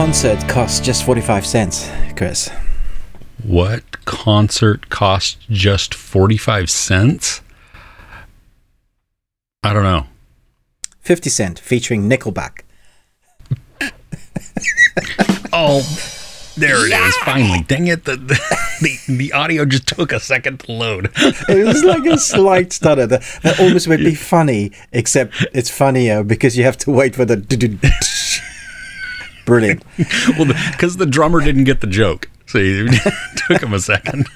concert 0.00 0.48
costs 0.48 0.80
just 0.80 1.04
45 1.04 1.44
cents, 1.44 1.90
Chris? 2.16 2.48
What 3.44 4.02
concert 4.06 4.88
costs 4.88 5.36
just 5.50 5.92
45 5.92 6.70
cents? 6.70 7.42
I 9.62 9.74
don't 9.74 9.82
know. 9.82 10.06
50 11.00 11.28
Cent 11.28 11.58
featuring 11.58 12.08
Nickelback. 12.08 12.62
Oh, 15.52 15.82
there 16.56 16.86
it 16.86 16.92
is! 16.92 17.16
Finally, 17.18 17.64
dang 17.68 17.86
it! 17.86 18.04
The, 18.06 18.16
the 18.16 18.40
the 18.80 19.16
the 19.16 19.32
audio 19.32 19.66
just 19.66 19.86
took 19.86 20.12
a 20.12 20.20
second 20.20 20.60
to 20.60 20.72
load. 20.72 21.10
It 21.16 21.66
was 21.66 21.84
like 21.84 22.06
a 22.06 22.16
slight 22.32 22.72
stutter 22.72 23.06
that, 23.06 23.22
that 23.42 23.60
almost 23.60 23.86
would 23.88 24.00
be 24.00 24.14
funny, 24.14 24.72
except 24.92 25.46
it's 25.52 25.68
funnier 25.68 26.24
because 26.24 26.56
you 26.56 26.64
have 26.64 26.78
to 26.78 26.90
wait 26.90 27.14
for 27.14 27.24
the. 27.24 27.36
Brilliant. 29.50 29.82
well, 30.38 30.46
because 30.70 30.96
the, 30.96 31.06
the 31.06 31.10
drummer 31.10 31.40
didn't 31.40 31.64
get 31.64 31.80
the 31.80 31.88
joke, 31.88 32.30
so 32.46 32.58
it 32.62 33.02
took 33.48 33.60
him 33.60 33.74
a 33.74 33.80
second. 33.80 34.28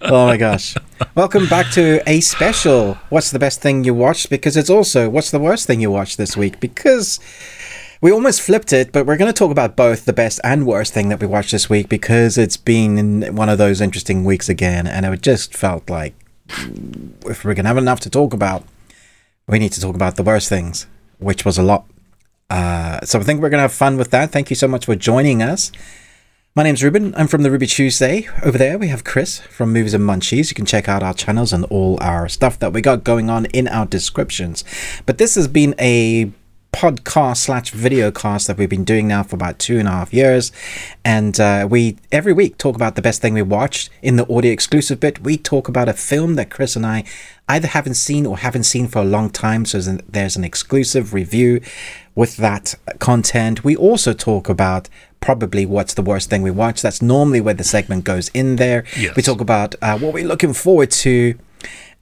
oh 0.00 0.26
my 0.26 0.36
gosh. 0.36 0.76
Welcome 1.16 1.48
back 1.48 1.72
to 1.72 2.08
a 2.08 2.20
special. 2.20 2.94
What's 3.08 3.32
the 3.32 3.40
best 3.40 3.60
thing 3.60 3.82
you 3.82 3.94
watched? 3.94 4.30
Because 4.30 4.56
it's 4.56 4.70
also 4.70 5.10
what's 5.10 5.32
the 5.32 5.40
worst 5.40 5.66
thing 5.66 5.80
you 5.80 5.90
watched 5.90 6.18
this 6.18 6.36
week? 6.36 6.60
Because 6.60 7.18
we 8.00 8.12
almost 8.12 8.42
flipped 8.42 8.72
it, 8.72 8.92
but 8.92 9.06
we're 9.06 9.16
going 9.16 9.32
to 9.32 9.36
talk 9.36 9.50
about 9.50 9.74
both 9.74 10.04
the 10.04 10.12
best 10.12 10.38
and 10.44 10.68
worst 10.68 10.94
thing 10.94 11.08
that 11.08 11.18
we 11.18 11.26
watched 11.26 11.50
this 11.50 11.68
week 11.68 11.88
because 11.88 12.38
it's 12.38 12.56
been 12.56 13.34
one 13.34 13.48
of 13.48 13.58
those 13.58 13.80
interesting 13.80 14.22
weeks 14.22 14.48
again, 14.48 14.86
and 14.86 15.04
it 15.04 15.20
just 15.20 15.52
felt 15.52 15.90
like 15.90 16.14
if 17.26 17.44
we're 17.44 17.54
going 17.54 17.64
to 17.64 17.70
have 17.70 17.76
enough 17.76 17.98
to 17.98 18.08
talk 18.08 18.32
about, 18.32 18.62
we 19.48 19.58
need 19.58 19.72
to 19.72 19.80
talk 19.80 19.96
about 19.96 20.14
the 20.14 20.22
worst 20.22 20.48
things, 20.48 20.86
which 21.18 21.44
was 21.44 21.58
a 21.58 21.62
lot. 21.64 21.86
Uh, 22.52 23.00
so 23.02 23.18
I 23.18 23.22
think 23.22 23.40
we're 23.40 23.48
going 23.48 23.60
to 23.60 23.62
have 23.62 23.72
fun 23.72 23.96
with 23.96 24.10
that. 24.10 24.30
Thank 24.30 24.50
you 24.50 24.56
so 24.56 24.68
much 24.68 24.84
for 24.84 24.94
joining 24.94 25.42
us. 25.42 25.72
My 26.54 26.62
name's 26.62 26.84
Ruben. 26.84 27.14
I'm 27.14 27.26
from 27.26 27.44
the 27.44 27.50
Ruby 27.50 27.66
Tuesday. 27.66 28.28
Over 28.44 28.58
there, 28.58 28.76
we 28.76 28.88
have 28.88 29.04
Chris 29.04 29.40
from 29.40 29.72
Movies 29.72 29.94
and 29.94 30.04
Munchies. 30.04 30.50
You 30.50 30.54
can 30.54 30.66
check 30.66 30.86
out 30.86 31.02
our 31.02 31.14
channels 31.14 31.54
and 31.54 31.64
all 31.70 31.96
our 32.02 32.28
stuff 32.28 32.58
that 32.58 32.74
we 32.74 32.82
got 32.82 33.04
going 33.04 33.30
on 33.30 33.46
in 33.46 33.68
our 33.68 33.86
descriptions. 33.86 34.64
But 35.06 35.16
this 35.16 35.34
has 35.36 35.48
been 35.48 35.74
a 35.80 36.30
podcast 36.72 37.36
slash 37.36 37.70
video 37.70 38.10
cast 38.10 38.46
that 38.46 38.56
we've 38.56 38.68
been 38.68 38.84
doing 38.84 39.06
now 39.06 39.22
for 39.22 39.36
about 39.36 39.58
two 39.58 39.78
and 39.78 39.86
a 39.86 39.90
half 39.90 40.12
years. 40.12 40.50
And 41.04 41.38
uh, 41.38 41.68
we 41.70 41.98
every 42.10 42.32
week 42.32 42.58
talk 42.58 42.74
about 42.74 42.96
the 42.96 43.02
best 43.02 43.20
thing 43.20 43.34
we 43.34 43.42
watched 43.42 43.90
in 44.00 44.16
the 44.16 44.24
audio 44.32 44.50
exclusive 44.50 44.98
bit. 44.98 45.22
We 45.22 45.36
talk 45.36 45.68
about 45.68 45.88
a 45.88 45.92
film 45.92 46.34
that 46.36 46.50
chris 46.50 46.74
and 46.74 46.86
i 46.86 47.04
either 47.48 47.68
haven't 47.68 47.94
seen 47.94 48.24
or 48.24 48.38
haven't 48.38 48.62
seen 48.64 48.88
for 48.88 49.00
a 49.00 49.04
long 49.04 49.28
time 49.28 49.64
so 49.64 49.78
there's 49.78 50.36
an 50.36 50.44
exclusive 50.44 51.12
review 51.12 51.60
with 52.14 52.36
that 52.38 52.74
content. 52.98 53.64
We 53.64 53.76
also 53.76 54.12
talk 54.12 54.48
about 54.48 54.88
probably 55.20 55.66
what's 55.66 55.94
the 55.94 56.02
worst 56.02 56.30
thing 56.30 56.42
we 56.42 56.50
watched. 56.50 56.82
That's 56.82 57.02
normally 57.02 57.40
where 57.40 57.54
the 57.54 57.64
segment 57.64 58.04
goes 58.04 58.28
in 58.30 58.56
there. 58.56 58.84
Yes. 58.98 59.16
we 59.16 59.22
talk 59.22 59.40
about 59.40 59.74
uh, 59.82 59.98
what 59.98 60.14
we're 60.14 60.26
looking 60.26 60.52
forward 60.52 60.90
to 60.90 61.38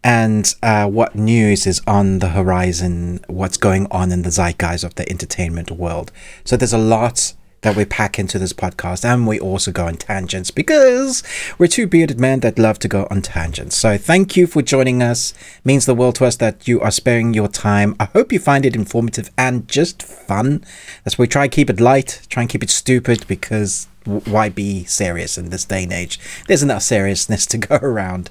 and 0.03 0.55
uh, 0.62 0.87
what 0.87 1.15
news 1.15 1.67
is 1.67 1.83
on 1.87 2.20
the 2.20 2.31
horizon, 2.31 3.20
what's 3.27 3.56
going 3.56 3.87
on 3.91 4.12
in 4.12 4.23
the 4.23 4.31
zeitgeist 4.31 4.84
of 4.84 4.95
the 4.95 5.09
entertainment 5.11 5.70
world. 5.70 6.11
So 6.45 6.57
there's 6.57 6.73
a 6.73 6.79
lot 6.79 7.34
that 7.62 7.77
we 7.77 7.84
pack 7.84 8.19
into 8.19 8.39
this 8.39 8.55
podcast, 8.55 9.05
and 9.05 9.27
we 9.27 9.39
also 9.39 9.70
go 9.70 9.87
on 9.87 9.97
tangents 9.97 10.51
because 10.51 11.23
we're 11.59 11.67
two 11.67 11.87
bearded 11.87 12.19
men 12.19 12.41
that 12.41 12.59
love 12.59 12.79
to 12.79 12.89
go 12.89 13.07
on 13.11 13.20
tangents. 13.20 13.77
So 13.77 13.98
thank 13.98 14.37
you 14.37 14.47
for 14.47 14.62
joining 14.62 15.03
us. 15.03 15.34
Means 15.65 15.84
the 15.84 15.95
world 15.95 16.14
to 16.17 16.25
us 16.25 16.37
that 16.37 16.67
you 16.67 16.81
are 16.81 16.91
sparing 16.91 17.35
your 17.35 17.48
time. 17.48 17.95
I 18.01 18.07
hope 18.07 18.33
you 18.33 18.39
find 18.39 18.64
it 18.64 18.75
informative 18.75 19.31
and 19.37 19.69
just 19.69 20.03
fun. 20.03 20.64
That's 21.05 21.19
why 21.19 21.24
we 21.24 21.29
try 21.29 21.42
and 21.45 21.53
keep 21.53 21.69
it 21.69 21.80
light, 21.80 22.23
try 22.30 22.42
and 22.42 22.51
keep 22.51 22.63
it 22.63 22.70
stupid 22.70 23.27
because 23.27 23.89
why 24.05 24.48
be 24.48 24.85
serious 24.85 25.36
in 25.36 25.51
this 25.51 25.67
day 25.67 25.83
and 25.83 25.92
age? 25.92 26.19
There's 26.48 26.63
enough 26.63 26.83
seriousness 26.83 27.45
to 27.48 27.58
go 27.58 27.77
around. 27.77 28.30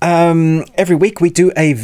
Um, 0.00 0.64
every 0.74 0.96
week 0.96 1.20
we 1.20 1.30
do 1.30 1.52
a, 1.56 1.74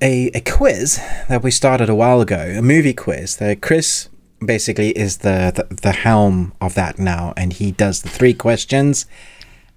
a, 0.00 0.30
a 0.34 0.40
quiz 0.40 1.00
that 1.28 1.42
we 1.42 1.50
started 1.50 1.88
a 1.88 1.94
while 1.94 2.20
ago, 2.20 2.54
a 2.56 2.62
movie 2.62 2.94
quiz. 2.94 3.36
That 3.36 3.60
Chris 3.60 4.08
basically 4.44 4.90
is 4.90 5.18
the, 5.18 5.52
the, 5.54 5.74
the 5.74 5.92
helm 5.92 6.52
of 6.60 6.74
that 6.74 6.98
now, 6.98 7.32
and 7.36 7.52
he 7.52 7.72
does 7.72 8.02
the 8.02 8.08
three 8.08 8.34
questions, 8.34 9.06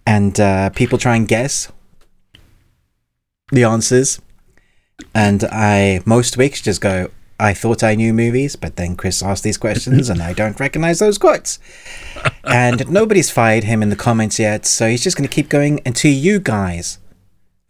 and 0.05 0.39
uh, 0.39 0.69
people 0.71 0.97
try 0.97 1.15
and 1.15 1.27
guess 1.27 1.71
the 3.51 3.63
answers. 3.63 4.21
And 5.15 5.43
I 5.45 6.01
most 6.05 6.37
weeks 6.37 6.61
just 6.61 6.81
go, 6.81 7.09
I 7.39 7.53
thought 7.53 7.83
I 7.83 7.95
knew 7.95 8.13
movies, 8.13 8.55
but 8.55 8.75
then 8.75 8.95
Chris 8.95 9.23
asked 9.23 9.43
these 9.43 9.57
questions 9.57 10.09
and 10.09 10.21
I 10.21 10.33
don't 10.33 10.59
recognize 10.59 10.99
those 10.99 11.17
quotes. 11.17 11.57
and 12.43 12.89
nobody's 12.89 13.31
fired 13.31 13.63
him 13.63 13.81
in 13.81 13.89
the 13.89 13.95
comments 13.95 14.39
yet, 14.39 14.65
so 14.65 14.89
he's 14.89 15.03
just 15.03 15.15
going 15.15 15.27
to 15.27 15.33
keep 15.33 15.49
going 15.49 15.79
until 15.85 16.11
you 16.11 16.39
guys 16.39 16.98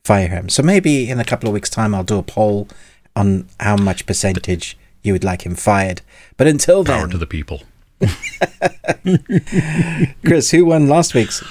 fire 0.09 0.27
him. 0.27 0.49
So 0.49 0.63
maybe 0.63 1.07
in 1.07 1.19
a 1.19 1.23
couple 1.23 1.47
of 1.47 1.53
weeks' 1.53 1.69
time, 1.69 1.93
I'll 1.93 2.03
do 2.03 2.17
a 2.17 2.23
poll 2.23 2.67
on 3.15 3.47
how 3.59 3.77
much 3.77 4.07
percentage 4.07 4.75
you 5.03 5.13
would 5.13 5.23
like 5.23 5.45
him 5.45 5.53
fired. 5.53 6.01
But 6.35 6.47
until 6.47 6.83
then, 6.83 7.01
power 7.01 7.07
to 7.09 7.17
the 7.19 7.27
people. 7.27 7.61
Chris, 10.25 10.49
who 10.49 10.65
won 10.65 10.89
last 10.89 11.13
week's 11.13 11.43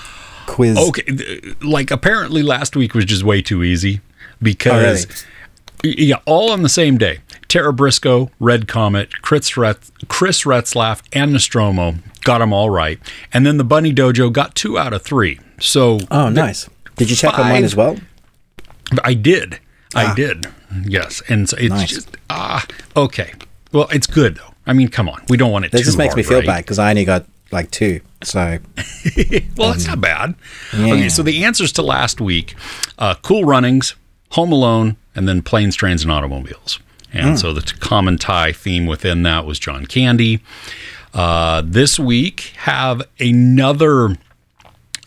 quiz? 0.46 0.76
Okay, 0.76 1.54
like 1.62 1.92
apparently 1.92 2.42
last 2.42 2.74
week 2.74 2.94
was 2.94 3.04
just 3.04 3.22
way 3.22 3.42
too 3.42 3.62
easy 3.62 4.00
because 4.42 5.06
oh, 5.06 5.14
really? 5.84 6.02
yeah, 6.02 6.16
all 6.26 6.50
on 6.50 6.62
the 6.62 6.68
same 6.68 6.98
day. 6.98 7.20
Tara 7.46 7.72
Briscoe, 7.72 8.28
Red 8.40 8.66
Comet, 8.66 9.22
Chris, 9.22 9.56
Ret- 9.56 9.88
Chris 10.08 10.42
Retzlaff, 10.42 11.00
and 11.12 11.32
Nostromo 11.32 11.94
got 12.22 12.38
them 12.38 12.52
all 12.52 12.70
right, 12.70 12.98
and 13.32 13.46
then 13.46 13.56
the 13.56 13.64
Bunny 13.64 13.94
Dojo 13.94 14.32
got 14.32 14.56
two 14.56 14.76
out 14.76 14.92
of 14.92 15.02
three. 15.02 15.38
So 15.60 16.00
oh, 16.10 16.28
nice. 16.28 16.68
Did 16.96 17.08
you 17.08 17.14
check 17.14 17.30
five, 17.30 17.40
on 17.40 17.48
mine 17.50 17.64
as 17.64 17.76
well? 17.76 17.96
I 19.04 19.14
did. 19.14 19.58
Ah. 19.94 20.12
I 20.12 20.14
did. 20.14 20.46
Yes. 20.84 21.22
And 21.28 21.48
so 21.48 21.56
it's 21.58 21.70
nice. 21.70 21.88
just 21.88 22.16
ah 22.30 22.66
okay. 22.96 23.32
Well, 23.72 23.88
it's 23.90 24.06
good 24.06 24.36
though. 24.36 24.54
I 24.66 24.72
mean, 24.72 24.88
come 24.88 25.08
on. 25.08 25.22
We 25.28 25.36
don't 25.36 25.50
want 25.50 25.64
it. 25.64 25.72
This 25.72 25.84
just 25.84 25.98
makes 25.98 26.12
hard, 26.12 26.18
me 26.18 26.22
feel 26.22 26.38
right? 26.38 26.46
bad 26.46 26.64
because 26.64 26.78
I 26.78 26.90
only 26.90 27.04
got 27.04 27.24
like 27.50 27.70
two. 27.70 28.00
So, 28.22 28.38
well, 29.56 29.68
um, 29.68 29.72
that's 29.72 29.86
not 29.86 30.00
bad. 30.00 30.34
Yeah. 30.76 30.92
Okay, 30.94 31.08
so 31.08 31.22
the 31.22 31.44
answers 31.44 31.72
to 31.72 31.82
last 31.82 32.20
week: 32.20 32.54
uh, 32.98 33.14
Cool 33.22 33.44
Runnings, 33.44 33.94
Home 34.30 34.52
Alone, 34.52 34.96
and 35.14 35.26
then 35.26 35.40
Planes, 35.42 35.76
Trains, 35.76 36.02
and 36.02 36.12
Automobiles. 36.12 36.80
And 37.12 37.36
mm. 37.36 37.40
so 37.40 37.54
the 37.54 37.62
common 37.80 38.18
tie 38.18 38.52
theme 38.52 38.86
within 38.86 39.22
that 39.22 39.46
was 39.46 39.58
John 39.58 39.86
Candy. 39.86 40.40
Uh, 41.14 41.62
this 41.64 41.98
week 41.98 42.52
have 42.58 43.02
another 43.18 44.16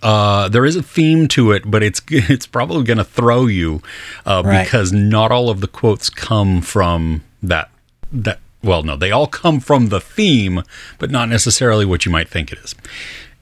uh, 0.02 0.50
there 0.50 0.66
is 0.66 0.76
a 0.76 0.84
theme 0.84 1.28
to 1.30 1.52
it, 1.52 1.70
but 1.70 1.84
it's 1.84 2.02
it's 2.10 2.48
probably 2.48 2.84
going 2.84 2.98
to 2.98 3.04
throw 3.04 3.48
you 3.48 3.82
uh, 4.26 4.42
right. 4.46 4.64
because 4.64 4.92
not 4.92 5.32
all 5.32 5.50
of 5.50 5.62
the 5.62 5.68
quotes 5.68 6.10
come 6.10 6.62
from 6.62 7.24
that 7.42 7.70
that. 8.12 8.40
Well, 8.64 8.84
no, 8.84 8.96
they 8.96 9.10
all 9.10 9.26
come 9.26 9.60
from 9.60 9.90
the 9.90 10.00
theme, 10.00 10.62
but 11.00 11.10
not 11.10 11.30
necessarily 11.30 11.84
what 11.84 12.06
you 12.06 12.12
might 12.12 12.30
think 12.30 12.52
it 12.52 12.60
is. 12.60 12.76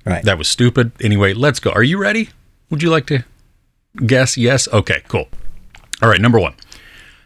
Right. 0.06 0.24
That 0.24 0.38
was 0.38 0.48
stupid. 0.48 0.94
Anyway, 1.02 1.34
let's 1.34 1.60
go. 1.60 1.72
Are 1.72 1.84
you 1.84 1.98
ready? 1.98 2.30
Would 2.70 2.82
you 2.82 2.90
like 2.90 3.06
to 3.08 3.26
guess? 4.06 4.38
Yes. 4.38 4.70
Okay. 4.70 5.02
Cool. 5.10 5.28
All 6.02 6.08
right. 6.08 6.22
Number 6.22 6.40
one, 6.40 6.54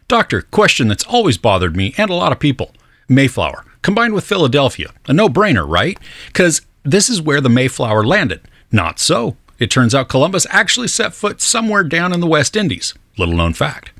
Doctor. 0.07 0.41
Question 0.41 0.87
that's 0.87 1.03
always 1.03 1.37
bothered 1.37 1.75
me 1.75 1.93
and 1.97 2.09
a 2.09 2.15
lot 2.15 2.31
of 2.31 2.39
people. 2.39 2.71
Mayflower 3.07 3.63
combined 3.83 4.13
with 4.15 4.23
Philadelphia, 4.23 4.91
a 5.07 5.13
no-brainer, 5.13 5.67
right? 5.67 5.99
Because 6.27 6.61
this 6.83 7.09
is 7.09 7.21
where 7.21 7.41
the 7.41 7.49
Mayflower 7.49 8.03
landed. 8.03 8.41
Not 8.73 8.99
so. 8.99 9.37
It 9.59 9.69
turns 9.69 9.93
out 9.93 10.09
Columbus 10.09 10.47
actually 10.49 10.87
set 10.87 11.13
foot 11.13 11.39
somewhere 11.39 11.83
down 11.83 12.11
in 12.11 12.19
the 12.19 12.27
West 12.27 12.55
Indies. 12.55 12.95
Little 13.17 13.35
known 13.35 13.53
fact. 13.53 13.91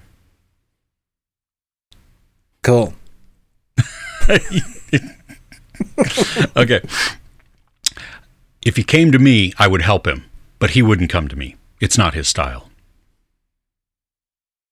Cool. 2.64 2.96
okay. 6.58 6.82
If 8.66 8.78
he 8.78 8.84
came 8.84 9.12
to 9.12 9.20
me, 9.20 9.54
I 9.60 9.68
would 9.68 9.84
help 9.84 10.08
him, 10.08 10.26
but 10.58 10.72
he 10.72 10.82
wouldn't 10.82 11.12
come 11.12 11.28
to 11.28 11.36
me. 11.36 11.56
It's 11.80 11.98
not 11.98 12.16
his 12.16 12.28
style. 12.28 12.70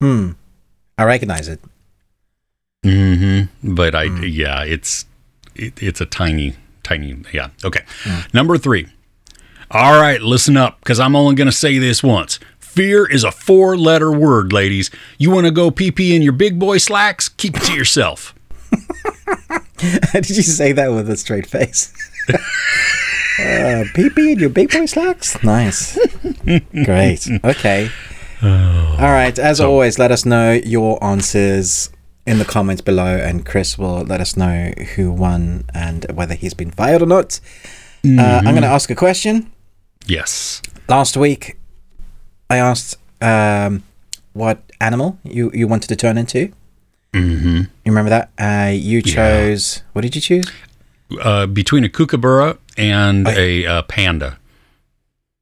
Hmm. 0.01 0.31
I 0.97 1.03
recognize 1.03 1.47
it. 1.47 1.59
Mm-hmm. 2.83 3.75
But 3.75 3.93
I, 3.93 4.07
mm. 4.07 4.33
yeah, 4.33 4.63
it's 4.63 5.05
it, 5.55 5.83
it's 5.83 6.01
a 6.01 6.05
tiny, 6.05 6.55
tiny, 6.81 7.15
yeah. 7.31 7.49
Okay. 7.63 7.83
Mm. 8.03 8.33
Number 8.33 8.57
three. 8.57 8.87
All 9.73 9.97
right, 9.97 10.21
listen 10.21 10.57
up, 10.57 10.79
because 10.81 10.99
I'm 10.99 11.15
only 11.15 11.33
going 11.33 11.47
to 11.47 11.51
say 11.53 11.77
this 11.77 12.03
once. 12.03 12.39
Fear 12.59 13.09
is 13.09 13.23
a 13.23 13.31
four 13.31 13.77
letter 13.77 14.11
word, 14.11 14.51
ladies. 14.51 14.91
You 15.17 15.31
want 15.31 15.45
to 15.45 15.51
go 15.51 15.71
pee 15.71 15.91
pee 15.91 16.13
in 16.13 16.21
your 16.21 16.33
big 16.33 16.59
boy 16.59 16.77
slacks? 16.77 17.29
Keep 17.29 17.55
it 17.55 17.63
to 17.63 17.73
yourself. 17.73 18.35
Did 19.77 20.29
you 20.29 20.41
say 20.43 20.73
that 20.73 20.89
with 20.89 21.09
a 21.09 21.15
straight 21.15 21.47
face? 21.47 21.93
uh, 23.39 23.85
pee 23.95 24.09
pee 24.09 24.33
in 24.33 24.39
your 24.39 24.49
big 24.49 24.69
boy 24.71 24.85
slacks? 24.87 25.41
Nice. 25.41 25.97
Great. 26.73 27.29
Okay. 27.41 27.89
Oh, 28.41 28.97
All 28.99 29.11
right. 29.11 29.39
As 29.39 29.59
so, 29.59 29.71
always, 29.71 29.97
let 29.97 30.11
us 30.11 30.25
know 30.25 30.51
your 30.51 31.01
answers 31.01 31.91
in 32.27 32.39
the 32.39 32.45
comments 32.45 32.81
below, 32.81 33.15
and 33.15 33.45
Chris 33.45 33.77
will 33.77 34.01
let 34.01 34.19
us 34.19 34.35
know 34.35 34.73
who 34.95 35.13
won 35.13 35.63
and 35.73 36.05
whether 36.13 36.33
he's 36.33 36.53
been 36.53 36.71
fired 36.71 37.01
or 37.01 37.05
not. 37.05 37.39
Uh, 38.05 38.41
I'm 38.43 38.43
going 38.43 38.63
to 38.63 38.67
ask 38.67 38.89
a 38.89 38.95
question. 38.95 39.51
Yes. 40.07 40.61
Last 40.87 41.15
week, 41.17 41.57
I 42.49 42.57
asked 42.57 42.97
um, 43.21 43.83
what 44.33 44.61
animal 44.79 45.17
you, 45.23 45.51
you 45.53 45.67
wanted 45.67 45.87
to 45.89 45.95
turn 45.95 46.17
into. 46.17 46.51
Mm-hmm. 47.13 47.57
You 47.57 47.67
remember 47.91 48.09
that? 48.09 48.31
Uh, 48.37 48.71
you 48.71 49.01
chose. 49.01 49.83
What 49.93 50.01
did 50.01 50.15
you 50.15 50.21
choose? 50.21 50.45
Uh, 51.21 51.45
between 51.45 51.83
a 51.83 51.89
kookaburra 51.89 52.57
and 52.77 53.27
Oh. 53.27 53.31
a 53.31 53.65
uh, 53.65 53.81
panda. 53.83 54.37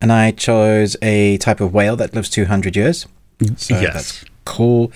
And 0.01 0.11
I 0.11 0.31
chose 0.31 0.95
a 1.01 1.37
type 1.37 1.59
of 1.59 1.73
whale 1.73 1.95
that 1.97 2.13
lives 2.13 2.29
200 2.29 2.75
years. 2.75 3.05
So 3.57 3.79
yes. 3.79 3.93
that's 3.93 4.25
cool. 4.45 4.91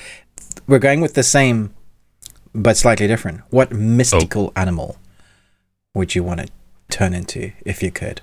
We're 0.66 0.80
going 0.80 1.01
with 1.01 1.13
the 1.13 1.24
same, 1.24 1.74
but 2.54 2.77
slightly 2.77 3.07
different. 3.07 3.42
What 3.50 3.71
mystical 3.71 4.51
animal 4.56 4.98
would 5.94 6.16
you 6.16 6.24
want 6.24 6.39
to 6.42 6.48
turn 6.89 7.13
into 7.13 7.51
if 7.66 7.83
you 7.83 7.92
could? 7.92 8.21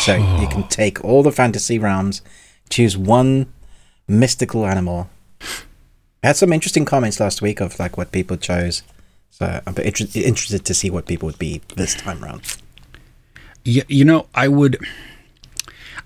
So 0.00 0.16
you 0.40 0.48
can 0.48 0.68
take 0.68 1.04
all 1.04 1.22
the 1.22 1.32
fantasy 1.32 1.78
realms, 1.78 2.22
choose 2.68 2.96
one 2.96 3.52
mystical 4.08 4.66
animal. 4.66 5.08
I 6.22 6.28
had 6.28 6.36
some 6.36 6.52
interesting 6.52 6.84
comments 6.84 7.20
last 7.20 7.42
week 7.42 7.60
of 7.60 7.78
like 7.78 7.96
what 7.96 8.12
people 8.12 8.36
chose. 8.36 8.82
So 9.30 9.60
I'm 9.66 9.76
inter- 9.78 10.06
interested 10.14 10.64
to 10.64 10.74
see 10.74 10.90
what 10.90 11.06
people 11.06 11.26
would 11.26 11.38
be 11.38 11.60
this 11.76 11.94
time 11.94 12.24
around. 12.24 12.56
Yeah, 13.64 13.82
you 13.88 14.04
know, 14.04 14.26
I 14.34 14.48
would 14.48 14.78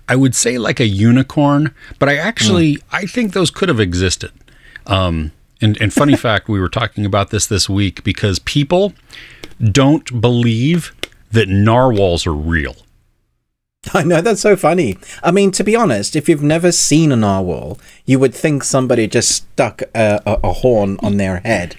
I 0.09 0.15
would 0.15 0.35
say 0.35 0.57
like 0.57 0.79
a 0.79 0.85
unicorn, 0.85 1.73
but 1.99 2.09
I 2.09 2.17
actually 2.17 2.79
I 2.91 3.05
think 3.05 3.33
those 3.33 3.49
could 3.51 3.69
have 3.69 3.79
existed. 3.79 4.31
Um 4.85 5.31
and, 5.61 5.79
and 5.79 5.93
funny 5.93 6.15
fact, 6.27 6.49
we 6.49 6.59
were 6.59 6.69
talking 6.69 7.05
about 7.05 7.29
this 7.29 7.45
this 7.45 7.69
week 7.69 8.03
because 8.03 8.39
people 8.39 8.93
don't 9.71 10.19
believe 10.19 10.93
that 11.31 11.47
narwhals 11.47 12.27
are 12.27 12.33
real. 12.33 12.75
I 13.93 14.03
know 14.03 14.21
that's 14.21 14.41
so 14.41 14.55
funny. 14.55 14.97
I 15.23 15.31
mean, 15.31 15.51
to 15.51 15.63
be 15.63 15.75
honest, 15.75 16.15
if 16.15 16.29
you've 16.29 16.43
never 16.43 16.71
seen 16.71 17.11
a 17.11 17.15
narwhal, 17.15 17.79
you 18.05 18.19
would 18.19 18.33
think 18.33 18.63
somebody 18.63 19.07
just 19.07 19.31
stuck 19.31 19.81
a, 19.95 20.21
a, 20.25 20.39
a 20.43 20.53
horn 20.53 20.97
on 21.01 21.17
their 21.17 21.37
head. 21.39 21.75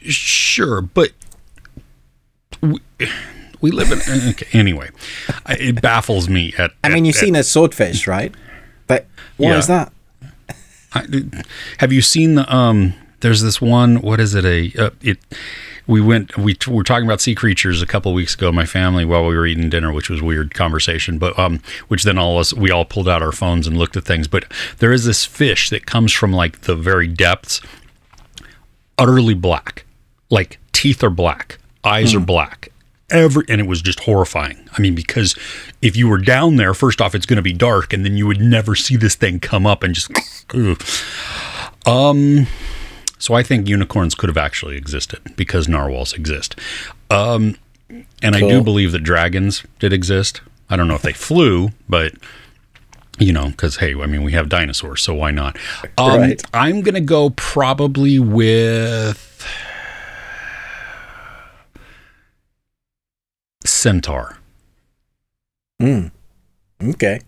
Sure, 0.00 0.80
but 0.80 1.10
we, 2.60 2.80
we 3.60 3.70
live 3.70 3.92
in 3.92 4.00
okay, 4.30 4.58
anyway. 4.58 4.90
I- 5.46 5.54
It 5.60 5.80
baffles 5.82 6.28
me 6.28 6.52
at. 6.58 6.72
I 6.82 6.88
mean, 6.88 7.04
you've 7.04 7.16
at- 7.16 7.20
seen 7.20 7.36
a 7.36 7.44
swordfish, 7.44 8.06
right? 8.06 8.34
But 8.86 9.06
what 9.36 9.56
is 9.56 9.68
Yeah. 9.68 9.84
that? 9.84 9.92
I, 10.94 11.04
have 11.78 11.92
you 11.92 12.00
seen 12.00 12.34
the 12.36 12.52
um 12.54 12.94
there's 13.20 13.42
this 13.42 13.60
one 13.60 13.96
what 14.00 14.20
is 14.20 14.34
it 14.34 14.46
a 14.46 14.72
uh, 14.86 14.90
it 15.02 15.18
we 15.88 16.00
went 16.00 16.36
we 16.36 16.54
t- 16.54 16.70
were 16.70 16.84
talking 16.84 17.06
about 17.06 17.20
sea 17.20 17.34
creatures 17.34 17.82
a 17.82 17.86
couple 17.86 18.12
weeks 18.12 18.34
ago 18.34 18.52
my 18.52 18.66
family 18.66 19.04
while 19.04 19.26
we 19.26 19.34
were 19.34 19.46
eating 19.46 19.68
dinner 19.68 19.90
which 19.92 20.08
was 20.08 20.22
weird 20.22 20.54
conversation 20.54 21.18
but 21.18 21.36
um 21.38 21.60
which 21.88 22.04
then 22.04 22.18
all 22.18 22.36
of 22.36 22.40
us 22.42 22.54
we 22.54 22.70
all 22.70 22.84
pulled 22.84 23.08
out 23.08 23.22
our 23.22 23.32
phones 23.32 23.66
and 23.66 23.76
looked 23.76 23.96
at 23.96 24.04
things. 24.04 24.28
But 24.28 24.44
there 24.78 24.92
is 24.92 25.04
this 25.04 25.24
fish 25.24 25.70
that 25.70 25.86
comes 25.86 26.12
from 26.12 26.32
like 26.32 26.62
the 26.62 26.74
very 26.76 27.08
depths 27.08 27.60
utterly 28.98 29.34
black. 29.34 29.86
Like 30.30 30.58
teeth 30.72 31.02
are 31.02 31.10
black. 31.10 31.58
Eyes 31.84 32.14
are 32.14 32.20
black. 32.20 32.68
Every 33.10 33.44
and 33.48 33.60
it 33.60 33.66
was 33.66 33.80
just 33.80 34.00
horrifying. 34.00 34.68
I 34.76 34.82
mean 34.82 34.94
because 34.94 35.34
if 35.80 35.96
you 35.96 36.08
were 36.08 36.18
down 36.18 36.56
there 36.56 36.74
first 36.74 37.00
off 37.00 37.14
it's 37.14 37.26
going 37.26 37.36
to 37.38 37.42
be 37.42 37.54
dark 37.54 37.92
and 37.92 38.04
then 38.04 38.16
you 38.16 38.26
would 38.26 38.40
never 38.40 38.74
see 38.74 38.96
this 38.96 39.14
thing 39.14 39.40
come 39.40 39.66
up 39.66 39.82
and 39.82 39.94
just 39.94 40.10
um 41.86 42.46
so 43.18 43.34
i 43.34 43.42
think 43.42 43.68
unicorns 43.68 44.14
could 44.14 44.28
have 44.28 44.36
actually 44.38 44.76
existed 44.76 45.20
because 45.36 45.68
narwhals 45.68 46.12
exist 46.12 46.54
um 47.10 47.56
and 48.22 48.34
i 48.36 48.40
do 48.40 48.62
believe 48.62 48.92
that 48.92 49.02
dragons 49.02 49.64
did 49.78 49.92
exist 49.92 50.40
i 50.70 50.76
don't 50.76 50.88
know 50.88 50.94
if 50.94 51.02
they 51.02 51.12
flew 51.12 51.70
but 51.88 52.12
you 53.18 53.32
know 53.32 53.48
because 53.48 53.76
hey 53.76 53.94
i 53.94 54.06
mean 54.06 54.22
we 54.22 54.32
have 54.32 54.48
dinosaurs 54.48 55.02
so 55.02 55.14
why 55.14 55.30
not 55.30 55.56
um, 55.98 56.20
Right. 56.20 56.42
i'm 56.54 56.80
gonna 56.82 57.00
go 57.00 57.30
probably 57.30 58.18
with 58.18 59.24
centaur 63.64 64.36
Mm. 65.80 66.10
Okay. 66.82 67.20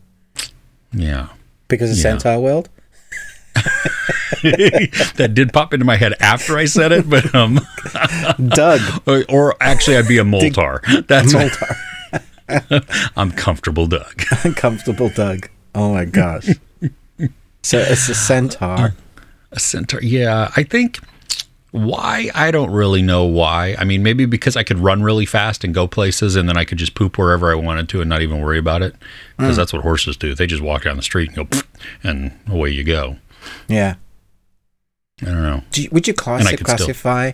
yeah 0.93 1.29
Because 1.69 1.93
of 1.93 1.99
Yeah. 1.99 2.17
Centaurworld? 2.17 2.67
that 5.17 5.33
did 5.35 5.53
pop 5.53 5.75
into 5.75 5.85
my 5.85 5.97
head 5.97 6.15
after 6.21 6.57
I 6.57 6.65
said 6.65 6.93
it, 6.93 7.09
but 7.09 7.35
um, 7.35 7.61
Doug. 8.49 8.81
or, 9.07 9.25
or 9.29 9.57
actually, 9.61 9.97
I'd 9.97 10.09
be 10.09 10.19
a 10.19 10.25
moltar. 10.25 11.07
That's 11.07 11.35
Moltar. 11.35 13.13
I'm 13.17 13.33
comfortable, 13.33 13.87
Doug. 13.87 14.23
Uncomfortable 14.45 15.09
Doug. 15.11 15.49
Oh 15.75 15.93
my 15.93 16.05
gosh. 16.05 16.49
so 17.63 17.79
it's 17.79 18.09
a 18.09 18.15
centaur. 18.15 18.95
A 19.53 19.61
centaur, 19.61 20.01
yeah. 20.03 20.51
I 20.57 20.63
think 20.63 21.01
why 21.73 22.31
I 22.35 22.51
don't 22.51 22.71
really 22.71 23.03
know 23.03 23.25
why. 23.25 23.77
I 23.79 23.85
mean, 23.85 24.03
maybe 24.03 24.27
because 24.27 24.57
I 24.57 24.63
could 24.63 24.79
run 24.79 25.03
really 25.03 25.27
fast 25.27 25.63
and 25.65 25.73
go 25.73 25.87
places, 25.87 26.37
and 26.37 26.49
then 26.49 26.57
I 26.57 26.65
could 26.65 26.79
just 26.79 26.95
poop 26.95 27.19
wherever 27.19 27.51
I 27.51 27.55
wanted 27.55 27.89
to 27.91 28.01
and 28.01 28.09
not 28.09 28.23
even 28.23 28.41
worry 28.41 28.59
about 28.59 28.83
it. 28.83 28.95
Because 29.37 29.57
that's 29.57 29.73
what 29.73 29.83
horses 29.83 30.17
do. 30.17 30.35
They 30.35 30.47
just 30.47 30.63
walk 30.63 30.85
down 30.85 30.97
the 30.97 31.03
street 31.03 31.31
and 31.35 31.49
go, 31.49 31.61
and 32.03 32.33
away 32.49 32.71
you 32.71 32.85
go. 32.85 33.17
Yeah. 33.69 33.95
I 35.23 35.25
don't 35.27 35.43
know. 35.43 35.63
Do 35.71 35.83
you, 35.83 35.89
would 35.93 36.07
you 36.09 36.15
And 36.15 36.21
I 36.21 36.53
classi- 36.53 36.57
could 36.59 36.67
still- 36.67 36.77
classify 36.79 37.33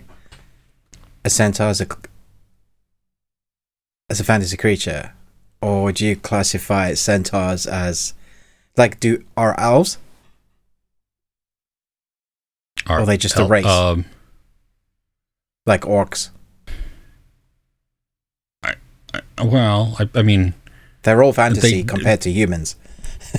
a 1.25 1.31
centaur 1.31 1.69
as 1.69 1.81
a 1.81 1.87
as 4.09 4.21
a 4.21 4.25
fantasy 4.25 4.57
creature, 4.57 5.13
or 5.61 5.85
would 5.85 6.01
you 6.01 6.17
classify 6.17 6.95
centaurs 6.95 7.67
as 7.67 8.15
like 8.77 9.01
do 9.01 9.25
are 9.37 9.59
elves? 9.59 9.99
Are, 12.87 13.01
Or 13.01 13.07
they 13.07 13.17
just 13.17 13.37
a 13.39 13.45
race? 13.45 13.67
Um, 13.67 14.05
like 15.67 15.81
orcs? 15.83 16.31
well, 19.43 19.97
I, 19.99 20.09
I 20.15 20.23
mean, 20.23 20.55
They're 21.03 21.23
all 21.23 21.33
fantasy 21.33 21.79
They- 21.79 21.83
compared 21.83 22.21
to 22.23 22.31
humans. 22.31 22.77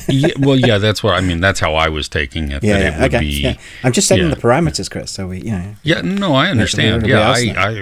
Yeah, 0.07 0.29
well, 0.39 0.55
yeah, 0.57 0.77
that's 0.77 1.01
what 1.03 1.13
I 1.15 1.21
mean. 1.21 1.39
That's 1.41 1.59
how 1.59 1.75
I 1.75 1.89
was 1.89 2.07
taking 2.09 2.51
it. 2.51 2.63
Yeah, 2.63 2.73
that 2.73 2.81
yeah, 2.81 2.97
it 2.97 3.01
would 3.01 3.15
okay. 3.15 3.19
be. 3.25 3.41
yeah. 3.41 3.57
I'm 3.83 3.91
just 3.91 4.07
setting 4.07 4.27
yeah. 4.27 4.33
the 4.35 4.39
parameters, 4.41 4.89
Chris. 4.89 5.11
So 5.11 5.27
we, 5.27 5.39
you 5.41 5.51
know, 5.51 5.75
Yeah, 5.83 6.01
no, 6.01 6.33
I 6.35 6.49
understand. 6.49 7.05
Yeah, 7.07 7.29
I, 7.29 7.81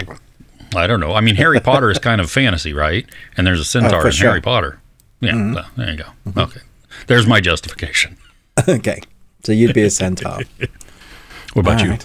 I, 0.75 0.84
I 0.84 0.88
don't 0.88 1.00
know. 1.00 1.13
I 1.13 1.22
mean, 1.22 1.36
Harry 1.36 1.60
Potter 1.60 1.89
is 1.89 2.00
kind 2.00 2.19
of 2.22 2.29
fantasy, 2.31 2.74
right? 2.74 3.05
And 3.38 3.45
there's 3.48 3.60
a 3.60 3.65
centaur 3.65 4.03
Oh, 4.03 4.05
in 4.07 4.12
sure. 4.12 4.29
Harry 4.29 4.41
Potter. 4.41 4.79
Yeah, 5.22 5.31
Mm-hmm. 5.34 5.53
well, 5.55 5.69
there 5.77 5.91
you 5.91 5.98
go. 5.98 6.41
Okay, 6.43 6.60
there's 7.07 7.25
my 7.27 7.39
justification. 7.39 8.17
okay. 8.67 9.00
So 9.43 9.51
you'd 9.51 9.74
be 9.74 9.84
a 9.84 9.89
centaur. 9.89 10.39
What 11.53 11.65
about 11.65 11.81
you? 11.81 11.98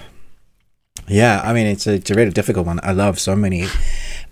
Yeah, 1.09 1.41
I 1.43 1.53
mean 1.53 1.67
it's 1.67 1.87
a, 1.89 1.95
it's 1.95 2.11
a 2.11 2.15
really 2.15 2.31
difficult 2.31 2.67
one. 2.67 2.79
I 2.85 2.93
love 2.93 3.19
so 3.19 3.35
many. 3.35 3.67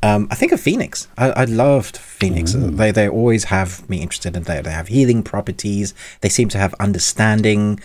Um, 0.03 0.29
I 0.31 0.37
think 0.37 0.53
of 0.53 0.61
Phoenix. 0.61 1.09
I, 1.17 1.31
I 1.31 1.45
loved 1.45 1.97
Phoenix. 1.97 2.53
They 2.53 2.93
they 2.93 3.09
always 3.09 3.45
have 3.45 3.89
me 3.91 4.01
interested 4.01 4.37
in 4.37 4.45
that. 4.45 4.65
They 4.65 4.71
have 4.71 4.89
healing 4.89 5.23
properties. 5.23 5.93
They 6.21 6.29
seem 6.29 6.49
to 6.51 6.59
have 6.59 6.75
understanding. 6.75 7.81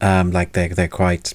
Um, 0.00 0.30
like 0.30 0.52
they 0.52 0.68
they're 0.68 0.88
quite. 0.88 1.34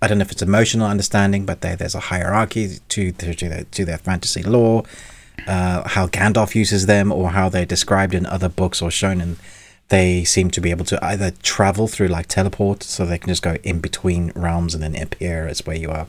I 0.00 0.08
don't 0.08 0.18
know 0.18 0.22
if 0.22 0.32
it's 0.32 0.42
emotional 0.42 0.86
understanding, 0.86 1.44
but 1.44 1.60
there 1.60 1.76
there's 1.76 1.94
a 1.94 2.00
hierarchy 2.00 2.78
to 2.88 3.12
to, 3.12 3.34
to, 3.34 3.48
their, 3.48 3.64
to 3.64 3.84
their 3.84 3.98
fantasy 3.98 4.42
lore. 4.42 4.84
Uh, 5.46 5.86
how 5.86 6.06
Gandalf 6.06 6.54
uses 6.54 6.86
them, 6.86 7.12
or 7.12 7.30
how 7.30 7.50
they're 7.50 7.66
described 7.66 8.14
in 8.14 8.24
other 8.24 8.48
books 8.48 8.80
or 8.80 8.90
shown 8.90 9.20
in 9.20 9.36
they 9.88 10.24
seem 10.24 10.50
to 10.50 10.60
be 10.60 10.70
able 10.70 10.84
to 10.84 11.04
either 11.04 11.30
travel 11.42 11.86
through 11.86 12.08
like 12.08 12.26
teleport 12.26 12.82
so 12.82 13.06
they 13.06 13.18
can 13.18 13.28
just 13.28 13.42
go 13.42 13.54
in 13.62 13.78
between 13.78 14.32
realms 14.34 14.74
and 14.74 14.82
then 14.82 14.96
appear 15.00 15.46
as 15.46 15.64
where 15.64 15.76
you 15.76 15.90
are 15.90 16.08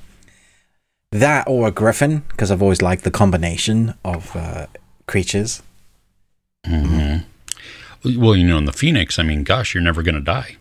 that 1.19 1.47
or 1.47 1.67
a 1.67 1.71
griffin 1.71 2.23
because 2.29 2.51
i've 2.51 2.61
always 2.61 2.81
liked 2.81 3.03
the 3.03 3.11
combination 3.11 3.93
of 4.03 4.35
uh, 4.35 4.67
creatures. 5.07 5.61
Hmm 6.65 7.17
Well, 8.03 8.35
you 8.35 8.47
know, 8.47 8.57
in 8.57 8.65
the 8.65 8.71
Phoenix, 8.73 9.17
I 9.19 9.23
mean, 9.23 9.43
gosh, 9.43 9.73
you're 9.73 9.83
never 9.83 10.01
going 10.03 10.15
to 10.15 10.21
die. 10.21 10.57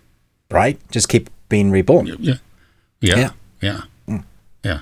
right? 0.50 0.78
Just 0.90 1.08
keep 1.08 1.28
being 1.48 1.70
reborn. 1.70 2.06
Yeah, 2.06 2.16
yeah, 3.00 3.16
Yeah. 3.16 3.30
yeah, 3.60 3.80
yeah, 4.64 4.80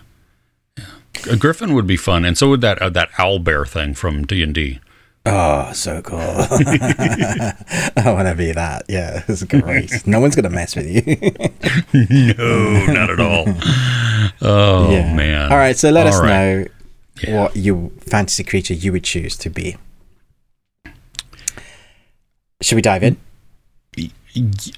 yeah. 0.79 0.87
A 1.31 1.37
griffin 1.37 1.75
would 1.75 1.87
be 1.87 1.97
fun, 1.97 2.25
and 2.25 2.37
so 2.39 2.49
would 2.51 2.61
that 2.61 2.81
uh, 2.81 2.91
that 2.91 3.09
owl 3.19 3.39
bear 3.39 3.65
thing 3.67 3.95
from 3.95 4.25
D 4.27 4.43
and 4.43 4.55
D. 4.55 4.81
oh 5.27 5.73
so 5.73 6.03
cool 6.03 6.19
i 6.21 8.03
want 8.07 8.29
to 8.29 8.35
be 8.37 8.53
that 8.53 8.83
yeah 8.89 9.23
it's 9.29 9.43
great 9.45 10.07
no 10.07 10.21
one's 10.21 10.37
gonna 10.37 10.51
mess 10.51 10.77
with 10.77 10.87
you 10.87 11.03
No, 12.39 12.87
not 12.93 13.09
at 13.11 13.21
all. 13.21 13.45
Oh 14.43 14.91
Yeah. 14.93 15.15
man! 15.15 15.51
all 15.51 15.57
right 15.59 15.77
so 15.77 15.91
let 15.91 16.07
us 16.07 16.17
All 16.17 16.23
right. 16.23 16.29
know 16.31 16.67
Yeah. 17.23 17.41
what 17.43 17.57
you 17.57 17.93
fantasy 18.01 18.45
creature 18.45 18.75
you 18.75 18.93
would 18.93 19.05
choose 19.05 19.37
to 19.39 19.49
be 19.51 19.77
should 22.61 22.77
we 22.77 22.83
dive 22.83 23.03
in 23.03 23.17
Y- 23.97 24.11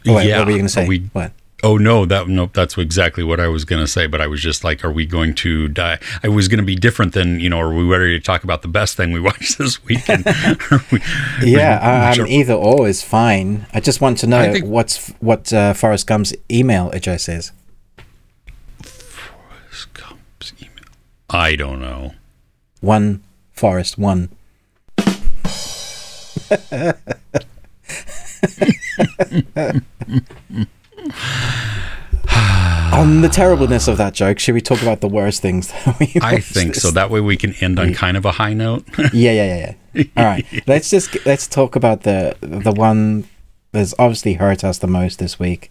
Oh, 0.07 0.15
wait, 0.17 0.27
yeah. 0.29 0.39
what 0.39 0.47
were 0.49 0.51
you 0.53 0.59
going 0.59 0.67
to 0.67 0.73
say? 0.73 0.87
We 0.87 1.09
what? 1.15 1.33
Oh 1.67 1.77
no, 1.79 2.07
that 2.07 2.29
no, 2.29 2.47
that's 2.47 2.79
exactly 2.79 3.25
what 3.25 3.41
I 3.41 3.49
was 3.49 3.65
going 3.65 3.83
to 3.83 3.89
say. 3.89 4.07
But 4.07 4.21
I 4.21 4.29
was 4.29 4.41
just 4.41 4.63
like, 4.63 4.85
are 4.85 4.93
we 4.93 5.05
going 5.05 5.35
to 5.35 5.67
die? 5.67 5.99
I 6.23 6.29
was 6.29 6.47
going 6.47 6.61
to 6.61 6.65
be 6.65 6.77
different 6.77 7.13
than 7.13 7.41
you 7.41 7.51
know. 7.51 7.59
Are 7.59 7.75
we 7.75 7.83
ready 7.83 8.17
to 8.17 8.25
talk 8.25 8.45
about 8.45 8.63
the 8.63 8.69
best 8.69 8.97
thing 8.97 9.11
we 9.11 9.19
watched 9.29 9.59
this 9.59 9.85
weekend? 9.85 10.25
we, 10.93 11.03
yeah, 11.43 12.15
um, 12.17 12.25
either 12.29 12.55
or 12.55 12.87
is 12.87 13.03
fine. 13.03 13.67
I 13.75 13.81
just 13.81 14.01
want 14.01 14.19
to 14.19 14.29
know 14.29 14.53
think, 14.53 14.65
what's 14.65 15.09
what 15.19 15.53
uh, 15.53 15.75
Forrest 15.75 16.07
Gump's 16.07 16.33
email 16.49 16.91
address 16.91 17.29
is. 17.29 17.51
Forrest 18.85 19.93
Gump's 19.93 20.53
email. 20.63 20.85
I 21.29 21.57
don't 21.57 21.81
know. 21.81 22.15
One 22.81 23.25
Forrest 23.51 23.99
one. 23.99 24.29
on 32.93 33.21
the 33.21 33.29
terribleness 33.29 33.89
of 33.89 33.99
that 33.99 34.15
joke, 34.15 34.39
should 34.39 34.55
we 34.55 34.61
talk 34.61 34.83
about 34.83 35.01
the 35.01 35.09
worst 35.09 35.43
things? 35.43 35.73
I 36.21 36.41
think 36.41 36.75
so. 36.75 36.91
That 36.91 37.11
way 37.11 37.21
we 37.21 37.37
can 37.37 37.53
end 37.55 37.79
on 37.79 37.95
kind 37.95 38.17
of 38.17 38.25
a 38.25 38.33
high 38.33 38.55
note. 38.55 38.85
yeah, 38.99 39.33
yeah, 39.33 39.45
yeah, 39.45 39.75
yeah. 39.95 40.05
All 40.17 40.25
right, 40.25 40.47
let's 40.67 40.91
just 40.91 41.25
let's 41.27 41.47
talk 41.47 41.77
about 41.77 42.03
the 42.03 42.37
the 42.41 42.73
one 42.73 43.29
that's 43.73 43.95
obviously 43.99 44.35
hurt 44.35 44.65
us 44.65 44.79
the 44.79 44.87
most 44.87 45.19
this 45.19 45.39
week, 45.39 45.71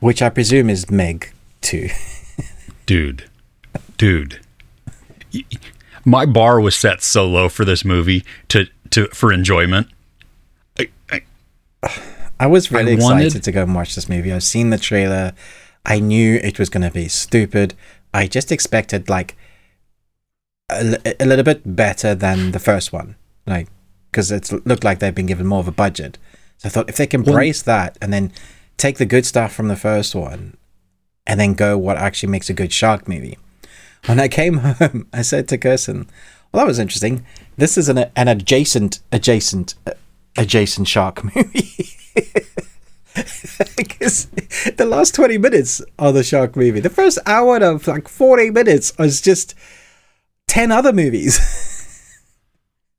which 0.00 0.22
I 0.22 0.28
presume 0.28 0.70
is 0.70 0.90
Meg 0.90 1.32
Two. 1.60 1.88
dude, 2.86 3.28
dude, 3.96 4.40
my 6.04 6.26
bar 6.26 6.60
was 6.60 6.76
set 6.76 7.02
so 7.02 7.26
low 7.26 7.48
for 7.48 7.64
this 7.64 7.84
movie 7.84 8.24
to 8.48 8.66
to 8.90 9.06
for 9.08 9.32
enjoyment. 9.32 9.88
I, 10.78 10.88
I, 11.10 11.22
I 12.42 12.46
was 12.46 12.72
really 12.72 12.90
I 12.90 12.94
excited 12.96 13.24
wanted, 13.26 13.42
to 13.44 13.52
go 13.52 13.62
and 13.62 13.72
watch 13.72 13.94
this 13.94 14.08
movie. 14.08 14.32
I've 14.32 14.42
seen 14.42 14.70
the 14.70 14.78
trailer. 14.78 15.32
I 15.86 16.00
knew 16.00 16.40
it 16.42 16.58
was 16.58 16.68
going 16.68 16.82
to 16.82 16.90
be 16.90 17.06
stupid. 17.06 17.74
I 18.12 18.26
just 18.26 18.50
expected 18.50 19.08
like 19.08 19.36
a, 20.68 20.98
a 21.20 21.24
little 21.24 21.44
bit 21.44 21.76
better 21.76 22.16
than 22.16 22.50
the 22.50 22.58
first 22.58 22.92
one, 22.92 23.14
like 23.46 23.68
because 24.10 24.32
it 24.32 24.50
looked 24.66 24.82
like 24.82 24.98
they've 24.98 25.14
been 25.14 25.26
given 25.26 25.46
more 25.46 25.60
of 25.60 25.68
a 25.68 25.72
budget. 25.72 26.18
So 26.58 26.66
I 26.66 26.70
thought 26.70 26.88
if 26.88 26.96
they 26.96 27.06
can 27.06 27.20
embrace 27.20 27.64
well, 27.64 27.76
that 27.76 27.98
and 28.02 28.12
then 28.12 28.32
take 28.76 28.98
the 28.98 29.06
good 29.06 29.24
stuff 29.24 29.52
from 29.54 29.68
the 29.68 29.76
first 29.76 30.12
one, 30.12 30.56
and 31.24 31.38
then 31.38 31.54
go 31.54 31.78
what 31.78 31.96
actually 31.96 32.30
makes 32.30 32.50
a 32.50 32.54
good 32.54 32.72
shark 32.72 33.06
movie. 33.06 33.38
When 34.06 34.18
I 34.18 34.26
came 34.26 34.56
home, 34.58 35.06
I 35.12 35.22
said 35.22 35.46
to 35.46 35.58
Kirsten, 35.58 36.08
"Well, 36.50 36.64
that 36.64 36.68
was 36.68 36.80
interesting. 36.80 37.24
This 37.56 37.78
is 37.78 37.88
an 37.88 37.98
an 38.16 38.26
adjacent 38.26 38.98
adjacent 39.12 39.76
uh, 39.86 39.92
adjacent 40.36 40.88
shark 40.88 41.22
movie." 41.36 42.01
Because 43.76 44.26
the 44.76 44.86
last 44.86 45.14
20 45.14 45.36
minutes 45.36 45.82
of 45.98 46.14
the 46.14 46.24
shark 46.24 46.56
movie, 46.56 46.80
the 46.80 46.88
first 46.88 47.18
hour 47.26 47.58
of 47.58 47.86
like 47.86 48.08
40 48.08 48.50
minutes 48.50 48.96
was 48.98 49.20
just 49.20 49.54
10 50.48 50.72
other 50.72 50.92
movies. 50.92 51.38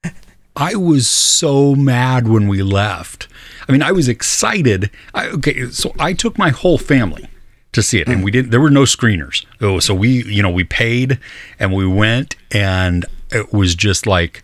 I 0.55 0.75
was 0.75 1.07
so 1.07 1.73
mad 1.73 2.27
when 2.27 2.47
we 2.47 2.61
left. 2.61 3.27
I 3.67 3.71
mean, 3.71 3.81
I 3.81 3.91
was 3.91 4.07
excited. 4.07 4.91
I, 5.13 5.27
okay, 5.29 5.69
so 5.69 5.93
I 5.99 6.13
took 6.13 6.37
my 6.37 6.49
whole 6.49 6.77
family 6.77 7.27
to 7.71 7.81
see 7.81 7.99
it, 7.99 8.07
and 8.07 8.23
we 8.23 8.29
didn't. 8.29 8.51
There 8.51 8.61
were 8.61 8.69
no 8.69 8.83
screeners. 8.83 9.45
Oh, 9.59 9.79
so 9.79 9.95
we, 9.95 10.23
you 10.25 10.43
know, 10.43 10.51
we 10.51 10.63
paid 10.63 11.19
and 11.57 11.73
we 11.73 11.87
went, 11.87 12.35
and 12.51 13.05
it 13.31 13.51
was 13.51 13.73
just 13.73 14.05
like, 14.05 14.43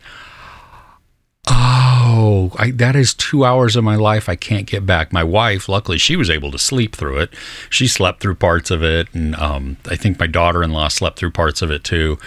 oh, 1.52 2.52
I, 2.58 2.72
that 2.72 2.96
is 2.96 3.14
two 3.14 3.46
hours 3.46 3.76
of 3.76 3.84
my 3.84 3.96
life 3.96 4.30
I 4.30 4.36
can't 4.36 4.68
get 4.68 4.86
back. 4.86 5.14
My 5.14 5.24
wife, 5.24 5.70
luckily, 5.70 5.98
she 5.98 6.16
was 6.16 6.30
able 6.30 6.52
to 6.52 6.60
sleep 6.60 6.96
through 6.96 7.20
it. 7.20 7.34
She 7.70 7.88
slept 7.88 8.22
through 8.22 8.36
parts 8.36 8.72
of 8.72 8.84
it, 8.84 9.08
and 9.14 9.36
um, 9.36 9.78
I 9.90 9.96
think 9.96 10.20
my 10.20 10.28
daughter-in-law 10.28 10.90
slept 10.90 11.20
through 11.20 11.32
parts 11.32 11.62
of 11.62 11.72
it 11.72 11.84
too. 11.84 12.18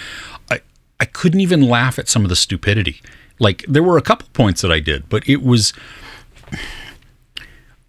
I 0.50 0.60
I 1.00 1.04
couldn't 1.04 1.40
even 1.40 1.68
laugh 1.68 1.98
at 1.98 2.08
some 2.08 2.22
of 2.22 2.28
the 2.28 2.36
stupidity. 2.36 3.00
Like 3.38 3.64
there 3.68 3.82
were 3.82 3.96
a 3.96 4.02
couple 4.02 4.28
points 4.32 4.60
that 4.62 4.72
I 4.72 4.80
did, 4.80 5.08
but 5.08 5.28
it 5.28 5.42
was 5.42 5.72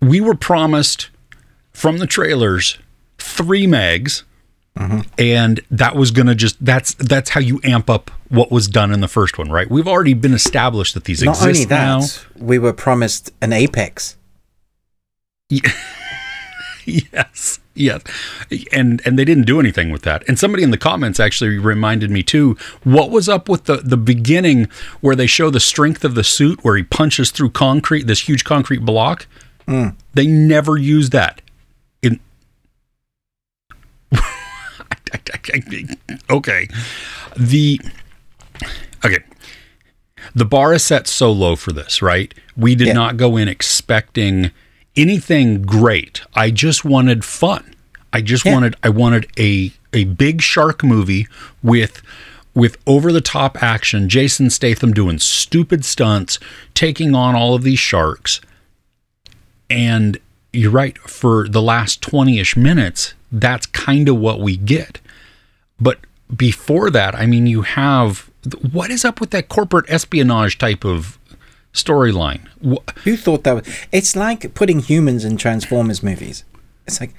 we 0.02 0.20
were 0.20 0.36
promised 0.36 1.10
from 1.72 1.98
the 1.98 2.08
trailers 2.08 2.78
three 3.18 3.66
megs 3.66 4.24
Mm-hmm. 4.77 5.01
And 5.20 5.62
that 5.70 5.96
was 5.96 6.10
going 6.10 6.25
to 6.25 6.36
just 6.36 6.63
that's 6.63 6.96
that's 6.96 7.30
how 7.32 7.39
you 7.39 7.60
amp 7.63 7.89
up 7.89 8.10
what 8.30 8.51
was 8.51 8.68
done 8.68 8.92
in 8.92 9.01
the 9.01 9.08
first 9.08 9.38
one, 9.38 9.51
right? 9.51 9.70
We've 9.70 9.88
already 9.88 10.15
been 10.15 10.34
established 10.34 10.96
that 10.96 11.03
these 11.03 11.22
Not 11.22 11.36
exist 11.36 11.48
only 11.48 11.65
that, 11.65 11.86
now. 12.39 12.44
We 12.44 12.58
were 12.58 12.74
promised 12.74 13.32
an 13.42 13.53
apex. 13.53 14.18
Yeah. 15.50 15.72
yes. 16.86 17.60
Yes. 17.75 18.01
And 18.72 19.00
and 19.06 19.18
they 19.18 19.25
didn't 19.25 19.46
do 19.46 19.60
anything 19.60 19.92
with 19.92 20.01
that. 20.03 20.24
And 20.27 20.39
somebody 20.39 20.63
in 20.63 20.72
the 20.72 20.77
comments 20.77 21.20
actually 21.20 21.60
reminded 21.60 22.10
me 22.10 22.24
too, 22.24 22.58
what 22.84 23.12
was 23.12 23.30
up 23.30 23.48
with 23.48 23.65
the 23.65 23.77
the 23.77 23.98
beginning 23.98 24.70
where 25.01 25.15
they 25.15 25.27
show 25.27 25.51
the 25.51 25.60
strength 25.60 26.03
of 26.03 26.15
the 26.15 26.24
suit 26.24 26.63
where 26.63 26.77
he 26.77 26.84
punches 26.84 27.30
through 27.30 27.51
concrete, 27.51 28.08
this 28.08 28.27
huge 28.27 28.44
concrete 28.44 28.84
block? 28.84 29.27
Mm. 29.68 29.96
They 30.13 30.25
never 30.27 30.77
used 30.77 31.12
that. 31.12 31.42
In 32.01 32.20
okay. 36.29 36.67
The 37.38 37.79
okay. 39.05 39.20
The 40.36 40.46
bar 40.46 40.74
is 40.74 40.84
set 40.84 41.08
so 41.08 41.32
low 41.32 41.55
for 41.55 41.72
this, 41.72 42.01
right? 42.01 42.34
We 42.55 42.75
did 42.75 42.88
yeah. 42.88 42.93
not 42.93 43.17
go 43.17 43.38
in 43.38 43.48
expecting 43.48 44.51
anything 44.96 45.63
great. 45.63 46.22
I 46.34 46.50
just 46.50 46.86
wanted 46.86 47.25
fun. 47.25 47.75
I 48.12 48.22
just 48.22 48.46
yeah. 48.46 48.53
wanted 48.53 48.75
I 48.84 48.89
wanted 48.89 49.27
a 49.38 49.72
a 49.91 50.05
big 50.05 50.41
shark 50.41 50.84
movie 50.84 51.27
with 51.62 52.01
with 52.55 52.77
over 52.86 53.12
the 53.12 53.22
top 53.22 53.62
action, 53.62 54.10
Jason 54.10 54.50
Statham 54.50 54.93
doing 54.93 55.20
stupid 55.20 55.84
stunts, 55.84 56.39
taking 56.74 57.15
on 57.15 57.36
all 57.36 57.55
of 57.55 57.63
these 57.63 57.79
sharks. 57.79 58.41
And 59.70 60.20
you're 60.51 60.72
right, 60.72 60.98
for 61.00 61.48
the 61.48 61.62
last 61.62 62.01
20 62.01 62.39
ish 62.39 62.55
minutes, 62.55 63.15
that's 63.32 63.65
kind 63.65 64.08
of 64.08 64.17
what 64.17 64.39
we 64.39 64.55
get. 64.55 65.00
But 65.84 66.00
before 66.34 66.90
that, 66.92 67.13
I 67.13 67.25
mean, 67.25 67.46
you 67.46 67.62
have 67.63 68.32
what 68.72 68.90
is 68.90 69.06
up 69.06 69.20
with 69.20 69.32
that 69.32 69.50
corporate 69.50 69.86
espionage 69.90 70.58
type 70.58 70.86
of 70.86 71.20
storyline? 71.74 72.48
Who 73.04 73.18
thought 73.18 73.44
that 73.44 73.56
was? 73.56 73.86
It's 73.92 74.16
like 74.16 74.54
putting 74.54 74.80
humans 74.80 75.25
in 75.25 75.38
Transformers 75.38 76.02
movies. 76.02 76.46
It's 76.88 77.02
like 77.02 77.13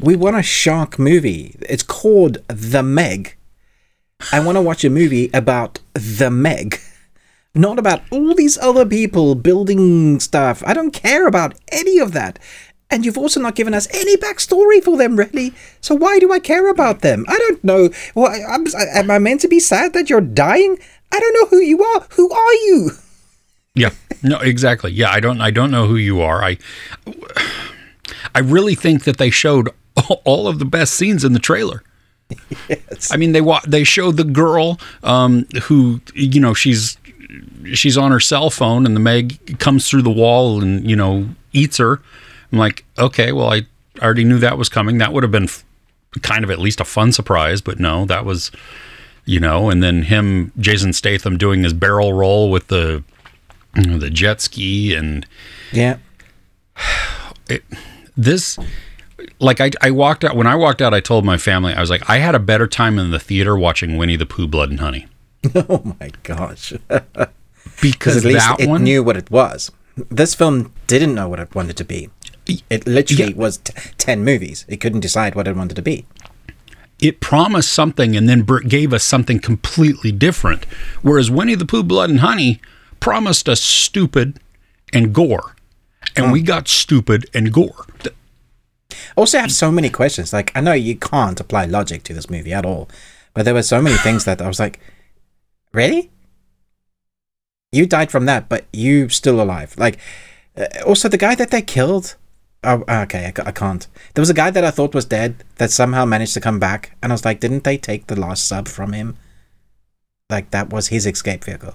we 0.00 0.14
want 0.14 0.36
a 0.36 0.42
shark 0.42 0.98
movie. 0.98 1.56
It's 1.68 1.82
called 1.82 2.38
The 2.46 2.82
Meg. 2.82 3.36
I 4.32 4.40
want 4.40 4.56
to 4.56 4.62
watch 4.62 4.84
a 4.84 4.90
movie 4.90 5.30
about 5.34 5.80
The 5.94 6.30
Meg, 6.30 6.78
not 7.54 7.78
about 7.78 8.02
all 8.10 8.34
these 8.34 8.58
other 8.58 8.86
people 8.86 9.34
building 9.34 10.20
stuff. 10.20 10.62
I 10.66 10.74
don't 10.74 10.92
care 10.92 11.26
about 11.26 11.54
any 11.72 11.98
of 11.98 12.12
that. 12.12 12.38
And 12.90 13.04
you've 13.04 13.18
also 13.18 13.40
not 13.40 13.54
given 13.54 13.74
us 13.74 13.86
any 13.92 14.16
backstory 14.16 14.82
for 14.82 14.96
them, 14.96 15.16
really. 15.16 15.52
So 15.80 15.94
why 15.94 16.18
do 16.18 16.32
I 16.32 16.38
care 16.38 16.70
about 16.70 17.00
them? 17.00 17.24
I 17.28 17.36
don't 17.38 17.62
know. 17.62 17.90
Well, 18.14 18.32
I'm, 18.48 18.66
am 18.76 19.10
I 19.10 19.18
meant 19.18 19.42
to 19.42 19.48
be 19.48 19.60
sad 19.60 19.92
that 19.92 20.08
you're 20.08 20.22
dying? 20.22 20.78
I 21.12 21.20
don't 21.20 21.34
know 21.34 21.46
who 21.46 21.62
you 21.62 21.82
are. 21.82 22.06
Who 22.16 22.30
are 22.30 22.54
you? 22.54 22.90
Yeah. 23.74 23.90
No, 24.22 24.38
exactly. 24.38 24.90
Yeah, 24.90 25.10
I 25.10 25.20
don't. 25.20 25.40
I 25.40 25.50
don't 25.50 25.70
know 25.70 25.86
who 25.86 25.96
you 25.96 26.20
are. 26.20 26.42
I. 26.42 26.58
I 28.34 28.40
really 28.40 28.74
think 28.74 29.04
that 29.04 29.18
they 29.18 29.30
showed 29.30 29.68
all 30.24 30.48
of 30.48 30.58
the 30.58 30.64
best 30.64 30.94
scenes 30.94 31.24
in 31.24 31.32
the 31.32 31.38
trailer. 31.38 31.82
Yes. 32.68 33.10
I 33.10 33.16
mean, 33.16 33.32
they 33.32 33.42
they 33.66 33.84
showed 33.84 34.16
the 34.16 34.24
girl 34.24 34.78
um, 35.02 35.46
who 35.62 36.00
you 36.14 36.40
know 36.40 36.54
she's 36.54 36.98
she's 37.72 37.96
on 37.96 38.10
her 38.10 38.20
cell 38.20 38.50
phone 38.50 38.86
and 38.86 38.96
the 38.96 39.00
Meg 39.00 39.58
comes 39.58 39.88
through 39.88 40.02
the 40.02 40.10
wall 40.10 40.62
and 40.62 40.88
you 40.88 40.96
know 40.96 41.28
eats 41.52 41.78
her 41.78 42.00
I'm 42.52 42.58
like, 42.58 42.84
okay, 42.98 43.32
well, 43.32 43.52
I 43.52 43.66
already 44.00 44.24
knew 44.24 44.38
that 44.38 44.58
was 44.58 44.68
coming. 44.68 44.98
That 44.98 45.12
would 45.12 45.22
have 45.22 45.32
been 45.32 45.44
f- 45.44 45.64
kind 46.22 46.44
of 46.44 46.50
at 46.50 46.58
least 46.58 46.80
a 46.80 46.84
fun 46.84 47.12
surprise, 47.12 47.60
but 47.60 47.78
no, 47.78 48.04
that 48.06 48.24
was, 48.24 48.50
you 49.24 49.40
know, 49.40 49.70
and 49.70 49.82
then 49.82 50.02
him, 50.04 50.52
Jason 50.58 50.92
Statham, 50.92 51.36
doing 51.36 51.62
his 51.62 51.72
barrel 51.72 52.12
roll 52.12 52.50
with 52.50 52.68
the, 52.68 53.02
you 53.76 53.82
know, 53.82 53.98
the 53.98 54.10
jet 54.10 54.40
ski 54.40 54.94
and 54.94 55.26
yeah, 55.72 55.98
it, 57.48 57.62
this. 58.16 58.58
Like 59.40 59.60
I, 59.60 59.70
I 59.80 59.90
walked 59.90 60.24
out 60.24 60.36
when 60.36 60.46
I 60.46 60.54
walked 60.56 60.80
out, 60.80 60.94
I 60.94 61.00
told 61.00 61.24
my 61.24 61.38
family 61.38 61.72
I 61.72 61.80
was 61.80 61.90
like 61.90 62.08
I 62.08 62.18
had 62.18 62.34
a 62.34 62.40
better 62.40 62.66
time 62.66 62.98
in 62.98 63.10
the 63.10 63.20
theater 63.20 63.56
watching 63.56 63.96
Winnie 63.96 64.16
the 64.16 64.26
Pooh, 64.26 64.48
Blood 64.48 64.70
and 64.70 64.80
Honey. 64.80 65.06
Oh 65.54 65.94
my 66.00 66.10
gosh! 66.24 66.72
because 67.82 68.16
at 68.16 68.24
least 68.24 68.48
it 68.58 68.68
one, 68.68 68.82
knew 68.82 69.02
what 69.04 69.16
it 69.16 69.30
was. 69.30 69.70
This 69.96 70.34
film 70.34 70.72
didn't 70.88 71.14
know 71.14 71.28
what 71.28 71.38
it 71.38 71.54
wanted 71.54 71.76
to 71.76 71.84
be. 71.84 72.10
It 72.70 72.86
literally 72.86 73.32
yeah. 73.32 73.36
was 73.36 73.58
t- 73.58 73.72
10 73.98 74.24
movies. 74.24 74.64
It 74.68 74.78
couldn't 74.78 75.00
decide 75.00 75.34
what 75.34 75.46
it 75.46 75.56
wanted 75.56 75.74
to 75.76 75.82
be. 75.82 76.06
It 76.98 77.20
promised 77.20 77.72
something 77.72 78.16
and 78.16 78.28
then 78.28 78.44
gave 78.66 78.92
us 78.92 79.04
something 79.04 79.38
completely 79.38 80.10
different. 80.10 80.64
Whereas 81.02 81.30
Winnie 81.30 81.54
the 81.54 81.66
Pooh, 81.66 81.84
Blood 81.84 82.10
and 82.10 82.20
Honey 82.20 82.60
promised 83.00 83.48
us 83.48 83.60
stupid 83.60 84.40
and 84.92 85.14
gore. 85.14 85.54
And 86.16 86.32
we 86.32 86.42
got 86.42 86.66
stupid 86.68 87.28
and 87.32 87.52
gore. 87.52 87.86
Also, 89.16 89.38
I 89.38 89.42
have 89.42 89.52
so 89.52 89.70
many 89.70 89.90
questions. 89.90 90.32
Like, 90.32 90.50
I 90.56 90.60
know 90.60 90.72
you 90.72 90.96
can't 90.96 91.38
apply 91.38 91.66
logic 91.66 92.02
to 92.04 92.14
this 92.14 92.30
movie 92.30 92.52
at 92.52 92.64
all, 92.64 92.88
but 93.34 93.44
there 93.44 93.54
were 93.54 93.62
so 93.62 93.82
many 93.82 93.96
things 93.96 94.24
that 94.24 94.40
I 94.40 94.48
was 94.48 94.58
like, 94.58 94.80
really? 95.72 96.10
You 97.70 97.86
died 97.86 98.10
from 98.10 98.26
that, 98.26 98.48
but 98.48 98.64
you 98.72 99.08
still 99.08 99.40
alive. 99.40 99.74
Like, 99.76 99.98
uh, 100.56 100.66
also 100.86 101.08
the 101.08 101.18
guy 101.18 101.34
that 101.34 101.50
they 101.50 101.62
killed. 101.62 102.16
Oh, 102.64 102.82
okay, 102.88 103.32
I, 103.36 103.48
I 103.48 103.52
can't. 103.52 103.86
There 104.14 104.22
was 104.22 104.30
a 104.30 104.34
guy 104.34 104.50
that 104.50 104.64
I 104.64 104.70
thought 104.70 104.94
was 104.94 105.04
dead 105.04 105.44
that 105.56 105.70
somehow 105.70 106.04
managed 106.04 106.34
to 106.34 106.40
come 106.40 106.58
back, 106.58 106.96
and 107.02 107.12
I 107.12 107.14
was 107.14 107.24
like, 107.24 107.40
didn't 107.40 107.64
they 107.64 107.78
take 107.78 108.08
the 108.08 108.18
last 108.18 108.46
sub 108.46 108.66
from 108.66 108.92
him? 108.92 109.16
Like 110.28 110.50
that 110.50 110.70
was 110.70 110.88
his 110.88 111.06
escape 111.06 111.44
vehicle. 111.44 111.74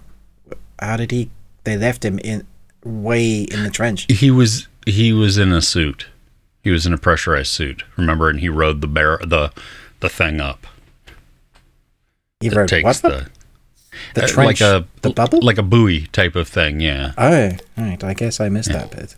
How 0.79 0.97
did 0.97 1.11
he? 1.11 1.29
They 1.63 1.77
left 1.77 2.03
him 2.03 2.19
in 2.19 2.45
way 2.83 3.43
in 3.43 3.63
the 3.63 3.69
trench. 3.69 4.05
He 4.11 4.29
was 4.29 4.67
he 4.85 5.13
was 5.13 5.37
in 5.37 5.51
a 5.53 5.61
suit. 5.61 6.07
He 6.61 6.69
was 6.69 6.85
in 6.85 6.93
a 6.93 6.97
pressurized 6.97 7.49
suit. 7.51 7.83
Remember, 7.97 8.29
and 8.29 8.39
he 8.41 8.49
rode 8.49 8.81
the 8.81 8.87
bear 8.87 9.17
the 9.25 9.51
the 10.01 10.09
thing 10.09 10.41
up. 10.41 10.67
He 12.41 12.49
takes 12.49 12.83
what? 12.83 13.01
the 13.01 13.29
The 14.13 14.23
uh, 14.25 14.27
trench, 14.27 14.59
like 14.59 14.61
a 14.61 14.85
the 15.01 15.11
bubble. 15.11 15.39
like 15.41 15.57
a 15.57 15.63
buoy 15.63 16.07
type 16.07 16.35
of 16.35 16.47
thing. 16.47 16.81
Yeah. 16.81 17.13
oh, 17.17 17.51
right. 17.77 18.03
I 18.03 18.13
guess 18.13 18.39
I 18.39 18.49
missed 18.49 18.69
that 18.69 18.91
bit. 18.91 19.15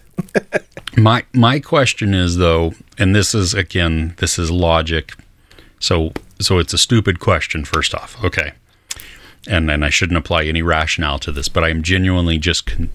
My 0.97 1.25
my 1.33 1.59
question 1.59 2.13
is 2.13 2.37
though, 2.37 2.73
and 2.97 3.15
this 3.15 3.33
is 3.35 3.53
again, 3.53 4.13
this 4.17 4.39
is 4.39 4.49
logic. 4.51 5.13
So 5.79 6.13
so 6.39 6.59
it's 6.59 6.73
a 6.73 6.77
stupid 6.77 7.19
question. 7.19 7.65
First 7.65 7.93
off, 7.93 8.21
okay, 8.23 8.53
and 9.47 9.69
and 9.69 9.83
I 9.83 9.89
shouldn't 9.89 10.17
apply 10.17 10.45
any 10.45 10.61
rationale 10.61 11.19
to 11.19 11.31
this, 11.31 11.49
but 11.49 11.63
I 11.63 11.69
am 11.69 11.83
genuinely 11.83 12.37
just 12.37 12.65
con- 12.65 12.89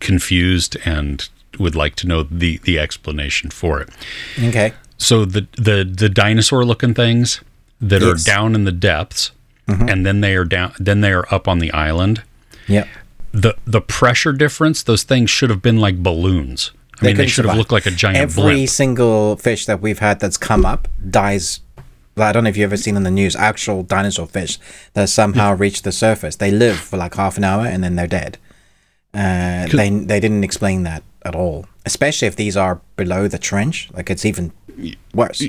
confused 0.00 0.76
and 0.84 1.28
would 1.58 1.76
like 1.76 1.94
to 1.96 2.06
know 2.06 2.22
the 2.24 2.58
the 2.58 2.78
explanation 2.78 3.50
for 3.50 3.80
it. 3.80 3.90
Okay. 4.42 4.72
So 4.98 5.24
the 5.24 5.46
the 5.56 5.84
the 5.84 6.08
dinosaur 6.08 6.64
looking 6.64 6.94
things 6.94 7.40
that 7.80 8.02
Yes. 8.02 8.10
are 8.10 8.30
down 8.30 8.54
in 8.54 8.64
the 8.64 8.72
depths, 8.72 9.30
mm-hmm. 9.68 9.88
and 9.88 10.04
then 10.04 10.20
they 10.20 10.34
are 10.34 10.44
down, 10.44 10.72
then 10.78 11.00
they 11.00 11.12
are 11.12 11.26
up 11.32 11.48
on 11.48 11.58
the 11.58 11.72
island. 11.72 12.22
Yeah. 12.66 12.86
The 13.32 13.54
the 13.64 13.80
pressure 13.80 14.32
difference, 14.32 14.82
those 14.82 15.04
things 15.04 15.30
should 15.30 15.50
have 15.50 15.62
been 15.62 15.78
like 15.78 16.02
balloons. 16.02 16.72
I 17.00 17.06
mean, 17.06 17.16
they 17.16 17.22
couldn't 17.22 17.28
should 17.30 17.44
have 17.44 17.50
survive. 17.52 17.58
looked 17.58 17.72
like 17.72 17.86
a 17.86 17.90
giant 17.90 18.18
Every 18.18 18.42
blimp. 18.54 18.68
single 18.68 19.36
fish 19.36 19.66
that 19.66 19.80
we've 19.80 19.98
had 20.00 20.20
that's 20.20 20.36
come 20.36 20.64
up 20.66 20.88
dies. 21.08 21.60
I 22.16 22.32
don't 22.32 22.44
know 22.44 22.50
if 22.50 22.56
you've 22.56 22.70
ever 22.70 22.76
seen 22.76 22.96
in 22.96 23.02
the 23.04 23.10
news 23.10 23.34
actual 23.36 23.82
dinosaur 23.82 24.26
fish 24.26 24.58
that 24.92 25.08
somehow 25.08 25.54
reach 25.54 25.82
the 25.82 25.92
surface. 25.92 26.36
They 26.36 26.50
live 26.50 26.76
for 26.78 26.96
like 26.98 27.14
half 27.14 27.38
an 27.38 27.44
hour 27.44 27.64
and 27.66 27.82
then 27.82 27.96
they're 27.96 28.06
dead. 28.06 28.36
Uh, 29.14 29.66
they 29.68 29.88
they 29.90 30.20
didn't 30.20 30.44
explain 30.44 30.82
that 30.84 31.02
at 31.24 31.34
all. 31.34 31.66
Especially 31.86 32.28
if 32.28 32.36
these 32.36 32.56
are 32.56 32.80
below 32.96 33.26
the 33.26 33.38
trench, 33.38 33.88
like 33.94 34.10
it's 34.10 34.24
even 34.26 34.52
worse. 35.14 35.42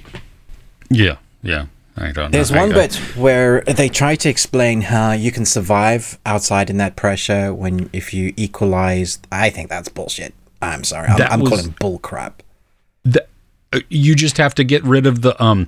Yeah, 0.89 1.17
yeah. 1.43 1.65
I 1.97 2.11
don't 2.13 2.31
There's 2.31 2.51
know. 2.51 2.61
One 2.61 2.71
I- 2.71 2.75
bit 2.75 2.95
where 3.17 3.61
they 3.61 3.89
try 3.89 4.15
to 4.15 4.29
explain 4.29 4.81
how 4.83 5.11
you 5.11 5.31
can 5.31 5.45
survive 5.45 6.17
outside 6.25 6.69
in 6.69 6.77
that 6.77 6.95
pressure 6.95 7.53
when 7.53 7.89
if 7.91 8.13
you 8.13 8.33
equalize. 8.37 9.19
I 9.31 9.49
think 9.49 9.69
that's 9.69 9.89
bullshit. 9.89 10.33
I'm 10.61 10.83
sorry. 10.83 11.07
I'm, 11.07 11.21
I'm 11.21 11.39
was- 11.41 11.49
calling 11.49 11.75
bull 11.79 11.99
crap. 11.99 12.43
the- 13.03 13.25
uh, 13.73 13.79
you 13.89 14.15
just 14.15 14.37
have 14.37 14.53
to 14.55 14.63
get 14.65 14.83
rid 14.83 15.05
of 15.07 15.21
the 15.21 15.41
um 15.41 15.67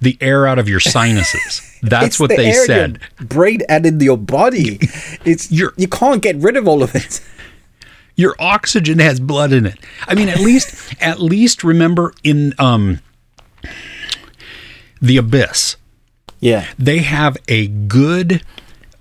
the 0.00 0.16
air 0.20 0.46
out 0.46 0.58
of 0.58 0.68
your 0.68 0.80
sinuses. 0.80 1.78
That's 1.82 2.18
what 2.20 2.30
the 2.30 2.36
they 2.36 2.52
said. 2.52 3.00
brain 3.20 3.60
and 3.68 3.84
in 3.84 3.98
your 4.00 4.16
body. 4.18 4.78
It's 5.24 5.50
You're- 5.50 5.72
you 5.76 5.88
can't 5.88 6.22
get 6.22 6.36
rid 6.36 6.56
of 6.56 6.66
all 6.68 6.82
of 6.82 6.94
it. 6.94 7.20
Your 8.16 8.34
oxygen 8.38 8.98
has 8.98 9.18
blood 9.18 9.50
in 9.50 9.64
it. 9.64 9.78
I 10.06 10.14
mean, 10.14 10.28
at 10.28 10.40
least 10.40 10.94
at 11.00 11.20
least 11.20 11.64
remember 11.64 12.12
in 12.22 12.52
um 12.58 13.00
the 15.00 15.16
abyss. 15.16 15.76
Yeah, 16.38 16.66
they 16.78 16.98
have 16.98 17.36
a 17.48 17.66
good 17.68 18.42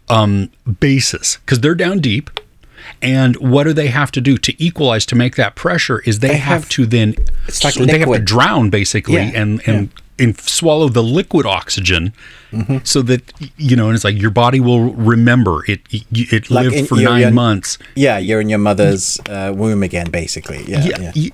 um, 0.10 0.52
basis 0.80 1.38
because 1.38 1.60
they're 1.60 1.75
down 1.75 1.99
deep. 1.99 2.30
And 3.02 3.36
what 3.38 3.64
do 3.64 3.74
they 3.74 3.88
have 3.88 4.12
to 4.12 4.22
do 4.22 4.38
to 4.38 4.64
equalize 4.64 5.06
to 5.08 5.16
make 5.16 5.36
that 5.38 5.56
pressure? 5.56 6.00
Is 6.02 6.20
they, 6.20 6.36
have, 6.38 6.62
have- 6.64 6.70
to 6.70 6.86
then 6.86 7.16
it's 7.48 7.64
like 7.64 7.74
so 7.76 7.86
they 7.86 8.00
have 8.00 8.12
to 8.12 8.20
drown 8.20 8.70
basically 8.70 9.16
Yeah, 9.16 9.32
and 9.42 9.62
and 9.68 9.90
and 10.18 10.38
swallow 10.40 10.90
the 10.90 11.04
liquid 11.04 11.46
oxygen 11.46 12.14
Mm-hmm. 12.52 12.78
so 12.84 13.04
that 13.04 13.22
you 13.58 13.76
know 13.76 13.86
and 13.90 13.96
it's 13.96 14.04
like 14.04 14.20
your 14.20 14.32
body 14.32 14.60
will 14.60 14.92
remember 14.94 15.64
it 15.70 15.82
it, 15.92 16.04
it 16.12 16.50
Like 16.50 16.64
lived 16.64 16.76
in- 16.78 16.86
for 16.88 16.96
9 16.96 17.20
you're- 17.22 17.32
months 17.32 17.78
yeah. 17.96 18.18
You're 18.18 18.42
in 18.42 18.50
your 18.50 18.58
mother's 18.58 19.20
uh, 19.30 19.54
womb 19.56 19.84
again, 19.84 20.10
basically. 20.10 20.64
Yeah, 20.66 20.84
yeah, 20.84 21.12
yeah. 21.14 21.30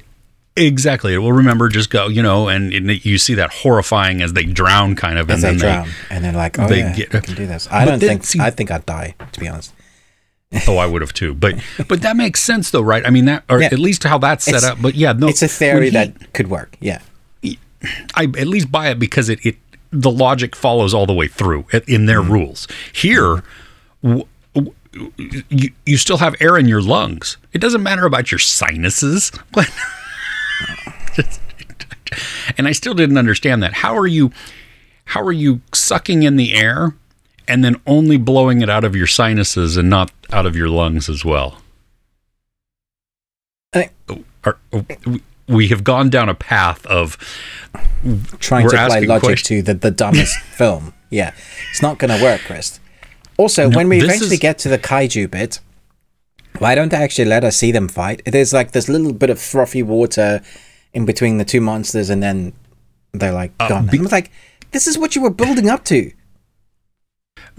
exactly 0.58 1.14
it 1.14 1.20
will 1.20 1.32
remember 1.34 1.70
just 1.70 1.90
go 1.90 2.08
you 2.10 2.22
know 2.22 2.48
and, 2.50 2.74
and 2.74 3.06
you 3.06 3.18
see 3.18 3.34
that 3.36 3.50
horrifying 3.52 4.22
as 4.22 4.34
they 4.34 4.44
drown 4.44 4.96
kind 4.96 5.18
of 5.18 5.30
As 5.30 5.44
and 5.44 5.56
they 5.58 5.62
then 5.66 5.84
drown, 5.86 5.90
and 6.10 6.24
they're 6.26 6.32
like, 6.34 6.60
"Oh 6.60 6.68
they 6.68 6.80
yeah, 6.80 6.94
get- 6.96 7.16
I 7.16 7.20
can 7.22 7.36
do 7.36 7.48
this." 7.48 7.68
I 7.72 7.86
But 7.86 7.92
don't 7.92 8.00
then, 8.00 8.10
think. 8.10 8.24
see- 8.26 8.40
I 8.42 8.50
think 8.52 8.70
I'd 8.72 8.86
die, 8.86 9.16
to 9.32 9.40
be 9.40 9.48
honest. 9.48 9.72
Oh, 10.68 10.78
I 10.78 10.86
would 10.86 11.02
have 11.02 11.14
too. 11.14 11.34
But 11.34 11.56
but 11.88 12.02
that 12.02 12.16
makes 12.16 12.42
sense 12.42 12.72
though, 12.72 12.82
right? 12.82 13.06
I 13.06 13.10
mean 13.10 13.26
that 13.26 13.44
or 13.50 13.62
Yeah. 13.62 13.68
at 13.72 13.80
least 13.80 14.04
how 14.04 14.18
that's 14.18 14.46
set 14.46 14.56
It's- 14.56 14.72
up. 14.72 14.82
But 14.82 14.96
yeah, 14.96 15.14
no 15.14 15.28
It's 15.28 15.42
a 15.42 15.48
theory 15.48 15.86
he- 15.86 15.92
that 15.92 16.34
could 16.34 16.48
work. 16.50 16.76
Yeah, 16.80 17.00
I 18.16 18.24
at 18.24 18.48
least 18.48 18.72
buy 18.72 18.90
it 18.90 19.00
because 19.00 19.30
it, 19.30 19.40
it 19.46 19.58
the 19.92 20.12
logic 20.12 20.56
follows 20.56 20.94
all 20.94 21.06
the 21.06 21.14
way 21.14 21.28
through 21.28 21.66
in 21.72 21.82
Mm-hmm. 21.82 22.06
their 22.06 22.22
rules. 22.22 22.68
Here 22.94 23.44
w- 24.04 24.26
w- 24.54 24.74
you, 25.50 25.72
you 25.86 25.98
still 25.98 26.18
have 26.18 26.36
air 26.40 26.58
in 26.58 26.68
your 26.68 26.82
lungs. 26.82 27.38
It 27.54 27.60
doesn't 27.60 27.84
matter 27.84 28.06
about 28.06 28.32
your 28.32 28.40
sinuses. 28.40 29.32
and 32.58 32.68
I 32.68 32.72
still 32.72 32.94
didn't 32.94 33.18
understand 33.18 33.62
that. 33.64 33.74
How 33.74 33.98
are 33.98 34.08
you 34.08 34.32
how 35.06 35.22
are 35.22 35.32
you 35.32 35.62
sucking 35.74 36.24
in 36.24 36.36
the 36.36 36.54
air 36.54 36.96
and 37.48 37.64
then 37.64 37.76
only 37.88 38.18
blowing 38.18 38.62
it 38.62 38.70
out 38.70 38.84
of 38.84 38.96
your 38.96 39.08
sinuses 39.08 39.78
and 39.78 39.90
not 39.90 40.12
out 40.32 40.46
of 40.46 40.56
your 40.56 40.70
lungs 40.70 41.10
as 41.10 41.24
well? 41.26 41.62
I- 43.74 43.90
Are- 44.44 44.58
we- 45.48 45.68
have 45.68 45.84
gone 45.84 46.10
down 46.10 46.30
a 46.30 46.34
path 46.36 46.86
of 46.86 47.18
trying 48.40 48.68
to 48.70 48.76
apply 48.84 49.00
logic 49.02 49.24
questions. 49.24 49.48
to 49.48 49.62
the, 49.62 49.74
the 49.74 49.92
dumbest 49.92 50.38
film. 50.58 50.94
Yeah, 51.10 51.34
it's 51.72 51.82
not 51.82 51.98
going 52.00 52.16
to 52.18 52.24
work, 52.24 52.42
Chris. 52.42 52.80
Also, 53.38 53.70
when 53.70 53.90
we 53.90 53.98
eventually 54.02 54.36
is- 54.36 54.40
get 54.40 54.58
to 54.60 54.70
the 54.70 54.78
kaiju 54.80 55.30
bit, 55.30 55.60
why 56.60 56.74
don't 56.74 56.90
they 56.90 56.98
actually 56.98 57.26
let 57.26 57.44
us 57.44 57.58
see 57.58 57.72
them 57.72 57.88
fight? 57.88 58.22
There's 58.26 58.54
like 58.54 58.72
this 58.72 58.88
little 58.90 59.14
bit 59.14 59.30
of 59.30 59.40
frothy 59.40 59.84
water 59.84 60.42
in 60.94 61.06
between 61.06 61.38
the 61.38 61.46
two 61.46 61.60
monsters, 61.62 62.10
and 62.10 62.24
then 62.24 62.54
they're 63.14 63.34
like 63.34 63.52
uh, 63.60 63.68
gone. 63.68 63.88
be- 63.88 63.98
and 63.98 64.08
I'm 64.08 64.12
like, 64.12 64.32
this 64.72 64.88
is 64.88 64.98
what 64.98 65.16
you 65.16 65.22
were 65.22 65.30
building 65.30 65.70
up 65.70 65.84
to. 65.86 66.12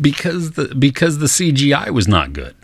Because 0.00 0.52
the 0.52 0.74
because 0.74 1.18
the 1.18 1.26
CGI 1.26 1.90
was 1.90 2.06
not 2.08 2.32
good, 2.32 2.54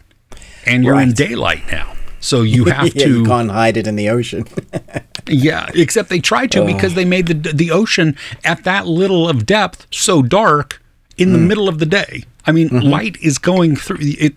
and 0.67 0.85
you're 0.85 1.01
in 1.01 1.13
daylight 1.13 1.63
now, 1.71 1.95
so 2.21 2.43
you 2.43 2.65
have 2.77 2.95
yeah, 2.95 3.05
to 3.05 3.19
you 3.19 3.25
can't 3.25 3.51
hide 3.51 3.77
it 3.77 3.87
in 3.87 3.97
the 3.97 4.09
ocean. 4.09 4.45
yeah. 5.29 5.71
Except 5.75 6.09
they 6.09 6.21
tried 6.21 6.51
to 6.53 6.65
because 6.65 6.95
they 6.95 7.05
made 7.05 7.27
the 7.27 7.53
the 7.53 7.71
ocean 7.71 8.17
at 8.45 8.65
that 8.65 8.87
little 8.87 9.29
of 9.29 9.47
depth 9.47 9.87
so 9.91 10.23
dark 10.23 10.83
in 11.17 11.33
the 11.33 11.39
middle 11.39 11.69
of 11.69 11.79
the 11.79 11.87
day. 11.87 12.25
I 12.47 12.53
mean, 12.53 12.69
light 12.69 13.17
is 13.23 13.39
going 13.39 13.77
through 13.77 13.99
it. 14.01 14.35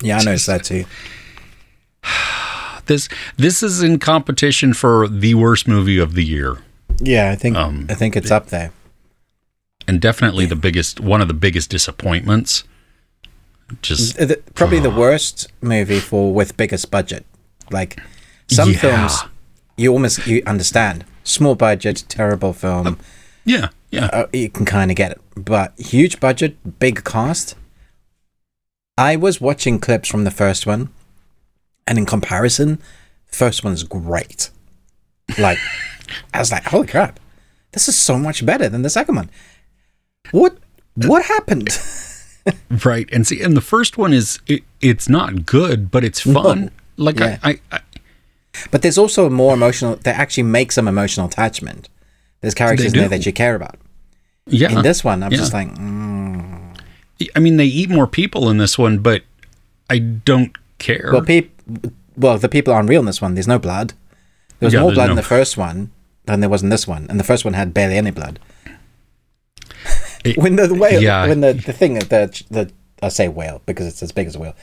yeah, 0.00 0.18
I 0.18 0.22
noticed 0.24 0.46
that 0.46 0.64
too. 0.64 0.84
This 2.86 3.08
this 3.36 3.62
is 3.62 3.80
in 3.80 4.00
competition 4.00 4.74
for 4.74 5.06
the 5.06 5.34
worst 5.36 5.68
movie 5.68 5.98
of 5.98 6.14
the 6.14 6.24
year, 6.24 6.58
Yeah, 6.98 7.30
I 7.30 7.36
think 7.36 7.56
Um, 7.56 7.86
I 7.88 7.94
think 7.94 8.16
it's 8.16 8.32
up 8.32 8.48
there. 8.48 8.72
And 9.92 10.00
definitely 10.00 10.46
the 10.46 10.56
biggest 10.56 11.00
one 11.00 11.20
of 11.20 11.28
the 11.28 11.34
biggest 11.34 11.68
disappointments. 11.70 12.64
Just 13.82 14.18
Uh, 14.18 14.24
the- 14.24 14.40
probably 14.54 14.80
the 14.80 14.90
worst 14.90 15.48
movie 15.60 16.00
for 16.00 16.32
with 16.32 16.56
biggest 16.56 16.90
budget. 16.90 17.24
Like 17.70 18.00
some 18.48 18.70
Yeah. 18.70 18.78
films, 18.78 19.12
you 19.76 19.92
almost 19.92 20.26
you 20.26 20.42
understand 20.46 21.04
small 21.24 21.54
budget, 21.54 22.04
terrible 22.08 22.52
film. 22.52 22.98
yeah, 23.44 23.68
yeah. 23.90 24.06
uh, 24.06 24.26
you 24.32 24.48
can 24.48 24.64
kind 24.64 24.90
of 24.90 24.96
get 24.96 25.10
it, 25.12 25.20
but 25.36 25.72
huge 25.78 26.20
budget, 26.20 26.56
big 26.78 27.04
cast. 27.04 27.54
I 28.98 29.16
was 29.16 29.40
watching 29.40 29.78
clips 29.78 30.08
from 30.08 30.24
the 30.24 30.30
first 30.30 30.66
one, 30.66 30.88
and 31.86 31.98
in 31.98 32.06
comparison, 32.06 32.78
first 33.26 33.62
one's 33.64 33.82
great. 33.84 34.50
Like, 35.38 35.58
I 36.34 36.38
was 36.40 36.50
like, 36.52 36.64
"Holy 36.64 36.86
crap, 36.86 37.18
this 37.72 37.88
is 37.88 37.98
so 37.98 38.18
much 38.18 38.44
better 38.44 38.68
than 38.68 38.82
the 38.82 38.90
second 38.90 39.16
one." 39.16 39.30
What 40.32 40.56
what 40.96 41.24
happened? 41.24 41.68
Right. 42.84 43.08
And 43.12 43.24
see, 43.24 43.40
and 43.40 43.56
the 43.56 43.60
first 43.60 43.96
one 43.98 44.12
is 44.12 44.40
it, 44.48 44.64
it's 44.80 45.08
not 45.08 45.46
good, 45.46 45.92
but 45.92 46.02
it's 46.02 46.20
fun. 46.20 46.72
Like 46.96 47.20
Yeah. 47.20 47.38
I, 47.44 47.50
I, 47.50 47.60
I 47.76 47.80
But 48.72 48.82
there's 48.82 48.98
also 48.98 49.26
a 49.26 49.30
more 49.30 49.54
emotional. 49.54 49.94
They 49.94 50.10
actually 50.10 50.42
make 50.42 50.72
some 50.72 50.88
emotional 50.88 51.28
attachment. 51.28 51.88
There's 52.40 52.52
characters 52.54 52.86
in 52.92 52.98
there 52.98 53.08
that 53.08 53.24
you 53.26 53.32
care 53.32 53.54
about. 53.54 53.76
yeah. 54.48 54.72
In 54.76 54.82
this 54.82 55.04
one, 55.04 55.22
I'm 55.22 55.30
yeah. 55.30 55.38
just 55.38 55.52
like, 55.52 55.68
mm. 55.72 56.76
I 57.36 57.38
mean, 57.38 57.58
they 57.58 57.66
eat 57.66 57.88
more 57.90 58.08
people 58.08 58.50
in 58.50 58.58
this 58.58 58.76
one, 58.76 58.98
but 58.98 59.22
I 59.88 59.98
don't 60.00 60.50
care. 60.78 61.10
well, 61.12 61.22
peop- 61.22 61.54
well, 62.16 62.38
the 62.38 62.48
people 62.48 62.74
aren't 62.74 62.88
real 62.88 62.98
in 63.00 63.06
this 63.06 63.22
one. 63.22 63.34
There's 63.34 63.46
no 63.46 63.60
blood. 63.60 63.92
There 64.58 64.66
was 64.66 64.74
Yeah, 64.74 64.80
more 64.80 64.92
blood 64.92 65.10
in 65.10 65.16
the 65.16 65.22
first 65.22 65.56
one, 65.56 65.92
than 66.24 66.40
there 66.40 66.50
was 66.50 66.64
in 66.64 66.70
this 66.70 66.88
one, 66.88 67.06
and 67.08 67.20
the 67.20 67.24
first 67.24 67.44
one 67.44 67.54
had 67.54 67.72
barely 67.72 67.96
any 67.96 68.10
blood. 68.10 68.40
When 70.36 70.56
the, 70.56 70.74
whale, 70.74 71.02
yeah. 71.02 71.26
when 71.26 71.40
the, 71.40 71.52
the 71.52 71.72
thing, 71.72 71.94
the 71.94 72.44
the 72.50 72.72
I 73.02 73.08
say 73.08 73.28
whale 73.28 73.62
because 73.66 73.86
it's 73.86 74.02
as 74.02 74.12
big 74.12 74.26
as 74.26 74.36
a 74.36 74.38
whale. 74.38 74.54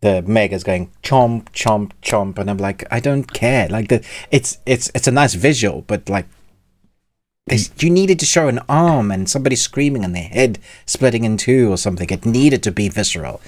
The 0.00 0.22
Meg 0.22 0.52
is 0.52 0.64
going 0.64 0.90
chomp 1.02 1.50
chomp 1.50 1.92
chomp, 2.02 2.38
and 2.38 2.50
I'm 2.50 2.58
like, 2.58 2.84
I 2.90 3.00
don't 3.00 3.32
care. 3.32 3.68
Like 3.68 3.88
the 3.88 4.04
it's 4.30 4.58
it's 4.66 4.90
it's 4.94 5.06
a 5.06 5.12
nice 5.12 5.34
visual, 5.34 5.82
but 5.82 6.08
like 6.08 6.26
this, 7.46 7.70
you 7.78 7.90
needed 7.90 8.18
to 8.20 8.26
show 8.26 8.48
an 8.48 8.60
arm 8.68 9.10
and 9.10 9.28
somebody 9.28 9.56
screaming 9.56 10.04
and 10.04 10.14
their 10.14 10.24
head 10.24 10.58
splitting 10.86 11.24
in 11.24 11.36
two 11.36 11.70
or 11.70 11.76
something. 11.76 12.08
It 12.10 12.24
needed 12.24 12.62
to 12.64 12.72
be 12.72 12.88
visceral. 12.88 13.40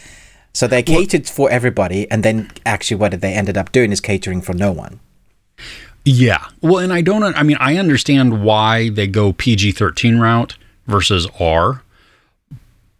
So 0.53 0.67
they 0.67 0.83
catered 0.83 1.29
for 1.29 1.51
everybody, 1.51 2.11
and 2.11 2.23
then 2.23 2.51
actually, 2.65 2.97
what 2.97 3.21
they 3.21 3.35
ended 3.35 3.59
up 3.59 3.73
doing 3.73 3.93
is 3.93 4.01
catering 4.01 4.41
for 4.41 4.55
no 4.55 4.73
one. 4.73 5.01
Yeah. 6.07 6.47
Well, 6.63 6.79
and 6.79 6.93
I 6.93 7.03
don't, 7.03 7.23
I 7.37 7.43
mean, 7.43 7.59
I 7.59 7.77
understand 7.77 8.43
why 8.43 8.89
they 8.89 9.07
go 9.07 9.33
PG 9.33 9.73
13 9.73 10.19
route 10.19 10.57
versus 10.87 11.27
R, 11.39 11.83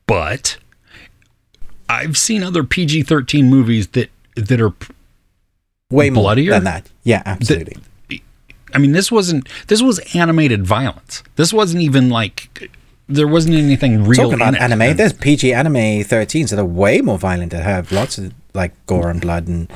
but 0.07 0.57
I've 1.89 2.17
seen 2.17 2.43
other 2.43 2.65
PG 2.65 3.03
13 3.05 3.49
movies 3.49 3.89
that, 3.89 4.11
that 4.35 4.61
are 4.61 4.73
Way 5.91 6.11
more 6.11 6.23
Bloodier? 6.25 6.51
than 6.51 6.65
that. 6.65 6.89
Yeah, 7.05 7.23
absolutely. 7.25 7.77
I 8.75 8.79
mean, 8.79 8.93
this 8.93 9.11
wasn't, 9.13 9.49
this 9.69 9.81
was 9.81 10.01
animated 10.15 10.67
violence. 10.67 11.23
This 11.37 11.53
wasn't 11.53 11.83
even 11.83 12.11
like, 12.11 12.71
there 13.09 13.29
wasn't 13.29 13.55
anything 13.55 14.03
real 14.05 14.25
Talking 14.31 14.35
about 14.35 14.57
anime, 14.61 14.83
And- 14.83 14.99
there's 14.99 15.13
PG 15.13 15.53
anime 15.53 15.75
13s 15.75 16.51
that 16.51 16.59
are 16.59 16.65
way 16.65 17.01
more 17.01 17.19
violent 17.19 17.53
that 17.53 17.63
have 17.63 17.93
lots 17.93 18.19
of 18.19 18.33
like 18.53 18.73
gore 18.87 19.09
and 19.11 19.21
blood 19.21 19.47
and 19.47 19.71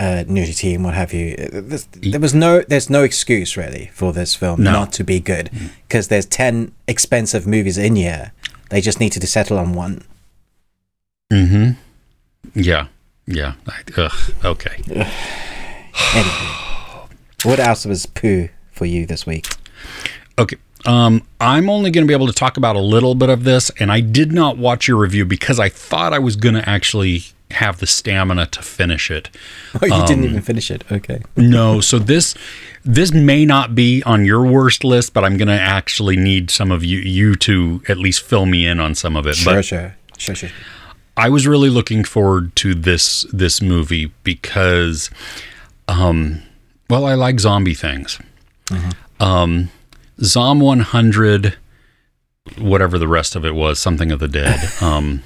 uh, 0.00 0.24
nudity 0.26 0.74
and 0.74 0.84
what 0.84 0.94
have 0.94 1.12
you. 1.12 1.34
Uh, 1.38 1.60
There's, 1.62 1.84
there 1.92 2.20
was 2.20 2.34
no, 2.34 2.62
there's 2.62 2.90
no 2.90 3.02
excuse 3.04 3.56
really 3.56 3.90
for 3.94 4.12
this 4.12 4.34
film 4.34 4.62
No. 4.62 4.72
not 4.72 4.92
to 4.94 5.04
be 5.04 5.20
good 5.20 5.50
because 5.86 6.08
there's 6.08 6.26
ten 6.26 6.72
expensive 6.88 7.46
movies 7.46 7.78
in 7.78 7.96
here. 7.96 8.32
They 8.70 8.80
just 8.80 8.98
needed 9.00 9.20
to 9.20 9.26
settle 9.26 9.58
on 9.58 9.72
one. 9.74 10.02
Mm-hmm. 11.32 11.72
Yeah. 12.60 12.86
Yeah. 13.26 13.54
I, 13.68 13.80
ugh, 13.96 14.12
okay. 14.44 14.82
Anyway, 16.12 16.34
what 17.44 17.60
else 17.60 17.84
was 17.84 18.04
poo 18.06 18.48
for 18.72 18.84
you 18.84 19.06
this 19.06 19.24
week? 19.26 19.46
Okay. 20.38 20.56
Um, 20.86 21.22
I'm 21.40 21.70
only 21.70 21.90
going 21.92 22.04
to 22.04 22.08
be 22.08 22.14
able 22.14 22.26
to 22.26 22.32
talk 22.32 22.56
about 22.56 22.74
a 22.74 22.80
little 22.80 23.14
bit 23.14 23.30
of 23.30 23.44
this, 23.44 23.70
and 23.78 23.92
I 23.92 24.00
did 24.00 24.32
not 24.32 24.58
watch 24.58 24.88
your 24.88 24.96
review 24.98 25.24
because 25.24 25.60
I 25.60 25.68
thought 25.68 26.12
I 26.12 26.18
was 26.18 26.34
going 26.36 26.56
to 26.56 26.68
actually 26.68 27.22
have 27.50 27.78
the 27.78 27.86
stamina 27.86 28.46
to 28.46 28.62
finish 28.62 29.10
it. 29.10 29.30
Oh, 29.82 29.86
you 29.86 29.92
Um, 29.92 30.06
didn't 30.06 30.24
even 30.24 30.42
finish 30.42 30.70
it. 30.70 30.84
Okay. 30.90 31.20
No, 31.36 31.80
so 31.80 31.98
this 31.98 32.34
this 32.84 33.12
may 33.12 33.44
not 33.44 33.74
be 33.74 34.02
on 34.04 34.24
your 34.24 34.44
worst 34.46 34.84
list, 34.84 35.14
but 35.14 35.24
I'm 35.24 35.36
going 35.36 35.48
to 35.48 35.60
actually 35.60 36.16
need 36.16 36.50
some 36.50 36.70
of 36.70 36.84
you 36.84 36.98
you 36.98 37.34
to 37.36 37.82
at 37.88 37.98
least 37.98 38.22
fill 38.22 38.46
me 38.46 38.66
in 38.66 38.80
on 38.80 38.94
some 38.94 39.16
of 39.16 39.26
it. 39.26 39.36
Sure, 39.36 39.54
But 39.54 39.64
sure, 39.64 39.96
sure, 40.18 40.34
sure. 40.34 40.50
I 41.16 41.28
was 41.28 41.46
really 41.46 41.70
looking 41.70 42.02
forward 42.04 42.54
to 42.56 42.74
this 42.74 43.24
this 43.32 43.62
movie 43.62 44.12
because, 44.24 45.10
um, 45.88 46.42
well, 46.90 47.04
I 47.06 47.14
like 47.14 47.38
zombie 47.40 47.74
things. 47.74 48.18
Um, 49.20 49.70
Zom 50.22 50.60
100, 50.60 51.56
whatever 52.58 52.98
the 52.98 53.08
rest 53.08 53.36
of 53.36 53.44
it 53.44 53.54
was, 53.54 53.78
something 53.78 54.10
of 54.12 54.18
the 54.18 54.28
dead. 54.28 54.60
Um, 54.82 55.22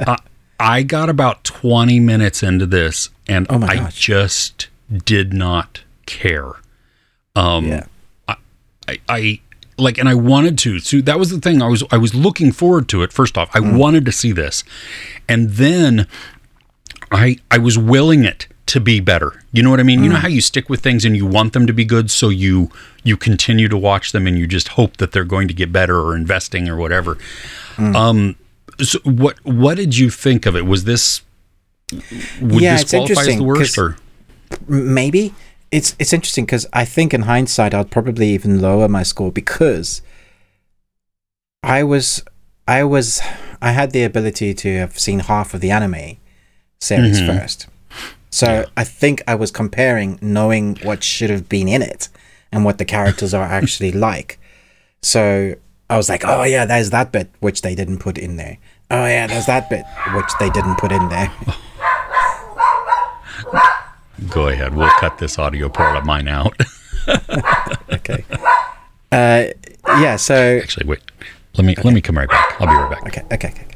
I, 0.00 0.16
I 0.64 0.82
got 0.82 1.08
about 1.08 1.44
20 1.44 2.00
minutes 2.00 2.42
into 2.42 2.66
this, 2.66 3.10
and 3.28 3.46
Oh 3.50 3.62
I 3.62 3.76
gosh. 3.76 4.00
just 4.00 4.68
did 5.04 5.32
not 5.32 5.82
care. 6.06 6.52
Um, 7.36 7.66
Yeah. 7.66 7.86
I, 8.86 8.98
I 9.08 9.40
like 9.78 9.96
and 9.98 10.08
I 10.08 10.14
wanted 10.14 10.58
to. 10.58 10.78
So 10.78 11.00
that 11.00 11.18
was 11.18 11.30
the 11.30 11.40
thing. 11.40 11.62
I 11.62 11.68
was 11.68 11.82
I 11.90 11.96
was 11.96 12.14
looking 12.14 12.52
forward 12.52 12.86
to 12.90 13.02
it. 13.02 13.12
First 13.14 13.38
off, 13.38 13.48
I 13.54 13.60
wanted 13.60 14.04
to 14.04 14.12
see 14.12 14.30
this. 14.32 14.62
And 15.28 15.52
then 15.52 16.06
I 17.10 17.38
I 17.50 17.56
was 17.58 17.78
willing 17.78 18.24
it 18.24 18.46
to 18.66 18.80
be 18.80 19.00
better. 19.00 19.42
You 19.52 19.62
know 19.62 19.70
what 19.70 19.80
I 19.80 19.84
mean? 19.84 20.04
You 20.04 20.10
know 20.10 20.16
how 20.16 20.28
you 20.28 20.42
stick 20.42 20.68
with 20.68 20.80
things 20.82 21.04
and 21.06 21.16
you 21.16 21.24
want 21.26 21.54
them 21.54 21.66
to 21.66 21.72
be 21.72 21.84
good 21.86 22.10
so 22.10 22.28
you 22.28 22.70
you 23.04 23.16
continue 23.16 23.68
to 23.68 23.76
watch 23.78 24.12
them 24.12 24.26
and 24.26 24.38
you 24.38 24.46
just 24.46 24.68
hope 24.68 24.98
that 24.98 25.12
they're 25.12 25.24
going 25.24 25.48
to 25.48 25.54
get 25.54 25.72
better 25.72 25.98
or 25.98 26.14
investing 26.14 26.68
or 26.68 26.76
whatever. 26.76 27.16
Um 27.78 28.36
so 28.80 28.98
what 29.04 29.38
what 29.44 29.76
did 29.76 29.96
you 29.96 30.10
think 30.10 30.46
of 30.46 30.56
it? 30.56 30.66
Was 30.66 30.84
this 30.84 31.22
would 32.40 32.62
Yeah, 32.62 32.72
this 32.72 32.82
it's 32.82 32.90
qualify 32.90 33.12
as 33.22 33.28
interesting, 33.28 33.38
the 33.38 33.44
worst 33.44 33.78
or 33.78 33.96
maybe 34.68 35.34
it's 35.70 35.94
it's 35.98 36.12
interesting 36.12 36.44
because 36.44 36.66
I 36.72 36.84
think 36.84 37.12
in 37.14 37.22
hindsight 37.22 37.74
I'd 37.74 37.90
probably 37.90 38.28
even 38.30 38.60
lower 38.60 38.88
my 38.88 39.02
score 39.02 39.32
because 39.32 40.02
I 41.62 41.82
was 41.82 42.22
I 42.68 42.84
was 42.84 43.20
I 43.60 43.72
had 43.72 43.92
the 43.92 44.04
ability 44.04 44.54
to 44.54 44.78
have 44.78 44.98
seen 44.98 45.20
half 45.20 45.54
of 45.54 45.60
the 45.60 45.70
anime 45.70 46.16
series 46.80 47.20
Mhm. 47.20 47.26
first. 47.40 47.66
So 48.30 48.66
I 48.76 48.84
think 48.84 49.22
I 49.28 49.34
was 49.36 49.50
comparing 49.50 50.18
knowing 50.20 50.76
what 50.82 51.04
should 51.04 51.30
have 51.30 51.48
been 51.48 51.68
in 51.68 51.82
it 51.82 52.08
and 52.50 52.64
what 52.64 52.78
the 52.78 52.84
characters 52.84 53.32
are 53.32 53.44
actually 53.44 53.92
like. 53.92 54.38
So 55.02 55.54
I 55.90 55.96
was 55.96 56.08
like, 56.08 56.24
oh 56.24 56.44
yeah, 56.44 56.64
there's 56.64 56.90
that 56.90 57.12
bit 57.12 57.30
which 57.40 57.62
they 57.62 57.74
didn't 57.74 57.98
put 57.98 58.18
in 58.18 58.36
there. 58.36 58.58
Oh 58.90 59.06
yeah, 59.06 59.26
there's 59.26 59.46
that 59.46 59.68
bit 59.68 59.84
which 60.14 60.30
they 60.40 60.50
didn't 60.50 60.76
put 60.76 60.92
in 60.92 61.08
there. 61.08 61.32
go 64.30 64.48
ahead. 64.48 64.74
We'll 64.74 64.90
cut 65.00 65.18
this 65.18 65.38
audio 65.38 65.68
part 65.68 65.96
of 65.96 66.04
mine 66.04 66.28
out. 66.28 66.54
Okay. 67.92 68.24
Uh, 69.12 69.44
yeah. 70.00 70.16
So 70.16 70.58
Actually, 70.62 70.86
wait. 70.86 71.00
Let 71.56 71.64
me 71.64 71.74
let 71.84 71.94
me 71.94 72.00
come 72.00 72.18
right 72.18 72.28
back. 72.28 72.60
I'll 72.60 72.66
be 72.66 72.74
right 72.74 72.90
back. 72.90 73.06
Okay, 73.06 73.22
okay, 73.32 73.48
okay. 73.48 73.48
okay. 73.48 73.74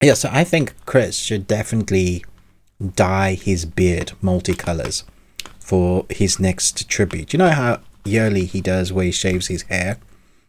Yeah, 0.00 0.14
so 0.14 0.28
I 0.30 0.44
think 0.44 0.74
Chris 0.86 1.16
should 1.18 1.48
definitely 1.48 2.24
dye 2.94 3.34
his 3.34 3.64
beard 3.64 4.12
multicolors 4.22 5.04
for 5.58 6.06
his 6.10 6.38
next 6.38 6.88
tribute. 6.88 7.32
You 7.32 7.38
know 7.38 7.50
how 7.50 7.80
yearly 8.04 8.46
he 8.46 8.60
does 8.60 8.92
where 8.92 9.04
he 9.04 9.12
shaves 9.12 9.48
his 9.48 9.62
hair? 9.62 9.98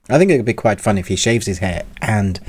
I 0.10 0.18
think 0.18 0.32
it 0.32 0.38
would 0.38 0.46
be 0.46 0.54
quite 0.54 0.82
fun 0.82 0.98
if 0.98 1.08
he 1.08 1.16
shaves 1.16 1.46
his 1.46 1.60
hair 1.60 1.84
and 2.02 2.40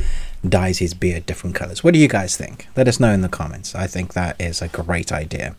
dyes 0.48 0.78
his 0.78 0.94
beard 0.94 1.26
different 1.26 1.54
colors. 1.54 1.84
What 1.84 1.92
do 1.94 2.00
you 2.00 2.08
guys 2.08 2.36
think? 2.36 2.68
Let 2.76 2.88
us 2.88 3.00
know 3.00 3.12
in 3.12 3.20
the 3.20 3.28
comments. 3.28 3.74
I 3.74 3.86
think 3.86 4.14
that 4.14 4.40
is 4.40 4.62
a 4.62 4.68
great 4.68 5.12
idea. 5.12 5.56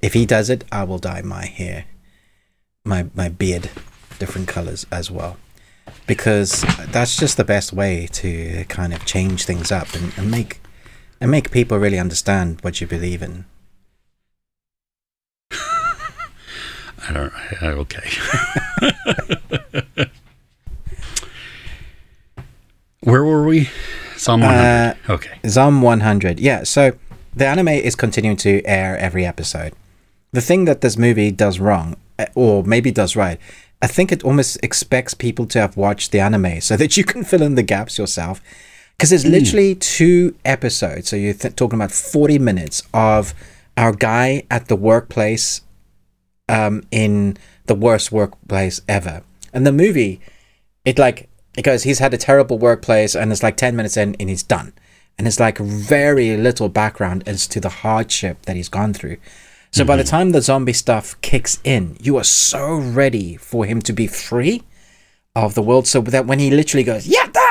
If 0.00 0.12
he 0.12 0.26
does 0.26 0.50
it, 0.50 0.64
I 0.70 0.84
will 0.84 0.98
dye 0.98 1.22
my 1.22 1.46
hair, 1.46 1.86
my 2.84 3.06
my 3.14 3.28
beard, 3.28 3.70
different 4.18 4.46
colors 4.46 4.86
as 4.92 5.10
well, 5.10 5.38
because 6.06 6.62
that's 6.90 7.16
just 7.16 7.36
the 7.36 7.44
best 7.44 7.72
way 7.72 8.06
to 8.12 8.64
kind 8.68 8.92
of 8.92 9.04
change 9.06 9.44
things 9.44 9.72
up 9.72 9.92
and, 9.94 10.12
and 10.16 10.30
make 10.30 10.60
and 11.20 11.30
make 11.30 11.50
people 11.50 11.78
really 11.78 11.98
understand 11.98 12.58
what 12.62 12.80
you 12.80 12.86
believe 12.86 13.22
in. 13.22 13.44
I 15.52 17.12
don't. 17.12 17.32
I, 17.62 17.66
okay. 17.66 18.10
Where 23.00 23.24
were 23.24 23.44
we? 23.44 23.68
Zom 24.16 24.40
100. 24.40 24.60
Uh, 24.60 24.94
okay. 25.12 25.38
Zom 25.46 25.82
100. 25.82 26.40
Yeah, 26.40 26.64
so 26.64 26.92
the 27.36 27.46
anime 27.46 27.68
is 27.68 27.94
continuing 27.94 28.38
to 28.38 28.64
air 28.64 28.96
every 28.96 29.26
episode. 29.26 29.74
The 30.32 30.40
thing 30.40 30.64
that 30.64 30.80
this 30.80 30.96
movie 30.96 31.30
does 31.30 31.60
wrong, 31.60 31.96
uh, 32.18 32.26
or 32.34 32.64
maybe 32.64 32.90
does 32.90 33.14
right, 33.14 33.38
I 33.82 33.86
think 33.86 34.10
it 34.10 34.24
almost 34.24 34.58
expects 34.62 35.12
people 35.12 35.46
to 35.48 35.60
have 35.60 35.76
watched 35.76 36.10
the 36.10 36.20
anime 36.20 36.62
so 36.62 36.76
that 36.78 36.96
you 36.96 37.04
can 37.04 37.24
fill 37.24 37.42
in 37.42 37.54
the 37.54 37.62
gaps 37.62 37.98
yourself. 37.98 38.40
Because 38.96 39.10
there's 39.10 39.26
literally 39.26 39.74
two 39.74 40.36
episodes. 40.44 41.08
So 41.08 41.16
you're 41.16 41.34
th- 41.34 41.56
talking 41.56 41.78
about 41.78 41.90
40 41.90 42.38
minutes 42.38 42.82
of 42.94 43.34
our 43.76 43.92
guy 43.92 44.44
at 44.50 44.68
the 44.68 44.76
workplace 44.76 45.62
um, 46.48 46.82
in 46.90 47.36
the 47.66 47.74
worst 47.74 48.12
workplace 48.12 48.80
ever. 48.88 49.22
And 49.52 49.66
the 49.66 49.72
movie, 49.72 50.20
it 50.84 50.98
like, 50.98 51.28
it 51.56 51.62
goes, 51.62 51.82
he's 51.82 51.98
had 51.98 52.14
a 52.14 52.18
terrible 52.18 52.58
workplace 52.58 53.14
and 53.14 53.32
it's 53.32 53.42
like 53.42 53.56
10 53.56 53.74
minutes 53.74 53.96
in 53.96 54.14
and 54.20 54.28
he's 54.28 54.42
done. 54.42 54.72
And 55.18 55.26
it's 55.26 55.40
like 55.40 55.58
very 55.58 56.36
little 56.36 56.68
background 56.68 57.24
as 57.26 57.46
to 57.48 57.60
the 57.60 57.68
hardship 57.68 58.42
that 58.42 58.56
he's 58.56 58.68
gone 58.68 58.92
through. 58.92 59.16
So 59.70 59.84
by 59.84 59.96
the 59.96 60.04
time 60.04 60.30
the 60.30 60.40
zombie 60.40 60.72
stuff 60.72 61.20
kicks 61.20 61.60
in, 61.64 61.96
you 62.00 62.16
are 62.16 62.24
so 62.24 62.76
ready 62.76 63.36
for 63.36 63.64
him 63.64 63.82
to 63.82 63.92
be 63.92 64.06
free 64.06 64.62
of 65.34 65.54
the 65.54 65.62
world. 65.62 65.88
So 65.88 66.00
that 66.00 66.26
when 66.26 66.38
he 66.38 66.50
literally 66.50 66.84
goes, 66.84 67.08
Yatta! 67.08 67.43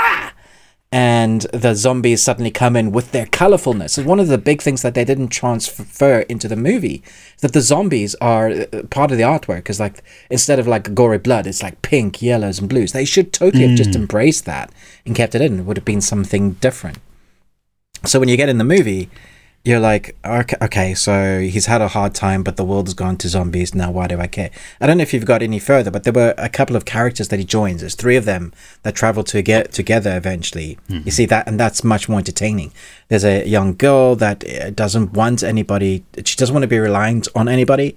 And 0.94 1.42
the 1.52 1.74
zombies 1.74 2.22
suddenly 2.22 2.52
come 2.52 2.76
in 2.76 2.92
with 2.92 3.14
their 3.14 3.26
colorfulness. 3.26 3.98
And 3.98 4.06
one 4.06 4.20
of 4.20 4.28
the 4.28 4.38
big 4.38 4.62
things 4.62 4.84
that 4.84 4.94
they 4.94 5.04
didn't 5.04 5.30
transfer 5.30 6.20
into 6.30 6.48
the 6.48 6.56
movie 6.56 7.02
is 7.34 7.42
that 7.42 7.54
the 7.54 7.62
zombies 7.62 8.14
are 8.22 8.50
uh, 8.50 8.84
part 8.92 9.10
of 9.10 9.18
the 9.18 9.24
artwork. 9.24 9.64
Because 9.64 9.80
like 9.80 10.04
instead 10.30 10.60
of 10.60 10.68
like 10.68 10.94
gory 10.94 11.18
blood, 11.18 11.48
it's 11.48 11.64
like 11.64 11.82
pink, 11.82 12.22
yellows, 12.22 12.60
and 12.60 12.70
blues. 12.70 12.92
They 12.92 13.06
should 13.06 13.34
totally 13.34 13.68
have 13.68 13.76
just 13.76 13.96
embraced 13.96 14.46
that 14.46 14.72
and 15.04 15.16
kept 15.16 15.34
it 15.34 15.42
in. 15.42 15.62
It 15.62 15.64
would 15.64 15.78
have 15.78 15.86
been 15.86 16.00
something 16.00 16.52
different. 16.62 17.00
So 18.06 18.20
when 18.20 18.30
you 18.30 18.38
get 18.38 18.50
in 18.50 18.60
the 18.60 18.64
movie, 18.64 19.10
you're 19.66 19.80
like, 19.80 20.18
okay, 20.26 20.58
okay, 20.62 20.94
so 20.94 21.40
he's 21.40 21.68
had 21.68 21.82
a 21.82 21.88
hard 21.88 22.14
time, 22.14 22.44
but 22.44 22.58
the 22.58 22.66
world 22.66 22.88
has 22.88 22.94
gone 22.94 23.16
to 23.18 23.30
zombies. 23.30 23.74
Now, 23.74 23.92
why 23.92 24.08
do 24.08 24.20
I 24.20 24.28
care? 24.28 24.52
I 24.82 24.88
don't 24.88 24.98
know 24.98 25.04
if 25.04 25.14
you've 25.14 25.26
got 25.26 25.42
any 25.42 25.58
further, 25.58 25.90
but 25.90 26.04
there 26.04 26.12
were 26.12 26.34
a 26.38 26.50
couple 26.50 26.76
of 26.76 26.84
characters 26.84 27.30
that 27.30 27.40
he 27.40 27.46
joins. 27.46 27.80
There's 27.80 27.96
three 27.96 28.18
of 28.18 28.26
them 28.26 28.52
that 28.82 28.94
travel 28.94 29.24
to 29.24 29.42
get 29.42 29.72
together 29.72 30.18
eventually. 30.18 30.78
Mm-hmm. 30.90 31.06
You 31.06 31.12
see 31.12 31.26
that, 31.28 31.48
and 31.48 31.58
that's 31.58 31.82
much 31.82 32.10
more 32.10 32.20
entertaining. 32.20 32.74
There's 33.08 33.24
a 33.24 33.48
young 33.48 33.76
girl 33.76 34.18
that 34.18 34.44
uh, 34.46 34.72
doesn't 34.72 35.14
want 35.14 35.44
anybody, 35.44 36.04
she 36.26 36.36
doesn't 36.36 36.54
want 36.54 36.64
to 36.64 36.68
be 36.68 36.80
reliant 36.80 37.30
on 37.34 37.48
anybody. 37.48 37.96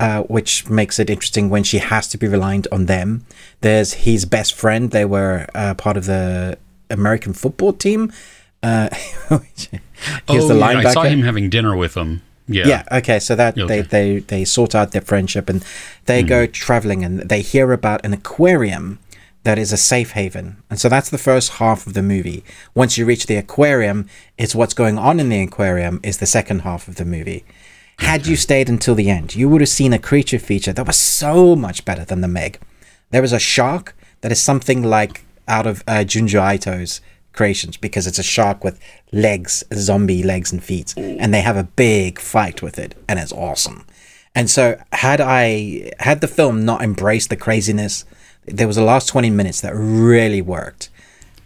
Uh, 0.00 0.22
which 0.24 0.68
makes 0.68 0.98
it 0.98 1.08
interesting 1.08 1.48
when 1.48 1.62
she 1.62 1.78
has 1.78 2.08
to 2.08 2.18
be 2.18 2.26
reliant 2.26 2.66
on 2.72 2.86
them. 2.86 3.24
There's 3.60 3.92
his 3.92 4.24
best 4.24 4.52
friend. 4.52 4.90
They 4.90 5.04
were 5.04 5.46
uh, 5.54 5.74
part 5.74 5.96
of 5.96 6.06
the 6.06 6.58
American 6.90 7.32
football 7.32 7.72
team. 7.72 8.12
Uh, 8.64 8.88
oh, 9.30 10.48
the 10.48 10.54
linebacker. 10.54 10.86
I 10.86 10.92
saw 10.92 11.02
him 11.02 11.22
having 11.22 11.50
dinner 11.50 11.76
with 11.76 11.94
them. 11.94 12.22
Yeah. 12.48 12.66
Yeah. 12.66 12.82
Okay. 12.92 13.18
So 13.18 13.34
that 13.36 13.58
okay. 13.58 13.82
they, 13.82 13.82
they 13.82 14.18
they 14.20 14.44
sort 14.44 14.74
out 14.74 14.92
their 14.92 15.00
friendship 15.00 15.48
and 15.48 15.64
they 16.06 16.22
mm 16.22 16.28
go 16.28 16.46
traveling 16.46 17.04
and 17.04 17.20
they 17.20 17.42
hear 17.42 17.72
about 17.72 18.04
an 18.04 18.12
aquarium 18.12 18.98
that 19.42 19.58
is 19.58 19.72
a 19.72 19.76
safe 19.76 20.12
haven. 20.12 20.56
And 20.70 20.80
so 20.80 20.88
that's 20.88 21.10
the 21.10 21.18
first 21.18 21.52
half 21.52 21.86
of 21.86 21.92
the 21.92 22.02
movie. 22.02 22.42
Once 22.74 22.96
you 22.96 23.04
reach 23.04 23.26
the 23.26 23.36
aquarium, 23.36 24.08
it's 24.38 24.54
what's 24.54 24.74
going 24.74 24.98
on 24.98 25.20
in 25.20 25.28
the 25.28 25.42
aquarium 25.42 26.00
is 26.02 26.16
the 26.18 26.26
second 26.26 26.60
half 26.60 26.88
of 26.88 26.96
the 26.96 27.04
movie. 27.04 27.44
Had 27.98 28.26
you 28.26 28.36
stayed 28.36 28.70
until 28.70 28.94
the 28.94 29.10
end, 29.10 29.36
you 29.36 29.48
would 29.48 29.60
have 29.60 29.68
seen 29.68 29.92
a 29.92 29.98
creature 29.98 30.38
feature 30.38 30.72
that 30.72 30.86
was 30.86 30.96
so 30.96 31.54
much 31.54 31.84
better 31.84 32.04
than 32.04 32.22
the 32.22 32.28
Meg. 32.28 32.58
There 33.10 33.22
was 33.22 33.32
a 33.32 33.38
shark 33.38 33.94
that 34.22 34.32
is 34.32 34.40
something 34.40 34.82
like 34.82 35.24
out 35.46 35.66
of 35.66 35.84
uh, 35.86 36.04
Junji 36.06 36.54
Ito's 36.54 37.02
creations 37.34 37.76
because 37.76 38.06
it's 38.06 38.18
a 38.18 38.22
shark 38.22 38.64
with 38.64 38.80
legs, 39.12 39.64
zombie 39.74 40.22
legs 40.22 40.52
and 40.52 40.62
feet, 40.62 40.94
and 40.96 41.34
they 41.34 41.42
have 41.42 41.56
a 41.56 41.64
big 41.64 42.18
fight 42.18 42.62
with 42.62 42.78
it, 42.78 42.94
and 43.08 43.18
it's 43.18 43.32
awesome. 43.32 43.84
And 44.34 44.50
so, 44.50 44.80
had 44.92 45.20
I 45.20 45.92
had 46.00 46.20
the 46.20 46.28
film 46.28 46.64
not 46.64 46.82
embraced 46.82 47.30
the 47.30 47.36
craziness, 47.36 48.04
there 48.46 48.66
was 48.66 48.76
the 48.76 48.82
last 48.82 49.08
twenty 49.08 49.30
minutes 49.30 49.60
that 49.60 49.72
really 49.74 50.42
worked, 50.42 50.90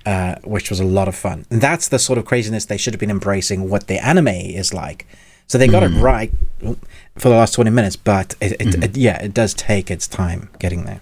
uh, 0.06 0.36
which 0.44 0.70
was 0.70 0.80
a 0.80 0.84
lot 0.84 1.08
of 1.08 1.14
fun. 1.14 1.44
And 1.50 1.60
that's 1.60 1.88
the 1.88 1.98
sort 1.98 2.18
of 2.18 2.24
craziness 2.24 2.64
they 2.64 2.78
should 2.78 2.94
have 2.94 3.00
been 3.00 3.10
embracing. 3.10 3.68
What 3.68 3.88
the 3.88 4.02
anime 4.04 4.28
is 4.28 4.72
like. 4.72 5.06
So 5.46 5.58
they 5.58 5.66
got 5.66 5.82
mm. 5.82 5.96
it 5.96 6.00
right 6.00 6.32
for 7.16 7.28
the 7.28 7.34
last 7.34 7.54
twenty 7.54 7.70
minutes, 7.70 7.96
but 7.96 8.34
it, 8.40 8.52
it, 8.52 8.58
mm. 8.68 8.84
it, 8.84 8.96
yeah, 8.96 9.22
it 9.22 9.34
does 9.34 9.54
take 9.54 9.90
its 9.90 10.06
time 10.06 10.48
getting 10.58 10.84
there. 10.84 11.00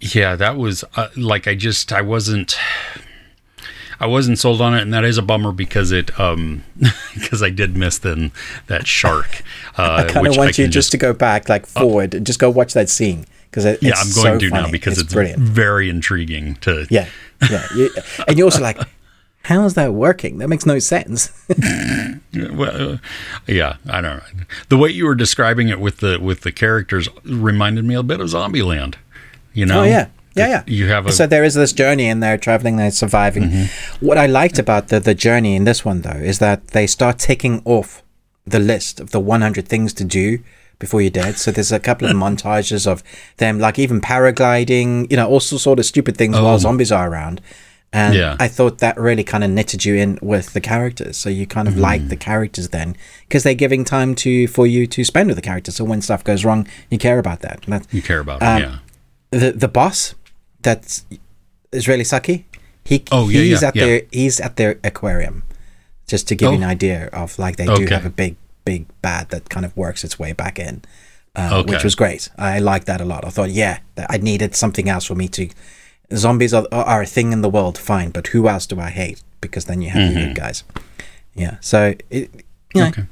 Yeah, 0.00 0.36
that 0.36 0.56
was 0.56 0.84
uh, 0.96 1.08
like 1.16 1.48
I 1.48 1.54
just 1.54 1.92
I 1.92 2.02
wasn't 2.02 2.56
I 4.00 4.06
wasn't 4.06 4.38
sold 4.38 4.60
on 4.60 4.74
it, 4.74 4.82
and 4.82 4.92
that 4.92 5.04
is 5.04 5.18
a 5.18 5.22
bummer 5.22 5.52
because 5.52 5.92
it 5.92 6.18
um 6.18 6.64
because 7.14 7.42
I 7.42 7.50
did 7.50 7.76
miss 7.76 7.98
then 7.98 8.32
that 8.66 8.86
shark. 8.86 9.42
Uh, 9.76 10.04
I 10.06 10.12
kind 10.12 10.28
of 10.28 10.36
want 10.36 10.56
you 10.56 10.68
just, 10.68 10.92
to 10.92 10.96
go 10.96 11.12
back 11.12 11.48
like 11.48 11.64
uh, 11.64 11.80
forward 11.80 12.14
uh, 12.14 12.18
and 12.18 12.26
just 12.26 12.38
go 12.38 12.48
watch 12.48 12.74
that 12.74 12.88
scene 12.88 13.26
because 13.50 13.64
it, 13.64 13.82
yeah, 13.82 13.94
I'm 13.96 14.12
going 14.14 14.34
so 14.34 14.38
to 14.38 14.50
funny. 14.50 14.62
now 14.62 14.70
because 14.70 14.92
it's, 14.92 15.02
it's, 15.02 15.12
brilliant, 15.12 15.40
very 15.40 15.88
intriguing 15.88 16.54
to 16.56 16.86
yeah 16.90 17.08
yeah, 17.50 17.66
you, 17.74 17.90
and 18.28 18.38
you're 18.38 18.46
also 18.46 18.62
like. 18.62 18.78
How 19.42 19.62
is 19.66 19.74
that 19.74 19.92
working? 19.92 20.38
That 20.38 20.48
makes 20.48 20.64
no 20.64 20.78
sense. 20.78 21.30
well, 22.34 22.92
uh, 22.92 22.96
yeah, 23.46 23.76
I 23.86 24.00
don't 24.00 24.16
know. 24.16 24.44
The 24.70 24.78
way 24.78 24.88
you 24.88 25.04
were 25.04 25.14
describing 25.14 25.68
it 25.68 25.80
with 25.80 25.98
the 25.98 26.18
with 26.18 26.40
the 26.40 26.52
characters 26.52 27.10
reminded 27.24 27.84
me 27.84 27.94
a 27.94 28.02
bit 28.02 28.20
of 28.20 28.28
Zombieland. 28.28 28.94
You 29.52 29.66
know? 29.66 29.80
Oh 29.80 29.84
yeah, 29.84 30.08
yeah, 30.34 30.48
yeah. 30.48 30.62
You 30.66 30.88
have 30.88 31.06
a 31.06 31.12
so 31.12 31.26
there 31.26 31.44
is 31.44 31.54
this 31.54 31.72
journey 31.72 32.08
and 32.08 32.22
they're 32.22 32.38
traveling, 32.38 32.76
they're 32.76 32.90
surviving. 32.90 33.44
Mm-hmm. 33.44 34.06
What 34.06 34.18
I 34.18 34.26
liked 34.26 34.58
about 34.58 34.88
the 34.88 35.00
the 35.00 35.14
journey 35.14 35.56
in 35.56 35.64
this 35.64 35.84
one 35.84 36.02
though 36.02 36.10
is 36.10 36.38
that 36.38 36.68
they 36.68 36.86
start 36.86 37.18
ticking 37.18 37.62
off 37.64 38.02
the 38.46 38.58
list 38.58 39.00
of 39.00 39.10
the 39.10 39.20
100 39.20 39.66
things 39.66 39.92
to 39.94 40.04
do 40.04 40.38
before 40.78 41.00
you're 41.00 41.10
dead. 41.10 41.36
So 41.36 41.50
there's 41.50 41.72
a 41.72 41.80
couple 41.80 42.08
of 42.08 42.16
montages 42.24 42.86
of 42.86 43.02
them, 43.38 43.58
like 43.58 43.78
even 43.78 44.00
paragliding, 44.00 45.10
you 45.10 45.16
know, 45.16 45.28
all 45.28 45.40
sort 45.40 45.78
of 45.78 45.86
stupid 45.86 46.16
things 46.16 46.36
oh. 46.36 46.44
while 46.44 46.58
zombies 46.58 46.92
are 46.92 47.10
around. 47.10 47.40
And 47.92 48.16
yeah. 48.16 48.36
I 48.40 48.48
thought 48.48 48.78
that 48.78 48.98
really 48.98 49.22
kind 49.22 49.44
of 49.44 49.50
knitted 49.50 49.84
you 49.84 49.94
in 49.94 50.18
with 50.20 50.52
the 50.52 50.60
characters. 50.60 51.16
So 51.16 51.28
you 51.28 51.46
kind 51.46 51.68
of 51.68 51.74
mm. 51.74 51.80
like 51.80 52.08
the 52.08 52.16
characters 52.16 52.70
then 52.70 52.96
because 53.28 53.44
they're 53.44 53.54
giving 53.54 53.84
time 53.84 54.16
to 54.16 54.48
for 54.48 54.66
you 54.66 54.88
to 54.88 55.04
spend 55.04 55.28
with 55.28 55.36
the 55.36 55.42
characters. 55.42 55.76
So 55.76 55.84
when 55.84 56.02
stuff 56.02 56.24
goes 56.24 56.44
wrong, 56.44 56.66
you 56.90 56.98
care 56.98 57.20
about 57.20 57.40
that. 57.42 57.62
that 57.68 57.86
you 57.92 58.02
care 58.02 58.18
about 58.18 58.42
um, 58.42 58.56
it, 58.56 58.60
yeah. 58.60 58.78
The 59.30 59.52
the 59.52 59.68
boss 59.68 60.16
that's 60.64 61.04
Israeli 61.72 62.04
Saki. 62.04 62.46
He 62.84 63.04
oh, 63.12 63.28
yeah, 63.28 63.40
he's 63.40 63.62
yeah, 63.62 63.68
at 63.68 63.76
yeah. 63.76 63.84
their 63.84 64.02
he's 64.10 64.40
at 64.40 64.56
their 64.56 64.80
aquarium. 64.82 65.44
Just 66.06 66.28
to 66.28 66.34
give 66.34 66.48
oh. 66.48 66.52
you 66.52 66.58
an 66.58 66.64
idea 66.64 67.08
of 67.12 67.38
like 67.38 67.56
they 67.56 67.68
okay. 67.68 67.84
do 67.84 67.94
have 67.94 68.04
a 68.04 68.10
big 68.10 68.36
big 68.64 68.86
bad 69.00 69.28
that 69.30 69.48
kind 69.48 69.64
of 69.64 69.76
works 69.76 70.02
its 70.04 70.18
way 70.18 70.32
back 70.32 70.58
in. 70.58 70.82
Uh, 71.36 71.62
okay. 71.62 71.72
which 71.72 71.82
was 71.82 71.96
great. 71.96 72.30
I 72.38 72.60
liked 72.60 72.86
that 72.86 73.00
a 73.00 73.04
lot. 73.04 73.24
I 73.24 73.28
thought, 73.28 73.50
yeah, 73.50 73.80
I 74.08 74.18
needed 74.18 74.54
something 74.54 74.88
else 74.88 75.06
for 75.06 75.16
me 75.16 75.26
to. 75.28 75.48
Zombies 76.14 76.54
are, 76.54 76.64
are 76.70 77.02
a 77.02 77.06
thing 77.06 77.32
in 77.32 77.40
the 77.40 77.48
world, 77.48 77.76
fine, 77.76 78.10
but 78.10 78.28
who 78.28 78.46
else 78.46 78.66
do 78.66 78.78
I 78.78 78.90
hate? 78.90 79.20
Because 79.40 79.64
then 79.64 79.82
you 79.82 79.90
have 79.90 80.02
mm-hmm. 80.02 80.14
the 80.14 80.26
good 80.26 80.36
guys. 80.36 80.62
Yeah, 81.34 81.56
so 81.60 81.94
it, 82.08 82.30
you 82.72 82.82
know, 82.82 82.86
okay. 82.86 83.06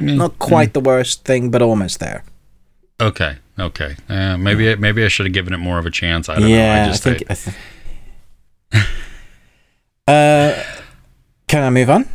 not 0.00 0.38
quite 0.38 0.70
mm. 0.70 0.72
the 0.72 0.80
worst 0.80 1.24
thing, 1.24 1.50
but 1.50 1.60
almost 1.60 2.00
there. 2.00 2.24
Okay. 2.98 3.36
Okay. 3.58 3.96
Uh, 4.08 4.36
maybe 4.36 4.64
yeah. 4.64 4.74
maybe 4.74 5.04
I 5.04 5.08
should 5.08 5.26
have 5.26 5.32
given 5.32 5.52
it 5.52 5.58
more 5.58 5.78
of 5.78 5.86
a 5.86 5.90
chance. 5.90 6.28
I 6.28 6.40
don't 6.40 6.48
yeah, 6.48 6.76
know. 6.76 6.82
I 6.82 6.86
just 6.86 7.06
I 7.06 7.14
think. 7.14 7.30
I 7.30 7.34
th- 7.34 7.56
uh, 10.08 10.62
can 11.46 11.62
I 11.62 11.70
move 11.70 11.90
on? 11.90 12.08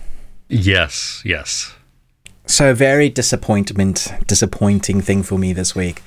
Yes. 0.50 1.22
Yes. 1.24 1.74
So 2.46 2.74
very 2.74 3.10
disappointment, 3.10 4.12
disappointing 4.26 5.02
thing 5.02 5.24
for 5.24 5.38
me 5.38 5.54
this 5.54 5.76
week, 5.76 6.02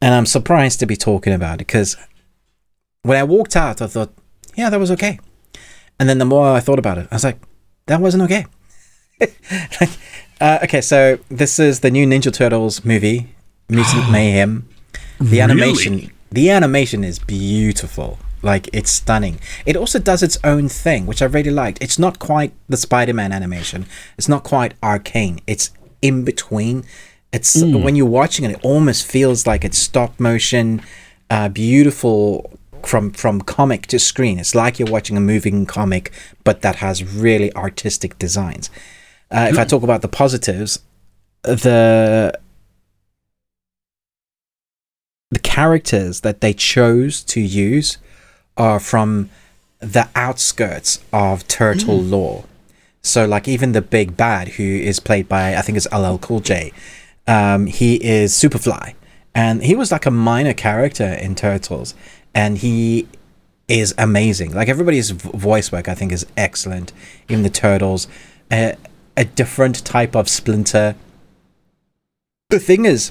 and 0.00 0.14
I'm 0.14 0.26
surprised 0.26 0.78
to 0.80 0.86
be 0.86 0.94
talking 0.94 1.32
about 1.32 1.54
it 1.54 1.66
because 1.66 1.96
when 3.02 3.16
I 3.16 3.24
walked 3.24 3.56
out, 3.56 3.80
I 3.80 3.86
thought, 3.86 4.12
yeah, 4.54 4.68
that 4.68 4.78
was 4.78 4.90
okay, 4.90 5.18
and 5.98 6.06
then 6.06 6.18
the 6.18 6.26
more 6.26 6.48
I 6.48 6.60
thought 6.60 6.78
about 6.78 6.98
it, 6.98 7.08
I 7.10 7.14
was 7.14 7.24
like, 7.24 7.38
that 7.86 8.00
wasn't 8.00 8.24
okay. 8.24 8.44
like, 9.20 9.90
uh, 10.38 10.58
okay, 10.64 10.82
so 10.82 11.18
this 11.30 11.58
is 11.58 11.80
the 11.80 11.90
new 11.90 12.06
Ninja 12.06 12.30
Turtles 12.30 12.84
movie 12.84 13.34
Mutant 13.70 14.10
Mayhem. 14.10 14.68
The 15.20 15.40
animation, 15.40 15.94
really? 15.94 16.12
the 16.30 16.50
animation 16.50 17.04
is 17.04 17.18
beautiful. 17.18 18.18
Like 18.42 18.70
it's 18.72 18.90
stunning. 18.90 19.38
It 19.66 19.76
also 19.76 19.98
does 19.98 20.22
its 20.22 20.38
own 20.42 20.68
thing, 20.68 21.06
which 21.06 21.20
I 21.20 21.26
really 21.26 21.50
liked. 21.50 21.82
It's 21.82 21.98
not 21.98 22.18
quite 22.18 22.52
the 22.68 22.78
Spider-Man 22.78 23.32
animation. 23.32 23.86
It's 24.16 24.28
not 24.28 24.44
quite 24.44 24.74
arcane. 24.82 25.40
It's 25.46 25.70
in 26.00 26.24
between. 26.24 26.84
It's 27.32 27.56
mm. 27.56 27.82
when 27.82 27.96
you're 27.96 28.06
watching 28.06 28.44
it, 28.44 28.52
it 28.52 28.60
almost 28.62 29.06
feels 29.06 29.46
like 29.46 29.64
it's 29.64 29.78
stop 29.78 30.18
motion, 30.18 30.82
uh, 31.28 31.48
beautiful 31.50 32.58
from 32.82 33.12
from 33.12 33.40
comic 33.42 33.86
to 33.88 33.98
screen. 33.98 34.38
It's 34.38 34.54
like 34.54 34.78
you're 34.78 34.90
watching 34.90 35.16
a 35.16 35.20
moving 35.20 35.66
comic, 35.66 36.10
but 36.42 36.62
that 36.62 36.76
has 36.76 37.04
really 37.04 37.54
artistic 37.54 38.18
designs. 38.18 38.70
Uh, 39.30 39.48
if 39.50 39.58
I 39.58 39.62
hmm. 39.62 39.68
talk 39.68 39.82
about 39.82 40.02
the 40.02 40.08
positives, 40.08 40.80
the 41.42 42.38
characters 45.50 46.20
that 46.20 46.40
they 46.40 46.52
chose 46.52 47.24
to 47.24 47.40
use 47.40 47.98
are 48.56 48.78
from 48.78 49.28
the 49.80 50.08
outskirts 50.14 51.02
of 51.12 51.46
turtle 51.48 51.98
mm. 51.98 52.10
lore. 52.10 52.44
So, 53.02 53.26
like, 53.26 53.48
even 53.48 53.72
the 53.72 53.82
big 53.82 54.16
bad, 54.16 54.46
who 54.56 54.62
is 54.62 55.00
played 55.00 55.28
by, 55.28 55.56
I 55.56 55.62
think 55.62 55.76
it's 55.76 55.88
LL 55.92 56.18
Cool 56.18 56.38
J, 56.38 56.72
um, 57.26 57.66
he 57.66 57.96
is 57.96 58.32
Superfly. 58.32 58.94
And 59.34 59.64
he 59.64 59.74
was 59.74 59.90
like 59.90 60.06
a 60.06 60.10
minor 60.12 60.54
character 60.54 61.12
in 61.14 61.34
Turtles. 61.34 61.94
And 62.32 62.58
he 62.58 63.08
is 63.66 63.92
amazing. 63.98 64.54
Like, 64.54 64.68
everybody's 64.68 65.10
voice 65.10 65.72
work, 65.72 65.88
I 65.88 65.94
think, 65.94 66.12
is 66.12 66.26
excellent. 66.36 66.92
Even 67.28 67.42
the 67.42 67.50
Turtles, 67.50 68.06
a 68.52 68.76
different 69.34 69.84
type 69.84 70.14
of 70.14 70.28
Splinter. 70.28 70.94
The 72.50 72.60
thing 72.60 72.84
is, 72.84 73.10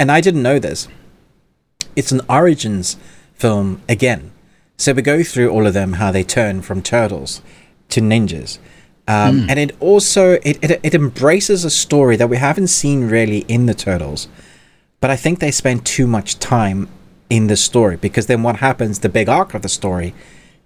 and 0.00 0.10
I 0.10 0.20
didn't 0.20 0.42
know 0.42 0.58
this, 0.58 0.88
it's 1.96 2.12
an 2.12 2.20
origins 2.28 2.96
film 3.34 3.80
again. 3.88 4.32
So 4.76 4.92
we 4.92 5.02
go 5.02 5.22
through 5.22 5.50
all 5.50 5.66
of 5.66 5.74
them, 5.74 5.94
how 5.94 6.10
they 6.10 6.24
turn 6.24 6.62
from 6.62 6.82
turtles 6.82 7.42
to 7.90 8.00
ninjas. 8.00 8.58
Um, 9.06 9.40
mm. 9.40 9.50
And 9.50 9.58
it 9.58 9.76
also 9.80 10.38
it, 10.42 10.62
it, 10.62 10.80
it 10.82 10.94
embraces 10.94 11.64
a 11.64 11.70
story 11.70 12.16
that 12.16 12.28
we 12.28 12.36
haven't 12.36 12.68
seen 12.68 13.08
really 13.08 13.40
in 13.40 13.66
the 13.66 13.74
turtles, 13.74 14.28
but 15.00 15.10
I 15.10 15.16
think 15.16 15.38
they 15.38 15.50
spend 15.50 15.84
too 15.84 16.06
much 16.06 16.38
time 16.38 16.88
in 17.28 17.46
the 17.46 17.56
story 17.56 17.96
because 17.96 18.26
then 18.26 18.42
what 18.42 18.56
happens? 18.56 19.00
The 19.00 19.08
big 19.08 19.28
arc 19.28 19.54
of 19.54 19.62
the 19.62 19.68
story 19.68 20.14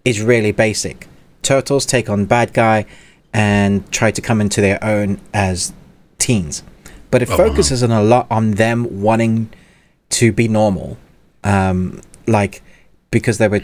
is 0.04 0.20
really 0.20 0.52
basic. 0.52 1.08
Turtles 1.42 1.86
take 1.86 2.08
on 2.08 2.26
bad 2.26 2.52
guy 2.52 2.86
and 3.32 3.90
try 3.90 4.10
to 4.10 4.20
come 4.20 4.40
into 4.40 4.60
their 4.60 4.82
own 4.82 5.20
as 5.32 5.72
teens, 6.18 6.62
but 7.10 7.22
it 7.22 7.30
oh, 7.30 7.36
focuses 7.36 7.82
wow. 7.82 7.96
on 7.96 8.04
a 8.04 8.06
lot 8.06 8.26
on 8.30 8.52
them 8.52 9.02
wanting 9.02 9.50
to 10.10 10.32
be 10.32 10.48
normal 10.48 10.98
um, 11.44 12.00
like 12.26 12.62
because 13.10 13.38
they 13.38 13.48
were 13.48 13.60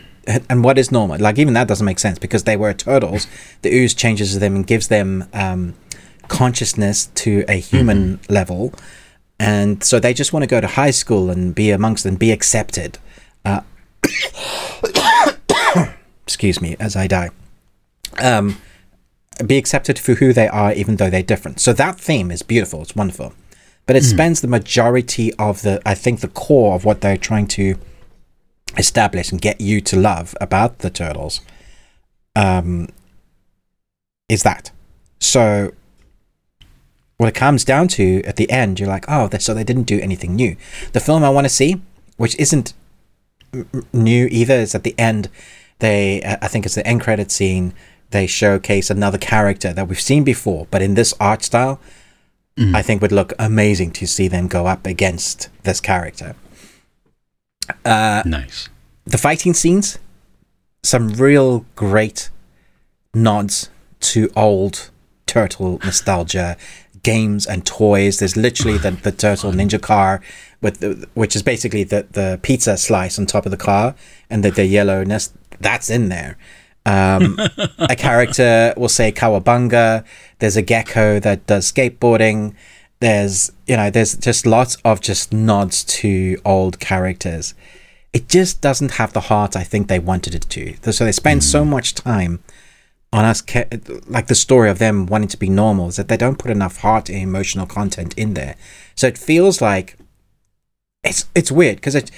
and 0.49 0.63
what 0.63 0.79
is 0.79 0.93
normal 0.93 1.19
like 1.19 1.39
even 1.39 1.55
that 1.55 1.67
doesn't 1.67 1.87
make 1.87 1.99
sense 1.99 2.19
because 2.19 2.45
they 2.45 2.57
were 2.57 2.73
turtles 2.73 3.27
the 3.63 3.75
ooze 3.75 3.95
changes 3.95 4.39
them 4.39 4.55
and 4.55 4.67
gives 4.67 4.89
them 4.89 5.25
um, 5.33 5.75
consciousness 6.31 7.07
to 7.17 7.45
a 7.49 7.57
human 7.57 8.17
mm-hmm. 8.17 8.33
level, 8.33 8.73
and 9.39 9.85
so 9.85 10.01
they 10.01 10.15
just 10.15 10.33
want 10.33 10.43
to 10.45 10.47
go 10.47 10.61
to 10.61 10.67
high 10.67 10.93
school 10.93 11.29
and 11.29 11.55
be 11.55 11.71
amongst 11.71 12.07
and 12.07 12.19
be 12.19 12.31
accepted. 12.33 12.99
Uh, 13.45 13.61
excuse 16.25 16.63
me, 16.63 16.77
as 16.81 16.97
I 16.97 17.07
die. 17.07 17.29
Um, 18.23 18.57
be 19.47 19.59
accepted 19.59 19.99
for 19.99 20.15
who 20.15 20.33
they 20.33 20.49
are, 20.49 20.73
even 20.73 20.97
though 20.97 21.11
they're 21.11 21.23
different. 21.23 21.61
So 21.61 21.73
that 21.75 21.99
theme 21.99 22.31
is 22.31 22.43
beautiful. 22.43 22.83
It's 22.83 22.97
wonderful, 22.97 23.35
but 23.91 23.97
it 23.97 24.05
mm. 24.05 24.11
spends 24.11 24.41
the 24.41 24.47
majority 24.47 25.35
of 25.35 25.63
the, 25.63 25.83
I 25.85 25.97
think, 25.97 26.21
the 26.21 26.29
core 26.29 26.77
of 26.77 26.85
what 26.85 27.01
they're 27.01 27.17
trying 27.17 27.49
to 27.49 27.75
establish 28.79 29.33
and 29.33 29.41
get 29.41 29.61
you 29.61 29.81
to 29.81 29.97
love 29.97 30.33
about 30.41 30.79
the 30.79 30.91
turtles. 30.91 31.41
Um, 32.37 32.91
is 34.29 34.45
that 34.45 34.71
so? 35.19 35.73
What 37.17 37.31
it 37.31 37.35
comes 37.35 37.65
down 37.65 37.89
to 37.89 38.23
at 38.23 38.37
the 38.37 38.49
end, 38.49 38.79
you're 38.79 38.89
like, 38.89 39.07
oh, 39.09 39.29
so 39.41 39.55
they 39.55 39.65
didn't 39.65 39.89
do 39.89 39.99
anything 39.99 40.37
new. 40.37 40.55
The 40.93 41.01
film 41.01 41.25
I 41.25 41.31
want 41.31 41.47
to 41.47 41.53
see, 41.53 41.83
which 42.17 42.39
isn't 42.39 42.75
new 43.93 44.29
either, 44.31 44.55
is 44.55 44.73
at 44.77 44.85
the 44.85 44.95
end. 45.01 45.29
They, 45.81 46.23
I 46.41 46.47
think 46.47 46.65
it's 46.65 46.77
the 46.77 46.87
end 46.87 47.01
credit 47.01 47.33
scene 47.33 47.75
they 48.11 48.29
showcase 48.29 48.89
another 48.89 49.19
character 49.19 49.73
that 49.73 49.89
we've 49.89 50.01
seen 50.01 50.23
before, 50.23 50.69
but 50.71 50.81
in 50.81 50.95
this 50.95 51.13
art 51.19 51.43
style, 51.43 51.81
mm. 52.57 52.75
I 52.75 52.83
think 52.83 53.03
would 53.03 53.13
look 53.13 53.33
amazing 53.39 53.93
to 53.93 54.07
see 54.07 54.29
them 54.29 54.49
go 54.49 54.67
up 54.67 54.87
against 54.87 55.49
this 55.63 55.81
character. 55.81 56.35
Uh, 57.85 58.23
nice. 58.25 58.69
The 59.05 59.19
fighting 59.19 59.55
scenes, 59.55 59.99
some 60.83 61.09
real 61.11 61.65
great 61.77 62.31
nods 63.15 63.71
to 64.01 64.31
old 64.37 64.91
turtle 65.27 65.79
nostalgia 65.85 66.57
games 67.03 67.47
and 67.47 67.65
toys. 67.65 68.19
There's 68.19 68.37
literally 68.37 68.79
the, 68.79 68.93
the 68.93 69.13
turtle 69.13 69.53
ninja 69.53 69.81
car 69.81 70.21
with 70.61 70.81
the, 70.81 71.09
which 71.15 71.35
is 71.35 71.43
basically 71.43 71.85
the, 71.85 72.07
the 72.11 72.39
pizza 72.43 72.77
slice 72.77 73.19
on 73.19 73.27
top 73.27 73.47
of 73.47 73.51
the 73.51 73.57
car 73.57 73.95
and 74.29 74.45
the, 74.45 74.51
the 74.51 74.67
yellowness 74.67 75.33
that's 75.61 75.91
in 75.91 76.09
there. 76.09 76.37
Um, 76.87 77.39
a 77.79 77.95
character 77.97 78.75
will 78.77 78.89
say 78.89 79.13
Cowabunga. 79.13 80.05
There's 80.39 80.57
a 80.57 80.63
gecko 80.63 81.21
that 81.21 81.47
does 81.47 81.71
skateboarding. 81.71 82.55
There's, 83.01 83.53
you 83.67 83.77
know, 83.77 83.91
there's 83.91 84.17
just 84.17 84.47
lots 84.47 84.77
of 84.85 85.01
just 85.01 85.33
nods 85.33 85.85
to 85.85 86.41
old 86.45 86.81
characters. 86.81 87.55
It 88.13 88.29
just 88.29 88.61
doesn't 88.61 88.93
have 88.93 89.13
the 89.13 89.21
heart 89.21 89.57
I 89.57 89.63
think 89.63 89.89
they 89.89 89.99
wanted 89.99 90.35
it 90.35 90.47
to. 90.51 90.93
So 90.93 91.05
they 91.05 91.13
spend 91.13 91.43
mm. 91.43 91.45
so 91.45 91.65
much 91.65 91.95
time 91.95 92.43
on 93.13 93.25
us, 93.25 93.43
like 94.07 94.29
the 94.29 94.35
story 94.35 94.71
of 94.71 94.79
them 94.79 95.07
wanting 95.07 95.29
to 95.29 95.37
be 95.37 95.49
normal, 95.49 95.89
is 95.89 95.97
that 95.97 96.09
they 96.09 96.17
don't 96.17 96.39
put 96.39 96.51
enough 96.51 96.79
heart 96.79 97.09
and 97.09 97.19
emotional 97.19 97.67
content 97.67 98.15
in 98.17 98.35
there. 98.35 98.57
So 98.95 99.07
it 99.07 99.19
feels 99.19 99.61
like 99.61 99.97
it's 101.03 101.27
it's 101.35 101.51
weird 101.51 101.77
because 101.77 101.95
it 101.95 102.11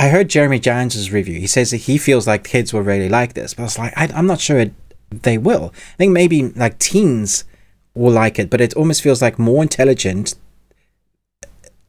I 0.00 0.08
heard 0.08 0.30
Jeremy 0.30 0.58
Jones's 0.58 1.12
review. 1.12 1.38
He 1.38 1.46
says 1.46 1.72
that 1.72 1.76
he 1.76 1.98
feels 1.98 2.26
like 2.26 2.42
kids 2.42 2.72
will 2.72 2.80
really 2.80 3.10
like 3.10 3.34
this, 3.34 3.52
but 3.52 3.64
I 3.64 3.66
was 3.66 3.78
like, 3.78 3.92
I, 3.98 4.06
am 4.18 4.26
not 4.26 4.40
sure 4.40 4.58
it, 4.58 4.72
they 5.10 5.36
will. 5.36 5.74
I 5.74 5.96
think 5.98 6.12
maybe 6.12 6.42
like 6.42 6.78
teens 6.78 7.44
will 7.94 8.10
like 8.10 8.38
it, 8.38 8.48
but 8.48 8.62
it 8.62 8.72
almost 8.72 9.02
feels 9.02 9.20
like 9.20 9.38
more 9.38 9.62
intelligent 9.62 10.36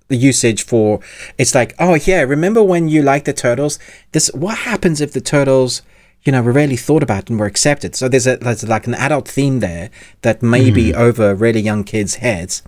usage 0.10 0.65
for 0.65 1.00
it's 1.38 1.56
like 1.56 1.74
oh 1.80 1.93
yeah 1.93 2.19
remember 2.19 2.62
when 2.62 2.89
you 2.89 3.02
liked 3.02 3.24
the 3.24 3.32
turtles 3.32 3.80
this 4.12 4.28
what 4.34 4.58
happens 4.58 5.00
if 5.00 5.13
the 5.13 5.21
turtles 5.21 5.82
you 6.24 6.34
know 6.34 6.41
were 6.41 6.52
really 6.52 6.76
thought 6.76 7.02
about 7.02 7.30
and 7.30 7.39
were 7.39 7.45
accepted 7.45 7.95
so 7.95 8.10
there's 8.10 8.28
a 8.28 8.36
there's 8.36 8.67
like 8.67 8.88
an 8.88 8.93
adult 8.95 9.26
theme 9.26 9.62
there 9.62 9.89
that 10.21 10.43
may 10.43 10.69
mm. 10.69 10.74
be 10.74 10.93
over 10.93 11.34
really 11.34 11.62
young 11.62 11.86
kids 11.86 12.15
heads 12.15 12.62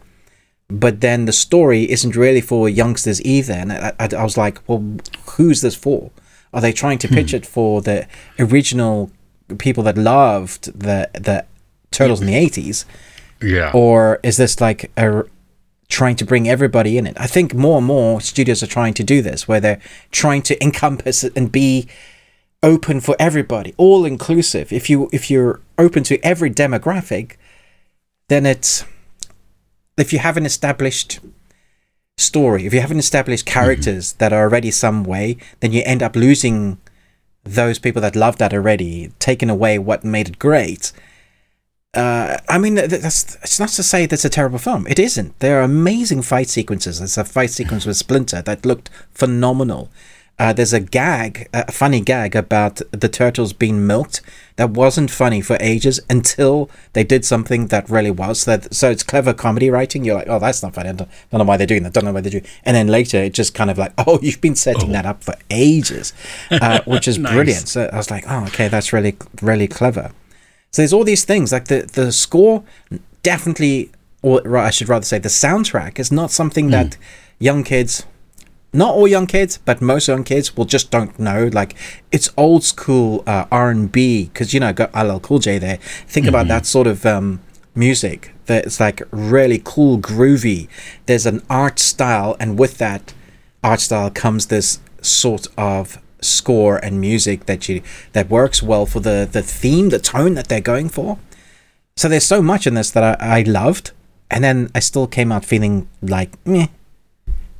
but 0.73 1.01
then 1.01 1.25
the 1.25 1.33
story 1.33 1.89
isn't 1.89 2.15
really 2.15 2.41
for 2.41 2.67
youngsters 2.67 3.21
either. 3.21 3.53
And 3.53 3.71
I, 3.71 3.93
I, 3.99 4.09
I 4.17 4.23
was 4.23 4.37
like, 4.37 4.67
well, 4.67 4.83
who's 5.31 5.61
this 5.61 5.75
for? 5.75 6.09
Are 6.51 6.61
they 6.61 6.73
trying 6.73 6.97
to 6.99 7.07
pitch 7.07 7.31
hmm. 7.31 7.37
it 7.37 7.45
for 7.45 7.81
the 7.81 8.07
original 8.39 9.11
people 9.57 9.83
that 9.83 9.97
loved 9.97 10.65
the 10.79 11.09
the 11.13 11.45
turtles 11.91 12.21
in 12.21 12.27
the 12.27 12.35
eighties? 12.35 12.85
Yeah. 13.41 13.71
Or 13.73 14.19
is 14.23 14.37
this 14.37 14.59
like 14.59 14.91
a 14.97 15.23
trying 15.89 16.15
to 16.15 16.25
bring 16.25 16.49
everybody 16.49 16.97
in 16.97 17.05
it? 17.05 17.15
I 17.19 17.27
think 17.27 17.53
more 17.53 17.77
and 17.77 17.85
more 17.85 18.19
studios 18.21 18.63
are 18.63 18.67
trying 18.67 18.95
to 18.95 19.03
do 19.03 19.21
this, 19.21 19.47
where 19.47 19.59
they're 19.59 19.81
trying 20.11 20.41
to 20.43 20.63
encompass 20.63 21.23
and 21.23 21.51
be 21.51 21.87
open 22.63 22.99
for 22.99 23.15
everybody, 23.19 23.73
all 23.77 24.05
inclusive. 24.05 24.71
If 24.73 24.89
you 24.89 25.09
if 25.11 25.29
you're 25.29 25.59
open 25.77 26.03
to 26.03 26.17
every 26.25 26.49
demographic, 26.49 27.35
then 28.27 28.45
it's 28.45 28.85
if 29.97 30.13
you 30.13 30.19
have 30.19 30.37
an 30.37 30.45
established 30.45 31.19
story, 32.17 32.65
if 32.65 32.73
you 32.73 32.81
have 32.81 32.91
an 32.91 32.99
established 32.99 33.45
characters 33.45 34.09
mm-hmm. 34.09 34.17
that 34.19 34.33
are 34.33 34.43
already 34.43 34.71
some 34.71 35.03
way, 35.03 35.37
then 35.59 35.71
you 35.71 35.81
end 35.85 36.03
up 36.03 36.15
losing 36.15 36.79
those 37.43 37.79
people 37.79 38.01
that 38.01 38.15
love 38.15 38.37
that 38.37 38.53
already, 38.53 39.11
taking 39.19 39.49
away 39.49 39.77
what 39.77 40.03
made 40.03 40.29
it 40.29 40.39
great. 40.39 40.91
Uh, 41.93 42.37
I 42.49 42.57
mean, 42.57 42.75
that's 42.75 43.35
it's 43.35 43.59
not 43.59 43.69
to 43.69 43.83
say 43.83 44.05
that's 44.05 44.25
a 44.25 44.29
terrible 44.29 44.57
film. 44.57 44.87
It 44.87 44.97
isn't. 44.97 45.37
There 45.39 45.59
are 45.59 45.63
amazing 45.63 46.23
fight 46.23 46.49
sequences. 46.49 46.99
There's 46.99 47.17
a 47.17 47.25
fight 47.25 47.51
sequence 47.51 47.85
with 47.85 47.97
Splinter 47.97 48.41
that 48.41 48.65
looked 48.65 48.89
phenomenal. 49.11 49.91
Uh, 50.43 50.51
there's 50.51 50.73
a 50.73 50.79
gag, 50.81 51.47
a 51.53 51.71
funny 51.71 52.01
gag 52.01 52.35
about 52.35 52.81
the 52.91 53.07
turtles 53.07 53.53
being 53.53 53.87
milked 53.87 54.19
that 54.57 54.71
wasn't 54.71 55.09
funny 55.09 55.39
for 55.39 55.55
ages 55.61 56.01
until 56.09 56.69
they 56.91 57.01
did 57.01 57.23
something 57.23 57.67
that 57.67 57.89
really 57.89 58.11
was. 58.11 58.43
That 58.43 58.73
so 58.73 58.91
it's 58.91 59.03
clever 59.03 59.33
comedy 59.33 59.69
writing. 59.69 60.03
You're 60.03 60.15
like, 60.15 60.27
oh, 60.27 60.39
that's 60.39 60.61
not 60.61 60.73
funny. 60.73 60.89
I 60.89 60.91
don't, 60.91 61.09
don't 61.31 61.39
know 61.39 61.45
why 61.45 61.55
they're 61.55 61.65
doing 61.65 61.83
that. 61.83 61.93
Don't 61.93 62.03
know 62.03 62.11
why 62.11 62.19
they 62.19 62.29
do. 62.29 62.41
And 62.65 62.75
then 62.75 62.89
later, 62.89 63.23
it 63.23 63.33
just 63.33 63.53
kind 63.53 63.71
of 63.71 63.77
like, 63.77 63.93
oh, 63.97 64.19
you've 64.21 64.41
been 64.41 64.57
setting 64.57 64.89
oh. 64.89 64.91
that 64.91 65.05
up 65.05 65.23
for 65.23 65.33
ages, 65.49 66.11
uh, 66.51 66.81
which 66.85 67.07
is 67.07 67.17
nice. 67.17 67.33
brilliant. 67.33 67.69
So 67.69 67.89
I 67.93 67.95
was 67.95 68.11
like, 68.11 68.25
oh, 68.27 68.43
okay, 68.47 68.67
that's 68.67 68.91
really 68.91 69.15
really 69.41 69.69
clever. 69.69 70.11
So 70.71 70.81
there's 70.81 70.91
all 70.91 71.05
these 71.05 71.23
things 71.23 71.53
like 71.53 71.69
the 71.69 71.89
the 71.93 72.11
score 72.11 72.65
definitely, 73.21 73.91
or 74.21 74.57
I 74.57 74.71
should 74.71 74.89
rather 74.89 75.05
say, 75.05 75.19
the 75.19 75.29
soundtrack 75.29 75.99
is 75.99 76.11
not 76.11 76.31
something 76.31 76.67
mm. 76.67 76.71
that 76.71 76.97
young 77.39 77.63
kids 77.63 78.05
not 78.73 78.95
all 78.95 79.07
young 79.07 79.27
kids, 79.27 79.59
but 79.63 79.81
most 79.81 80.07
young 80.07 80.23
kids 80.23 80.57
will 80.57 80.65
just 80.65 80.89
don't 80.89 81.17
know. 81.19 81.49
Like 81.53 81.75
it's 82.11 82.29
old 82.35 82.63
school 82.63 83.23
uh, 83.27 83.45
R 83.51 83.69
and 83.69 83.91
B 83.91 84.25
because 84.25 84.53
you 84.53 84.59
know 84.59 84.73
got 84.73 84.93
LL 84.95 85.19
Cool 85.19 85.39
J 85.39 85.59
there. 85.59 85.77
Think 85.77 86.25
mm-hmm. 86.25 86.29
about 86.29 86.47
that 86.47 86.65
sort 86.65 86.87
of 86.87 87.05
um, 87.05 87.39
music 87.75 88.33
that's 88.45 88.79
like 88.79 89.01
really 89.11 89.61
cool, 89.63 89.99
groovy. 89.99 90.67
There's 91.05 91.27
an 91.27 91.43
art 91.49 91.79
style, 91.79 92.35
and 92.39 92.57
with 92.57 92.79
that 92.79 93.13
art 93.63 93.79
style 93.79 94.09
comes 94.09 94.47
this 94.47 94.79
sort 95.01 95.47
of 95.57 95.99
score 96.21 96.77
and 96.77 97.01
music 97.01 97.45
that 97.45 97.67
you 97.67 97.81
that 98.13 98.29
works 98.29 98.63
well 98.63 98.87
for 98.87 98.99
the 98.99 99.27
the 99.31 99.43
theme, 99.43 99.89
the 99.89 99.99
tone 99.99 100.33
that 100.33 100.47
they're 100.47 100.61
going 100.61 100.89
for. 100.89 101.19
So 101.95 102.09
there's 102.09 102.25
so 102.25 102.41
much 102.41 102.65
in 102.65 102.73
this 102.73 102.89
that 102.91 103.21
I, 103.21 103.39
I 103.39 103.41
loved, 103.43 103.91
and 104.31 104.43
then 104.43 104.71
I 104.73 104.79
still 104.79 105.05
came 105.05 105.31
out 105.31 105.45
feeling 105.45 105.87
like 106.01 106.31
meh 106.43 106.67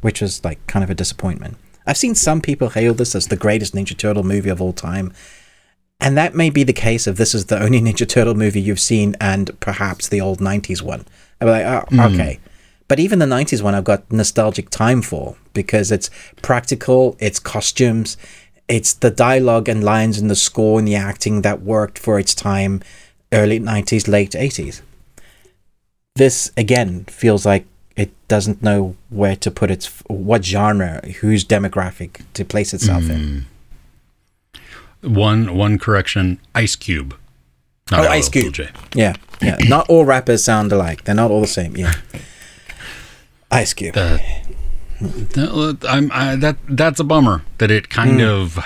which 0.03 0.21
was 0.21 0.43
like 0.43 0.65
kind 0.67 0.83
of 0.83 0.89
a 0.89 0.95
disappointment. 0.95 1.57
I've 1.85 1.97
seen 1.97 2.15
some 2.15 2.41
people 2.41 2.69
hail 2.69 2.93
this 2.93 3.15
as 3.15 3.27
the 3.27 3.35
greatest 3.35 3.73
Ninja 3.73 3.97
Turtle 3.97 4.23
movie 4.23 4.49
of 4.49 4.61
all 4.61 4.73
time. 4.73 5.13
And 5.99 6.17
that 6.17 6.35
may 6.35 6.49
be 6.49 6.63
the 6.63 6.73
case 6.73 7.07
if 7.07 7.17
this 7.17 7.33
is 7.33 7.45
the 7.45 7.61
only 7.61 7.81
Ninja 7.81 8.07
Turtle 8.07 8.35
movie 8.35 8.61
you've 8.61 8.79
seen 8.79 9.15
and 9.19 9.57
perhaps 9.59 10.07
the 10.07 10.21
old 10.21 10.39
90s 10.39 10.81
one. 10.81 11.05
Be 11.39 11.47
like, 11.47 11.65
oh, 11.65 11.85
mm. 11.89 12.13
okay. 12.13 12.39
But 12.87 12.99
even 12.99 13.19
the 13.19 13.25
90s 13.25 13.61
one, 13.61 13.75
I've 13.75 13.83
got 13.83 14.11
nostalgic 14.11 14.69
time 14.69 15.01
for 15.01 15.35
because 15.53 15.91
it's 15.91 16.09
practical, 16.41 17.15
it's 17.19 17.39
costumes, 17.39 18.17
it's 18.67 18.93
the 18.93 19.11
dialogue 19.11 19.67
and 19.67 19.83
lines 19.83 20.19
and 20.19 20.29
the 20.29 20.35
score 20.35 20.79
and 20.79 20.87
the 20.87 20.95
acting 20.95 21.41
that 21.41 21.61
worked 21.61 21.97
for 21.97 22.19
its 22.19 22.33
time, 22.33 22.81
early 23.31 23.59
90s, 23.59 24.07
late 24.07 24.31
80s. 24.31 24.81
This, 26.15 26.51
again, 26.55 27.05
feels 27.05 27.45
like 27.45 27.65
it 27.95 28.11
doesn't 28.27 28.63
know 28.63 28.95
where 29.09 29.35
to 29.35 29.51
put 29.51 29.69
its 29.69 29.87
what 30.07 30.43
genre, 30.43 31.05
whose 31.21 31.45
demographic 31.45 32.21
to 32.33 32.43
place 32.43 32.73
itself 32.73 33.03
mm. 33.03 33.45
in. 35.01 35.13
One 35.13 35.55
one 35.55 35.77
correction: 35.77 36.39
Ice 36.55 36.75
Cube. 36.75 37.15
Not 37.91 38.05
oh, 38.05 38.09
Ice 38.09 38.29
Cube. 38.29 38.55
Yeah, 38.95 39.15
yeah. 39.41 39.57
not 39.67 39.89
all 39.89 40.05
rappers 40.05 40.43
sound 40.43 40.71
alike. 40.71 41.03
They're 41.03 41.15
not 41.15 41.31
all 41.31 41.41
the 41.41 41.47
same. 41.47 41.75
Yeah. 41.77 41.93
Ice 43.51 43.73
Cube. 43.73 43.95
Uh, 43.95 44.17
I'm, 45.87 46.11
I, 46.11 46.35
that 46.37 46.57
that's 46.67 46.99
a 46.99 47.03
bummer 47.03 47.43
that 47.57 47.69
it 47.69 47.89
kind 47.89 48.19
mm. 48.19 48.27
of 48.27 48.59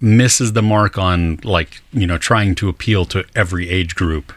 misses 0.00 0.54
the 0.54 0.62
mark 0.62 0.96
on 0.96 1.38
like 1.44 1.82
you 1.92 2.06
know 2.06 2.16
trying 2.16 2.54
to 2.56 2.68
appeal 2.68 3.04
to 3.06 3.24
every 3.34 3.68
age 3.68 3.94
group. 3.94 4.32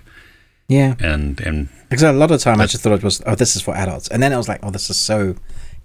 Yeah. 0.68 0.96
And 1.00 1.40
and 1.42 1.70
because 1.94 2.10
a 2.10 2.12
lot 2.12 2.32
of 2.32 2.40
the 2.40 2.44
time 2.44 2.60
I 2.60 2.66
just 2.66 2.82
thought 2.82 2.94
it 2.94 3.04
was, 3.04 3.22
oh, 3.28 3.36
this 3.36 3.56
is 3.56 3.62
for 3.62 3.76
adults. 3.76 4.08
And 4.08 4.24
then 4.24 4.34
I 4.34 4.38
was 4.38 4.48
like, 4.48 4.60
oh, 4.64 4.72
this 4.72 4.90
is 4.90 4.98
so 4.98 5.36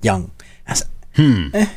young. 0.01 0.31
I, 0.67 0.73
was, 0.73 0.85
hmm. 1.15 1.49
eh. 1.53 1.67
I 1.67 1.71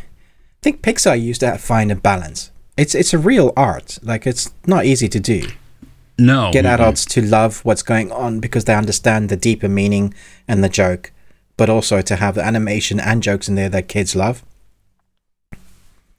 think 0.61 0.81
Pixar 0.81 1.21
used 1.21 1.41
to 1.41 1.57
find 1.57 1.91
a 1.91 1.97
balance. 1.97 2.49
It's 2.77 2.95
it's 2.95 3.13
a 3.13 3.17
real 3.17 3.51
art. 3.57 3.99
Like, 4.01 4.25
it's 4.25 4.53
not 4.65 4.85
easy 4.85 5.09
to 5.09 5.19
do. 5.19 5.49
No. 6.17 6.49
get 6.53 6.65
adults 6.65 7.03
to 7.07 7.21
love 7.21 7.65
what's 7.65 7.83
going 7.83 8.09
on 8.11 8.39
because 8.39 8.63
they 8.63 8.73
understand 8.73 9.27
the 9.27 9.35
deeper 9.35 9.67
meaning 9.67 10.13
and 10.47 10.63
the 10.63 10.69
joke, 10.69 11.11
but 11.57 11.69
also 11.69 12.01
to 12.01 12.15
have 12.15 12.35
the 12.35 12.43
animation 12.43 13.01
and 13.01 13.21
jokes 13.21 13.49
in 13.49 13.55
there 13.55 13.69
that 13.69 13.89
kids 13.89 14.15
love. 14.15 14.45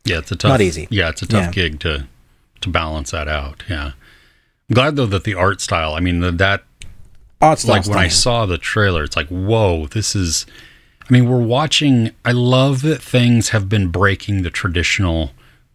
Yeah, 0.05 0.19
it's 0.19 0.33
a 0.33 0.37
tough. 0.37 0.51
Not 0.51 0.61
easy. 0.61 0.87
Yeah, 0.91 1.09
it's 1.09 1.23
a 1.23 1.27
tough 1.27 1.57
Yeah. 1.57 1.63
gig 1.69 1.81
to 1.81 2.09
to 2.61 2.69
balance 2.69 3.13
that 3.13 3.29
out. 3.29 3.63
Yeah. 3.71 3.93
I'm 4.69 4.75
glad 4.75 4.97
though 4.97 5.07
that 5.07 5.25
the 5.25 5.35
art 5.35 5.63
style. 5.63 5.95
I 5.95 6.01
mean, 6.01 6.21
the, 6.21 6.33
that 6.33 6.65
Art 7.43 7.65
like 7.65 7.87
when 7.87 7.99
I 7.99 8.09
saw 8.09 8.47
the 8.47 8.57
trailer, 8.57 9.03
it's 9.03 9.17
like, 9.17 9.29
whoa, 9.29 9.87
this 9.89 10.15
is. 10.15 10.47
I 11.03 11.13
mean, 11.13 11.29
we're 11.29 11.43
watching. 11.43 12.13
I 12.25 12.33
love 12.33 12.83
that 12.83 13.03
things 13.03 13.49
have 13.51 13.69
been 13.69 13.89
breaking 13.89 14.43
the 14.43 14.51
traditional 14.51 15.33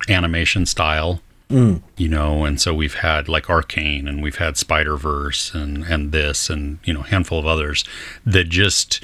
animation 0.08 0.66
style. 0.66 1.22
Mm. 1.50 1.82
You 1.98 2.08
know, 2.08 2.46
and 2.46 2.60
so 2.60 2.74
we've 2.74 2.96
had 2.96 3.28
like 3.28 3.50
Arcane, 3.50 4.08
and 4.08 4.24
we've 4.24 4.38
had 4.38 4.58
Spider 4.58 4.98
Verse, 4.98 5.54
and 5.54 5.84
and 5.84 6.12
this, 6.12 6.50
and 6.50 6.80
you 6.86 6.94
know, 6.94 7.02
a 7.02 7.08
handful 7.08 7.38
of 7.38 7.46
others 7.46 7.84
that 8.26 8.46
just 8.46 9.04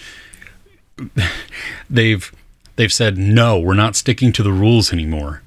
they've 1.89 2.31
they've 2.77 2.93
said 2.93 3.17
no, 3.17 3.59
we're 3.59 3.73
not 3.73 3.95
sticking 3.95 4.31
to 4.33 4.43
the 4.43 4.53
rules 4.53 4.91
anymore. 4.91 5.42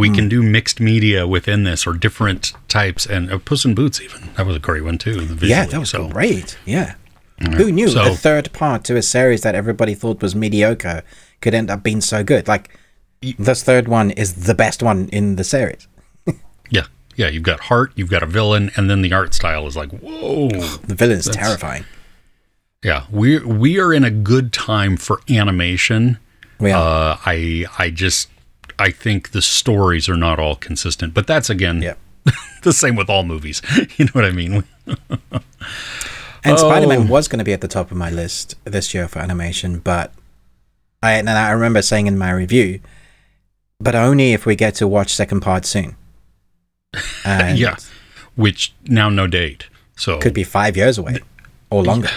We 0.00 0.08
Hmm. 0.08 0.14
can 0.14 0.28
do 0.28 0.42
mixed 0.42 0.80
media 0.80 1.26
within 1.26 1.64
this, 1.64 1.86
or 1.86 1.92
different 1.92 2.52
types, 2.68 3.06
and 3.06 3.30
uh, 3.30 3.38
Puss 3.38 3.64
in 3.64 3.74
Boots 3.74 4.00
even 4.00 4.20
that 4.36 4.46
was 4.46 4.56
a 4.56 4.64
great 4.68 4.84
one 4.84 4.98
too. 4.98 5.36
Yeah, 5.42 5.66
that 5.66 5.78
was 5.78 5.90
so. 5.90 6.08
great. 6.08 6.56
Yeah. 6.64 6.94
Who 7.56 7.70
knew 7.72 7.88
So- 7.88 8.12
a 8.12 8.16
third 8.16 8.52
part 8.52 8.84
to 8.84 8.96
a 8.96 9.02
series 9.02 9.40
that 9.42 9.54
everybody 9.54 9.94
thought 9.94 10.20
was 10.22 10.34
mediocre 10.34 11.02
could 11.42 11.54
end 11.54 11.70
up 11.70 11.82
being 11.82 12.00
so 12.00 12.22
good? 12.24 12.48
Like, 12.48 12.68
this 13.38 13.62
third 13.62 13.86
one 13.88 14.10
is 14.12 14.28
the 14.48 14.54
best 14.54 14.82
one 14.82 15.08
in 15.12 15.36
the 15.36 15.44
series. 15.44 15.86
Yeah, 16.70 16.86
yeah. 17.16 17.28
You've 17.28 17.42
got 17.52 17.60
heart, 17.70 17.92
you've 17.96 18.10
got 18.10 18.22
a 18.22 18.26
villain, 18.26 18.70
and 18.76 18.88
then 18.88 19.02
the 19.02 19.12
art 19.12 19.34
style 19.34 19.66
is 19.66 19.76
like, 19.76 19.90
whoa. 19.90 20.48
The 20.90 20.94
villain's 20.94 21.28
terrifying. 21.28 21.84
Yeah, 22.82 23.04
we 23.10 23.38
we 23.40 23.78
are 23.78 23.92
in 23.92 24.04
a 24.04 24.10
good 24.10 24.52
time 24.52 24.96
for 24.96 25.20
animation. 25.28 26.18
We 26.58 26.70
are. 26.72 27.12
Uh, 27.12 27.16
I 27.26 27.66
I 27.78 27.90
just 27.90 28.28
I 28.80 28.90
think 28.90 29.30
the 29.32 29.42
stories 29.42 30.08
are 30.08 30.16
not 30.16 30.38
all 30.38 30.56
consistent, 30.56 31.12
but 31.14 31.26
that's 31.26 31.50
again 31.50 31.82
Yeah. 31.82 31.94
the 32.62 32.72
same 32.72 32.96
with 32.96 33.08
all 33.10 33.22
movies. 33.24 33.60
you 33.96 34.06
know 34.06 34.12
what 34.12 34.24
I 34.24 34.30
mean? 34.32 34.64
And 36.42 36.58
Spider 36.58 36.86
Man 36.86 37.02
Oh. 37.02 37.06
was 37.06 37.28
going 37.28 37.38
to 37.38 37.44
be 37.44 37.52
at 37.52 37.60
the 37.60 37.68
top 37.68 37.90
of 37.90 37.98
my 37.98 38.08
list 38.08 38.54
this 38.64 38.94
year 38.94 39.06
for 39.08 39.18
animation, 39.18 39.78
but 39.78 40.10
I 41.02 41.12
and 41.12 41.28
I 41.28 41.50
remember 41.50 41.82
saying 41.82 42.06
in 42.06 42.16
my 42.16 42.30
review, 42.30 42.80
but 43.78 43.94
only 43.94 44.32
if 44.32 44.46
we 44.46 44.56
get 44.56 44.74
to 44.76 44.88
watch 44.88 45.12
second 45.12 45.40
part 45.40 45.66
soon. 45.66 45.96
And 47.26 47.58
yeah, 47.58 47.76
which 48.36 48.72
now 48.86 49.10
no 49.10 49.26
date. 49.26 49.66
So 49.96 50.18
could 50.18 50.32
be 50.32 50.42
five 50.44 50.78
years 50.78 50.96
away 50.96 51.18
or 51.68 51.84
longer. 51.84 52.08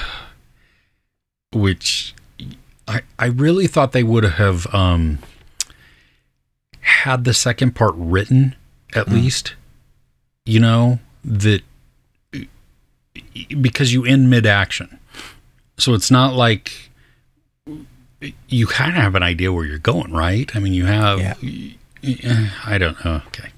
which 1.54 2.14
I 2.88 3.02
I 3.20 3.26
really 3.26 3.68
thought 3.68 3.92
they 3.92 4.04
would 4.04 4.24
have 4.24 4.74
um 4.74 5.20
had 6.84 7.24
the 7.24 7.34
second 7.34 7.76
part 7.76 7.94
written 7.96 8.56
at 8.96 9.10
least. 9.10 9.56
You 10.46 10.60
know 10.60 11.00
that 11.24 11.62
because 13.62 13.94
you 13.94 14.06
end 14.06 14.30
mid 14.30 14.46
action, 14.46 15.00
so 15.78 15.94
it's 15.94 16.12
not 16.12 16.34
like 16.34 16.90
you 18.48 18.68
kind 18.68 18.92
of 18.92 19.02
have 19.02 19.16
an 19.16 19.24
idea 19.24 19.52
where 19.52 19.66
you're 19.66 19.80
going, 19.80 20.12
right? 20.12 20.54
I 20.56 20.60
mean, 20.60 20.74
you 20.74 20.86
have. 20.86 21.42
Yeah. 21.42 22.50
I 22.66 22.78
don't 22.78 23.04
know. 23.06 23.22
Okay. 23.28 23.50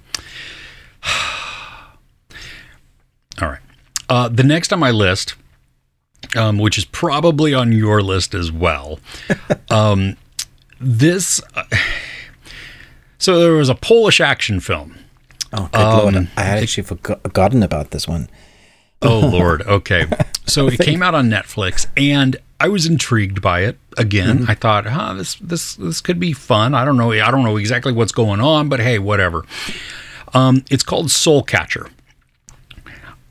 All 3.41 3.49
right. 3.49 3.59
Uh, 4.07 4.29
the 4.29 4.43
next 4.43 4.71
on 4.71 4.79
my 4.79 4.91
list 4.91 5.33
um, 6.35 6.57
which 6.57 6.77
is 6.77 6.85
probably 6.85 7.53
on 7.53 7.71
your 7.71 8.01
list 8.01 8.33
as 8.33 8.51
well. 8.51 8.99
um, 9.69 10.17
this, 10.79 11.41
uh, 11.55 11.63
so 13.17 13.39
there 13.39 13.53
was 13.53 13.69
a 13.69 13.75
Polish 13.75 14.19
action 14.21 14.59
film. 14.59 14.95
Oh, 15.53 15.69
good 15.71 15.79
Um, 15.81 16.13
lord! 16.13 16.27
I 16.37 16.41
had 16.41 16.59
actually 16.63 16.83
forgo- 16.83 17.19
forgotten 17.23 17.63
about 17.63 17.91
this 17.91 18.07
one. 18.07 18.29
Oh 19.01 19.19
Lord. 19.31 19.61
Okay. 19.63 20.05
So 20.47 20.67
it 20.67 20.79
came 20.79 21.01
out 21.03 21.15
on 21.15 21.29
Netflix, 21.29 21.87
and 21.97 22.35
I 22.59 22.67
was 22.69 22.85
intrigued 22.85 23.41
by 23.41 23.61
it. 23.61 23.77
Again, 23.97 24.45
I 24.47 24.55
thought, 24.55 24.85
huh, 24.85 25.13
this 25.13 25.35
this 25.35 25.75
this 25.75 26.01
could 26.01 26.19
be 26.19 26.33
fun. 26.33 26.73
I 26.73 26.83
don't 26.85 26.97
know. 26.97 27.11
I 27.11 27.29
don't 27.31 27.43
know 27.43 27.57
exactly 27.57 27.91
what's 27.93 28.11
going 28.11 28.41
on, 28.41 28.67
but 28.69 28.79
hey, 28.79 28.99
whatever. 28.99 29.45
Um, 30.33 30.63
it's 30.69 30.83
called 30.83 31.07
Soulcatcher. 31.07 31.89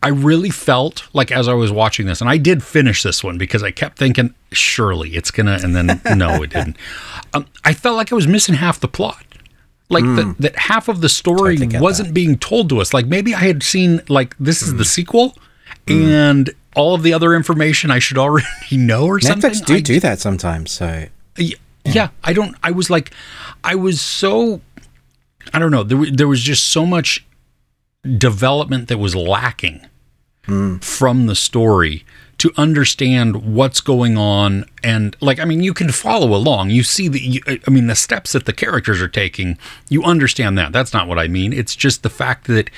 I 0.02 0.08
really 0.08 0.50
felt 0.50 1.08
like 1.14 1.32
as 1.32 1.48
I 1.48 1.54
was 1.54 1.72
watching 1.72 2.06
this, 2.06 2.20
and 2.20 2.28
I 2.28 2.36
did 2.36 2.62
finish 2.62 3.02
this 3.02 3.24
one 3.24 3.38
because 3.38 3.62
I 3.62 3.70
kept 3.70 3.98
thinking, 3.98 4.34
surely 4.52 5.16
it's 5.16 5.30
gonna, 5.30 5.58
and 5.62 5.74
then 5.74 6.00
no, 6.18 6.42
it 6.42 6.50
didn't. 6.50 6.76
Um, 7.32 7.46
I 7.64 7.72
felt 7.72 7.96
like 7.96 8.12
I 8.12 8.14
was 8.14 8.26
missing 8.26 8.54
half 8.56 8.78
the 8.80 8.88
plot. 8.88 9.23
Like 9.90 10.04
that, 10.04 10.26
mm. 10.26 10.36
that 10.38 10.56
half 10.56 10.88
of 10.88 11.02
the 11.02 11.08
story 11.08 11.58
wasn't 11.74 12.14
being 12.14 12.38
told 12.38 12.68
to 12.70 12.80
us. 12.80 12.94
Like 12.94 13.06
maybe 13.06 13.34
I 13.34 13.40
had 13.40 13.62
seen 13.62 14.00
like 14.08 14.34
this 14.38 14.62
is 14.62 14.74
the 14.74 14.84
mm. 14.84 14.86
sequel, 14.86 15.36
mm. 15.86 16.02
and 16.02 16.50
all 16.74 16.94
of 16.94 17.02
the 17.02 17.12
other 17.12 17.34
information 17.34 17.90
I 17.90 17.98
should 17.98 18.18
already 18.18 18.46
know 18.72 19.06
or 19.06 19.20
something. 19.20 19.50
Netflix 19.50 19.64
do 19.64 19.74
I 19.74 19.80
do 19.80 20.00
that 20.00 20.20
sometimes. 20.20 20.72
So 20.72 21.06
Y- 21.38 21.52
yeah, 21.84 22.08
I 22.22 22.32
don't. 22.32 22.56
I 22.62 22.70
was 22.70 22.88
like, 22.88 23.12
I 23.62 23.74
was 23.74 24.00
so. 24.00 24.62
I 25.52 25.58
don't 25.58 25.70
know. 25.70 25.82
There, 25.82 26.10
there 26.10 26.28
was 26.28 26.40
just 26.40 26.70
so 26.70 26.86
much 26.86 27.24
development 28.16 28.88
that 28.88 28.98
was 28.98 29.14
lacking 29.14 29.86
from 30.80 31.26
the 31.26 31.34
story 31.34 32.04
to 32.38 32.52
understand 32.56 33.54
what's 33.54 33.80
going 33.80 34.16
on 34.16 34.64
and 34.82 35.16
like 35.20 35.38
i 35.38 35.44
mean 35.44 35.62
you 35.62 35.74
can 35.74 35.90
follow 35.90 36.34
along. 36.34 36.70
You 36.70 36.82
see 36.82 37.08
the 37.08 37.20
you, 37.20 37.40
i 37.66 37.70
mean 37.70 37.86
the 37.86 37.94
steps 37.94 38.32
that 38.32 38.46
the 38.46 38.52
characters 38.52 39.00
are 39.00 39.08
taking 39.08 39.58
you 39.88 40.02
understand 40.02 40.58
that. 40.58 40.72
That's 40.72 40.92
not 40.92 41.08
what 41.08 41.18
i 41.18 41.28
mean. 41.28 41.52
It's 41.52 41.76
just 41.76 42.02
the 42.02 42.10
fact 42.10 42.46
that 42.46 42.70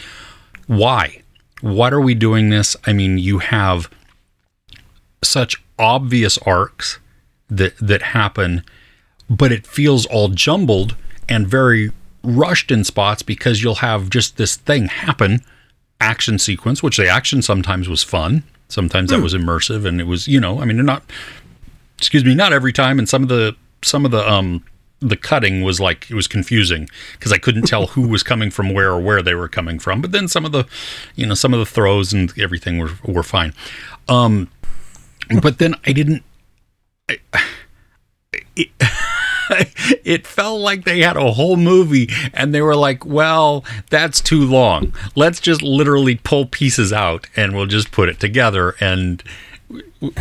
why? 0.66 1.22
What 1.60 1.92
are 1.92 2.00
we 2.00 2.14
doing 2.14 2.50
this? 2.50 2.76
I 2.86 2.92
mean 2.92 3.18
you 3.18 3.38
have 3.38 3.90
such 5.22 5.62
obvious 5.78 6.38
arcs 6.38 6.98
that 7.48 7.76
that 7.78 8.02
happen 8.02 8.62
but 9.28 9.52
it 9.52 9.66
feels 9.66 10.06
all 10.06 10.28
jumbled 10.28 10.94
and 11.28 11.48
very 11.48 11.90
rushed 12.22 12.70
in 12.70 12.84
spots 12.84 13.22
because 13.22 13.62
you'll 13.62 13.76
have 13.76 14.10
just 14.10 14.36
this 14.36 14.56
thing 14.56 14.86
happen 14.86 15.40
action 16.00 16.38
sequence 16.38 16.82
which 16.82 16.96
the 16.96 17.08
action 17.08 17.40
sometimes 17.42 17.88
was 17.88 18.02
fun 18.02 18.42
sometimes 18.68 19.10
that 19.10 19.20
was 19.20 19.34
immersive 19.34 19.86
and 19.86 20.00
it 20.00 20.04
was 20.04 20.26
you 20.26 20.40
know 20.40 20.60
i 20.60 20.64
mean 20.64 20.84
not 20.84 21.02
excuse 21.98 22.24
me 22.24 22.34
not 22.34 22.52
every 22.52 22.72
time. 22.72 22.98
And 22.98 23.08
some 23.08 23.22
of 23.22 23.28
the 23.28 23.56
some 23.82 24.04
of 24.04 24.10
the 24.10 24.28
um 24.30 24.64
the 25.00 25.16
cutting 25.16 25.62
was 25.62 25.78
like 25.78 26.10
it 26.10 26.14
was 26.14 26.26
confusing 26.26 26.88
because 27.12 27.30
i 27.30 27.36
couldn't 27.36 27.64
tell 27.64 27.88
who 27.88 28.08
was 28.08 28.22
coming 28.22 28.50
from 28.50 28.72
where 28.72 28.90
or 28.90 29.00
where 29.00 29.22
they 29.22 29.34
were 29.34 29.48
coming 29.48 29.78
from. 29.78 30.00
But 30.00 30.12
then 30.12 30.28
some 30.28 30.44
of 30.44 30.52
the 30.52 30.66
you 31.14 31.26
know 31.26 31.34
some 31.34 31.52
of 31.52 31.60
the 31.60 31.66
throws 31.66 32.12
and 32.12 32.32
everything 32.38 32.78
were 32.78 32.92
were 33.04 33.22
fine. 33.22 33.52
Um 34.08 34.50
but 35.42 35.58
then 35.58 35.74
i 35.84 35.92
didn't 35.92 36.22
I, 37.08 37.18
it, 38.56 38.68
it 40.04 40.26
felt 40.26 40.60
like 40.60 40.84
they 40.84 41.00
had 41.00 41.16
a 41.16 41.32
whole 41.32 41.56
movie 41.56 42.08
and 42.32 42.54
they 42.54 42.60
were 42.62 42.76
like, 42.76 43.04
well, 43.04 43.64
that's 43.90 44.20
too 44.20 44.44
long. 44.44 44.92
Let's 45.14 45.40
just 45.40 45.62
literally 45.62 46.16
pull 46.16 46.46
pieces 46.46 46.92
out 46.92 47.28
and 47.36 47.54
we'll 47.54 47.66
just 47.66 47.90
put 47.92 48.08
it 48.08 48.18
together. 48.20 48.74
And 48.80 49.22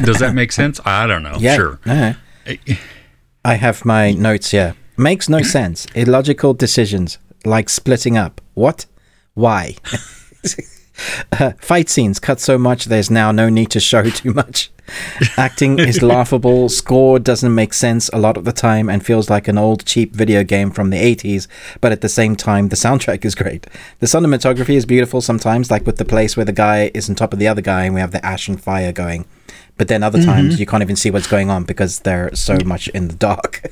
does 0.04 0.20
that 0.20 0.34
make 0.34 0.52
sense? 0.52 0.80
I 0.86 1.08
don't 1.08 1.24
know. 1.24 1.38
yeah, 1.40 1.56
Sure. 1.56 1.80
no. 1.86 2.16
I 3.46 3.56
have 3.56 3.86
my 3.86 4.12
notes 4.12 4.52
here. 4.52 4.76
Makes 4.98 5.30
no 5.30 5.42
sense. 5.42 5.86
Illogical 5.94 6.54
decisions 6.54 7.18
like 7.44 7.70
splitting 7.70 8.18
up. 8.18 8.42
What? 8.54 8.86
Why? 9.34 9.76
Uh, 11.32 11.52
fight 11.60 11.90
scenes 11.90 12.20
cut 12.20 12.40
so 12.40 12.58
much 12.58 12.86
there's 12.86 13.12
now 13.12 13.32
no 13.32 13.50
need 13.50 13.72
to 13.72 13.80
show 13.80 14.04
too 14.10 14.34
much. 14.34 14.72
Acting 15.38 15.80
is 15.80 16.02
laughable. 16.04 16.70
Score 16.70 17.18
doesn't 17.18 17.54
make 17.54 17.74
sense 17.74 18.10
a 18.14 18.20
lot 18.20 18.38
of 18.38 18.46
the 18.46 18.52
time 18.52 18.90
and 18.90 19.06
feels 19.06 19.30
like 19.30 19.48
an 19.48 19.58
old 19.58 19.86
cheap 19.86 20.14
video 20.14 20.44
game 20.44 20.70
from 20.70 20.92
the 20.92 20.98
80s, 20.98 21.48
but 21.82 21.92
at 21.92 22.02
the 22.02 22.10
same 22.10 22.36
time, 22.36 22.70
the 22.70 22.76
soundtrack 22.76 23.26
is 23.26 23.34
great. 23.34 23.66
The 24.00 24.06
cinematography 24.06 24.76
is 24.76 24.86
beautiful 24.86 25.22
sometimes, 25.22 25.72
like 25.72 25.86
with 25.86 25.98
the 25.98 26.06
place 26.06 26.38
where 26.38 26.46
the 26.46 26.54
guy 26.54 26.92
is 26.94 27.10
on 27.10 27.16
top 27.16 27.34
of 27.34 27.40
the 27.40 27.48
other 27.48 27.62
guy 27.62 27.86
and 27.86 27.96
we 27.96 28.02
have 28.02 28.12
the 28.12 28.24
ash 28.26 28.48
and 28.48 28.62
fire 28.62 28.92
going. 28.92 29.26
But 29.78 29.88
then 29.88 30.04
other 30.04 30.24
times 30.24 30.60
you 30.60 30.66
can't 30.66 30.84
even 30.84 30.96
see 30.96 31.12
what's 31.12 31.28
going 31.28 31.50
on 31.50 31.64
because 31.66 32.00
they're 32.00 32.34
so 32.34 32.58
much 32.64 32.88
in 32.90 33.10
the 33.10 33.16
dark. 33.16 33.72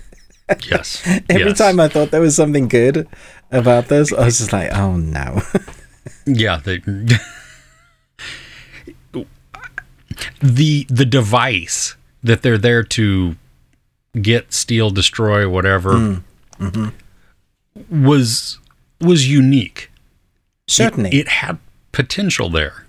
Yes. 0.70 1.02
Every 1.30 1.48
yes. 1.48 1.58
time 1.58 1.80
I 1.80 1.88
thought 1.88 2.12
there 2.12 2.22
was 2.22 2.36
something 2.36 2.68
good 2.68 3.08
about 3.52 3.88
this, 3.88 4.12
I 4.12 4.26
was 4.26 4.40
just 4.40 4.52
like, 4.52 4.74
oh 4.74 4.98
no. 4.98 5.42
Yeah. 6.26 6.62
They, 6.64 6.80
the 10.42 10.86
the 10.90 11.06
device 11.06 11.96
that 12.24 12.42
they're 12.42 12.58
there 12.58 12.84
to 12.84 13.36
get, 14.22 14.54
steal, 14.54 14.90
destroy, 14.90 15.48
whatever, 15.48 15.94
mm, 15.94 16.24
mm-hmm. 16.60 18.06
was 18.06 18.60
was 19.02 19.30
unique. 19.30 19.90
Certainly. 20.68 21.10
it 21.12 21.28
had 21.28 21.60
potential 21.92 22.50
there. 22.50 22.86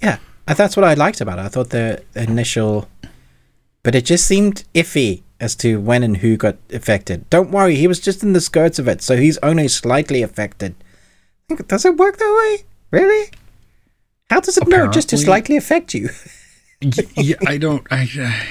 Yeah, 0.00 0.18
that's 0.46 0.76
what 0.76 0.84
I 0.84 0.94
liked 0.94 1.20
about 1.20 1.38
it. 1.38 1.42
I 1.42 1.48
thought 1.48 1.70
the 1.70 2.02
initial, 2.14 2.88
but 3.82 3.94
it 3.94 4.04
just 4.04 4.26
seemed 4.26 4.64
iffy 4.74 5.22
as 5.40 5.54
to 5.56 5.80
when 5.80 6.02
and 6.02 6.18
who 6.18 6.36
got 6.36 6.56
affected. 6.72 7.28
Don't 7.30 7.50
worry, 7.50 7.74
he 7.74 7.86
was 7.86 8.00
just 8.00 8.22
in 8.22 8.32
the 8.32 8.40
skirts 8.40 8.78
of 8.78 8.88
it, 8.88 9.02
so 9.02 9.16
he's 9.16 9.38
only 9.38 9.68
slightly 9.68 10.22
affected. 10.22 10.74
Does 11.48 11.84
it 11.84 11.96
work 11.96 12.16
that 12.16 12.58
way? 12.60 12.66
Really? 12.90 13.30
How 14.30 14.40
does 14.40 14.56
it 14.56 14.66
know 14.66 14.88
just 14.88 15.10
to 15.10 15.18
slightly 15.18 15.56
affect 15.56 15.94
you? 15.94 16.08
yeah, 17.16 17.36
I 17.46 17.58
don't. 17.58 17.86
I. 17.90 18.44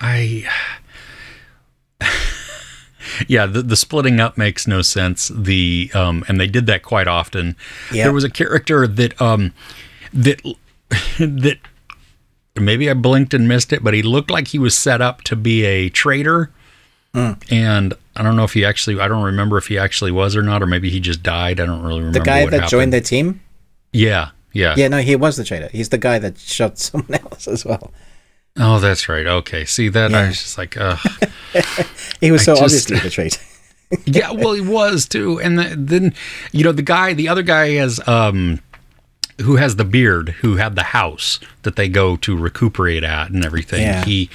I. 0.00 0.48
yeah, 3.26 3.46
the, 3.46 3.62
the 3.62 3.76
splitting 3.76 4.20
up 4.20 4.38
makes 4.38 4.66
no 4.68 4.82
sense. 4.82 5.28
The 5.34 5.90
um, 5.94 6.24
and 6.28 6.40
they 6.40 6.46
did 6.46 6.66
that 6.66 6.82
quite 6.82 7.08
often. 7.08 7.56
Yeah. 7.92 8.04
There 8.04 8.12
was 8.12 8.24
a 8.24 8.30
character 8.30 8.86
that 8.86 9.20
um, 9.20 9.52
that 10.12 10.40
that 11.18 11.58
maybe 12.54 12.88
I 12.88 12.94
blinked 12.94 13.34
and 13.34 13.48
missed 13.48 13.72
it, 13.72 13.82
but 13.82 13.94
he 13.94 14.02
looked 14.02 14.30
like 14.30 14.48
he 14.48 14.58
was 14.60 14.76
set 14.76 15.00
up 15.00 15.22
to 15.22 15.34
be 15.34 15.64
a 15.64 15.88
traitor. 15.88 16.52
Mm. 17.14 17.42
And 17.50 17.94
I 18.18 18.22
don't 18.22 18.36
know 18.36 18.44
if 18.44 18.52
he 18.52 18.64
actually, 18.64 19.00
I 19.00 19.08
don't 19.08 19.22
remember 19.22 19.56
if 19.58 19.68
he 19.68 19.78
actually 19.78 20.10
was 20.10 20.34
or 20.34 20.42
not, 20.42 20.62
or 20.62 20.66
maybe 20.66 20.90
he 20.90 21.00
just 21.00 21.22
died. 21.22 21.60
I 21.60 21.66
don't 21.66 21.82
really 21.82 22.00
remember. 22.00 22.18
The 22.18 22.24
guy 22.24 22.44
that 22.44 22.52
happened. 22.52 22.70
joined 22.70 22.92
the 22.92 23.00
team? 23.00 23.40
Yeah, 23.92 24.30
yeah. 24.52 24.74
Yeah, 24.76 24.88
no, 24.88 24.98
he 24.98 25.14
was 25.16 25.36
the 25.36 25.44
traitor. 25.44 25.68
He's 25.68 25.90
the 25.90 25.98
guy 25.98 26.18
that 26.18 26.38
shot 26.38 26.78
someone 26.78 27.14
else 27.14 27.46
as 27.46 27.64
well. 27.64 27.92
Oh, 28.56 28.80
that's 28.80 29.08
right. 29.08 29.26
Okay. 29.26 29.64
See, 29.64 29.88
that 29.88 30.10
yeah. 30.10 30.18
I 30.18 30.26
was 30.28 30.38
just 30.38 30.58
like, 30.58 30.76
ugh. 30.76 30.98
he 32.20 32.32
was 32.32 32.42
I 32.42 32.44
so 32.44 32.56
just, 32.56 32.90
obviously 32.90 32.98
the 32.98 33.10
traitor. 33.10 33.40
yeah, 34.04 34.32
well, 34.32 34.52
he 34.52 34.60
was 34.60 35.06
too. 35.06 35.40
And 35.40 35.58
the, 35.58 35.74
then, 35.76 36.14
you 36.52 36.64
know, 36.64 36.72
the 36.72 36.82
guy, 36.82 37.12
the 37.12 37.28
other 37.28 37.42
guy 37.42 37.74
has, 37.74 38.06
um, 38.08 38.60
who 39.40 39.56
has 39.56 39.76
the 39.76 39.84
beard, 39.84 40.30
who 40.40 40.56
had 40.56 40.74
the 40.74 40.82
house 40.82 41.38
that 41.62 41.76
they 41.76 41.88
go 41.88 42.16
to 42.16 42.36
recuperate 42.36 43.04
at 43.04 43.30
and 43.30 43.44
everything. 43.44 43.82
Yeah. 43.82 44.04
He, 44.04 44.28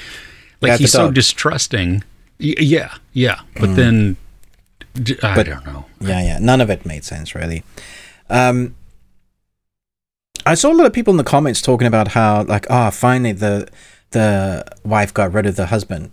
like, 0.62 0.80
he's 0.80 0.94
so 0.94 1.12
distrusting. 1.12 2.04
Y- 2.40 2.56
yeah, 2.60 2.96
yeah. 3.14 3.42
But 3.60 3.70
mm. 3.72 3.76
then, 3.76 4.18
I 5.24 5.36
but, 5.36 5.46
don't 5.46 5.66
know. 5.66 5.86
Yeah, 6.02 6.24
yeah. 6.24 6.40
None 6.40 6.62
of 6.62 6.70
it 6.70 6.86
made 6.86 7.04
sense, 7.04 7.36
really. 7.36 7.64
Um, 8.30 8.76
I 10.46 10.56
saw 10.56 10.72
a 10.72 10.76
lot 10.76 10.86
of 10.86 10.94
people 10.94 11.12
in 11.12 11.18
the 11.18 11.24
comments 11.24 11.62
talking 11.62 11.88
about 11.88 12.10
how, 12.10 12.44
like, 12.44 12.66
ah, 12.70 12.88
oh, 12.88 12.92
finally 12.92 13.32
the 13.32 13.68
the 14.12 14.64
wife 14.84 15.14
got 15.14 15.34
rid 15.34 15.46
of 15.46 15.56
the 15.56 15.68
husband, 15.68 16.12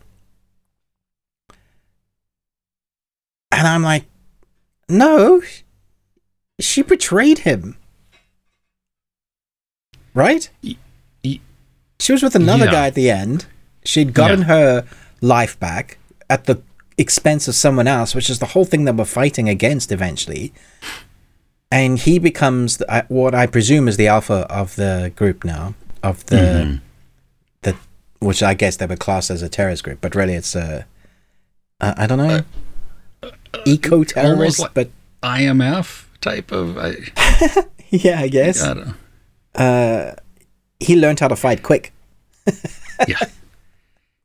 and 3.51 3.67
I'm 3.67 3.83
like, 3.83 4.05
no, 4.89 5.43
she 6.61 6.83
betrayed 6.83 7.41
him, 7.41 7.77
right? 10.15 10.49
she 12.01 12.13
was 12.13 12.23
with 12.23 12.35
another 12.35 12.65
yeah. 12.65 12.71
guy 12.73 12.87
at 12.87 12.95
the 12.95 13.11
end. 13.11 13.47
She'd 13.85 14.15
gotten 14.15 14.41
yeah. 14.41 14.47
her 14.47 14.87
life 15.21 15.59
back 15.61 15.99
at 16.31 16.45
the 16.45 16.63
expense 16.97 17.47
of 17.49 17.55
someone 17.55 17.87
else, 17.87 18.15
which 18.15 18.31
is 18.31 18.39
the 18.39 18.47
whole 18.47 18.65
thing 18.65 18.87
that 18.87 18.95
we're 18.95 19.05
fighting 19.05 19.49
against 19.49 19.93
eventually 19.93 20.53
and 21.71 21.99
he 21.99 22.19
becomes 22.19 22.79
the, 22.79 23.05
what 23.09 23.35
I 23.35 23.47
presume 23.47 23.89
is 23.89 23.97
the 23.97 24.09
alpha 24.09 24.47
of 24.51 24.77
the 24.77 25.13
group 25.17 25.45
now 25.45 25.75
of 26.03 26.25
the 26.27 26.37
mm-hmm. 26.37 26.77
the 27.63 27.77
which 28.19 28.43
I 28.43 28.55
guess 28.55 28.77
they 28.77 28.87
were 28.87 28.97
classed 28.97 29.31
as 29.31 29.43
a 29.43 29.49
terrorist 29.49 29.85
group, 29.85 30.01
but 30.01 30.15
really 30.15 30.35
it's 30.35 30.55
a 30.55 30.87
uh, 31.81 31.95
I 31.97 32.07
don't 32.07 32.19
know 32.19 32.41
uh, 33.23 33.31
eco 33.65 34.05
terrorist, 34.05 34.61
like 34.61 34.75
but 34.75 34.91
IMF 35.23 36.07
type 36.21 36.51
of. 36.53 36.77
I, 36.79 36.97
yeah, 37.91 38.21
I 38.21 38.29
guess. 38.29 38.63
I 38.63 38.95
uh, 39.55 40.15
he 40.79 40.97
learned 40.97 41.21
how 41.21 41.29
to 41.29 41.37
fight 41.37 41.63
quick. 41.63 41.93
yeah. 43.09 43.19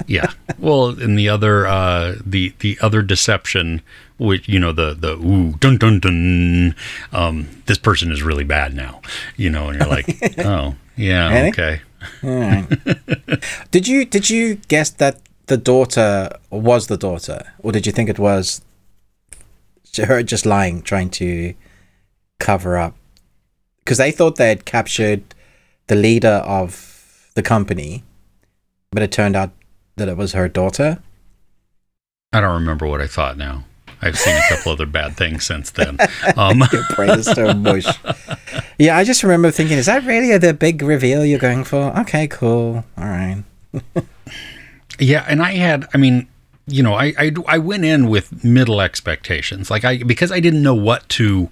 Yeah. 0.08 0.32
Well, 0.60 0.90
in 1.00 1.16
the 1.16 1.30
other 1.30 1.68
uh 1.68 2.16
the 2.26 2.54
the 2.60 2.78
other 2.82 3.02
deception 3.02 3.82
which 4.18 4.48
you 4.48 4.60
know 4.60 4.72
the 4.72 4.94
the 4.94 5.14
ooh 5.14 5.54
dun 5.60 5.78
dun 5.78 6.00
dun 6.00 6.76
um 7.12 7.48
this 7.66 7.78
person 7.78 8.12
is 8.12 8.24
really 8.24 8.46
bad 8.46 8.74
now 8.74 9.02
you 9.36 9.50
know 9.50 9.68
and 9.70 9.80
you're 9.80 9.90
like 9.90 10.08
oh 10.40 10.76
yeah 10.96 11.50
okay. 11.50 11.82
Did 13.72 13.88
you 13.88 14.06
did 14.06 14.30
you 14.30 14.56
guess 14.68 14.92
that 14.92 15.22
the 15.48 15.58
daughter 15.58 16.30
was 16.52 16.88
the 16.88 16.98
daughter? 16.98 17.54
Or 17.60 17.72
did 17.72 17.86
you 17.88 17.92
think 17.92 18.10
it 18.10 18.20
was 18.20 18.62
her 19.98 20.22
just 20.22 20.46
lying 20.46 20.84
trying 20.84 21.10
to 21.12 21.56
cover 22.40 22.78
up? 22.78 22.96
Because 23.84 23.98
they 23.98 24.12
thought 24.12 24.36
they 24.36 24.50
had 24.50 24.66
captured 24.66 25.24
the 25.88 25.96
leader 25.96 26.44
of 26.46 27.32
the 27.34 27.42
company 27.42 28.04
but 28.96 29.04
it 29.04 29.12
turned 29.12 29.36
out 29.36 29.52
that 29.96 30.08
it 30.08 30.18
was 30.18 30.34
her 30.34 30.48
daughter 30.48 31.00
i 32.34 32.42
don't 32.42 32.54
remember 32.54 32.88
what 32.88 33.02
i 33.02 33.08
thought 33.08 33.38
now 33.38 33.64
I've 34.02 34.20
seen 34.20 34.36
a 34.36 34.42
couple 34.50 34.72
other 34.72 34.86
bad 34.86 35.18
things 35.18 35.46
since 35.46 35.72
then. 35.72 35.98
Um, 36.38 36.62
Your 36.72 36.84
brain 36.96 37.12
is 37.12 37.26
so 37.26 37.54
mush. 37.54 37.88
Yeah, 38.78 38.98
I 38.98 39.04
just 39.04 39.24
remember 39.24 39.50
thinking, 39.52 39.78
is 39.78 39.88
that 39.88 40.06
really 40.06 40.38
the 40.38 40.54
big 40.54 40.82
reveal 40.82 41.26
you're 41.26 41.40
going 41.40 41.64
for? 41.64 41.98
Okay, 42.02 42.28
cool. 42.28 42.86
All 42.98 43.06
right. 43.06 43.44
yeah, 45.00 45.26
and 45.28 45.42
I 45.42 45.54
had, 45.54 45.88
I 45.94 45.98
mean, 45.98 46.28
you 46.68 46.84
know, 46.84 46.94
I, 46.94 47.14
I 47.18 47.32
I 47.48 47.58
went 47.58 47.86
in 47.86 48.08
with 48.08 48.44
middle 48.44 48.82
expectations, 48.82 49.70
like 49.70 49.86
I 49.86 49.98
because 49.98 50.32
I 50.32 50.40
didn't 50.40 50.64
know 50.64 50.76
what 50.76 51.08
to 51.10 51.50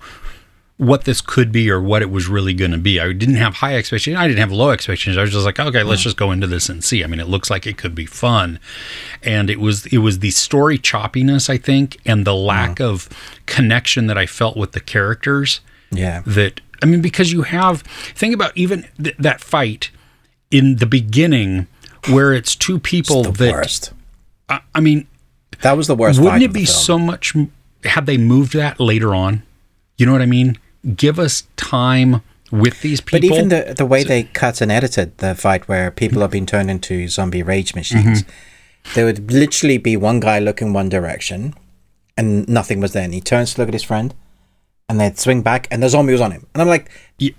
what 0.78 1.06
this 1.06 1.22
could 1.22 1.52
be 1.52 1.70
or 1.70 1.80
what 1.82 2.02
it 2.02 2.10
was 2.10 2.28
really 2.28 2.54
going 2.54 2.72
to 2.72 2.78
be. 2.78 3.00
I 3.00 3.14
didn't 3.14 3.36
have 3.36 3.56
high 3.56 3.76
expectations. 3.76 4.18
I 4.18 4.28
didn't 4.28 4.40
have 4.40 4.52
low 4.52 4.72
expectations. 4.72 5.18
I 5.18 5.22
was 5.22 5.32
just 5.32 5.46
like, 5.46 5.60
okay, 5.60 5.84
let's 5.84 6.02
just 6.02 6.18
go 6.18 6.32
into 6.32 6.48
this 6.48 6.68
and 6.68 6.84
see. 6.84 7.04
I 7.04 7.08
mean, 7.08 7.20
it 7.20 7.28
looks 7.28 7.50
like 7.50 7.68
it 7.68 7.78
could 7.78 7.94
be 7.94 8.06
fun, 8.06 8.60
and 9.22 9.50
it 9.50 9.60
was 9.60 9.86
it 9.88 10.00
was 10.00 10.20
the 10.20 10.32
story 10.32 10.80
choppiness, 10.80 11.50
I 11.50 11.58
think, 11.58 12.00
and 12.06 12.26
the 12.26 12.36
lack 12.36 12.78
mm. 12.78 12.86
of 12.86 13.10
connection 13.46 14.08
that 14.08 14.18
I 14.18 14.26
felt 14.26 14.58
with 14.58 14.72
the 14.72 14.80
characters. 14.80 15.62
Yeah, 15.92 16.24
that 16.26 16.62
I 16.82 16.86
mean, 16.86 17.02
because 17.02 17.32
you 17.32 17.44
have 17.44 17.82
think 17.82 18.34
about 18.34 18.52
even 18.58 18.88
th- 19.02 19.16
that 19.18 19.42
fight 19.42 19.92
in 20.50 20.78
the 20.78 20.88
beginning 20.88 21.68
where 22.10 22.34
it's 22.34 22.56
two 22.56 22.80
people 22.80 23.28
it's 23.28 23.38
that. 23.38 23.54
Worst. 23.54 23.94
I, 24.50 24.62
I 24.74 24.80
mean, 24.82 25.08
that 25.62 25.78
was 25.78 25.88
the 25.88 25.96
worst. 25.96 26.20
Wouldn't 26.20 26.44
it 26.44 26.52
be 26.52 26.66
so 26.66 26.98
much? 26.98 27.36
Had 27.84 28.06
they 28.06 28.18
moved 28.18 28.54
that 28.54 28.80
later 28.80 29.14
on? 29.14 29.44
You 29.98 30.06
know 30.06 30.12
what 30.12 30.22
I 30.22 30.26
mean? 30.26 30.58
Give 30.96 31.20
us 31.20 31.44
time 31.56 32.22
with 32.52 32.82
these 32.82 33.02
people. 33.02 33.30
But 33.30 33.36
even 33.36 33.50
the 33.50 33.74
the 33.76 33.86
way 33.86 34.04
they 34.04 34.24
cut 34.24 34.62
and 34.62 34.72
edited 34.72 35.18
the 35.18 35.36
fight, 35.36 35.68
where 35.68 35.90
people 35.92 36.22
have 36.22 36.32
been 36.32 36.46
turned 36.46 36.70
into 36.70 37.08
zombie 37.08 37.44
rage 37.44 37.74
machines, 37.76 38.24
mm-hmm. 38.24 38.94
there 38.94 39.06
would 39.06 39.32
literally 39.32 39.78
be 39.78 39.98
one 39.98 40.20
guy 40.20 40.40
looking 40.40 40.72
one 40.72 40.90
direction, 40.90 41.56
and 42.16 42.48
nothing 42.48 42.80
was 42.80 42.94
there, 42.94 43.04
and 43.04 43.14
he 43.14 43.22
turns 43.22 43.54
to 43.54 43.62
look 43.62 43.70
at 43.70 43.74
his 43.74 43.84
friend, 43.84 44.14
and 44.88 45.00
they'd 45.00 45.18
swing 45.18 45.42
back, 45.42 45.68
and 45.72 45.82
the 45.82 45.90
zombie 45.90 46.14
was 46.14 46.22
on 46.22 46.32
him, 46.32 46.48
and 46.54 46.62
I'm 46.62 46.68
like. 46.68 46.90
Yeah. 47.18 47.32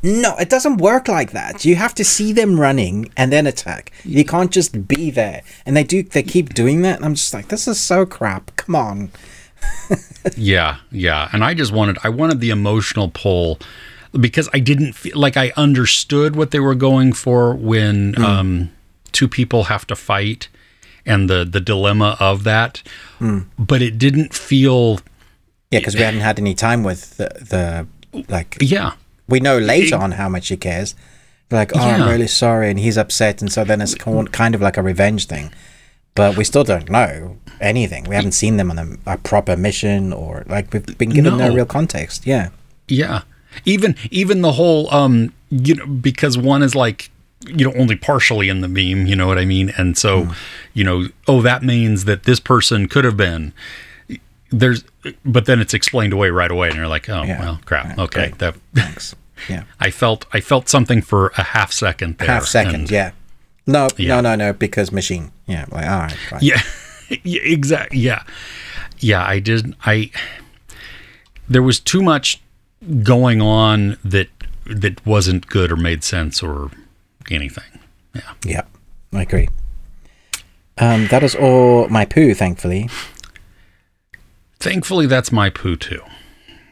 No, 0.00 0.36
it 0.36 0.48
doesn't 0.48 0.76
work 0.76 1.08
like 1.08 1.32
that. 1.32 1.64
You 1.64 1.74
have 1.74 1.92
to 1.96 2.04
see 2.04 2.32
them 2.32 2.60
running 2.60 3.10
and 3.16 3.32
then 3.32 3.48
attack. 3.48 3.90
You 4.04 4.24
can't 4.24 4.52
just 4.52 4.86
be 4.86 5.10
there. 5.10 5.42
And 5.66 5.76
they 5.76 5.82
do 5.82 6.04
they 6.04 6.22
keep 6.22 6.54
doing 6.54 6.82
that 6.82 6.98
and 6.98 7.04
I'm 7.04 7.16
just 7.16 7.34
like 7.34 7.48
this 7.48 7.66
is 7.66 7.80
so 7.80 8.06
crap. 8.06 8.54
Come 8.54 8.76
on 8.76 9.10
yeah, 10.36 10.78
yeah. 10.90 11.28
And 11.32 11.44
I 11.44 11.54
just 11.54 11.72
wanted 11.72 11.98
I 12.04 12.08
wanted 12.08 12.40
the 12.40 12.50
emotional 12.50 13.08
pull 13.08 13.58
because 14.12 14.48
I 14.52 14.60
didn't 14.60 14.94
feel 14.94 15.18
like 15.18 15.36
I 15.36 15.52
understood 15.56 16.36
what 16.36 16.50
they 16.50 16.60
were 16.60 16.74
going 16.74 17.12
for 17.12 17.54
when 17.54 18.14
mm. 18.14 18.24
um, 18.24 18.70
two 19.12 19.28
people 19.28 19.64
have 19.64 19.86
to 19.88 19.96
fight 19.96 20.48
and 21.06 21.28
the 21.28 21.44
the 21.44 21.60
dilemma 21.60 22.16
of 22.20 22.44
that. 22.44 22.82
Mm. 23.20 23.46
But 23.58 23.82
it 23.82 23.98
didn't 23.98 24.34
feel 24.34 25.00
Yeah, 25.70 25.80
because 25.80 25.94
we 25.94 26.02
hadn't 26.02 26.20
had 26.20 26.38
any 26.38 26.54
time 26.54 26.82
with 26.82 27.16
the, 27.16 27.28
the 28.14 28.22
like 28.28 28.56
Yeah. 28.60 28.92
We 29.28 29.40
know 29.40 29.58
later 29.58 29.96
it, 29.96 30.00
on 30.00 30.12
how 30.12 30.28
much 30.28 30.48
he 30.48 30.56
cares. 30.56 30.94
Like, 31.50 31.74
oh, 31.74 31.78
yeah. 31.78 31.96
I'm 31.96 32.08
really 32.08 32.26
sorry, 32.26 32.68
and 32.70 32.78
he's 32.78 32.98
upset, 32.98 33.40
and 33.40 33.50
so 33.50 33.64
then 33.64 33.80
it's 33.80 33.94
kind 33.94 34.54
of 34.54 34.60
like 34.60 34.76
a 34.76 34.82
revenge 34.82 35.26
thing 35.26 35.50
but 36.14 36.36
we 36.36 36.44
still 36.44 36.64
don't 36.64 36.90
know 36.90 37.36
anything. 37.60 38.04
We 38.04 38.14
haven't 38.14 38.32
seen 38.32 38.56
them 38.56 38.70
on 38.70 38.78
a, 38.78 39.12
a 39.14 39.18
proper 39.18 39.56
mission 39.56 40.12
or 40.12 40.44
like 40.46 40.72
we've 40.72 40.98
been 40.98 41.10
given 41.10 41.36
no. 41.36 41.48
no 41.48 41.54
real 41.54 41.66
context. 41.66 42.26
Yeah. 42.26 42.50
Yeah. 42.86 43.22
Even 43.64 43.96
even 44.10 44.42
the 44.42 44.52
whole 44.52 44.92
um 44.92 45.32
you 45.50 45.74
know 45.74 45.86
because 45.86 46.36
one 46.36 46.62
is 46.62 46.74
like 46.74 47.10
you 47.46 47.64
know 47.64 47.74
only 47.78 47.96
partially 47.96 48.48
in 48.48 48.60
the 48.60 48.68
beam, 48.68 49.06
you 49.06 49.16
know 49.16 49.26
what 49.26 49.38
I 49.38 49.44
mean? 49.44 49.72
And 49.76 49.96
so, 49.96 50.24
mm. 50.24 50.36
you 50.74 50.84
know, 50.84 51.08
oh 51.26 51.40
that 51.42 51.62
means 51.62 52.04
that 52.04 52.24
this 52.24 52.40
person 52.40 52.88
could 52.88 53.04
have 53.04 53.16
been 53.16 53.52
there's 54.50 54.84
but 55.24 55.46
then 55.46 55.60
it's 55.60 55.74
explained 55.74 56.12
away 56.12 56.30
right 56.30 56.50
away 56.50 56.68
and 56.68 56.76
you're 56.76 56.88
like, 56.88 57.08
"Oh, 57.08 57.22
yeah. 57.22 57.40
well, 57.40 57.60
crap. 57.64 57.86
Right. 57.86 57.98
Okay, 57.98 58.20
Great. 58.28 58.38
that 58.38 58.56
Thanks. 58.74 59.14
Yeah. 59.48 59.62
I 59.78 59.92
felt 59.92 60.26
I 60.32 60.40
felt 60.40 60.68
something 60.68 61.00
for 61.00 61.28
a 61.38 61.44
half 61.44 61.70
second 61.70 62.18
there. 62.18 62.26
Half 62.26 62.46
second, 62.46 62.74
and, 62.74 62.90
yeah. 62.90 63.12
No, 63.68 63.86
yeah. 63.98 64.20
no, 64.20 64.20
no, 64.22 64.34
no, 64.34 64.52
because 64.54 64.90
machine. 64.90 65.30
Yeah, 65.46 65.66
like 65.70 65.86
all 65.86 65.98
right. 66.00 66.16
Fine. 66.30 66.40
Yeah, 66.42 66.62
yeah, 67.22 67.40
exactly. 67.42 67.98
Yeah, 68.00 68.22
yeah. 68.98 69.24
I 69.24 69.38
did. 69.38 69.76
I 69.84 70.10
there 71.48 71.62
was 71.62 71.78
too 71.78 72.02
much 72.02 72.42
going 73.02 73.42
on 73.42 73.98
that 74.02 74.28
that 74.64 75.04
wasn't 75.06 75.46
good 75.48 75.70
or 75.70 75.76
made 75.76 76.02
sense 76.02 76.42
or 76.42 76.70
anything. 77.30 77.80
Yeah. 78.14 78.32
Yeah, 78.44 78.62
I 79.12 79.22
agree. 79.22 79.48
Um, 80.78 81.08
that 81.08 81.22
is 81.22 81.34
all 81.34 81.88
my 81.88 82.04
poo, 82.06 82.32
thankfully. 82.34 82.88
Thankfully, 84.60 85.06
that's 85.06 85.30
my 85.30 85.50
poo 85.50 85.76
too. 85.76 86.02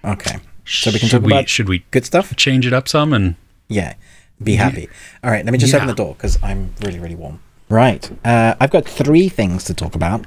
Okay. 0.04 0.38
So 0.64 0.90
we 0.90 0.98
can 0.98 1.08
should 1.08 1.20
talk 1.20 1.26
we, 1.26 1.32
about 1.32 1.48
should 1.48 1.68
we 1.68 1.84
good 1.90 2.04
stuff? 2.04 2.34
change 2.36 2.66
it 2.66 2.72
up 2.72 2.88
some 2.88 3.12
and 3.12 3.34
Yeah. 3.68 3.94
Be 4.42 4.56
happy. 4.56 4.88
All 5.24 5.30
right, 5.30 5.44
let 5.44 5.52
me 5.52 5.58
just 5.58 5.72
Yeah. 5.72 5.78
open 5.78 5.88
the 5.88 5.94
door 5.94 6.14
because 6.14 6.38
I'm 6.42 6.72
really, 6.82 6.98
really 6.98 7.14
warm. 7.14 7.40
Right. 7.68 8.08
Uh, 8.24 8.54
I've 8.60 8.70
got 8.70 8.84
three 8.86 9.28
things 9.28 9.64
to 9.64 9.74
talk 9.74 9.94
about. 9.94 10.26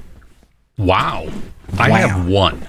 wow, 0.76 1.28
I 1.78 1.90
Wow. 1.90 1.96
have 2.08 2.26
one. 2.26 2.66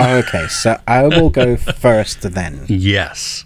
Okay, 0.00 0.46
so 0.48 0.78
I 0.86 1.04
will 1.04 1.30
go 1.30 1.56
first 1.84 2.20
then. 2.22 2.64
Yes. 2.68 3.44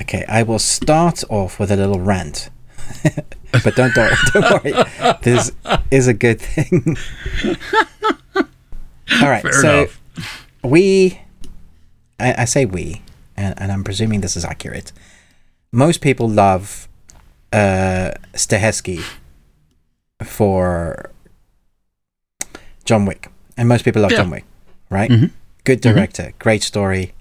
Okay, 0.00 0.24
I 0.28 0.42
will 0.42 0.58
start 0.58 1.22
off 1.28 1.58
with 1.60 1.70
a 1.70 1.76
little 1.76 2.00
rant. 2.00 2.48
but 3.52 3.76
don't, 3.76 3.94
don't 3.94 4.12
don't 4.32 4.64
worry. 4.64 4.72
This 5.22 5.52
is 5.90 6.08
a 6.08 6.14
good 6.14 6.40
thing. 6.40 6.96
All 8.34 9.28
right, 9.28 9.42
Fair 9.42 9.52
so 9.52 9.78
enough. 9.82 10.00
we, 10.64 11.20
I, 12.18 12.42
I 12.42 12.44
say 12.46 12.64
we, 12.64 13.02
and, 13.36 13.54
and 13.60 13.70
I'm 13.72 13.84
presuming 13.84 14.20
this 14.20 14.36
is 14.36 14.44
accurate. 14.44 14.92
Most 15.72 16.00
people 16.00 16.28
love 16.28 16.88
uh, 17.52 18.12
Stahelski 18.34 19.02
for 20.24 21.10
John 22.84 23.06
Wick, 23.06 23.28
and 23.56 23.68
most 23.68 23.84
people 23.84 24.02
love 24.02 24.10
Yeah. 24.12 24.18
John 24.18 24.30
Wick, 24.30 24.44
right? 24.90 25.10
Mhm. 25.10 25.30
Good 25.64 25.80
director, 25.80 26.32
great 26.38 26.62
story, 26.62 27.12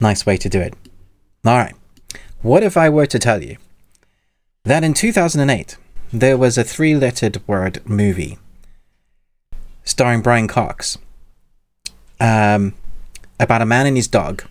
nice 0.00 0.26
way 0.26 0.36
to 0.36 0.48
do 0.48 0.60
it. 0.60 0.74
All 1.44 1.56
right, 1.56 1.74
what 2.42 2.62
if 2.62 2.76
I 2.76 2.88
were 2.88 3.06
to 3.06 3.18
tell 3.18 3.42
you 3.42 3.56
that 4.64 4.84
in 4.84 4.94
2008 4.94 5.76
there 6.12 6.36
was 6.36 6.58
a 6.58 6.64
three-lettered 6.64 7.40
word 7.48 7.80
movie 7.88 8.38
starring 9.84 10.20
Brian 10.20 10.46
Cox 10.48 10.98
um, 12.20 12.74
about 13.40 13.62
a 13.62 13.66
man 13.66 13.86
and 13.86 13.96
his 13.96 14.08
dog. 14.08 14.44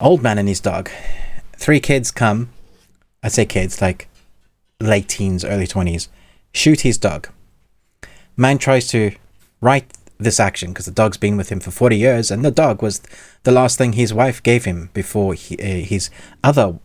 Old 0.00 0.22
man 0.22 0.38
and 0.38 0.48
his 0.48 0.60
dog. 0.60 0.90
Three 1.56 1.80
kids 1.80 2.10
come. 2.10 2.50
I 3.22 3.28
say 3.28 3.46
kids, 3.46 3.80
like 3.80 4.08
late 4.80 5.08
teens, 5.08 5.44
early 5.44 5.66
20s. 5.66 6.08
Shoot 6.52 6.82
his 6.82 6.98
dog. 6.98 7.28
Man 8.36 8.58
tries 8.58 8.88
to 8.88 9.12
right 9.60 9.90
this 10.18 10.40
action 10.40 10.70
because 10.70 10.86
the 10.86 10.92
dog's 10.92 11.16
been 11.16 11.36
with 11.36 11.50
him 11.50 11.60
for 11.60 11.70
40 11.70 11.96
years 11.96 12.30
and 12.30 12.44
the 12.44 12.50
dog 12.50 12.82
was 12.82 13.02
the 13.42 13.52
last 13.52 13.76
thing 13.76 13.92
his 13.92 14.14
wife 14.14 14.42
gave 14.42 14.64
him 14.64 14.90
before 14.94 15.34
he, 15.34 15.56
uh, 15.56 15.84
his 15.84 16.08
other 16.42 16.78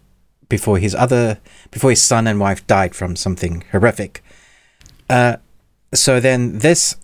before 0.49 0.77
his 0.77 0.93
other 0.93 1.39
before 1.69 1.91
his 1.91 2.01
son 2.01 2.27
and 2.27 2.41
wife 2.41 2.67
died 2.67 2.93
from 2.93 3.15
something 3.15 3.63
horrific 3.71 4.21
uh, 5.09 5.37
so 5.93 6.19
then 6.19 6.59
this 6.59 6.95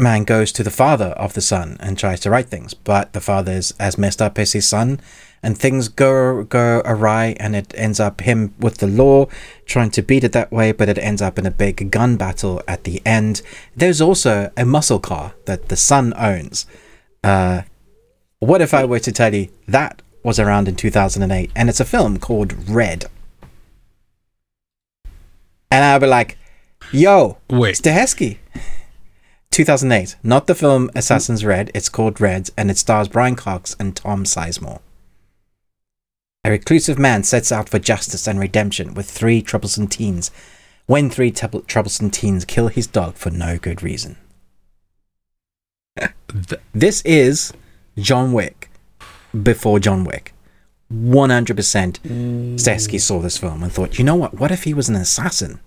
man 0.00 0.24
goes 0.24 0.50
to 0.52 0.62
the 0.62 0.70
father 0.70 1.08
of 1.16 1.34
the 1.34 1.40
son 1.40 1.76
and 1.80 1.98
tries 1.98 2.20
to 2.20 2.30
right 2.30 2.46
things, 2.46 2.74
but 2.74 3.12
the 3.12 3.20
father 3.20 3.52
is 3.52 3.72
as 3.78 3.98
messed 3.98 4.22
up 4.22 4.38
as 4.38 4.52
his 4.52 4.66
son, 4.66 5.00
and 5.42 5.56
things 5.56 5.88
go 5.88 6.44
go 6.44 6.82
awry, 6.84 7.36
and 7.40 7.56
it 7.56 7.72
ends 7.76 7.98
up 7.98 8.20
him 8.20 8.54
with 8.58 8.78
the 8.78 8.86
law 8.86 9.26
trying 9.64 9.90
to 9.90 10.02
beat 10.02 10.24
it 10.24 10.32
that 10.32 10.52
way, 10.52 10.72
but 10.72 10.88
it 10.88 10.98
ends 10.98 11.22
up 11.22 11.38
in 11.38 11.46
a 11.46 11.50
big 11.50 11.90
gun 11.90 12.16
battle 12.16 12.62
at 12.68 12.84
the 12.84 13.00
end. 13.06 13.42
There's 13.74 14.00
also 14.00 14.50
a 14.56 14.64
muscle 14.64 15.00
car 15.00 15.34
that 15.46 15.68
the 15.68 15.76
son 15.76 16.12
owns. 16.16 16.66
Uh, 17.24 17.62
what 18.38 18.60
if 18.60 18.74
I 18.74 18.84
were 18.84 18.98
to 19.00 19.12
tell 19.12 19.34
you 19.34 19.48
that 19.68 20.02
was 20.22 20.38
around 20.38 20.68
in 20.68 20.76
2008, 20.76 21.50
and 21.54 21.68
it's 21.68 21.80
a 21.80 21.84
film 21.84 22.18
called 22.18 22.68
Red? 22.68 23.06
And 25.70 25.84
I'd 25.84 26.00
be 26.00 26.06
like, 26.06 26.36
"Yo, 26.92 27.38
Wait. 27.48 27.76
Stahelski. 27.76 28.38
2008, 29.50 30.16
not 30.22 30.46
the 30.46 30.54
film 30.54 30.90
Assassin's 30.94 31.44
Red. 31.44 31.70
It's 31.74 31.88
called 31.88 32.20
Red, 32.20 32.50
and 32.56 32.70
it 32.70 32.78
stars 32.78 33.08
Brian 33.08 33.34
Cox 33.34 33.74
and 33.80 33.96
Tom 33.96 34.24
Sizemore. 34.24 34.80
A 36.42 36.50
reclusive 36.50 36.98
man 36.98 37.22
sets 37.22 37.52
out 37.52 37.68
for 37.68 37.78
justice 37.78 38.26
and 38.26 38.40
redemption 38.40 38.94
with 38.94 39.10
three 39.10 39.42
troublesome 39.42 39.88
teens. 39.88 40.30
When 40.86 41.10
three 41.10 41.30
trouble- 41.30 41.60
troublesome 41.62 42.10
teens 42.10 42.46
kill 42.46 42.68
his 42.68 42.86
dog 42.86 43.16
for 43.16 43.30
no 43.30 43.58
good 43.58 43.82
reason. 43.82 44.16
This 46.72 47.02
is 47.04 47.52
John 47.98 48.32
Wick 48.32 48.70
before 49.42 49.80
John 49.80 50.04
Wick. 50.04 50.32
100% 50.92 52.54
Stahelski 52.56 53.00
saw 53.00 53.18
this 53.20 53.36
film 53.36 53.64
and 53.64 53.72
thought, 53.72 53.98
you 53.98 54.04
know 54.04 54.14
what? 54.14 54.34
What 54.34 54.52
if 54.52 54.62
he 54.62 54.72
was 54.72 54.88
an 54.88 54.94
assassin? 54.94 55.58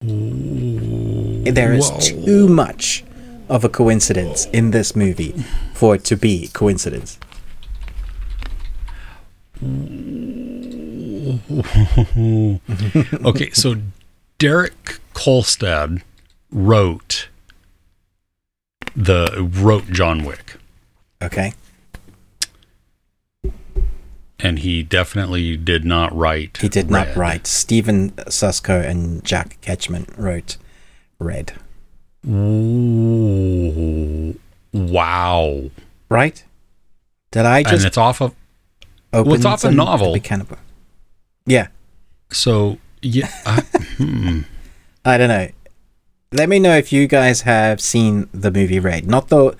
There 0.00 1.72
is 1.72 1.90
Whoa. 1.90 2.00
too 2.00 2.48
much 2.48 3.04
of 3.48 3.64
a 3.64 3.68
coincidence 3.68 4.46
in 4.46 4.72
this 4.72 4.96
movie 4.96 5.44
for 5.74 5.94
it 5.94 6.04
to 6.06 6.16
be 6.16 6.48
coincidence. 6.48 7.18
okay, 13.24 13.50
so 13.52 13.76
Derek 14.38 14.98
Kolstad 15.14 16.02
wrote 16.50 17.28
the 18.96 19.48
wrote 19.54 19.86
John 19.90 20.24
Wick, 20.24 20.56
Okay. 21.22 21.52
and 24.40 24.58
he 24.58 24.82
definitely 24.82 25.56
did 25.56 25.84
not 25.84 26.12
write. 26.16 26.58
He 26.60 26.68
did 26.68 26.90
not 26.90 27.14
write. 27.16 27.46
Stephen 27.46 28.10
Susco 28.10 28.84
and 28.84 29.24
Jack 29.24 29.58
Ketchum 29.60 30.04
wrote 30.16 30.56
Red. 31.20 31.52
Ooh, 32.28 34.36
wow! 34.72 35.70
Right? 36.08 36.42
Did 37.30 37.46
I 37.46 37.62
just? 37.62 37.74
and 37.74 37.84
it's 37.84 37.96
off 37.96 38.20
of 38.20 38.34
open 39.12 39.32
it's 39.32 39.44
off 39.44 39.64
a 39.64 39.70
novel. 39.70 40.16
Yeah. 41.46 41.68
so 42.30 42.78
yeah. 43.02 43.28
I, 43.46 43.60
hmm. 43.98 44.40
I 45.04 45.18
don't 45.18 45.28
know. 45.28 45.48
Let 46.32 46.48
me 46.48 46.58
know 46.58 46.76
if 46.76 46.92
you 46.92 47.06
guys 47.08 47.42
have 47.42 47.80
seen 47.80 48.28
the 48.32 48.50
movie 48.50 48.78
Red, 48.78 49.06
not 49.06 49.28
the 49.28 49.56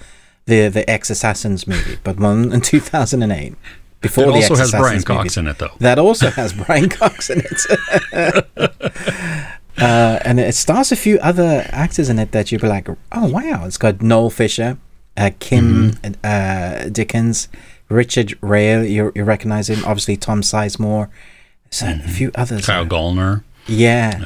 the 0.47 0.69
the 0.69 0.89
Ex 0.89 1.11
Assassins 1.11 1.67
movie, 1.67 1.99
but 2.05 2.19
one 2.19 2.53
in 2.53 2.61
2008. 2.61 3.55
Before 4.01 4.25
It 4.25 4.27
the 4.29 4.33
also 4.35 4.57
has 4.57 4.71
Brian 4.73 5.03
Cox 5.03 5.19
movies. 5.19 5.37
in 5.37 5.47
it, 5.49 5.59
though. 5.59 5.71
That 5.79 5.99
also 5.99 6.31
has 6.31 6.53
Brian 6.67 6.89
Cox 6.89 7.31
in 7.31 7.41
it. 7.41 7.61
uh, 9.79 10.19
and 10.25 10.41
it 10.41 10.55
stars 10.55 10.91
a 10.93 10.97
few 10.97 11.19
other 11.21 11.67
actors 11.71 12.09
in 12.09 12.19
it 12.19 12.33
that 12.33 12.51
you'd 12.51 12.61
be 12.63 12.67
like, 12.69 12.89
oh, 12.89 13.29
wow. 13.29 13.65
It's 13.65 13.79
got 13.79 14.03
Noel 14.03 14.31
Fisher, 14.31 14.77
uh, 15.17 15.31
Kim 15.39 15.93
Mm-hmm. 15.93 16.13
uh, 16.25 16.89
Dickens, 16.91 17.49
Richard 17.89 18.39
Riehle, 18.41 18.89
you, 18.91 19.13
you 19.15 19.25
recognize 19.25 19.69
him. 19.69 19.85
Obviously, 19.85 20.17
Tom 20.17 20.41
Sizemore. 20.43 21.09
So 21.71 21.87
a 21.89 21.99
few 22.09 22.31
others. 22.35 22.63
Mm-hmm. 22.63 22.73
Kyle 22.73 22.87
Gallner. 22.87 23.45
Yeah. 23.67 24.25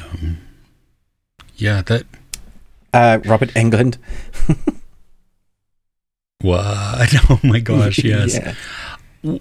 Yeah, 1.55 1.81
that. 1.83 2.03
Uh, 2.93 3.19
Robert 3.25 3.49
Englund. 3.49 3.97
What? 6.41 7.13
Oh 7.29 7.39
my 7.43 7.59
gosh! 7.59 7.97
Yes. 8.03 8.35
Yeah. 9.23 9.37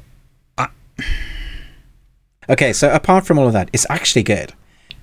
I- 0.59 0.69
Okay, 2.49 2.73
so 2.73 2.91
apart 2.93 3.27
from 3.27 3.39
all 3.39 3.47
of 3.49 3.53
that, 3.53 3.69
it's 3.73 3.87
actually 3.91 4.23
good. 4.23 4.53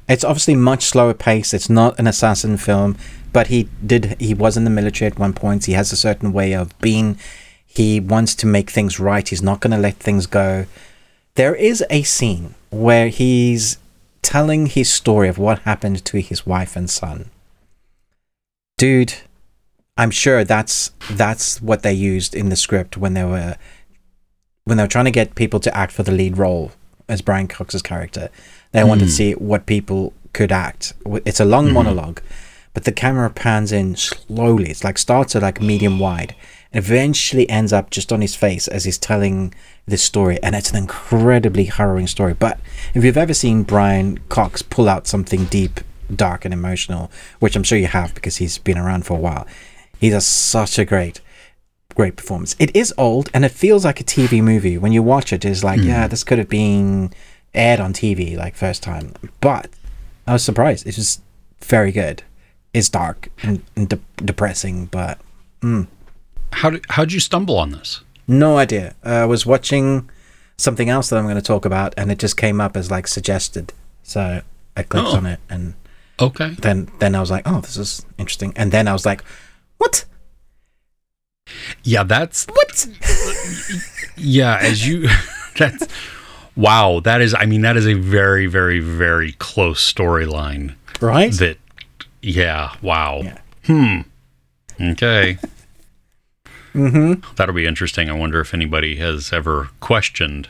It's 0.07 0.24
obviously 0.24 0.55
much 0.55 0.86
slower 0.86 1.14
pace. 1.14 1.53
It's 1.53 1.70
not 1.70 1.99
an 1.99 2.07
assassin 2.07 2.57
film, 2.57 2.97
but 3.32 3.47
he 3.47 3.70
did 3.86 4.16
he 4.20 4.34
was 4.34 4.55
in 4.57 4.64
the 4.64 4.70
military 4.70 5.11
at 5.11 5.20
one 5.20 5.34
point. 5.34 5.66
He 5.66 5.74
has 5.74 5.91
a 5.91 5.95
certain 5.97 6.34
way 6.34 6.53
of 6.53 6.78
being. 6.80 7.18
He 7.74 7.99
wants 7.99 8.36
to 8.36 8.45
make 8.45 8.69
things 8.69 8.99
right. 8.99 9.28
He's 9.28 9.41
not 9.41 9.59
going 9.59 9.71
to 9.71 9.78
let 9.78 9.95
things 9.95 10.28
go. 10.28 10.67
There 11.34 11.55
is 11.55 11.84
a 11.89 12.03
scene 12.03 12.53
where 12.69 13.07
he's 13.07 13.80
telling 14.21 14.67
his 14.67 14.93
story 14.93 15.28
of 15.28 15.39
what 15.39 15.59
happened 15.59 16.05
to 16.05 16.19
his 16.19 16.45
wife 16.45 16.76
and 16.76 16.88
son. 16.88 17.32
Dude, 18.78 19.15
I'm 19.97 20.11
sure 20.11 20.43
that's 20.43 20.91
that's 21.11 21.61
what 21.61 21.82
they 21.82 21.93
used 21.93 22.36
in 22.36 22.49
the 22.49 22.55
script 22.55 22.95
when 22.95 23.15
they 23.15 23.24
were 23.24 23.55
when 24.65 24.78
they 24.78 24.84
were 24.84 24.88
trying 24.88 25.05
to 25.05 25.11
get 25.11 25.34
people 25.34 25.59
to 25.59 25.76
act 25.76 25.91
for 25.91 26.03
the 26.03 26.11
lead 26.11 26.38
role 26.38 26.71
as 27.09 27.24
Brian 27.24 27.47
Cox's 27.47 27.82
character. 27.82 28.30
They 28.71 28.84
wanted 28.84 29.05
to 29.05 29.05
hmm. 29.05 29.11
see 29.11 29.32
what 29.34 29.65
people 29.65 30.13
could 30.34 30.51
act. 30.51 30.93
It's 31.26 31.39
a 31.39 31.45
long 31.45 31.65
mm-hmm. 31.65 31.74
monologue, 31.76 32.21
but 32.74 32.84
the 32.84 32.91
camera 32.91 33.30
pans 33.32 33.71
in 33.71 33.95
slowly. 33.95 34.69
It's 34.69 34.84
like 34.84 34.97
starts 34.97 35.36
at 35.36 35.41
like 35.41 35.59
medium 35.59 35.97
wide 35.97 36.36
eventually 36.74 37.49
ends 37.49 37.71
up 37.74 37.89
just 37.89 38.11
on 38.11 38.21
his 38.21 38.36
face 38.36 38.67
as 38.67 38.84
he's 38.86 38.97
telling 38.97 39.53
this 39.86 40.01
story. 40.03 40.39
And 40.41 40.55
it's 40.55 40.71
an 40.71 40.78
incredibly 40.78 41.65
harrowing 41.65 42.07
story. 42.07 42.34
But 42.34 42.59
if 42.93 43.03
you've 43.03 43.17
ever 43.17 43.34
seen 43.34 43.63
Brian 43.63 44.19
Cox 44.30 44.61
pull 44.61 44.89
out 44.89 45.07
something 45.07 45.45
deep, 45.45 45.80
dark, 46.13 46.45
and 46.45 46.53
emotional, 46.53 47.11
which 47.39 47.55
I'm 47.55 47.63
sure 47.63 47.78
you 47.78 47.88
have 47.88 48.13
because 48.15 48.38
he's 48.38 48.57
been 48.57 48.78
around 48.78 49.05
for 49.05 49.15
a 49.15 49.19
while, 49.21 49.45
he 49.99 50.09
does 50.09 50.26
such 50.26 50.78
a 50.80 50.86
great 50.86 51.21
great 51.95 52.15
performance. 52.15 52.55
It 52.57 52.76
is 52.76 52.91
old 52.97 53.30
and 53.36 53.45
it 53.45 53.51
feels 53.51 53.86
like 53.86 53.99
a 54.01 54.03
TV 54.03 54.41
movie. 54.41 54.80
When 54.80 54.91
you 54.91 55.03
watch 55.03 55.32
it, 55.32 55.45
it's 55.45 55.63
like, 55.63 55.80
Hmm. 55.80 55.88
yeah, 55.88 56.07
this 56.07 56.24
could 56.24 56.39
have 56.39 56.49
been 56.49 57.13
aired 57.53 57.80
on 57.80 57.93
TV 57.93 58.36
like 58.36 58.55
first 58.55 58.82
time. 58.82 59.13
But 59.41 59.69
I 60.26 60.34
was 60.34 60.43
surprised. 60.43 60.88
It's 60.88 60.95
just 60.97 61.21
very 61.61 61.91
good. 61.91 62.24
It's 62.74 62.89
dark 62.89 63.30
and, 63.43 63.61
and 63.76 63.89
de- 63.89 63.99
depressing, 64.15 64.88
but 64.88 65.19
How 66.54 66.70
did 66.72 66.86
how'd 66.89 67.12
you 67.12 67.20
stumble 67.20 67.58
on 67.58 67.72
this? 67.72 68.01
no 68.28 68.58
idea. 68.58 68.95
Uh, 69.06 69.10
I 69.10 69.26
was 69.26 69.45
watching 69.45 70.10
something 70.58 70.88
else 70.89 71.10
that 71.10 71.18
I'm 71.18 71.26
going 71.26 71.36
to 71.36 71.41
talk 71.41 71.66
about, 71.66 71.93
and 71.97 72.10
it 72.12 72.20
just 72.20 72.38
came 72.38 72.62
up 72.62 72.78
as 72.78 72.89
like 72.89 73.08
suggested. 73.08 73.74
So 74.04 74.41
I 74.78 74.84
clicked 74.84 75.08
Oh. 75.10 75.18
on 75.18 75.26
it, 75.26 75.39
and 75.49 75.74
Okay. 76.20 76.56
then 76.60 76.89
then 76.99 77.16
I 77.16 77.20
was 77.20 77.30
like, 77.32 77.43
oh, 77.47 77.60
this 77.62 77.76
is 77.78 78.06
interesting. 78.18 78.54
And 78.56 78.72
then 78.72 78.88
I 78.88 78.93
was 78.93 79.06
like, 79.06 79.24
what? 79.78 80.06
Yeah, 81.84 82.04
that's 82.04 82.45
What? 82.47 82.88
yeah, 84.18 84.58
as 84.62 84.88
you 84.88 85.10
that's 85.58 85.86
wow, 86.56 86.99
that 87.01 87.22
is 87.22 87.36
I 87.38 87.45
mean 87.45 87.62
that 87.62 87.76
is 87.78 87.86
a 87.88 87.93
very 87.93 88.45
very 88.47 88.80
very 88.80 89.34
close 89.34 89.82
storyline 89.93 90.76
right? 91.01 91.34
that 91.34 91.58
yeah, 92.22 92.76
wow. 92.82 93.22
Yeah. 93.24 93.38
Hmm. 93.66 94.01
Okay. 94.91 95.38
Mm-hmm. 96.74 97.36
That'll 97.36 97.55
be 97.55 97.65
interesting. 97.65 98.09
I 98.09 98.13
wonder 98.13 98.39
if 98.41 98.53
anybody 98.53 98.95
has 98.97 99.32
ever 99.32 99.69
questioned. 99.80 100.49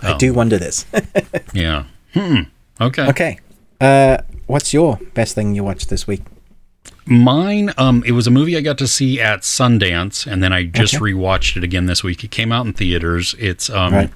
I 0.00 0.16
do 0.16 0.32
wonder 0.32 0.58
this. 0.58 0.84
Yeah. 1.52 1.84
Hmm. 2.14 2.40
Okay. 2.80 3.06
okay. 3.08 3.38
Uh, 3.80 4.18
what's 4.46 4.72
your 4.74 4.98
best 5.14 5.34
thing 5.34 5.54
you 5.54 5.64
watched 5.64 5.88
this 5.88 6.06
week? 6.06 6.22
Mine, 7.06 7.72
um, 7.78 8.02
it 8.06 8.12
was 8.12 8.26
a 8.26 8.30
movie 8.30 8.56
I 8.56 8.60
got 8.60 8.78
to 8.78 8.86
see 8.88 9.20
at 9.20 9.40
Sundance, 9.40 10.26
and 10.26 10.42
then 10.42 10.52
I 10.52 10.64
just 10.64 10.94
Okay. 10.94 11.02
rewatched 11.12 11.56
it 11.56 11.64
again 11.64 11.86
this 11.86 12.04
week. 12.04 12.22
It 12.22 12.30
came 12.30 12.52
out 12.52 12.64
in 12.66 12.72
theaters. 12.72 13.34
It's 13.38 13.68
um, 13.70 13.92
Right. 13.94 14.10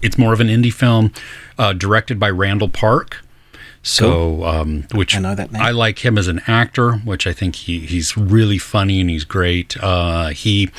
it's 0.00 0.16
more 0.16 0.32
of 0.32 0.40
an 0.40 0.48
indie 0.48 0.72
film, 0.72 1.12
uh, 1.58 1.72
directed 1.74 2.18
by 2.18 2.30
Randall 2.30 2.68
Park. 2.68 3.23
So, 3.84 4.44
um, 4.44 4.86
which 4.94 5.14
I 5.14 5.20
know 5.20 5.34
that 5.34 5.52
name. 5.52 5.60
I 5.60 5.70
like 5.70 6.04
him 6.04 6.16
as 6.16 6.26
an 6.26 6.40
actor, 6.46 6.92
which 6.92 7.26
I 7.26 7.34
think 7.34 7.54
he 7.54 7.80
he's 7.80 8.16
really 8.16 8.56
funny 8.58 9.00
and 9.00 9.10
he's 9.10 9.24
great. 9.24 9.76
Uh, 9.76 10.28
he 10.28 10.70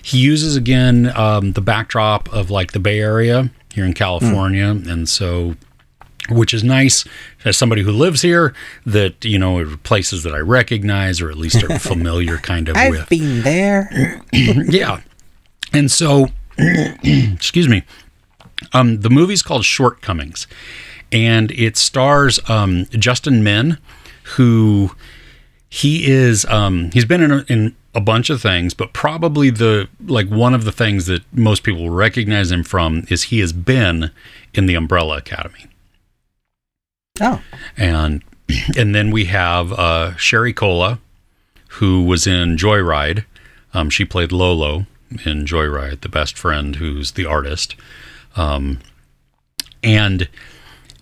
he 0.00 0.18
uses 0.18 0.54
again 0.54 1.12
um, 1.16 1.52
the 1.52 1.60
backdrop 1.60 2.32
of 2.32 2.48
like 2.48 2.72
the 2.72 2.78
Bay 2.78 3.00
Area 3.00 3.50
here 3.74 3.84
in 3.84 3.92
California, 3.92 4.68
and 4.68 5.08
so 5.08 5.56
which 6.30 6.54
is 6.54 6.62
nice 6.62 7.04
as 7.44 7.56
somebody 7.56 7.82
who 7.82 7.90
lives 7.90 8.22
here 8.22 8.54
that 8.86 9.24
you 9.24 9.38
know 9.38 9.76
places 9.82 10.22
that 10.22 10.34
I 10.34 10.38
recognize 10.38 11.20
or 11.20 11.30
at 11.30 11.36
least 11.38 11.62
are 11.64 11.78
familiar 11.80 12.36
kind 12.36 12.68
of 12.68 12.76
I've 12.76 12.90
with. 12.90 13.08
been 13.08 13.42
there. 13.42 14.22
yeah, 14.32 15.00
and 15.72 15.90
so 15.90 16.28
excuse 16.58 17.68
me. 17.68 17.82
Um, 18.72 19.00
the 19.02 19.10
movie's 19.10 19.42
called 19.42 19.64
Shortcomings, 19.64 20.48
and 21.12 21.50
it 21.52 21.76
stars 21.76 22.38
um, 22.48 22.86
Justin 22.90 23.42
Min, 23.42 23.78
who 24.36 24.90
he 25.68 26.06
is 26.10 26.44
um, 26.46 26.90
he's 26.92 27.04
been 27.04 27.22
in 27.22 27.30
a, 27.30 27.44
in 27.48 27.76
a 27.94 28.00
bunch 28.00 28.30
of 28.30 28.40
things, 28.40 28.74
but 28.74 28.92
probably 28.92 29.50
the 29.50 29.88
like 30.06 30.28
one 30.28 30.54
of 30.54 30.64
the 30.64 30.72
things 30.72 31.06
that 31.06 31.22
most 31.32 31.62
people 31.62 31.90
recognize 31.90 32.50
him 32.50 32.62
from 32.62 33.04
is 33.08 33.24
he 33.24 33.40
has 33.40 33.52
been 33.52 34.10
in 34.54 34.66
the 34.66 34.74
Umbrella 34.74 35.16
Academy 35.18 35.66
Oh, 37.20 37.40
and 37.76 38.22
and 38.76 38.94
then 38.94 39.10
we 39.10 39.26
have 39.26 39.72
uh, 39.72 40.16
Sherry 40.16 40.52
Cola, 40.52 40.98
who 41.68 42.04
was 42.04 42.26
in 42.26 42.56
Joyride. 42.56 43.24
Um, 43.74 43.90
she 43.90 44.04
played 44.04 44.32
Lolo 44.32 44.86
in 45.24 45.44
Joyride, 45.44 46.00
the 46.00 46.08
best 46.08 46.36
friend 46.36 46.76
who's 46.76 47.12
the 47.12 47.26
artist. 47.26 47.76
Um, 48.36 48.80
and 49.82 50.28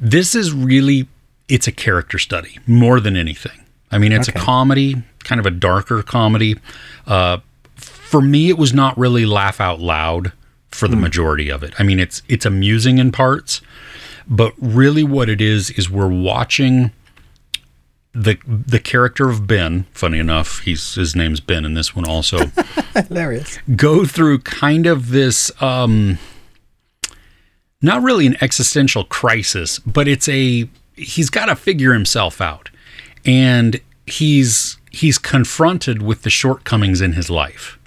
this 0.01 0.35
is 0.35 0.53
really 0.53 1.09
it's 1.49 1.67
a 1.67 1.73
character 1.73 2.19
study 2.19 2.59
more 2.67 2.99
than 3.01 3.17
anything. 3.17 3.65
I 3.93 3.99
mean, 3.99 4.13
it's 4.13 4.29
Okay. 4.29 4.39
a 4.41 4.43
comedy, 4.43 5.03
kind 5.23 5.39
of 5.39 5.47
a 5.47 5.51
darker 5.51 6.03
comedy. 6.03 6.57
Uh, 7.07 7.39
for 7.77 8.21
me, 8.21 8.49
it 8.49 8.59
was 8.59 8.75
not 8.75 8.97
really 8.99 9.25
laugh 9.27 9.61
out 9.61 9.81
loud 9.81 10.33
for 10.71 10.89
the 10.89 10.97
majority 10.97 11.49
of 11.51 11.63
it. 11.63 11.73
I 11.79 11.83
mean, 11.85 12.01
it's 12.01 12.23
it's 12.29 12.45
amusing 12.45 12.99
in 12.99 13.13
parts, 13.13 13.61
but 14.29 14.53
really 14.59 15.05
what 15.05 15.29
it 15.29 15.41
is 15.41 15.71
is 15.71 15.89
we're 15.89 16.09
watching 16.09 16.91
the 18.13 18.37
the 18.47 18.81
character 18.81 19.29
of 19.31 19.47
Ben. 19.47 19.87
Funny 19.93 20.19
enough, 20.19 20.61
he's 20.61 20.95
his 20.97 21.15
name's 21.15 21.41
Ben 21.41 21.65
in 21.65 21.75
this 21.75 21.95
one 21.95 22.07
also. 22.09 22.51
hilarious. 23.09 23.59
go 23.77 24.05
through 24.05 24.41
kind 24.41 24.87
of 24.87 25.11
this 25.11 25.51
um 25.63 26.19
not 27.83 28.03
really 28.03 28.27
an 28.27 28.37
existential 28.41 29.05
crisis, 29.05 29.79
but 29.81 30.09
it's 30.09 30.29
a 30.29 30.69
he's 30.95 31.31
got 31.31 31.47
to 31.47 31.57
figure 31.57 31.93
himself 31.93 32.41
out. 32.41 32.71
And 33.25 33.81
he's 34.07 34.79
he's 34.91 35.19
confronted 35.19 36.03
with 36.03 36.23
the 36.23 36.31
shortcomings 36.31 37.01
in 37.01 37.13
his 37.13 37.31
life. 37.31 37.79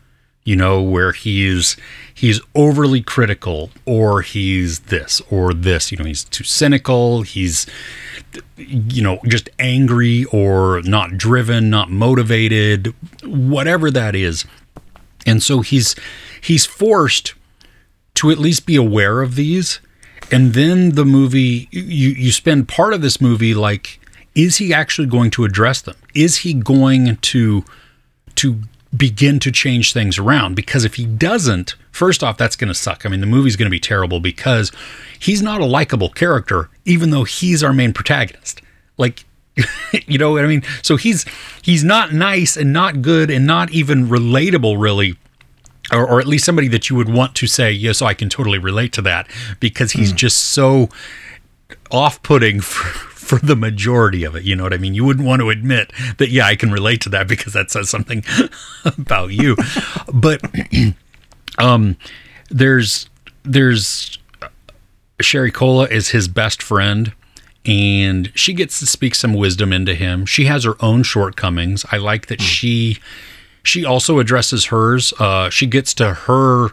You 0.43 0.55
know, 0.55 0.81
where 0.81 1.11
he's 1.11 1.77
he's 2.13 2.41
overly 2.55 3.01
critical 3.01 3.69
or 3.85 4.21
he's 4.21 4.79
this 4.79 5.21
or 5.29 5.53
this, 5.53 5.91
you 5.91 5.97
know, 5.97 6.05
he's 6.05 6.23
too 6.23 6.43
cynical, 6.43 7.21
he's 7.21 7.67
you 8.57 9.01
know, 9.01 9.19
just 9.27 9.49
angry 9.59 10.25
or 10.25 10.81
not 10.83 11.17
driven, 11.17 11.69
not 11.69 11.89
motivated, 11.89 12.93
whatever 13.23 13.89
that 13.91 14.15
is. 14.15 14.45
And 15.25 15.41
so 15.43 15.61
he's 15.61 15.95
he's 16.41 16.65
forced 16.65 17.33
to 18.19 18.29
at 18.29 18.37
least 18.37 18.65
be 18.65 18.75
aware 18.75 19.21
of 19.21 19.35
these. 19.35 19.79
And 20.29 20.53
then 20.53 20.91
the 20.91 21.05
movie 21.05 21.69
you 21.71 22.09
you 22.09 22.31
spend 22.31 22.67
part 22.67 22.93
of 22.93 23.01
this 23.01 23.19
movie 23.21 23.53
like 23.53 23.99
is 24.35 24.57
he 24.57 24.73
actually 24.73 25.07
going 25.07 25.31
to 25.31 25.45
address 25.45 25.81
them? 25.81 25.95
Is 26.13 26.37
he 26.37 26.53
going 26.53 27.15
to 27.15 27.63
to 28.35 28.61
begin 28.95 29.39
to 29.39 29.51
change 29.51 29.93
things 29.93 30.17
around 30.17 30.55
because 30.55 30.83
if 30.83 30.95
he 30.95 31.05
doesn't 31.05 31.75
first 31.91 32.23
off 32.23 32.37
that's 32.37 32.55
going 32.55 32.67
to 32.67 32.73
suck 32.73 33.05
i 33.05 33.09
mean 33.09 33.19
the 33.19 33.27
movie's 33.27 33.55
going 33.55 33.67
to 33.67 33.69
be 33.69 33.79
terrible 33.79 34.19
because 34.19 34.71
he's 35.19 35.43
not 35.43 35.61
a 35.61 35.65
likable 35.65 36.09
character 36.09 36.71
even 36.85 37.11
though 37.11 37.23
he's 37.23 37.63
our 37.63 37.71
main 37.71 37.93
protagonist 37.93 38.63
like 38.97 39.25
you 40.07 40.17
know 40.17 40.31
what 40.31 40.43
i 40.43 40.47
mean 40.47 40.63
so 40.81 40.95
he's 40.95 41.23
he's 41.61 41.83
not 41.83 42.13
nice 42.13 42.57
and 42.57 42.73
not 42.73 43.03
good 43.03 43.29
and 43.29 43.45
not 43.45 43.69
even 43.69 44.07
relatable 44.07 44.81
really 44.81 45.15
or, 45.91 46.07
or 46.07 46.19
at 46.19 46.27
least 46.27 46.45
somebody 46.45 46.67
that 46.67 46.89
you 46.89 46.95
would 46.95 47.09
want 47.09 47.35
to 47.35 47.47
say 47.47 47.71
yes 47.71 48.01
i 48.01 48.13
can 48.13 48.29
totally 48.29 48.57
relate 48.57 48.93
to 48.93 49.01
that 49.01 49.27
because 49.59 49.91
he's 49.91 50.11
hmm. 50.11 50.17
just 50.17 50.37
so 50.37 50.89
off-putting 51.91 52.59
for, 52.61 52.87
for 53.37 53.45
the 53.45 53.55
majority 53.55 54.23
of 54.23 54.35
it 54.35 54.43
you 54.43 54.55
know 54.55 54.63
what 54.63 54.73
i 54.73 54.77
mean? 54.77 54.93
You 54.93 55.05
wouldn't 55.05 55.25
want 55.25 55.41
to 55.41 55.49
admit 55.49 55.91
that 56.17 56.29
yeah 56.29 56.45
i 56.45 56.55
can 56.55 56.71
relate 56.71 57.01
to 57.01 57.09
that 57.09 57.27
because 57.27 57.53
that 57.53 57.71
says 57.71 57.89
something 57.89 58.23
about 58.85 59.31
you. 59.31 59.55
But 60.13 60.41
um 61.57 61.97
there's 62.49 63.09
there's 63.43 64.17
uh, 64.41 64.47
sherry 65.21 65.51
cola 65.51 65.85
is 65.85 66.09
his 66.09 66.27
best 66.27 66.61
friend 66.61 67.13
and 67.65 68.31
she 68.35 68.53
gets 68.53 68.79
to 68.79 68.85
speak 68.85 69.15
some 69.15 69.33
wisdom 69.33 69.73
into 69.73 69.93
him. 69.93 70.25
She 70.25 70.45
has 70.45 70.63
her 70.63 70.75
own 70.79 71.03
shortcomings. 71.03 71.85
I 71.91 71.97
like 71.97 72.27
that 72.27 72.39
hmm. 72.39 72.45
she 72.45 72.97
she 73.63 73.85
also 73.85 74.19
addresses 74.19 74.65
hers 74.65 75.13
uh 75.19 75.49
she 75.49 75.65
gets 75.65 75.93
to 75.93 76.13
her 76.13 76.69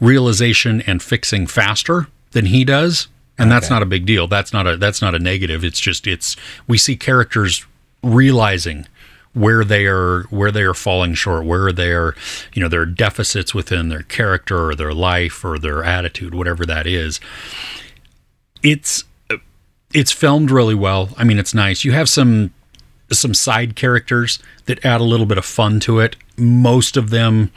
realization 0.00 0.80
and 0.82 1.02
fixing 1.02 1.46
faster 1.46 2.08
than 2.30 2.46
he 2.46 2.64
does 2.64 3.08
and 3.38 3.52
that's 3.52 3.70
not 3.70 3.82
a 3.82 3.86
big 3.86 4.04
deal. 4.04 4.26
That's 4.26 4.52
not 4.52 4.66
a 4.66 4.76
that's 4.76 5.00
not 5.00 5.14
a 5.14 5.18
negative. 5.18 5.64
It's 5.64 5.78
just 5.78 6.06
it's 6.06 6.36
we 6.66 6.76
see 6.76 6.96
characters 6.96 7.64
realizing 8.02 8.86
where 9.32 9.64
they 9.64 9.86
are 9.86 10.24
where 10.24 10.50
they 10.50 10.62
are 10.62 10.74
falling 10.74 11.14
short 11.14 11.44
where 11.44 11.70
they 11.70 11.92
are 11.92 12.16
you 12.52 12.62
know 12.62 12.68
there 12.68 12.80
are 12.80 12.86
deficits 12.86 13.54
within 13.54 13.88
their 13.88 14.02
character 14.02 14.70
or 14.70 14.74
their 14.74 14.92
life 14.92 15.44
or 15.44 15.58
their 15.58 15.84
attitude 15.84 16.34
whatever 16.34 16.66
that 16.66 16.86
is. 16.86 17.20
It's 18.62 19.04
it's 19.94 20.10
filmed 20.10 20.50
really 20.50 20.74
well. 20.74 21.10
I 21.16 21.24
mean 21.24 21.38
it's 21.38 21.54
nice. 21.54 21.84
You 21.84 21.92
have 21.92 22.08
some 22.08 22.52
some 23.14 23.34
side 23.34 23.76
characters 23.76 24.38
that 24.66 24.84
add 24.84 25.00
a 25.00 25.04
little 25.04 25.26
bit 25.26 25.38
of 25.38 25.44
fun 25.44 25.80
to 25.80 25.98
it 26.00 26.16
most 26.38 26.96
of 26.96 27.10
them 27.10 27.50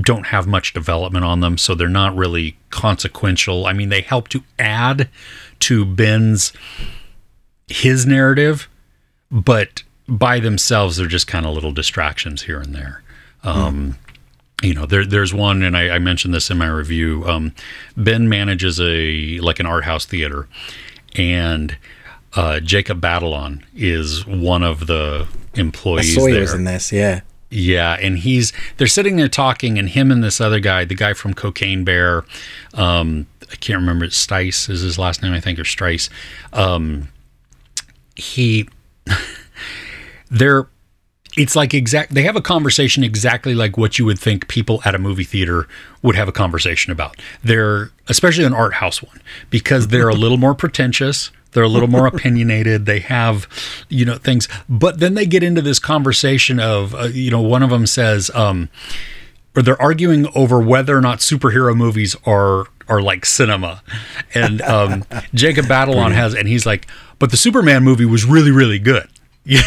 don't 0.00 0.26
have 0.26 0.46
much 0.46 0.74
development 0.74 1.24
on 1.24 1.40
them, 1.40 1.58
so 1.58 1.74
they're 1.74 1.88
not 1.88 2.14
really 2.14 2.56
consequential. 2.70 3.66
I 3.66 3.72
mean, 3.72 3.88
they 3.88 4.02
help 4.02 4.28
to 4.28 4.44
add 4.58 5.08
to 5.60 5.84
Ben's 5.84 6.52
his 7.68 8.06
narrative, 8.06 8.68
but 9.30 9.82
by 10.06 10.40
themselves, 10.40 10.96
they're 10.96 11.06
just 11.06 11.26
kind 11.26 11.46
of 11.46 11.54
little 11.54 11.72
distractions 11.72 12.42
here 12.42 12.60
and 12.60 12.74
there. 12.74 13.02
Um, 13.42 13.96
You 14.62 14.74
know, 14.74 14.86
there, 14.86 15.06
there's 15.06 15.32
one, 15.32 15.62
and 15.62 15.76
I, 15.76 15.88
I 15.96 15.98
mentioned 15.98 16.34
this 16.34 16.50
in 16.50 16.58
my 16.58 16.66
review. 16.68 17.24
Um, 17.26 17.54
ben 17.96 18.28
manages 18.28 18.80
a 18.80 19.38
like 19.38 19.60
an 19.60 19.66
art 19.66 19.84
house 19.84 20.04
theater, 20.04 20.48
and 21.14 21.76
uh, 22.38 22.60
Jacob 22.60 23.00
Batalon 23.00 23.64
is 23.74 24.24
one 24.24 24.62
of 24.62 24.86
the 24.86 25.26
I 25.56 25.60
employees 25.60 26.14
saw 26.14 26.26
he 26.26 26.32
there 26.32 26.54
in 26.54 26.64
this. 26.64 26.92
Yeah. 26.92 27.22
Yeah, 27.50 27.96
and 28.00 28.18
he's 28.18 28.52
they're 28.76 28.86
sitting 28.86 29.16
there 29.16 29.28
talking, 29.28 29.78
and 29.78 29.88
him 29.88 30.12
and 30.12 30.22
this 30.22 30.38
other 30.40 30.60
guy, 30.60 30.84
the 30.84 30.94
guy 30.94 31.14
from 31.14 31.32
Cocaine 31.32 31.82
Bear, 31.82 32.24
um, 32.74 33.26
I 33.50 33.56
can't 33.56 33.80
remember. 33.80 34.06
Stice 34.06 34.68
is 34.68 34.82
his 34.82 34.98
last 34.98 35.22
name, 35.22 35.32
I 35.32 35.40
think, 35.40 35.58
or 35.58 35.64
Strice. 35.64 36.10
Um, 36.52 37.08
he, 38.14 38.68
they're, 40.30 40.68
it's 41.38 41.56
like 41.56 41.72
exact. 41.72 42.12
They 42.12 42.22
have 42.24 42.36
a 42.36 42.42
conversation 42.42 43.02
exactly 43.02 43.54
like 43.54 43.78
what 43.78 43.98
you 43.98 44.04
would 44.04 44.18
think 44.18 44.46
people 44.46 44.82
at 44.84 44.94
a 44.94 44.98
movie 44.98 45.24
theater 45.24 45.66
would 46.02 46.16
have 46.16 46.28
a 46.28 46.32
conversation 46.32 46.92
about. 46.92 47.16
They're 47.42 47.90
especially 48.08 48.44
an 48.44 48.52
art 48.54 48.74
house 48.74 49.02
one 49.02 49.22
because 49.48 49.88
they're 49.88 50.10
a 50.10 50.14
little 50.14 50.38
more 50.38 50.54
pretentious. 50.54 51.30
They're 51.52 51.62
a 51.64 51.68
little 51.68 51.88
more 51.88 52.06
opinionated. 52.14 52.86
They 52.86 53.00
have, 53.00 53.48
you 53.88 54.04
know, 54.04 54.16
things. 54.16 54.48
But 54.68 55.00
then 55.00 55.14
they 55.14 55.26
get 55.26 55.42
into 55.42 55.62
this 55.62 55.78
conversation 55.78 56.60
of, 56.60 56.94
uh, 56.94 57.04
you 57.04 57.30
know, 57.30 57.40
one 57.40 57.62
of 57.62 57.70
them 57.70 57.86
says, 57.86 58.30
um, 58.34 58.68
or 59.56 59.62
they're 59.62 59.80
arguing 59.80 60.28
over 60.34 60.60
whether 60.60 60.96
or 60.96 61.00
not 61.00 61.18
superhero 61.18 61.76
movies 61.76 62.16
are 62.24 62.66
are 62.88 63.02
like 63.02 63.26
cinema. 63.26 63.82
And 64.34 64.62
um, 64.62 65.04
Jacob 65.34 65.66
Batalon 65.66 66.12
has, 66.12 66.34
and 66.34 66.48
he's 66.48 66.66
like, 66.66 66.86
but 67.18 67.30
the 67.30 67.36
Superman 67.36 67.84
movie 67.84 68.04
was 68.04 68.24
really, 68.24 68.50
really 68.50 68.78
good. 68.78 69.08
Yeah. 69.44 69.62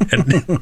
and, 0.12 0.58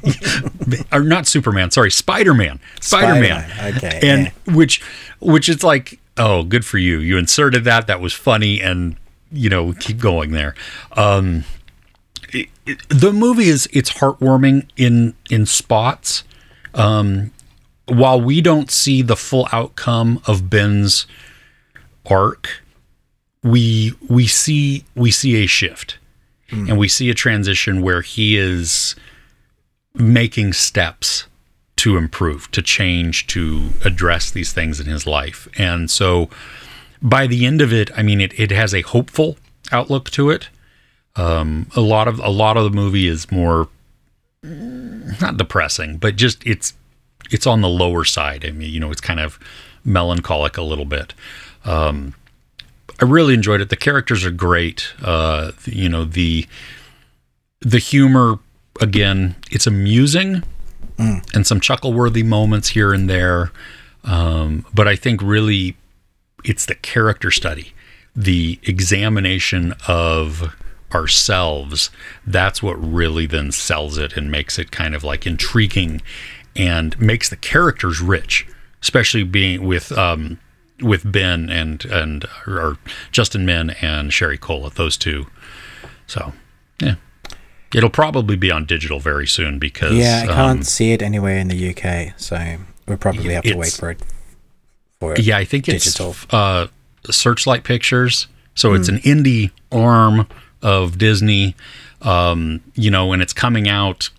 or 0.93 1.01
not 1.01 1.27
Superman, 1.27 1.71
sorry, 1.71 1.91
Spider 1.91 2.35
Man, 2.35 2.59
Spider 2.81 3.21
Man, 3.21 3.77
okay, 3.77 4.01
and 4.03 4.33
yeah. 4.47 4.55
which, 4.55 4.83
which 5.21 5.49
is 5.49 5.63
like, 5.63 6.01
oh, 6.17 6.43
good 6.43 6.65
for 6.65 6.79
you. 6.79 6.99
You 6.99 7.19
inserted 7.19 7.63
that. 7.65 7.87
That 7.87 8.01
was 8.01 8.13
funny, 8.13 8.61
and 8.61 8.97
you 9.31 9.49
know, 9.49 9.73
keep 9.75 9.99
going 9.99 10.33
there. 10.33 10.55
Um, 10.93 11.45
it, 12.33 12.49
it, 12.67 12.79
the 12.89 13.13
movie 13.13 13.49
is 13.49 13.69
it's 13.73 13.93
heartwarming 13.95 14.69
in 14.77 15.15
in 15.31 15.47
spots. 15.47 16.25
Um, 16.75 17.33
while 17.87 18.21
we 18.21 18.41
don't 18.41 18.71
see 18.71 19.03
the 19.03 19.17
full 19.17 19.49
outcome 19.53 20.21
of 20.27 20.51
Ben's 20.51 21.07
arc, 22.11 22.63
we 23.43 23.95
we 24.09 24.27
see 24.27 24.85
we 24.95 25.11
see 25.11 25.43
a 25.43 25.47
shift, 25.47 25.99
mm. 26.51 26.69
and 26.69 26.79
we 26.79 26.89
see 26.89 27.11
a 27.11 27.15
transition 27.15 27.83
where 27.83 28.03
he 28.03 28.37
is 28.37 28.95
making 29.95 30.53
steps 30.53 31.27
to 31.77 31.97
improve, 31.97 32.51
to 32.51 32.61
change, 32.61 33.27
to 33.29 33.71
address 33.85 34.31
these 34.31 34.53
things 34.53 34.81
in 34.81 34.87
his 34.87 35.07
life, 35.07 35.49
and 35.57 35.91
so 35.91 36.29
by 37.03 37.27
the 37.27 37.47
end 37.47 37.61
of 37.61 37.73
it, 37.73 37.91
I 37.97 38.03
mean 38.03 38.21
it, 38.21 38.39
it 38.39 38.51
has 38.51 38.75
a 38.75 38.83
hopeful 38.83 39.37
outlook 39.73 40.11
to 40.11 40.31
it. 40.31 40.49
Um, 41.17 41.69
a 41.75 41.81
lot 41.81 42.09
of 42.09 42.19
a 42.21 42.31
lot 42.31 42.57
of 42.57 42.65
the 42.65 42.71
movie 42.71 43.07
is 43.07 43.31
more 43.31 43.69
not 44.43 45.37
depressing, 45.37 45.99
but 45.99 46.17
just 46.17 46.47
it's 46.47 46.75
it's 47.31 47.47
on 47.47 47.61
the 47.61 47.69
lower 47.69 48.05
side. 48.05 48.45
I 48.45 48.51
mean, 48.51 48.71
you 48.71 48.81
know, 48.81 48.91
it's 48.91 49.01
kind 49.01 49.21
of 49.21 49.39
melancholic 49.85 50.57
a 50.57 50.63
little 50.63 50.85
bit. 50.85 51.15
Um, 51.65 52.15
I 53.01 53.05
really 53.05 53.35
enjoyed 53.35 53.61
it. 53.61 53.69
The 53.69 53.77
characters 53.77 54.25
are 54.25 54.31
great. 54.31 54.93
Uh, 55.03 55.53
you 55.65 55.89
know 55.89 56.05
the 56.05 56.47
the 57.61 57.79
humor 57.79 58.39
again. 58.81 59.37
It's 59.51 59.67
amusing 59.67 60.43
mm. 60.99 61.35
and 61.35 61.47
some 61.47 61.61
chuckle 61.61 61.93
worthy 61.93 62.23
moments 62.23 62.69
here 62.69 62.93
and 62.93 63.09
there. 63.09 63.51
Um, 64.05 64.65
but 64.75 64.87
I 64.89 64.97
think 64.97 65.23
really 65.23 65.77
it's 66.45 66.67
the 66.67 66.75
character 66.75 67.31
study, 67.31 67.73
the 68.15 68.59
examination 68.63 69.75
of 69.87 70.55
ourselves. 70.95 71.91
That's 72.27 72.63
what 72.63 72.75
really 72.75 73.27
then 73.27 73.53
sells 73.53 73.99
it 73.99 74.17
and 74.17 74.31
makes 74.31 74.59
it 74.59 74.71
kind 74.71 74.95
of 74.95 75.05
like 75.05 75.27
intriguing 75.27 76.03
and 76.57 76.99
makes 77.01 77.29
the 77.29 77.37
characters 77.37 78.01
rich, 78.01 78.47
especially 78.83 79.25
being 79.25 79.67
with 79.67 79.93
um, 79.93 80.39
with 80.81 81.11
Ben 81.11 81.51
and 81.51 81.85
and 81.85 82.27
or 82.47 82.79
Justin 83.13 83.45
Min 83.45 83.71
and 83.83 84.13
Sherry 84.13 84.39
Cola, 84.39 84.71
those 84.71 84.97
two. 84.97 85.27
So, 86.07 86.33
yeah. 86.81 86.95
It'll 87.75 87.91
probably 87.91 88.37
be 88.37 88.51
on 88.51 88.65
digital 88.65 88.99
very 88.99 89.27
soon 89.27 89.59
because 89.59 89.95
yeah, 89.95 90.23
I 90.25 90.27
can't 90.27 90.61
um, 90.61 90.63
see 90.63 90.93
it 90.93 91.03
anywhere 91.03 91.37
in 91.37 91.49
the 91.49 91.77
UK, 91.77 92.19
so 92.19 92.57
we'll 92.87 92.97
probably 92.97 93.35
have 93.35 93.45
to 93.45 93.55
wait 93.57 93.73
for 93.73 93.91
it 93.91 94.01
for. 95.01 95.17
Yeah, 95.19 95.39
I 95.39 95.45
think 95.45 95.65
digital. 95.65 96.11
it's 96.11 96.33
uh, 96.33 96.69
Searchlight 97.11 97.65
Pictures. 97.65 98.27
So 98.55 98.71
mm. 98.71 98.79
it's 98.79 98.89
hmm. 98.89 98.97
an 98.97 99.01
indie 99.03 99.51
arm 99.71 100.27
of 100.63 100.99
Disney. 100.99 101.55
Um, 102.03 102.61
you 102.75 102.91
know, 102.91 103.13
and 103.13 103.21
it's 103.23 103.33
coming 103.33 103.69
out 103.69 104.11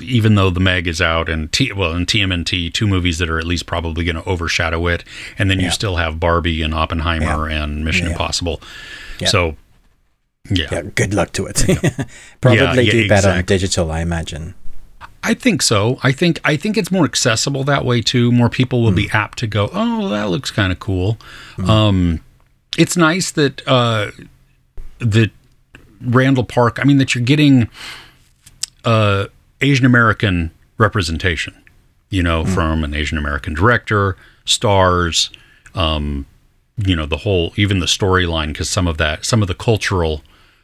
even 0.00 0.34
though 0.34 0.50
the 0.50 0.60
Meg 0.60 0.86
is 0.86 1.00
out 1.00 1.28
and 1.28 1.52
T 1.52 1.72
well 1.72 1.92
and 1.92 2.06
TMNT, 2.06 2.72
two 2.72 2.86
movies 2.86 3.18
that 3.18 3.30
are 3.30 3.38
at 3.38 3.46
least 3.46 3.66
probably 3.66 4.04
going 4.04 4.16
to 4.16 4.24
overshadow 4.24 4.86
it, 4.86 5.04
and 5.38 5.50
then 5.50 5.58
yeah. 5.58 5.66
you 5.66 5.70
still 5.70 5.96
have 5.96 6.20
Barbie 6.20 6.62
and 6.62 6.74
Oppenheimer 6.74 7.48
yeah. 7.48 7.64
and 7.64 7.84
Mission 7.84 8.06
yeah. 8.06 8.12
Impossible. 8.12 8.60
So, 9.26 9.56
yeah. 10.50 10.82
good 10.94 11.12
luck 11.12 11.32
to 11.32 11.46
it. 11.46 11.64
probably 12.40 12.86
do 12.86 13.08
better 13.08 13.28
exactly. 13.28 13.38
on 13.38 13.44
digital, 13.44 13.92
I 13.92 14.00
imagine. 14.00 14.54
I 15.22 15.34
think 15.34 15.62
so. 15.62 15.98
I 16.02 16.12
think 16.12 16.40
I 16.44 16.56
think 16.56 16.76
it's 16.76 16.90
more 16.90 17.04
accessible 17.04 17.64
that 17.64 17.84
way 17.84 18.00
too. 18.00 18.32
More 18.32 18.48
people 18.48 18.82
will 18.82 18.92
mm. 18.92 18.96
be 18.96 19.08
hmm. 19.08 19.16
apt 19.16 19.38
to 19.38 19.46
go, 19.46 19.68
"Oh, 19.72 20.08
that 20.08 20.30
looks 20.30 20.50
kind 20.50 20.72
of 20.72 20.78
cool." 20.78 21.18
Mm. 21.56 21.68
Um, 21.68 22.20
it's 22.78 22.96
nice 22.96 23.30
that 23.32 23.66
uh, 23.68 24.10
that 24.98 25.30
Randall 26.00 26.44
Park. 26.44 26.78
I 26.80 26.84
mean, 26.84 26.98
that 26.98 27.14
you're 27.14 27.24
getting 27.24 27.68
uh, 28.84 29.26
Asian 29.60 29.84
American 29.84 30.52
representation. 30.78 31.54
You 32.08 32.22
know, 32.22 32.44
mm. 32.44 32.54
from 32.54 32.82
an 32.82 32.94
Asian 32.94 33.18
American 33.18 33.54
director, 33.54 34.16
stars. 34.44 35.30
Um, 35.74 36.26
you 36.78 36.96
know, 36.96 37.06
the 37.06 37.18
whole 37.18 37.52
even 37.56 37.80
the 37.80 37.86
storyline 37.86 38.48
because 38.48 38.70
some 38.70 38.86
of 38.86 38.96
that, 38.98 39.26
some 39.26 39.42
of 39.42 39.48
the 39.48 39.54
cultural 39.54 40.22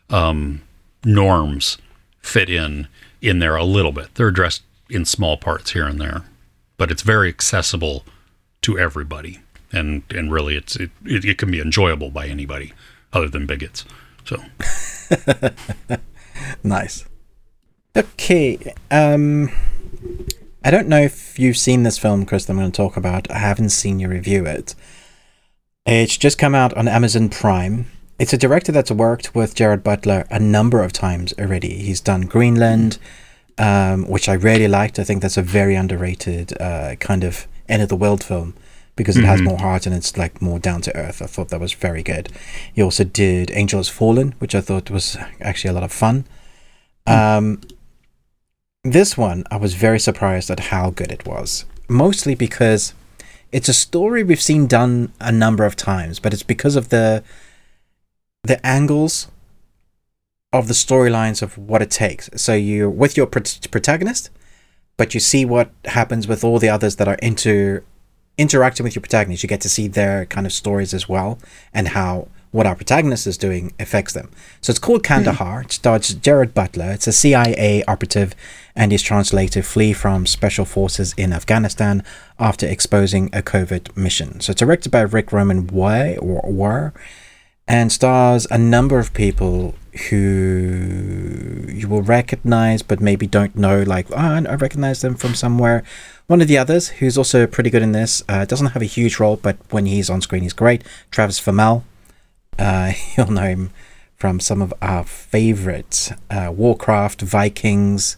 um, 0.08 0.62
norms 1.04 1.76
fit 2.20 2.48
in 2.48 2.88
in 3.20 3.38
there 3.38 3.56
a 3.56 3.64
little 3.64 3.92
bit. 3.92 4.14
They're 4.14 4.28
addressed 4.28 4.62
in 4.88 5.04
small 5.04 5.36
parts 5.36 5.72
here 5.72 5.86
and 5.86 6.00
there, 6.00 6.24
but 6.76 6.90
it's 6.90 7.02
very 7.02 7.28
accessible 7.28 8.04
to 8.62 8.78
everybody, 8.78 9.40
and 9.72 10.02
and 10.10 10.32
really, 10.32 10.56
it's 10.56 10.76
it, 10.76 10.90
it, 11.04 11.24
it 11.24 11.38
can 11.38 11.50
be 11.50 11.60
enjoyable 11.60 12.10
by 12.10 12.26
anybody 12.26 12.72
other 13.12 13.28
than 13.28 13.46
bigots. 13.46 13.84
So 14.24 14.42
nice. 16.64 17.04
Okay. 17.96 18.74
Um, 18.90 19.50
I 20.64 20.70
don't 20.70 20.88
know 20.88 21.00
if 21.00 21.38
you've 21.38 21.56
seen 21.56 21.84
this 21.84 21.98
film, 21.98 22.26
Chris. 22.26 22.48
I'm 22.48 22.56
going 22.56 22.70
to 22.70 22.76
talk 22.76 22.96
about. 22.96 23.30
I 23.30 23.38
haven't 23.38 23.70
seen 23.70 24.00
you 24.00 24.08
review 24.08 24.44
it. 24.44 24.74
It's 25.86 26.16
just 26.16 26.38
come 26.38 26.54
out 26.54 26.74
on 26.74 26.88
Amazon 26.88 27.28
Prime. 27.28 27.86
It's 28.18 28.32
a 28.32 28.38
director 28.38 28.72
that's 28.72 28.90
worked 28.90 29.34
with 29.34 29.54
Gerard 29.54 29.84
Butler 29.84 30.26
a 30.30 30.38
number 30.38 30.82
of 30.82 30.92
times 30.92 31.34
already. 31.38 31.78
He's 31.78 32.00
done 32.00 32.22
Greenland, 32.22 32.98
um, 33.58 34.08
which 34.08 34.28
I 34.28 34.32
really 34.32 34.68
liked. 34.68 34.98
I 34.98 35.04
think 35.04 35.20
that's 35.20 35.36
a 35.36 35.42
very 35.42 35.74
underrated 35.74 36.58
uh, 36.60 36.96
kind 36.96 37.24
of 37.24 37.46
end 37.68 37.82
of 37.82 37.88
the 37.88 37.96
world 37.96 38.24
film 38.24 38.54
because 38.96 39.16
it 39.16 39.20
mm-hmm. 39.20 39.28
has 39.28 39.42
more 39.42 39.58
heart 39.58 39.84
and 39.84 39.94
it's 39.94 40.16
like 40.16 40.40
more 40.40 40.58
down 40.58 40.80
to 40.82 40.96
earth. 40.96 41.20
I 41.20 41.26
thought 41.26 41.50
that 41.50 41.60
was 41.60 41.74
very 41.74 42.02
good. 42.02 42.30
He 42.72 42.82
also 42.82 43.04
did 43.04 43.50
Angel 43.52 43.78
Has 43.78 43.90
Fallen, 43.90 44.34
which 44.38 44.54
I 44.54 44.62
thought 44.62 44.90
was 44.90 45.18
actually 45.40 45.70
a 45.70 45.74
lot 45.74 45.82
of 45.82 45.92
fun. 45.92 46.24
Mm. 47.06 47.36
Um, 47.38 47.60
this 48.82 49.16
one, 49.18 49.44
I 49.50 49.56
was 49.56 49.74
very 49.74 50.00
surprised 50.00 50.50
at 50.50 50.60
how 50.60 50.90
good 50.90 51.12
it 51.12 51.26
was, 51.26 51.66
mostly 51.88 52.34
because 52.34 52.94
it's 53.52 53.68
a 53.68 53.74
story 53.74 54.22
we've 54.22 54.40
seen 54.40 54.66
done 54.66 55.12
a 55.20 55.30
number 55.30 55.64
of 55.64 55.76
times, 55.76 56.18
but 56.18 56.32
it's 56.32 56.42
because 56.42 56.76
of 56.76 56.88
the 56.88 57.22
the 58.46 58.64
angles 58.64 59.28
of 60.52 60.68
the 60.68 60.74
storylines 60.74 61.42
of 61.42 61.58
what 61.58 61.82
it 61.82 61.90
takes. 61.90 62.30
So 62.36 62.54
you're 62.54 62.90
with 62.90 63.16
your 63.16 63.26
protagonist, 63.26 64.30
but 64.96 65.14
you 65.14 65.20
see 65.20 65.44
what 65.44 65.70
happens 65.84 66.28
with 66.28 66.44
all 66.44 66.58
the 66.58 66.68
others 66.68 66.96
that 66.96 67.08
are 67.08 67.18
into 67.22 67.82
interacting 68.38 68.84
with 68.84 68.94
your 68.94 69.00
protagonist. 69.00 69.42
You 69.42 69.48
get 69.48 69.60
to 69.62 69.68
see 69.68 69.88
their 69.88 70.26
kind 70.26 70.46
of 70.46 70.52
stories 70.52 70.94
as 70.94 71.08
well 71.08 71.38
and 71.74 71.88
how 71.88 72.28
what 72.52 72.66
our 72.66 72.76
protagonist 72.76 73.26
is 73.26 73.36
doing 73.36 73.74
affects 73.80 74.12
them. 74.12 74.30
So 74.60 74.70
it's 74.70 74.78
called 74.78 75.02
Kandahar. 75.02 75.60
Hmm. 75.60 75.66
It 75.66 75.72
stars 75.72 76.14
Gerard 76.14 76.54
Butler. 76.54 76.92
It's 76.92 77.06
a 77.06 77.12
CIA 77.12 77.82
operative 77.84 78.34
and 78.74 78.92
his 78.92 79.02
translator 79.02 79.62
flee 79.62 79.92
from 79.92 80.24
special 80.26 80.64
forces 80.64 81.12
in 81.18 81.32
Afghanistan 81.32 82.04
after 82.38 82.66
exposing 82.66 83.28
a 83.32 83.42
covert 83.42 83.94
mission. 83.96 84.40
So 84.40 84.52
it's 84.52 84.60
directed 84.60 84.90
by 84.92 85.00
Rick 85.00 85.32
Roman 85.32 85.66
Way 85.66 86.16
or 86.18 86.40
War 86.50 86.94
and 87.68 87.90
stars 87.90 88.46
a 88.50 88.58
number 88.58 88.98
of 88.98 89.12
people 89.12 89.74
who 90.10 91.64
you 91.68 91.88
will 91.88 92.02
recognize 92.02 92.82
but 92.82 93.00
maybe 93.00 93.26
don't 93.26 93.56
know 93.56 93.82
like 93.82 94.06
oh, 94.10 94.16
i 94.16 94.54
recognize 94.54 95.00
them 95.00 95.14
from 95.14 95.34
somewhere 95.34 95.82
one 96.26 96.42
of 96.42 96.48
the 96.48 96.58
others 96.58 96.88
who's 96.88 97.16
also 97.16 97.46
pretty 97.46 97.70
good 97.70 97.82
in 97.82 97.92
this 97.92 98.22
uh, 98.28 98.44
doesn't 98.44 98.68
have 98.68 98.82
a 98.82 98.86
huge 98.86 99.18
role 99.18 99.36
but 99.36 99.56
when 99.70 99.86
he's 99.86 100.10
on 100.10 100.20
screen 100.20 100.42
he's 100.42 100.52
great 100.52 100.82
travis 101.10 101.40
fimmel 101.40 101.82
uh, 102.58 102.92
you'll 103.16 103.30
know 103.30 103.42
him 103.42 103.70
from 104.14 104.38
some 104.38 104.60
of 104.60 104.72
our 104.82 105.04
favorites 105.04 106.12
uh, 106.30 106.52
warcraft 106.54 107.22
vikings 107.22 108.16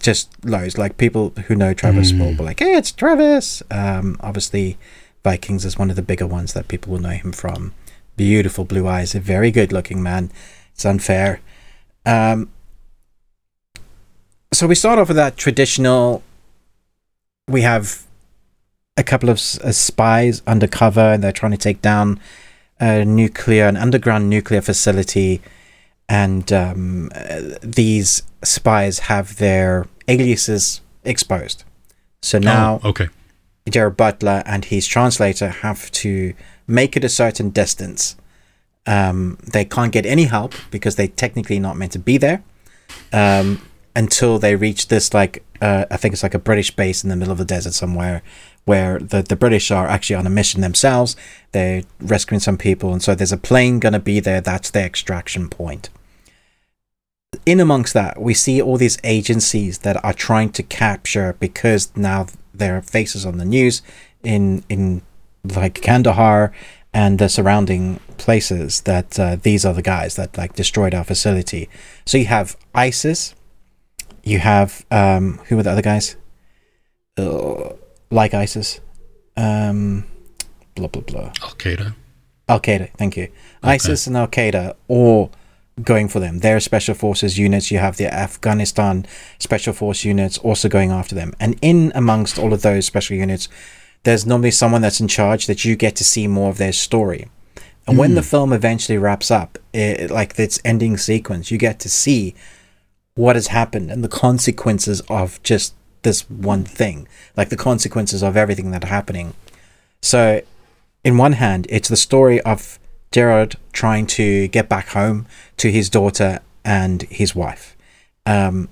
just 0.00 0.30
loads. 0.44 0.78
Like 0.78 0.96
people 0.96 1.30
who 1.46 1.54
know 1.54 1.74
Travis 1.74 2.12
will 2.12 2.34
be 2.34 2.42
like, 2.42 2.58
"Hey, 2.60 2.74
it's 2.74 2.90
Travis." 2.90 3.62
Um, 3.70 4.16
obviously, 4.20 4.78
Vikings 5.22 5.64
is 5.64 5.78
one 5.78 5.90
of 5.90 5.96
the 5.96 6.02
bigger 6.02 6.26
ones 6.26 6.52
that 6.54 6.68
people 6.68 6.92
will 6.92 7.00
know 7.00 7.10
him 7.10 7.32
from. 7.32 7.72
Beautiful 8.16 8.64
blue 8.64 8.86
eyes, 8.86 9.14
a 9.14 9.20
very 9.20 9.50
good 9.50 9.72
looking 9.72 10.02
man. 10.02 10.30
It's 10.72 10.84
unfair. 10.84 11.40
Um, 12.06 12.50
so 14.52 14.66
we 14.66 14.74
start 14.74 14.98
off 14.98 15.08
with 15.08 15.16
that 15.16 15.36
traditional. 15.36 16.22
We 17.48 17.62
have 17.62 18.04
a 18.96 19.02
couple 19.02 19.28
of 19.28 19.36
uh, 19.36 19.72
spies 19.72 20.42
undercover, 20.46 21.12
and 21.12 21.22
they're 21.22 21.32
trying 21.32 21.52
to 21.52 21.58
take 21.58 21.82
down 21.82 22.20
a 22.80 23.04
nuclear, 23.04 23.66
an 23.66 23.76
underground 23.76 24.28
nuclear 24.28 24.60
facility, 24.60 25.40
and 26.08 26.52
um, 26.52 27.10
uh, 27.14 27.56
these 27.62 28.22
spies 28.42 29.00
have 29.00 29.36
their 29.36 29.86
aliases 30.08 30.80
exposed. 31.04 31.64
So 32.22 32.38
now 32.38 32.80
oh, 32.82 32.90
okay. 32.90 33.08
Gerard 33.68 33.96
Butler 33.96 34.42
and 34.46 34.64
his 34.64 34.86
translator 34.86 35.48
have 35.48 35.90
to 35.92 36.34
make 36.66 36.96
it 36.96 37.04
a 37.04 37.08
certain 37.08 37.50
distance. 37.50 38.16
Um, 38.86 39.38
they 39.52 39.64
can't 39.64 39.92
get 39.92 40.06
any 40.06 40.24
help 40.24 40.54
because 40.70 40.96
they're 40.96 41.08
technically 41.08 41.58
not 41.58 41.76
meant 41.76 41.92
to 41.92 41.98
be 41.98 42.16
there 42.16 42.42
um, 43.12 43.60
until 43.94 44.38
they 44.38 44.56
reach 44.56 44.88
this, 44.88 45.12
like, 45.12 45.44
uh, 45.60 45.84
I 45.90 45.96
think 45.96 46.14
it's 46.14 46.22
like 46.22 46.34
a 46.34 46.38
British 46.38 46.74
base 46.74 47.04
in 47.04 47.10
the 47.10 47.16
middle 47.16 47.32
of 47.32 47.38
the 47.38 47.44
desert 47.44 47.74
somewhere 47.74 48.22
where 48.64 48.98
the, 48.98 49.22
the 49.22 49.36
British 49.36 49.70
are 49.70 49.86
actually 49.86 50.16
on 50.16 50.26
a 50.26 50.30
mission 50.30 50.60
themselves. 50.60 51.16
They're 51.52 51.82
rescuing 52.00 52.40
some 52.40 52.56
people, 52.56 52.92
and 52.92 53.02
so 53.02 53.14
there's 53.14 53.32
a 53.32 53.36
plane 53.36 53.78
going 53.78 53.92
to 53.92 53.98
be 53.98 54.20
there. 54.20 54.40
That's 54.40 54.70
their 54.70 54.86
extraction 54.86 55.48
point. 55.48 55.90
In 57.46 57.60
amongst 57.60 57.94
that, 57.94 58.20
we 58.20 58.34
see 58.34 58.60
all 58.60 58.76
these 58.76 58.98
agencies 59.04 59.78
that 59.78 60.02
are 60.04 60.12
trying 60.12 60.50
to 60.52 60.62
capture 60.62 61.36
because 61.38 61.92
now 61.96 62.26
their 62.60 62.80
faces 62.80 63.26
on 63.26 63.38
the 63.38 63.44
news 63.44 63.82
in 64.22 64.62
in 64.68 65.02
like 65.42 65.82
Kandahar 65.82 66.52
and 66.92 67.18
the 67.18 67.28
surrounding 67.28 68.00
places 68.18 68.82
that 68.82 69.18
uh, 69.18 69.36
these 69.36 69.64
are 69.64 69.74
the 69.74 69.82
guys 69.82 70.16
that 70.16 70.36
like 70.36 70.54
destroyed 70.54 70.94
our 70.94 71.04
facility. 71.04 71.68
So 72.04 72.18
you 72.18 72.26
have 72.26 72.56
ISIS, 72.74 73.34
you 74.22 74.38
have 74.38 74.84
um, 74.90 75.40
who 75.46 75.56
were 75.56 75.62
the 75.62 75.70
other 75.70 75.82
guys? 75.82 76.16
Uh, 77.16 77.74
like 78.10 78.34
ISIS, 78.34 78.80
um, 79.36 80.04
blah 80.74 80.88
blah 80.88 81.02
blah. 81.02 81.32
Al 81.42 81.54
Qaeda. 81.56 81.94
Al 82.48 82.60
Qaeda, 82.60 82.90
thank 82.96 83.16
you. 83.16 83.28
ISIS 83.62 84.06
and 84.06 84.16
Al 84.16 84.28
Qaeda 84.28 84.74
all 84.88 85.30
going 85.82 86.08
for 86.08 86.20
them. 86.20 86.38
Their 86.38 86.60
special 86.60 86.94
forces 86.94 87.38
units, 87.38 87.70
you 87.70 87.78
have 87.78 87.96
the 87.96 88.12
Afghanistan 88.12 89.06
special 89.38 89.72
force 89.72 90.04
units 90.04 90.38
also 90.38 90.68
going 90.68 90.90
after 90.90 91.14
them. 91.14 91.34
And 91.40 91.58
in 91.62 91.92
amongst 91.94 92.38
all 92.38 92.52
of 92.52 92.62
those 92.62 92.86
special 92.86 93.16
units, 93.16 93.48
there's 94.02 94.26
normally 94.26 94.50
someone 94.50 94.82
that's 94.82 95.00
in 95.00 95.08
charge 95.08 95.46
that 95.46 95.64
you 95.64 95.76
get 95.76 95.96
to 95.96 96.04
see 96.04 96.26
more 96.26 96.50
of 96.50 96.58
their 96.58 96.72
story. 96.72 97.28
And 97.86 97.98
when 97.98 98.14
the 98.14 98.20
hmm. 98.20 98.28
film 98.28 98.52
eventually 98.52 98.98
wraps 98.98 99.30
up, 99.30 99.58
it, 99.72 100.10
like 100.10 100.38
its 100.38 100.60
ending 100.64 100.96
sequence, 100.96 101.50
you 101.50 101.58
get 101.58 101.80
to 101.80 101.88
see 101.88 102.34
what 103.14 103.36
has 103.36 103.48
happened 103.48 103.90
and 103.90 104.04
the 104.04 104.08
consequences 104.08 105.02
of 105.08 105.42
just 105.42 105.74
this 106.02 106.22
one 106.30 106.64
thing, 106.64 107.06
like 107.36 107.50
the 107.50 107.56
consequences 107.56 108.22
of 108.22 108.36
everything 108.36 108.70
that's 108.70 108.88
happening. 108.88 109.34
So, 110.00 110.40
in 111.04 111.18
one 111.18 111.32
hand, 111.32 111.66
it's 111.68 111.88
the 111.88 111.96
story 111.96 112.40
of 112.42 112.78
Gerard 113.12 113.56
trying 113.72 114.06
to 114.06 114.48
get 114.48 114.68
back 114.68 114.88
home 114.88 115.26
to 115.56 115.70
his 115.70 115.90
daughter 115.90 116.40
and 116.64 117.02
his 117.02 117.34
wife, 117.34 117.76
um, 118.24 118.68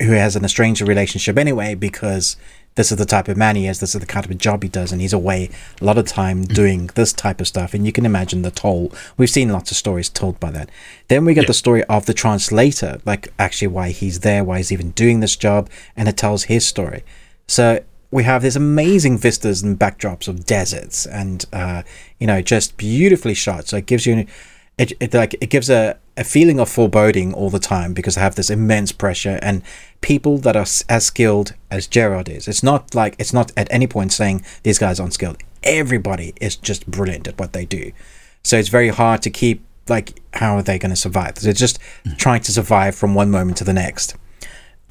who 0.00 0.12
has 0.12 0.34
an 0.34 0.44
estranged 0.44 0.80
relationship 0.80 1.38
anyway 1.38 1.74
because 1.74 2.36
this 2.74 2.90
is 2.90 2.98
the 2.98 3.04
type 3.04 3.28
of 3.28 3.36
man 3.36 3.54
he 3.54 3.66
is, 3.66 3.80
this 3.80 3.94
is 3.94 4.00
the 4.00 4.06
kind 4.06 4.24
of 4.24 4.38
job 4.38 4.62
he 4.62 4.68
does, 4.68 4.92
and 4.92 5.00
he's 5.00 5.12
away 5.12 5.50
a 5.80 5.84
lot 5.84 5.98
of 5.98 6.06
time 6.06 6.44
doing 6.44 6.88
this 6.94 7.12
type 7.12 7.40
of 7.40 7.46
stuff. 7.46 7.74
And 7.74 7.84
you 7.84 7.92
can 7.92 8.06
imagine 8.06 8.42
the 8.42 8.50
toll. 8.50 8.92
We've 9.16 9.30
seen 9.30 9.50
lots 9.50 9.70
of 9.70 9.76
stories 9.76 10.08
told 10.08 10.40
by 10.40 10.50
that. 10.52 10.70
Then 11.08 11.24
we 11.24 11.34
get 11.34 11.46
the 11.46 11.54
story 11.54 11.84
of 11.84 12.06
the 12.06 12.14
translator, 12.14 12.98
like 13.04 13.32
actually 13.38 13.68
why 13.68 13.90
he's 13.90 14.20
there, 14.20 14.42
why 14.42 14.56
he's 14.56 14.72
even 14.72 14.90
doing 14.92 15.20
this 15.20 15.36
job, 15.36 15.68
and 15.96 16.08
it 16.08 16.16
tells 16.16 16.44
his 16.44 16.66
story. 16.66 17.04
So 17.46 17.84
we 18.12 18.22
have 18.24 18.42
these 18.42 18.56
amazing 18.56 19.18
vistas 19.18 19.62
and 19.62 19.78
backdrops 19.78 20.28
of 20.28 20.44
deserts 20.44 21.06
and 21.06 21.46
uh, 21.52 21.82
you 22.20 22.26
know 22.28 22.40
just 22.40 22.76
beautifully 22.76 23.34
shot. 23.34 23.66
So 23.66 23.78
it 23.78 23.86
gives 23.86 24.06
you 24.06 24.26
it, 24.78 24.92
it 25.00 25.12
like 25.14 25.34
it 25.40 25.50
gives 25.50 25.68
a, 25.68 25.98
a 26.16 26.22
feeling 26.22 26.60
of 26.60 26.68
foreboding 26.68 27.32
all 27.34 27.50
the 27.50 27.58
time 27.58 27.94
because 27.94 28.14
they 28.14 28.20
have 28.20 28.36
this 28.36 28.50
immense 28.50 28.92
pressure 28.92 29.38
and 29.42 29.62
people 30.02 30.38
that 30.38 30.56
are 30.56 30.62
s- 30.62 30.84
as 30.88 31.06
skilled 31.06 31.54
as 31.70 31.86
Gerard 31.86 32.28
is. 32.28 32.46
It's 32.46 32.62
not 32.62 32.94
like 32.94 33.16
it's 33.18 33.32
not 33.32 33.50
at 33.56 33.66
any 33.72 33.86
point 33.86 34.12
saying 34.12 34.44
these 34.62 34.78
guys 34.78 35.00
aren't 35.00 35.14
skilled. 35.14 35.38
Everybody 35.64 36.34
is 36.40 36.54
just 36.54 36.86
brilliant 36.90 37.26
at 37.26 37.38
what 37.40 37.54
they 37.54 37.64
do. 37.64 37.92
So 38.44 38.58
it's 38.58 38.68
very 38.68 38.88
hard 38.88 39.22
to 39.22 39.30
keep 39.30 39.64
like 39.88 40.20
how 40.34 40.56
are 40.56 40.62
they 40.62 40.78
going 40.78 40.90
to 40.90 40.96
survive? 40.96 41.36
They're 41.36 41.52
just 41.54 41.78
trying 42.18 42.42
to 42.42 42.52
survive 42.52 42.94
from 42.94 43.14
one 43.14 43.30
moment 43.30 43.56
to 43.58 43.64
the 43.64 43.72
next 43.72 44.16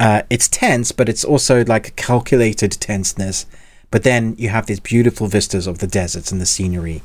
uh, 0.02 0.22
it's 0.28 0.48
tense, 0.48 0.92
but 0.92 1.08
it's 1.08 1.24
also 1.24 1.64
like 1.64 1.88
a 1.88 1.92
calculated 1.92 2.72
tenseness. 2.72 3.46
But 3.90 4.02
then 4.02 4.34
you 4.38 4.48
have 4.48 4.66
these 4.66 4.80
beautiful 4.80 5.26
vistas 5.28 5.66
of 5.66 5.78
the 5.78 5.86
deserts 5.86 6.32
and 6.32 6.40
the 6.40 6.46
scenery, 6.46 7.02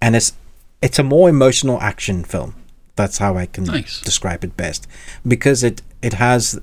and 0.00 0.14
it's 0.14 0.32
it's 0.80 0.98
a 0.98 1.02
more 1.02 1.28
emotional 1.28 1.80
action 1.80 2.24
film. 2.24 2.54
That's 2.94 3.18
how 3.18 3.36
I 3.36 3.46
can 3.46 3.64
Nice. 3.64 4.00
describe 4.00 4.44
it 4.44 4.56
best, 4.56 4.86
because 5.26 5.64
it 5.64 5.82
it 6.02 6.14
has 6.14 6.60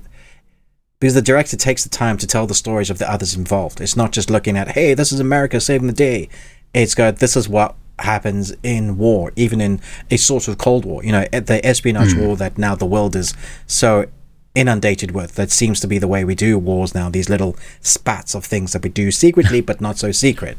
because 1.00 1.14
the 1.14 1.22
director 1.22 1.56
takes 1.56 1.82
the 1.84 1.90
time 1.90 2.16
to 2.18 2.26
tell 2.26 2.46
the 2.46 2.54
stories 2.54 2.88
of 2.88 2.98
the 2.98 3.10
others 3.10 3.34
involved. 3.34 3.80
It's 3.80 3.96
not 3.96 4.12
just 4.12 4.30
looking 4.30 4.56
at 4.56 4.68
hey, 4.68 4.94
this 4.94 5.12
is 5.12 5.20
America 5.20 5.60
saving 5.60 5.86
the 5.88 5.92
day. 5.92 6.28
It's 6.72 6.94
got 6.94 7.18
this 7.18 7.36
is 7.36 7.48
what 7.48 7.74
happens 7.98 8.54
in 8.62 8.96
war, 8.96 9.32
even 9.36 9.60
in 9.60 9.80
a 10.10 10.16
sort 10.16 10.48
of 10.48 10.56
Cold 10.56 10.84
War. 10.84 11.04
You 11.04 11.12
know, 11.12 11.24
the 11.30 11.60
espionage 11.64 12.14
war 12.14 12.36
that 12.36 12.58
now 12.58 12.74
the 12.74 12.86
world 12.86 13.14
is 13.16 13.34
so 13.66 14.06
inundated 14.54 15.10
with. 15.10 15.34
That 15.34 15.50
seems 15.50 15.80
to 15.80 15.86
be 15.86 15.98
the 15.98 16.08
way 16.08 16.24
we 16.24 16.34
do 16.34 16.58
wars 16.58 16.94
now. 16.94 17.10
These 17.10 17.28
little 17.28 17.56
spats 17.80 18.34
of 18.34 18.44
things 18.44 18.72
that 18.72 18.82
we 18.82 18.90
do 18.90 19.10
secretly, 19.10 19.60
but 19.60 19.80
not 19.80 19.98
so 19.98 20.12
secret. 20.12 20.58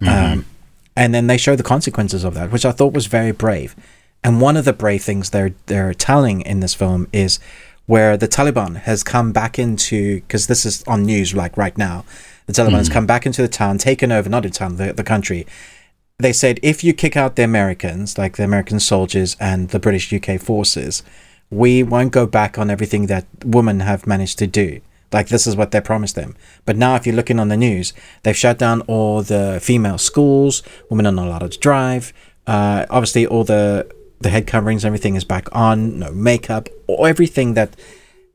Um, 0.00 0.46
and 0.96 1.14
then 1.14 1.26
they 1.26 1.36
show 1.36 1.56
the 1.56 1.62
consequences 1.62 2.24
of 2.24 2.34
that, 2.34 2.50
which 2.50 2.64
I 2.64 2.72
thought 2.72 2.92
was 2.92 3.06
very 3.06 3.32
brave. 3.32 3.76
And 4.24 4.40
one 4.40 4.56
of 4.56 4.64
the 4.64 4.72
brave 4.72 5.02
things 5.02 5.30
they're 5.30 5.54
they're 5.66 5.94
telling 5.94 6.40
in 6.40 6.60
this 6.60 6.74
film 6.74 7.08
is 7.12 7.38
where 7.86 8.16
the 8.16 8.28
Taliban 8.28 8.76
has 8.76 9.02
come 9.02 9.32
back 9.32 9.58
into 9.58 10.16
because 10.20 10.46
this 10.46 10.66
is 10.66 10.82
on 10.84 11.04
news 11.04 11.34
like 11.34 11.56
right 11.56 11.76
now. 11.78 12.04
The 12.46 12.52
Taliban 12.52 12.78
has 12.78 12.88
come 12.88 13.06
back 13.06 13.26
into 13.26 13.42
the 13.42 13.48
town, 13.48 13.78
taken 13.78 14.10
over 14.10 14.28
not 14.28 14.42
the 14.42 14.50
town, 14.50 14.76
the, 14.76 14.92
the 14.92 15.04
country. 15.04 15.46
They 16.18 16.32
said 16.32 16.58
if 16.62 16.82
you 16.82 16.92
kick 16.92 17.16
out 17.16 17.36
the 17.36 17.44
Americans, 17.44 18.18
like 18.18 18.36
the 18.36 18.44
American 18.44 18.80
soldiers 18.80 19.36
and 19.38 19.68
the 19.68 19.78
British 19.78 20.12
UK 20.12 20.40
forces, 20.40 21.02
we 21.50 21.82
won't 21.82 22.12
go 22.12 22.26
back 22.26 22.58
on 22.58 22.70
everything 22.70 23.06
that 23.06 23.26
women 23.44 23.80
have 23.80 24.06
managed 24.06 24.38
to 24.38 24.46
do. 24.46 24.80
Like 25.12 25.28
this 25.28 25.46
is 25.46 25.56
what 25.56 25.70
they 25.70 25.80
promised 25.80 26.16
them. 26.16 26.36
But 26.66 26.76
now, 26.76 26.94
if 26.94 27.06
you're 27.06 27.16
looking 27.16 27.40
on 27.40 27.48
the 27.48 27.56
news, 27.56 27.94
they've 28.22 28.36
shut 28.36 28.58
down 28.58 28.82
all 28.82 29.22
the 29.22 29.58
female 29.62 29.96
schools. 29.96 30.62
Women 30.90 31.06
are 31.06 31.12
not 31.12 31.28
allowed 31.28 31.52
to 31.52 31.58
drive. 31.58 32.12
Uh, 32.46 32.84
obviously, 32.90 33.26
all 33.26 33.44
the 33.44 33.90
the 34.20 34.30
head 34.30 34.46
coverings, 34.46 34.84
everything 34.84 35.14
is 35.14 35.24
back 35.24 35.48
on. 35.52 35.98
No 36.00 36.10
makeup, 36.12 36.68
or 36.86 37.08
everything 37.08 37.54
that 37.54 37.74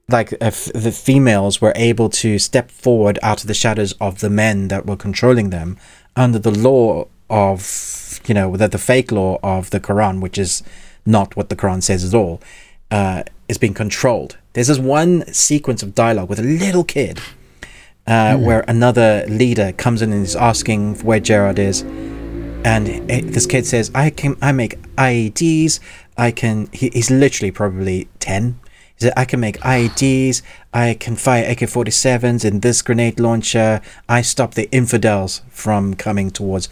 like 0.09 0.33
if 0.41 0.65
the 0.73 0.91
females 0.91 1.61
were 1.61 1.73
able 1.75 2.09
to 2.09 2.39
step 2.39 2.71
forward 2.71 3.19
out 3.21 3.41
of 3.41 3.47
the 3.47 3.53
shadows 3.53 3.93
of 3.93 4.19
the 4.19 4.29
men 4.29 4.67
that 4.67 4.85
were 4.85 4.97
controlling 4.97 5.49
them 5.49 5.77
under 6.15 6.39
the 6.39 6.51
law 6.51 7.07
of 7.29 8.19
you 8.25 8.33
know 8.33 8.55
the, 8.57 8.67
the 8.67 8.77
fake 8.77 9.11
law 9.11 9.39
of 9.43 9.69
the 9.69 9.79
Quran, 9.79 10.21
which 10.21 10.37
is 10.37 10.63
not 11.05 11.35
what 11.35 11.49
the 11.49 11.55
Quran 11.55 11.83
says 11.83 12.03
at 12.05 12.17
all, 12.17 12.41
uh, 12.91 13.23
is 13.47 13.57
being 13.57 13.73
controlled. 13.73 14.37
There's 14.53 14.67
this 14.67 14.79
one 14.79 15.25
sequence 15.33 15.83
of 15.83 15.95
dialogue 15.95 16.29
with 16.29 16.39
a 16.39 16.43
little 16.43 16.83
kid 16.83 17.19
uh, 18.05 18.37
where 18.37 18.63
another 18.67 19.25
leader 19.27 19.71
comes 19.71 20.01
in 20.01 20.11
and 20.11 20.23
is 20.23 20.35
asking 20.35 20.95
where 20.99 21.19
Gerard 21.19 21.59
is, 21.59 21.81
and 22.65 22.89
eh, 23.09 23.21
this 23.23 23.45
kid 23.45 23.65
says, 23.65 23.91
"I 23.95 24.09
can, 24.09 24.37
I 24.41 24.51
make 24.51 24.81
IEDs. 24.95 25.79
I 26.17 26.31
can." 26.31 26.67
He, 26.71 26.89
he's 26.89 27.09
literally 27.09 27.51
probably 27.51 28.07
ten. 28.19 28.59
He 28.95 29.05
said, 29.05 29.13
"I 29.17 29.25
can 29.25 29.39
make 29.39 29.59
IEDs. 29.59 30.41
I 30.73 30.95
can 30.95 31.15
fire 31.15 31.49
AK-47s 31.49 32.45
in 32.45 32.59
this 32.59 32.81
grenade 32.81 33.19
launcher. 33.19 33.81
I 34.07 34.21
stop 34.21 34.53
the 34.53 34.69
infidels 34.71 35.41
from 35.49 35.93
coming 35.95 36.29
towards." 36.29 36.69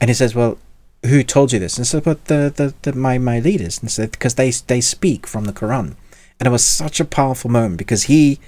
And 0.00 0.10
he 0.10 0.14
says, 0.14 0.34
"Well, 0.34 0.58
who 1.06 1.22
told 1.22 1.52
you 1.52 1.58
this?" 1.58 1.76
And 1.76 1.86
so, 1.86 2.00
"But 2.00 2.26
the, 2.26 2.52
the, 2.54 2.74
the 2.82 2.96
my 2.96 3.18
my 3.18 3.40
leaders." 3.40 3.80
And 3.80 3.90
said, 3.90 4.12
"Because 4.12 4.34
they 4.34 4.50
they 4.50 4.80
speak 4.80 5.26
from 5.26 5.44
the 5.44 5.52
Quran." 5.52 5.94
And 6.40 6.46
it 6.46 6.50
was 6.50 6.64
such 6.64 7.00
a 7.00 7.04
powerful 7.04 7.50
moment 7.50 7.78
because 7.78 8.04
he, 8.04 8.38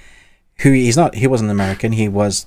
who 0.59 0.71
he's 0.71 0.95
not, 0.95 1.15
he 1.15 1.27
wasn't 1.27 1.51
American. 1.51 1.91
He 1.91 2.07
was 2.07 2.45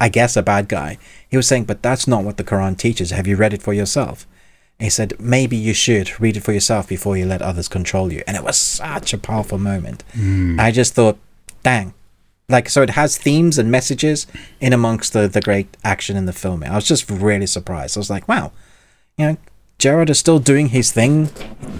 I 0.00 0.08
guess, 0.08 0.36
a 0.36 0.42
bad 0.42 0.68
guy. 0.68 0.98
He 1.28 1.36
was 1.36 1.46
saying, 1.46 1.64
but 1.64 1.82
that's 1.82 2.06
not 2.06 2.24
what 2.24 2.36
the 2.36 2.44
Quran 2.44 2.76
teaches. 2.76 3.10
Have 3.10 3.26
you 3.26 3.36
read 3.36 3.52
it 3.52 3.62
for 3.62 3.72
yourself? 3.72 4.26
And 4.78 4.84
he 4.84 4.90
said, 4.90 5.18
maybe 5.18 5.56
you 5.56 5.74
should 5.74 6.20
read 6.20 6.36
it 6.36 6.44
for 6.44 6.52
yourself 6.52 6.88
before 6.88 7.16
you 7.16 7.26
let 7.26 7.42
others 7.42 7.68
control 7.68 8.12
you. 8.12 8.22
And 8.26 8.36
it 8.36 8.44
was 8.44 8.56
such 8.56 9.12
a 9.12 9.18
powerful 9.18 9.58
moment. 9.58 10.04
Mm. 10.12 10.60
I 10.60 10.70
just 10.70 10.94
thought, 10.94 11.18
dang, 11.64 11.94
like 12.48 12.68
so 12.68 12.82
it 12.82 12.90
has 12.90 13.18
themes 13.18 13.58
and 13.58 13.70
messages 13.70 14.26
in 14.60 14.72
amongst 14.72 15.12
the 15.12 15.28
the 15.28 15.40
great 15.40 15.76
action 15.84 16.16
in 16.16 16.26
the 16.26 16.32
film. 16.32 16.62
I 16.62 16.76
was 16.76 16.86
just 16.86 17.10
really 17.10 17.46
surprised. 17.46 17.96
I 17.96 18.00
was 18.00 18.08
like, 18.08 18.28
wow, 18.28 18.52
you 19.18 19.26
know, 19.26 19.36
Gerard 19.78 20.10
is 20.10 20.18
still 20.18 20.38
doing 20.38 20.68
his 20.68 20.90
thing, 20.92 21.30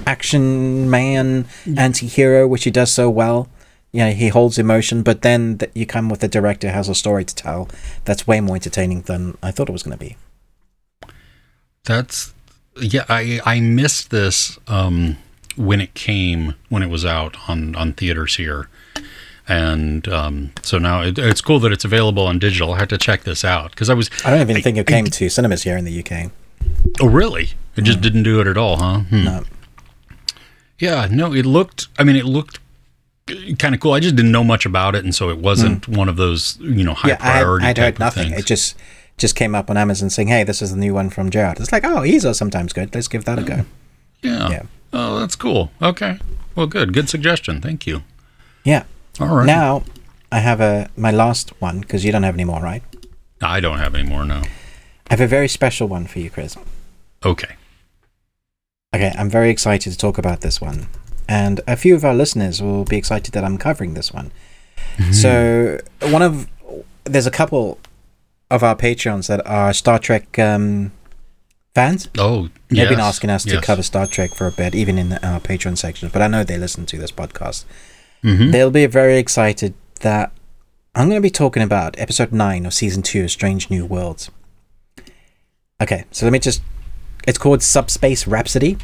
action 0.07 0.91
man, 0.91 1.47
anti-hero, 1.77 2.47
which 2.47 2.65
he 2.65 2.71
does 2.71 2.93
so 2.93 3.09
well. 3.09 3.49
You 3.93 4.01
know, 4.01 4.11
he 4.13 4.29
holds 4.29 4.59
emotion, 4.59 5.03
but 5.03 5.23
then 5.23 5.59
th- 5.59 5.73
you 5.75 5.87
come 5.87 6.09
with 6.09 6.23
a 6.23 6.29
director 6.29 6.69
who 6.69 6.75
has 6.75 6.89
a 6.89 6.95
story 6.95 7.25
to 7.25 7.35
tell 7.35 7.69
that's 8.05 8.27
way 8.27 8.41
more 8.41 8.57
entertaining 8.57 9.03
than 9.03 9.39
I 9.43 9.51
thought 9.51 9.69
it 9.69 9.73
was 9.73 9.83
going 9.83 9.97
to 9.97 10.05
be. 10.05 10.17
That's 11.85 12.35
yeah. 12.81 13.05
I 13.09 13.41
I 13.47 13.61
missed 13.61 14.11
this 14.11 14.59
um, 14.69 15.17
when 15.57 15.81
it 15.81 15.95
came 15.95 16.55
when 16.69 16.83
it 16.83 16.91
was 16.91 17.07
out 17.07 17.49
on 17.49 17.75
on 17.77 17.95
theaters 17.95 18.37
here, 18.37 18.69
and 19.49 20.07
um, 20.09 20.53
so 20.63 20.79
now 20.79 21.03
it, 21.03 21.19
it's 21.19 21.41
cool 21.41 21.59
that 21.61 21.73
it's 21.73 21.85
available 21.85 22.27
on 22.27 22.39
digital. 22.39 22.75
I 22.75 22.81
had 22.81 22.91
to 22.91 22.99
check 22.99 23.23
this 23.25 23.43
out 23.43 23.71
because 23.71 23.89
I 23.89 23.95
was. 23.95 24.11
I 24.25 24.31
don't 24.31 24.43
even 24.43 24.61
think 24.63 24.77
it 24.77 24.87
came 24.87 25.07
to 25.07 25.29
cinemas 25.31 25.63
here 25.63 25.79
in 25.79 25.87
the 25.87 26.05
UK. 26.05 26.31
Oh, 27.01 27.09
really? 27.09 27.51
It 27.77 27.83
just 27.83 28.01
didn't 28.01 28.25
do 28.25 28.41
it 28.41 28.47
at 28.47 28.57
all, 28.57 28.77
huh? 28.77 29.01
Hmm. 29.01 29.25
No. 29.25 29.45
Yeah, 30.79 31.09
no, 31.11 31.33
it 31.33 31.47
looked. 31.47 31.89
I 31.99 32.05
mean, 32.05 32.17
it 32.17 32.25
looked 32.25 32.61
kind 33.59 33.75
of 33.75 33.81
cool. 33.81 33.93
I 33.93 34.01
just 34.01 34.17
didn't 34.17 34.33
know 34.33 34.45
much 34.45 34.65
about 34.67 34.95
it, 34.95 35.05
and 35.05 35.15
so 35.15 35.31
it 35.31 35.39
wasn't 35.39 35.89
one 35.89 36.09
of 36.09 36.17
those 36.17 36.57
you 36.61 36.85
know 36.85 36.95
high 36.95 37.09
yeah, 37.11 37.17
I 37.21 37.33
priority. 37.33 37.67
I'd 37.67 37.77
type 37.77 37.85
heard 37.85 37.95
of 37.95 38.01
nothing. 38.01 38.29
things. 38.31 38.43
It 38.43 38.47
just 38.47 38.77
just 39.17 39.35
came 39.35 39.55
up 39.55 39.71
on 39.71 39.77
Amazon 39.77 40.11
saying, 40.11 40.29
"Hey, 40.29 40.45
this 40.45 40.63
is 40.63 40.71
the 40.71 40.77
new 40.77 40.95
one 40.95 41.11
from 41.11 41.31
Gerard." 41.31 41.59
It's 41.61 41.73
like, 41.73 41.85
oh, 41.85 42.03
he's 42.03 42.25
are 42.25 42.35
sometimes 42.35 42.73
good. 42.73 42.95
Let's 42.95 43.09
give 43.09 43.25
that 43.25 43.39
a 43.39 43.43
go. 43.43 43.65
yeah. 44.23 44.51
yeah. 44.51 44.63
Oh, 44.93 45.19
that's 45.21 45.37
cool. 45.37 45.71
Okay. 45.83 46.19
Well, 46.55 46.67
good. 46.67 46.93
Good 46.93 47.09
suggestion. 47.09 47.61
Thank 47.61 47.87
you. 47.87 48.03
Yeah. 48.65 48.85
All 49.21 49.37
right. 49.37 49.47
Now, 49.47 49.83
I 50.33 50.39
have 50.39 50.61
a 50.61 50.89
my 50.97 51.11
last 51.11 51.51
one 51.61 51.81
because 51.81 52.05
you 52.05 52.13
don't 52.13 52.23
have 52.23 52.35
any 52.35 52.45
more, 52.45 52.61
right? 52.61 52.83
I 53.43 53.61
don't 53.61 53.79
have 53.79 53.95
any 53.95 54.09
more 54.09 54.25
now. 54.25 54.43
I 55.11 55.15
have 55.15 55.21
a 55.21 55.27
very 55.27 55.49
special 55.49 55.89
one 55.89 56.07
for 56.07 56.19
you, 56.19 56.31
Chris. 56.31 56.57
Okay. 57.25 57.55
Okay, 58.95 59.13
I'm 59.19 59.29
very 59.31 59.51
excited 59.51 59.91
to 59.93 59.99
talk 59.99 60.19
about 60.19 60.41
this 60.41 60.61
one, 60.61 60.89
and 61.29 61.61
a 61.67 61.77
few 61.77 61.95
of 61.95 62.05
our 62.05 62.15
listeners 62.15 62.63
will 62.63 62.85
be 62.85 62.97
excited 62.97 63.33
that 63.35 63.45
I'm 63.45 63.59
covering 63.59 63.95
this 63.95 64.13
one. 64.13 64.33
So, 65.13 65.79
one 66.01 66.23
of 66.23 66.49
there's 67.05 67.27
a 67.27 67.31
couple 67.31 67.79
of 68.51 68.63
our 68.63 68.75
Patreons 68.75 69.29
that 69.29 69.47
are 69.47 69.73
Star 69.75 69.99
Trek 69.99 70.39
um, 70.39 70.93
fans. 71.75 72.09
Oh, 72.19 72.49
They've 72.69 72.89
been 72.89 72.99
asking 73.01 73.31
us 73.31 73.45
to 73.45 73.61
cover 73.61 73.83
Star 73.83 74.07
Trek 74.07 74.35
for 74.35 74.47
a 74.47 74.53
bit, 74.53 74.75
even 74.75 74.99
in 74.99 75.13
our 75.15 75.39
Patreon 75.41 75.77
section. 75.77 76.09
But 76.13 76.23
I 76.23 76.27
know 76.29 76.43
they 76.45 76.57
listen 76.59 76.87
to 76.87 76.99
this 76.99 77.13
podcast. 77.13 77.65
Mhm. 78.25 78.51
They'll 78.53 78.71
be 78.71 78.87
very 78.87 79.19
excited 79.19 79.75
that 80.01 80.33
I'm 80.95 81.09
going 81.09 81.19
to 81.21 81.23
be 81.23 81.31
talking 81.31 81.63
about 81.63 81.95
episode 81.99 82.33
nine 82.33 82.67
of 82.67 82.75
season 82.75 83.03
two 83.03 83.25
of 83.25 83.31
Strange 83.31 83.71
New 83.71 83.85
Worlds. 83.87 84.31
Okay, 85.81 86.05
so 86.11 86.27
let 86.27 86.33
me 86.33 86.41
just. 86.41 86.61
It's 87.27 87.39
called 87.39 87.63
Subspace 87.63 88.27
Rhapsody. 88.27 88.79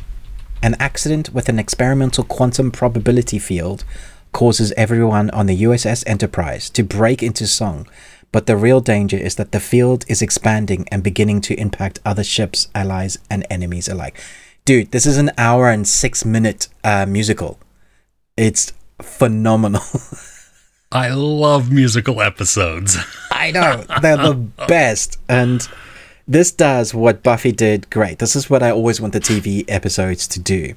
An 0.62 0.76
accident 0.78 1.34
with 1.34 1.48
an 1.48 1.58
experimental 1.58 2.24
quantum 2.24 2.70
probability 2.70 3.38
field 3.38 3.84
causes 4.32 4.72
everyone 4.76 5.30
on 5.30 5.46
the 5.46 5.62
USS 5.62 6.04
Enterprise 6.06 6.70
to 6.70 6.82
break 6.82 7.22
into 7.22 7.46
song, 7.46 7.88
but 8.32 8.46
the 8.46 8.56
real 8.56 8.80
danger 8.80 9.16
is 9.16 9.34
that 9.36 9.52
the 9.52 9.60
field 9.60 10.04
is 10.08 10.22
expanding 10.22 10.86
and 10.90 11.02
beginning 11.02 11.40
to 11.42 11.58
impact 11.58 12.00
other 12.04 12.24
ships, 12.24 12.68
allies, 12.74 13.18
and 13.28 13.44
enemies 13.50 13.88
alike. 13.88 14.20
Dude, 14.64 14.92
this 14.92 15.04
is 15.04 15.18
an 15.18 15.32
hour 15.36 15.70
and 15.70 15.86
six 15.86 16.24
minute 16.24 16.68
uh, 16.84 17.06
musical. 17.06 17.58
It's 18.36 18.72
phenomenal. 19.02 19.82
I 20.92 21.08
love 21.08 21.72
musical 21.72 22.22
episodes. 22.22 22.96
I 23.32 23.50
know 23.50 23.84
they're 24.00 24.16
the 24.16 24.34
best, 24.68 25.18
and 25.28 25.68
this 26.26 26.50
does 26.50 26.94
what 26.94 27.22
Buffy 27.22 27.52
did 27.52 27.90
great. 27.90 28.18
This 28.18 28.34
is 28.34 28.48
what 28.48 28.62
I 28.62 28.70
always 28.70 29.00
want 29.00 29.12
the 29.12 29.20
TV 29.20 29.64
episodes 29.68 30.26
to 30.28 30.40
do. 30.40 30.74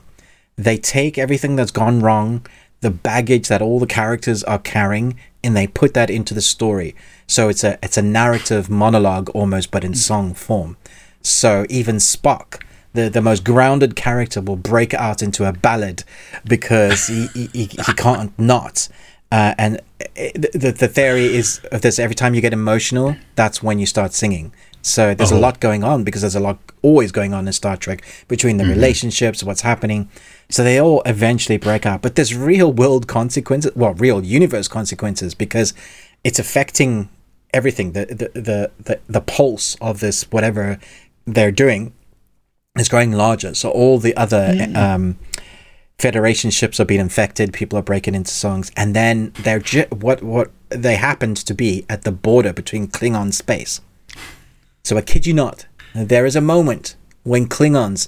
They 0.57 0.77
take 0.77 1.17
everything 1.17 1.55
that's 1.55 1.71
gone 1.71 2.01
wrong, 2.01 2.45
the 2.81 2.89
baggage 2.89 3.47
that 3.47 3.61
all 3.61 3.79
the 3.79 3.87
characters 3.87 4.43
are 4.43 4.59
carrying, 4.59 5.17
and 5.43 5.55
they 5.55 5.67
put 5.67 5.93
that 5.93 6.09
into 6.09 6.33
the 6.33 6.41
story. 6.41 6.95
So 7.27 7.47
it's 7.49 7.63
a 7.63 7.79
it's 7.81 7.97
a 7.97 8.01
narrative 8.01 8.69
monologue 8.69 9.29
almost, 9.29 9.71
but 9.71 9.83
in 9.83 9.95
song 9.95 10.33
form. 10.33 10.77
So 11.21 11.65
even 11.69 11.97
Spock, 11.97 12.61
the, 12.93 13.09
the 13.09 13.21
most 13.21 13.43
grounded 13.43 13.95
character, 13.95 14.41
will 14.41 14.55
break 14.55 14.93
out 14.93 15.21
into 15.21 15.45
a 15.45 15.53
ballad 15.53 16.03
because 16.45 17.07
he, 17.07 17.27
he, 17.27 17.47
he, 17.53 17.65
he 17.65 17.93
can't 17.97 18.37
not. 18.39 18.87
Uh, 19.29 19.53
and 19.57 19.81
the, 20.15 20.73
the 20.77 20.87
theory 20.87 21.25
is 21.25 21.59
of 21.71 21.81
this 21.81 21.99
every 21.99 22.15
time 22.15 22.33
you 22.33 22.41
get 22.41 22.53
emotional, 22.53 23.17
that's 23.35 23.61
when 23.61 23.77
you 23.77 23.85
start 23.85 24.13
singing. 24.13 24.53
So 24.87 25.13
there's 25.13 25.31
a 25.31 25.35
Oh. 25.35 25.39
lot 25.39 25.59
going 25.59 25.83
on 25.83 26.03
because 26.03 26.21
there's 26.21 26.35
a 26.35 26.39
lot 26.39 26.59
always 26.81 27.11
going 27.11 27.33
on 27.33 27.47
in 27.47 27.53
Star 27.53 27.77
Trek 27.77 28.01
between 28.27 28.57
the 28.57 28.63
mm-hmm. 28.63 28.73
relationships, 28.73 29.43
what's 29.43 29.61
happening. 29.61 30.09
So 30.49 30.63
they 30.63 30.79
all 30.79 31.01
eventually 31.05 31.57
break 31.57 31.85
up. 31.85 32.01
But 32.01 32.15
there's 32.15 32.33
real 32.33 32.71
world 32.71 33.07
consequences, 33.07 33.71
well, 33.75 33.93
real 33.93 34.23
universe 34.23 34.67
consequences 34.67 35.33
because 35.33 35.73
it's 36.23 36.39
affecting 36.39 37.09
everything. 37.53 37.91
The 37.91 38.05
the 38.05 38.41
the 38.41 38.71
the, 38.83 38.99
the 39.07 39.21
pulse 39.21 39.75
of 39.81 39.99
this 39.99 40.23
whatever 40.31 40.79
they're 41.25 41.51
doing 41.51 41.93
is 42.79 42.89
growing 42.89 43.11
larger. 43.11 43.53
So 43.55 43.69
all 43.69 43.99
the 43.99 44.15
other 44.15 44.53
mm. 44.53 44.75
eh, 44.75 44.79
um, 44.79 45.17
Federation 45.99 46.51
ships 46.51 46.79
are 46.79 46.85
being 46.85 47.01
infected. 47.01 47.53
People 47.53 47.79
are 47.79 47.81
breaking 47.81 48.13
into 48.13 48.29
songs, 48.29 48.71
and 48.77 48.95
then 48.95 49.33
they're 49.41 49.59
ju- 49.59 49.87
what 49.89 50.21
what 50.21 50.51
they 50.69 50.95
happened 50.95 51.37
to 51.37 51.55
be 51.55 51.87
at 51.89 52.03
the 52.03 52.11
border 52.11 52.53
between 52.53 52.87
Klingon 52.87 53.33
space. 53.33 53.81
So 54.87 54.95
I 54.95 55.01
kid 55.01 55.27
you 55.27 55.33
not, 55.33 55.65
there 55.93 56.25
is 56.25 56.37
a 56.37 56.39
moment 56.39 56.95
when 57.23 57.49
Klingons 57.49 58.07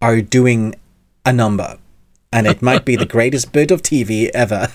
are 0.00 0.20
doing 0.20 0.76
a 1.26 1.32
number, 1.32 1.78
and 2.32 2.46
it 2.46 2.62
might 2.62 2.84
be 2.84 2.94
the 2.94 3.04
greatest 3.04 3.50
bit 3.50 3.72
of 3.72 3.82
TV 3.82 4.30
ever. 4.32 4.68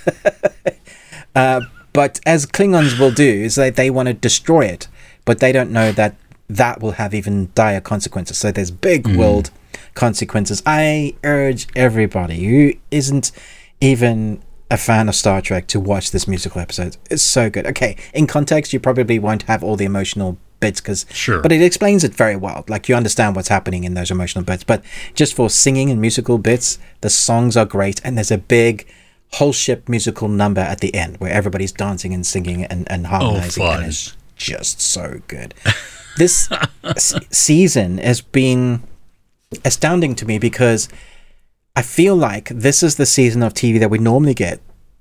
uh, 1.35 1.61
but 1.93 2.19
as 2.25 2.45
Klingons 2.45 2.99
will 2.99 3.11
do, 3.11 3.23
is 3.23 3.55
that 3.55 3.77
they 3.77 3.89
want 3.89 4.07
to 4.07 4.13
destroy 4.13 4.65
it, 4.65 4.89
but 5.23 5.39
they 5.39 5.53
don't 5.53 5.71
know 5.71 5.93
that 5.93 6.17
that 6.49 6.81
will 6.81 6.91
have 6.91 7.13
even 7.13 7.51
dire 7.55 7.79
consequences. 7.79 8.37
So 8.37 8.51
there's 8.51 8.69
big 8.69 9.07
world 9.07 9.49
consequences. 9.93 10.61
I 10.65 11.15
urge 11.23 11.67
everybody 11.73 12.43
who 12.43 12.73
isn't 12.91 13.31
even 13.79 14.43
a 14.69 14.75
fan 14.75 15.07
of 15.07 15.15
Star 15.15 15.41
Trek 15.41 15.67
to 15.67 15.79
watch 15.79 16.11
this 16.11 16.27
musical 16.27 16.59
episode. 16.59 16.97
It's 17.09 17.23
so 17.23 17.49
good. 17.49 17.65
Okay, 17.65 17.95
in 18.13 18.27
context, 18.27 18.73
you 18.73 18.81
probably 18.81 19.19
won't 19.19 19.43
have 19.43 19.63
all 19.63 19.77
the 19.77 19.85
emotional 19.85 20.37
bits 20.59 20.81
because 20.81 21.05
Sure. 21.11 21.41
but 21.41 21.51
it 21.51 21.61
explains 21.61 22.03
it 22.03 22.13
very 22.13 22.35
well. 22.35 22.65
Like 22.67 22.89
you 22.89 22.95
understand 22.95 23.35
what's 23.35 23.47
happening 23.49 23.83
in 23.83 23.93
those 23.93 24.11
emotional 24.11 24.43
bits. 24.43 24.63
But 24.63 24.83
just 25.15 25.33
for 25.33 25.49
singing 25.49 25.89
and 25.89 25.99
musical 26.01 26.37
bits, 26.37 26.79
the 27.01 27.09
songs 27.09 27.55
are 27.57 27.65
great, 27.65 28.01
and 28.03 28.17
there's 28.17 28.31
a 28.31 28.37
big 28.37 28.87
whole 29.33 29.53
ship 29.53 29.87
musical 29.87 30.27
number 30.27 30.61
at 30.61 30.79
the 30.81 30.93
end 30.95 31.17
where 31.17 31.31
everybody's 31.31 31.71
dancing 31.71 32.13
and 32.13 32.25
singing 32.25 32.63
and, 32.65 32.89
and 32.91 33.05
oh, 33.05 33.09
harmonizing, 33.09 33.63
fun. 33.63 33.77
and 33.79 33.87
it's 33.87 34.15
just 34.35 34.81
so 34.81 35.21
good. 35.27 35.53
This 36.17 36.49
s- 36.83 37.13
season 37.29 37.99
has 37.99 38.21
been 38.21 38.81
astounding 39.65 40.15
to 40.15 40.25
me 40.25 40.39
because 40.39 40.89
I 41.75 41.81
feel 41.81 42.15
like 42.15 42.49
this 42.49 42.83
is 42.83 42.95
the 42.95 43.05
season 43.05 43.43
of 43.43 43.53
TV 43.53 43.79
that 43.79 43.89
we 43.89 43.99
normally 43.99 44.33
get 44.33 44.59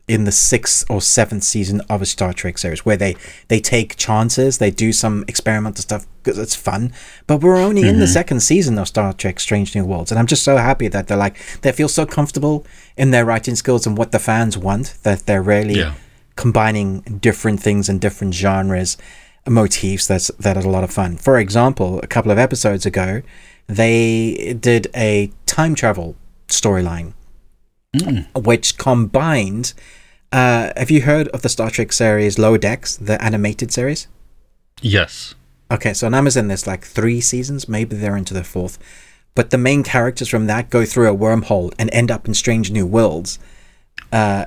in 0.08 0.24
the 0.24 0.32
sixth 0.32 0.84
or 0.90 1.00
seventh 1.00 1.44
season 1.44 1.80
of 1.88 2.02
a 2.02 2.06
Star 2.06 2.32
Trek 2.32 2.58
series, 2.58 2.84
where 2.84 2.96
they 2.96 3.14
they 3.48 3.60
take 3.60 3.96
chances, 3.96 4.58
they 4.58 4.70
do 4.70 4.92
some 4.92 5.24
experimental 5.28 5.82
stuff 5.82 6.06
because 6.22 6.38
it's 6.38 6.54
fun. 6.54 6.92
But 7.26 7.42
we're 7.42 7.56
only 7.56 7.82
in 7.82 7.98
the 7.98 8.06
mm-hmm. 8.06 8.12
second 8.12 8.40
season 8.40 8.78
of 8.78 8.88
Star 8.88 9.12
Trek: 9.12 9.38
Strange 9.38 9.74
New 9.74 9.84
Worlds, 9.84 10.10
and 10.10 10.18
I'm 10.18 10.26
just 10.26 10.42
so 10.42 10.56
happy 10.56 10.88
that 10.88 11.06
they're 11.06 11.16
like 11.16 11.38
they 11.60 11.72
feel 11.72 11.88
so 11.88 12.06
comfortable 12.06 12.66
in 12.96 13.10
their 13.10 13.24
writing 13.24 13.54
skills 13.54 13.86
and 13.86 13.96
what 13.96 14.12
the 14.12 14.18
fans 14.18 14.56
want 14.56 14.94
that 15.02 15.26
they're 15.26 15.42
really 15.42 15.78
Yeah. 15.78 15.94
combining 16.36 17.00
different 17.20 17.60
things 17.60 17.88
and 17.88 18.00
different 18.00 18.34
genres 18.34 18.96
motifs 19.46 20.06
that's 20.06 20.28
that 20.38 20.56
are 20.56 20.64
a 20.64 20.68
lot 20.68 20.84
of 20.84 20.90
fun 20.90 21.16
for 21.16 21.38
example 21.38 22.00
a 22.02 22.06
couple 22.06 22.30
of 22.30 22.38
episodes 22.38 22.84
ago 22.84 23.22
they 23.66 24.54
did 24.60 24.88
a 24.94 25.30
time 25.46 25.74
travel 25.74 26.16
storyline 26.48 27.12
which 28.34 28.78
combined 28.78 29.74
uh, 30.32 30.72
have 30.76 30.90
you 30.90 31.02
heard 31.02 31.28
of 31.28 31.42
the 31.42 31.48
star 31.48 31.70
trek 31.70 31.92
series 31.92 32.38
lower 32.38 32.58
decks 32.58 32.96
the 32.96 33.22
animated 33.22 33.72
series 33.72 34.08
Yes. 34.82 35.34
Okay, 35.70 35.92
so 35.92 36.06
on 36.06 36.14
Amazon 36.14 36.48
there's 36.48 36.66
like 36.66 36.84
three 36.84 37.20
seasons, 37.20 37.68
maybe 37.68 37.96
they're 37.96 38.16
into 38.16 38.34
the 38.34 38.44
fourth. 38.44 38.78
But 39.34 39.50
the 39.50 39.58
main 39.58 39.82
characters 39.82 40.28
from 40.28 40.46
that 40.46 40.70
go 40.70 40.84
through 40.84 41.12
a 41.12 41.16
wormhole 41.16 41.72
and 41.78 41.90
end 41.92 42.10
up 42.10 42.26
in 42.26 42.34
strange 42.34 42.70
new 42.70 42.86
worlds. 42.86 43.38
Uh, 44.12 44.46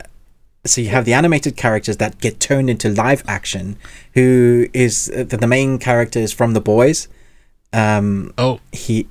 so 0.65 0.81
you 0.81 0.89
have 0.89 1.05
the 1.05 1.13
animated 1.13 1.57
characters 1.57 1.97
that 1.97 2.19
get 2.19 2.39
turned 2.39 2.69
into 2.69 2.89
live 2.89 3.23
action, 3.27 3.77
who 4.13 4.67
is 4.73 5.11
uh, 5.15 5.23
the, 5.23 5.37
the 5.37 5.47
main 5.47 5.77
character 5.79 6.19
is 6.19 6.33
from 6.33 6.53
The 6.53 6.61
Boys. 6.61 7.07
Um, 7.73 8.33
Oh, 8.37 8.59
he 8.71 9.07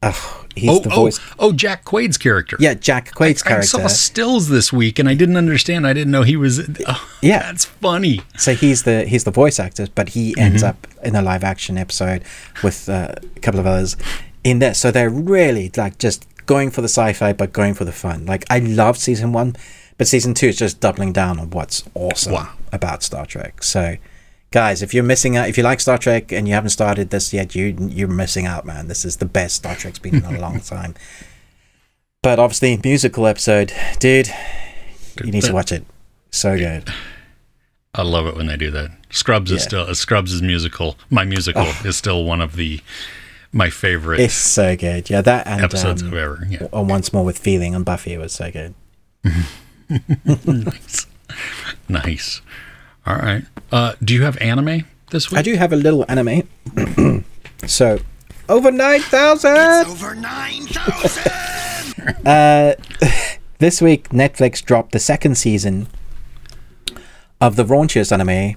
Oh, 0.00 0.44
he's 0.54 0.70
oh, 0.70 0.78
the 0.80 0.90
oh, 0.92 0.94
voice. 0.94 1.20
oh, 1.40 1.52
Jack 1.52 1.84
Quaid's 1.84 2.16
character. 2.18 2.56
Yeah, 2.60 2.74
Jack 2.74 3.12
Quaid's 3.14 3.42
I 3.42 3.48
character. 3.48 3.66
saw 3.68 3.86
stills 3.88 4.48
this 4.48 4.72
week, 4.72 5.00
and 5.00 5.08
I 5.08 5.14
didn't 5.14 5.36
understand. 5.36 5.86
I 5.88 5.92
didn't 5.92 6.12
know 6.12 6.22
he 6.22 6.36
was. 6.36 6.60
Oh, 6.86 7.10
Yeah. 7.20 7.38
that's 7.50 7.64
funny. 7.64 8.20
So 8.36 8.54
he's 8.54 8.84
the 8.84 9.04
he's 9.06 9.24
the 9.24 9.32
voice 9.32 9.58
actor, 9.58 9.88
but 9.96 10.10
he 10.10 10.36
ends 10.38 10.62
up 10.62 10.86
in 11.02 11.16
a 11.16 11.22
live 11.22 11.42
action 11.42 11.76
episode 11.76 12.22
with 12.62 12.88
uh, 12.88 13.14
a 13.36 13.40
couple 13.40 13.58
of 13.58 13.66
others 13.66 13.96
in 14.44 14.60
there. 14.60 14.74
So 14.74 14.92
they're 14.92 15.10
really 15.10 15.70
like 15.76 15.98
just 15.98 16.26
going 16.46 16.70
for 16.70 16.80
the 16.80 16.88
sci-fi, 16.88 17.32
but 17.32 17.52
going 17.52 17.74
for 17.74 17.84
the 17.84 17.92
fun. 17.92 18.24
Like 18.24 18.44
I 18.48 18.60
love 18.60 18.96
season 18.98 19.32
one, 19.32 19.56
but 19.96 20.06
season 20.06 20.32
two 20.32 20.46
is 20.46 20.56
just 20.58 20.78
doubling 20.78 21.12
down 21.12 21.40
on 21.40 21.50
what's 21.50 21.82
awesome 21.94 22.34
Wow. 22.34 22.52
about 22.72 23.02
Star 23.02 23.26
Trek. 23.26 23.64
So. 23.64 23.96
Guys, 24.50 24.82
if 24.82 24.94
you're 24.94 25.04
missing 25.04 25.36
out, 25.36 25.48
if 25.48 25.58
you 25.58 25.62
like 25.62 25.78
Star 25.78 25.98
Trek 25.98 26.32
and 26.32 26.48
you 26.48 26.54
haven't 26.54 26.70
started 26.70 27.10
this 27.10 27.32
yet, 27.32 27.54
you 27.54 27.76
you're 27.80 28.08
missing 28.08 28.46
out, 28.46 28.64
man. 28.64 28.88
This 28.88 29.04
is 29.04 29.18
the 29.18 29.26
best 29.26 29.56
Star 29.56 29.74
Trek's 29.74 29.98
been 29.98 30.16
in 30.16 30.24
a 30.24 30.40
long 30.40 30.60
time. 30.74 30.94
But 32.22 32.38
obviously, 32.38 32.80
musical 32.82 33.26
episode, 33.26 33.72
dude, 33.98 34.28
you 35.22 35.30
need 35.30 35.42
to 35.44 35.52
watch 35.52 35.70
it. 35.70 35.84
So 36.30 36.56
good. 36.56 36.88
I 37.94 38.02
love 38.02 38.26
it 38.26 38.36
when 38.36 38.46
they 38.46 38.56
do 38.56 38.70
that. 38.70 38.90
Scrubs 39.10 39.50
is 39.50 39.62
still 39.62 39.82
uh, 39.82 39.94
Scrubs 39.94 40.32
is 40.32 40.42
musical. 40.42 40.96
My 41.10 41.24
musical 41.24 41.66
is 41.84 41.96
still 41.96 42.24
one 42.24 42.40
of 42.40 42.56
the 42.56 42.80
my 43.52 43.70
favorite 43.70 44.20
It's 44.20 44.34
so 44.34 44.76
good. 44.76 45.08
Yeah, 45.10 45.20
that 45.22 45.46
and 45.46 45.62
episodes 45.62 46.02
um, 46.02 46.08
ever. 46.08 46.46
Yeah. 46.48 46.68
on 46.72 46.88
Once 46.88 47.12
More 47.12 47.24
with 47.24 47.38
Feeling 47.38 47.74
on 47.74 47.82
Buffy 47.82 48.16
was 48.16 48.32
so 48.32 48.50
good. 48.50 48.74
nice. 50.46 51.06
nice. 51.88 52.42
All 53.08 53.16
right. 53.16 53.42
Uh, 53.72 53.94
do 54.04 54.12
you 54.12 54.22
have 54.24 54.36
anime 54.36 54.84
this 55.10 55.30
week? 55.30 55.38
I 55.38 55.42
do 55.42 55.54
have 55.54 55.72
a 55.72 55.76
little 55.76 56.04
anime. 56.08 56.46
so, 57.66 58.00
over 58.50 58.70
9,000! 58.70 59.50
Over 59.86 60.14
9,000! 60.14 61.32
Uh, 62.24 62.74
this 63.58 63.82
week, 63.82 64.08
Netflix 64.10 64.64
dropped 64.64 64.92
the 64.92 64.98
second 64.98 65.36
season 65.36 65.88
of 67.38 67.56
the 67.56 67.64
raunchiest 67.64 68.12
anime 68.12 68.56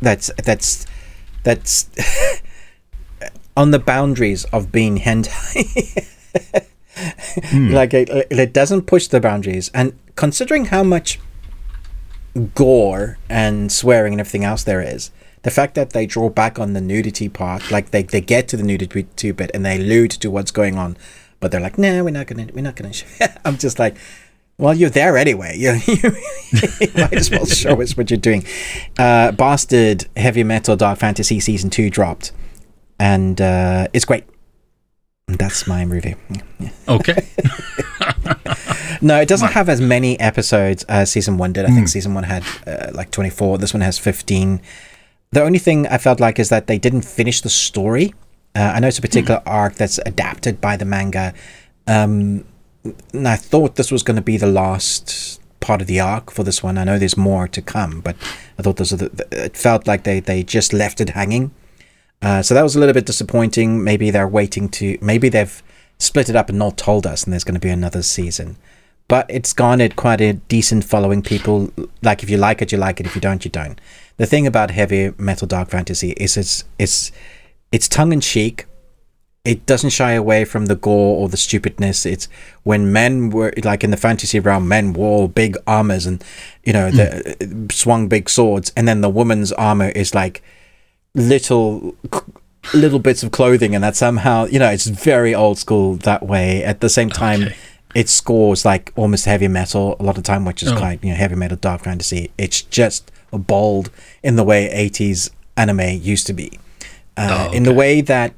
that's 0.00 0.30
that's 0.42 0.86
that's 1.42 1.90
on 3.56 3.72
the 3.72 3.78
boundaries 3.78 4.44
of 4.46 4.72
being 4.72 4.98
hentai. 4.98 6.06
Like 7.52 7.92
it, 7.92 8.08
it 8.30 8.52
doesn't 8.54 8.82
push 8.82 9.08
the 9.08 9.20
boundaries, 9.20 9.70
and 9.74 9.92
considering 10.14 10.66
how 10.66 10.82
much 10.82 11.18
gore 12.36 13.18
and 13.28 13.70
swearing 13.70 14.14
and 14.14 14.20
everything 14.20 14.44
else 14.44 14.62
there 14.62 14.80
is, 14.80 15.10
the 15.42 15.50
fact 15.50 15.74
that 15.74 15.90
they 15.90 16.06
draw 16.06 16.28
back 16.28 16.58
on 16.58 16.72
the 16.72 16.80
nudity 16.80 17.28
part, 17.28 17.70
like 17.70 17.90
they, 17.90 18.02
they 18.02 18.20
get 18.20 18.48
to 18.48 18.56
the 18.56 18.62
nudity 18.62 19.32
bit 19.32 19.50
and 19.54 19.64
they 19.64 19.76
allude 19.76 20.10
to 20.10 20.30
what's 20.30 20.50
going 20.50 20.76
on, 20.76 20.96
but 21.40 21.50
they're 21.50 21.60
like, 21.60 21.78
no, 21.78 22.02
we're 22.02 22.10
not 22.10 22.26
gonna 22.26 22.48
we're 22.52 22.62
not 22.62 22.76
gonna. 22.76 22.92
Show. 22.92 23.06
I'm 23.44 23.56
just 23.56 23.78
like, 23.78 23.96
well, 24.58 24.74
you're 24.74 24.90
there 24.90 25.16
anyway. 25.16 25.56
You, 25.56 25.80
you, 25.86 26.12
you 26.80 26.88
might 26.94 27.12
as 27.12 27.30
well 27.30 27.44
show 27.46 27.80
us 27.80 27.96
what 27.96 28.10
you're 28.10 28.18
doing. 28.18 28.44
Uh, 28.98 29.32
Bastard 29.32 30.06
Heavy 30.16 30.44
Metal 30.44 30.76
Dark 30.76 30.98
Fantasy 30.98 31.40
Season 31.40 31.70
2 31.70 31.90
dropped, 31.90 32.32
and 32.98 33.40
uh, 33.40 33.88
it's 33.92 34.04
great. 34.04 34.24
That's 35.28 35.66
my 35.66 35.82
review. 35.82 36.16
Yeah. 36.60 36.70
okay. 36.88 37.28
No, 39.00 39.20
it 39.20 39.28
doesn't 39.28 39.52
have 39.52 39.68
as 39.68 39.80
many 39.80 40.18
episodes 40.20 40.84
as 40.84 41.10
season 41.10 41.38
one 41.38 41.52
did. 41.52 41.64
I 41.64 41.68
think 41.68 41.88
season 41.88 42.14
one 42.14 42.24
had 42.24 42.44
uh, 42.66 42.90
like 42.92 43.10
24. 43.10 43.58
This 43.58 43.74
one 43.74 43.80
has 43.80 43.98
15. 43.98 44.60
The 45.32 45.42
only 45.42 45.58
thing 45.58 45.86
I 45.86 45.98
felt 45.98 46.20
like 46.20 46.38
is 46.38 46.48
that 46.48 46.66
they 46.66 46.78
didn't 46.78 47.02
finish 47.02 47.40
the 47.40 47.50
story. 47.50 48.14
Uh, 48.54 48.72
I 48.74 48.80
know 48.80 48.88
it's 48.88 48.98
a 48.98 49.02
particular 49.02 49.42
arc 49.44 49.74
that's 49.74 49.98
adapted 50.06 50.60
by 50.60 50.76
the 50.76 50.84
manga. 50.84 51.34
Um, 51.86 52.44
and 53.12 53.28
I 53.28 53.36
thought 53.36 53.76
this 53.76 53.90
was 53.90 54.02
going 54.02 54.16
to 54.16 54.22
be 54.22 54.36
the 54.36 54.46
last 54.46 55.40
part 55.60 55.80
of 55.80 55.88
the 55.88 56.00
arc 56.00 56.30
for 56.30 56.44
this 56.44 56.62
one. 56.62 56.78
I 56.78 56.84
know 56.84 56.98
there's 56.98 57.16
more 57.16 57.48
to 57.48 57.60
come, 57.60 58.00
but 58.00 58.16
I 58.58 58.62
thought 58.62 58.76
the, 58.76 58.84
the, 58.96 59.44
it 59.44 59.56
felt 59.56 59.86
like 59.86 60.04
they, 60.04 60.20
they 60.20 60.42
just 60.42 60.72
left 60.72 61.00
it 61.00 61.10
hanging. 61.10 61.52
Uh, 62.22 62.42
so 62.42 62.54
that 62.54 62.62
was 62.62 62.76
a 62.76 62.78
little 62.78 62.94
bit 62.94 63.06
disappointing. 63.06 63.82
Maybe 63.84 64.10
they're 64.10 64.28
waiting 64.28 64.68
to. 64.70 64.96
Maybe 65.00 65.28
they've 65.28 65.62
split 65.98 66.28
it 66.28 66.36
up 66.36 66.48
and 66.48 66.58
not 66.58 66.76
told 66.78 67.06
us, 67.06 67.24
and 67.24 67.32
there's 67.32 67.44
going 67.44 67.54
to 67.54 67.60
be 67.60 67.68
another 67.68 68.02
season. 68.02 68.56
But 69.08 69.26
it's 69.28 69.52
garnered 69.52 69.94
quite 69.94 70.20
a 70.20 70.34
decent 70.34 70.84
following. 70.84 71.22
People 71.22 71.72
like 72.02 72.22
if 72.22 72.30
you 72.30 72.36
like 72.36 72.60
it, 72.60 72.72
you 72.72 72.78
like 72.78 73.00
it. 73.00 73.06
If 73.06 73.14
you 73.14 73.20
don't, 73.20 73.44
you 73.44 73.50
don't. 73.50 73.80
The 74.16 74.26
thing 74.26 74.46
about 74.46 74.70
heavy 74.70 75.12
metal 75.18 75.46
dark 75.46 75.70
fantasy 75.70 76.10
is 76.12 76.36
it's 76.36 76.64
it's 76.78 77.12
it's 77.70 77.88
tongue 77.88 78.12
in 78.12 78.20
cheek. 78.20 78.66
It 79.44 79.64
doesn't 79.64 79.90
shy 79.90 80.10
away 80.10 80.44
from 80.44 80.66
the 80.66 80.74
gore 80.74 81.18
or 81.18 81.28
the 81.28 81.36
stupidness. 81.36 82.04
It's 82.04 82.28
when 82.64 82.92
men 82.92 83.30
were 83.30 83.52
like 83.62 83.84
in 83.84 83.92
the 83.92 83.96
fantasy 83.96 84.40
realm, 84.40 84.66
men 84.66 84.92
wore 84.92 85.28
big 85.28 85.56
armors 85.68 86.04
and 86.04 86.24
you 86.64 86.72
know 86.72 86.90
the 86.90 87.36
hmm. 87.40 87.68
swung 87.70 88.08
big 88.08 88.28
swords, 88.28 88.72
and 88.76 88.88
then 88.88 89.02
the 89.02 89.08
woman's 89.08 89.52
armor 89.52 89.90
is 89.90 90.16
like 90.16 90.42
little 91.14 91.94
little 92.74 92.98
bits 92.98 93.22
of 93.22 93.30
clothing 93.30 93.76
and 93.76 93.84
that 93.84 93.94
somehow 93.94 94.44
you 94.46 94.58
know 94.58 94.68
it's 94.68 94.86
very 94.86 95.32
old 95.32 95.56
school 95.56 95.94
that 95.94 96.26
way 96.26 96.64
at 96.64 96.80
the 96.80 96.88
same 96.88 97.08
time 97.08 97.44
Okay. 97.44 97.56
It 98.00 98.08
scores 98.10 98.64
like 98.64 98.92
almost 98.94 99.24
heavy 99.24 99.48
metal 99.48 99.96
a 99.98 100.02
lot 100.08 100.16
of 100.18 100.22
time 100.22 100.44
which 100.44 100.62
is 100.62 100.70
Oh. 100.72 100.76
quite 100.76 100.98
you 101.04 101.10
know 101.10 101.16
heavy 101.16 101.34
metal 101.36 101.56
dark 101.68 101.80
fantasy. 101.84 102.30
It's 102.36 102.60
just 102.80 103.10
bold 103.32 103.90
in 104.22 104.36
the 104.36 104.44
way 104.44 104.60
80s 104.90 105.30
anime 105.56 105.88
used 106.12 106.26
to 106.26 106.34
be. 106.34 106.48
Uh, 107.16 107.48
Oh, 107.48 107.52
in 107.56 107.62
the 107.62 107.72
way 107.82 108.02
that 108.02 108.30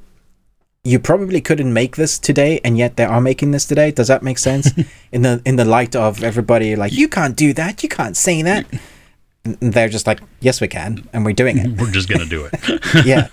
you 0.84 0.98
probably 1.00 1.40
couldn't 1.40 1.72
make 1.72 1.96
this 1.96 2.18
today 2.18 2.60
and 2.64 2.78
yet 2.78 2.96
they 2.96 3.04
are 3.04 3.20
making 3.20 3.50
this 3.50 3.66
today. 3.66 3.90
Does 3.90 4.08
that 4.08 4.22
make 4.22 4.38
sense? 4.38 4.66
In 5.12 5.22
the 5.22 5.40
in 5.44 5.56
the 5.56 5.64
light 5.64 5.94
of 5.96 6.22
everybody 6.22 6.76
like 6.76 6.92
you 7.00 7.08
can't 7.08 7.36
do 7.36 7.52
that. 7.54 7.82
You 7.82 7.88
can't 7.88 8.16
say 8.16 8.42
that. 8.42 8.64
And 9.44 9.72
they're 9.74 9.88
just 9.96 10.06
like 10.06 10.20
yes 10.40 10.60
we 10.60 10.68
can 10.68 10.90
and 11.12 11.24
we're 11.24 11.38
doing 11.42 11.58
it. 11.58 11.68
We're 11.80 11.90
just 11.98 12.08
gonna 12.08 12.26
do 12.36 12.48
it. 12.50 12.54
yeah. 13.12 13.26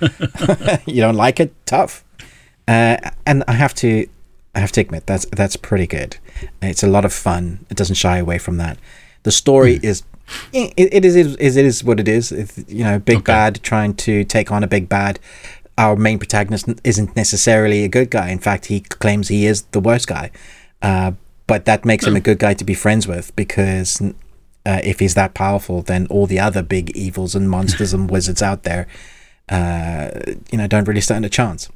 You 0.86 1.02
don't 1.06 1.20
like 1.26 1.40
it? 1.44 1.52
Tough. 1.66 2.04
Uh, 2.68 2.98
and 3.30 3.44
i 3.48 3.54
have 3.54 3.74
to 3.76 4.08
i 4.56 4.60
have 4.60 4.72
to 4.72 4.82
admit 4.82 5.06
that's 5.06 5.26
that's 5.40 5.56
pretty 5.58 5.88
good. 5.88 6.18
It's 6.62 6.84
a 6.84 6.88
lot 6.88 7.06
of 7.06 7.14
fun. 7.14 7.66
It 7.70 7.78
doesn't 7.78 7.96
shy 7.96 8.18
away 8.18 8.38
from 8.40 8.58
that. 8.58 8.78
The 9.24 9.32
story 9.32 9.80
is 9.84 10.04
it, 10.52 10.74
it 10.78 11.06
is 11.06 11.16
it 11.16 11.40
is 11.40 11.56
it 11.58 11.66
is 11.66 11.84
what 11.84 12.00
it 12.00 12.08
is. 12.08 12.32
It's, 12.32 12.58
you 12.68 12.84
know 12.84 13.00
big 13.00 13.18
Okay. 13.18 13.32
bad 13.34 13.62
trying 13.64 13.94
to 14.08 14.24
take 14.24 14.52
on 14.52 14.64
a 14.64 14.68
big 14.68 14.88
bad. 14.90 15.20
Our 15.78 15.96
main 15.96 16.20
protagonist 16.20 16.68
isn't 16.84 17.16
necessarily 17.16 17.84
a 17.84 17.90
good 17.90 18.10
guy. 18.10 18.30
In 18.30 18.40
fact 18.40 18.66
he 18.68 18.80
claims 18.80 19.28
he 19.28 19.46
is 19.46 19.64
the 19.72 19.80
worst 19.80 20.08
guy. 20.08 20.32
Uh, 20.82 21.12
but 21.48 21.66
that 21.66 21.86
makes 21.86 22.06
him 22.08 22.16
a 22.16 22.20
good 22.22 22.40
guy 22.40 22.54
to 22.56 22.64
be 22.66 22.74
friends 22.74 23.08
with 23.08 23.36
because 23.36 24.02
uh, 24.66 24.82
if 24.84 25.00
he's 25.00 25.14
that 25.14 25.34
powerful, 25.34 25.82
then 25.82 26.08
all 26.10 26.26
the 26.28 26.40
other 26.40 26.64
big 26.64 26.90
evils 26.98 27.36
and 27.36 27.50
monsters 27.50 27.94
and 27.94 28.10
wizards 28.16 28.42
out 28.42 28.64
there, 28.64 28.88
uh, 29.50 30.10
you 30.52 30.58
know, 30.58 30.68
don't 30.68 30.88
really 30.88 31.02
stand 31.02 31.24
a 31.26 31.30
chance. 31.30 31.70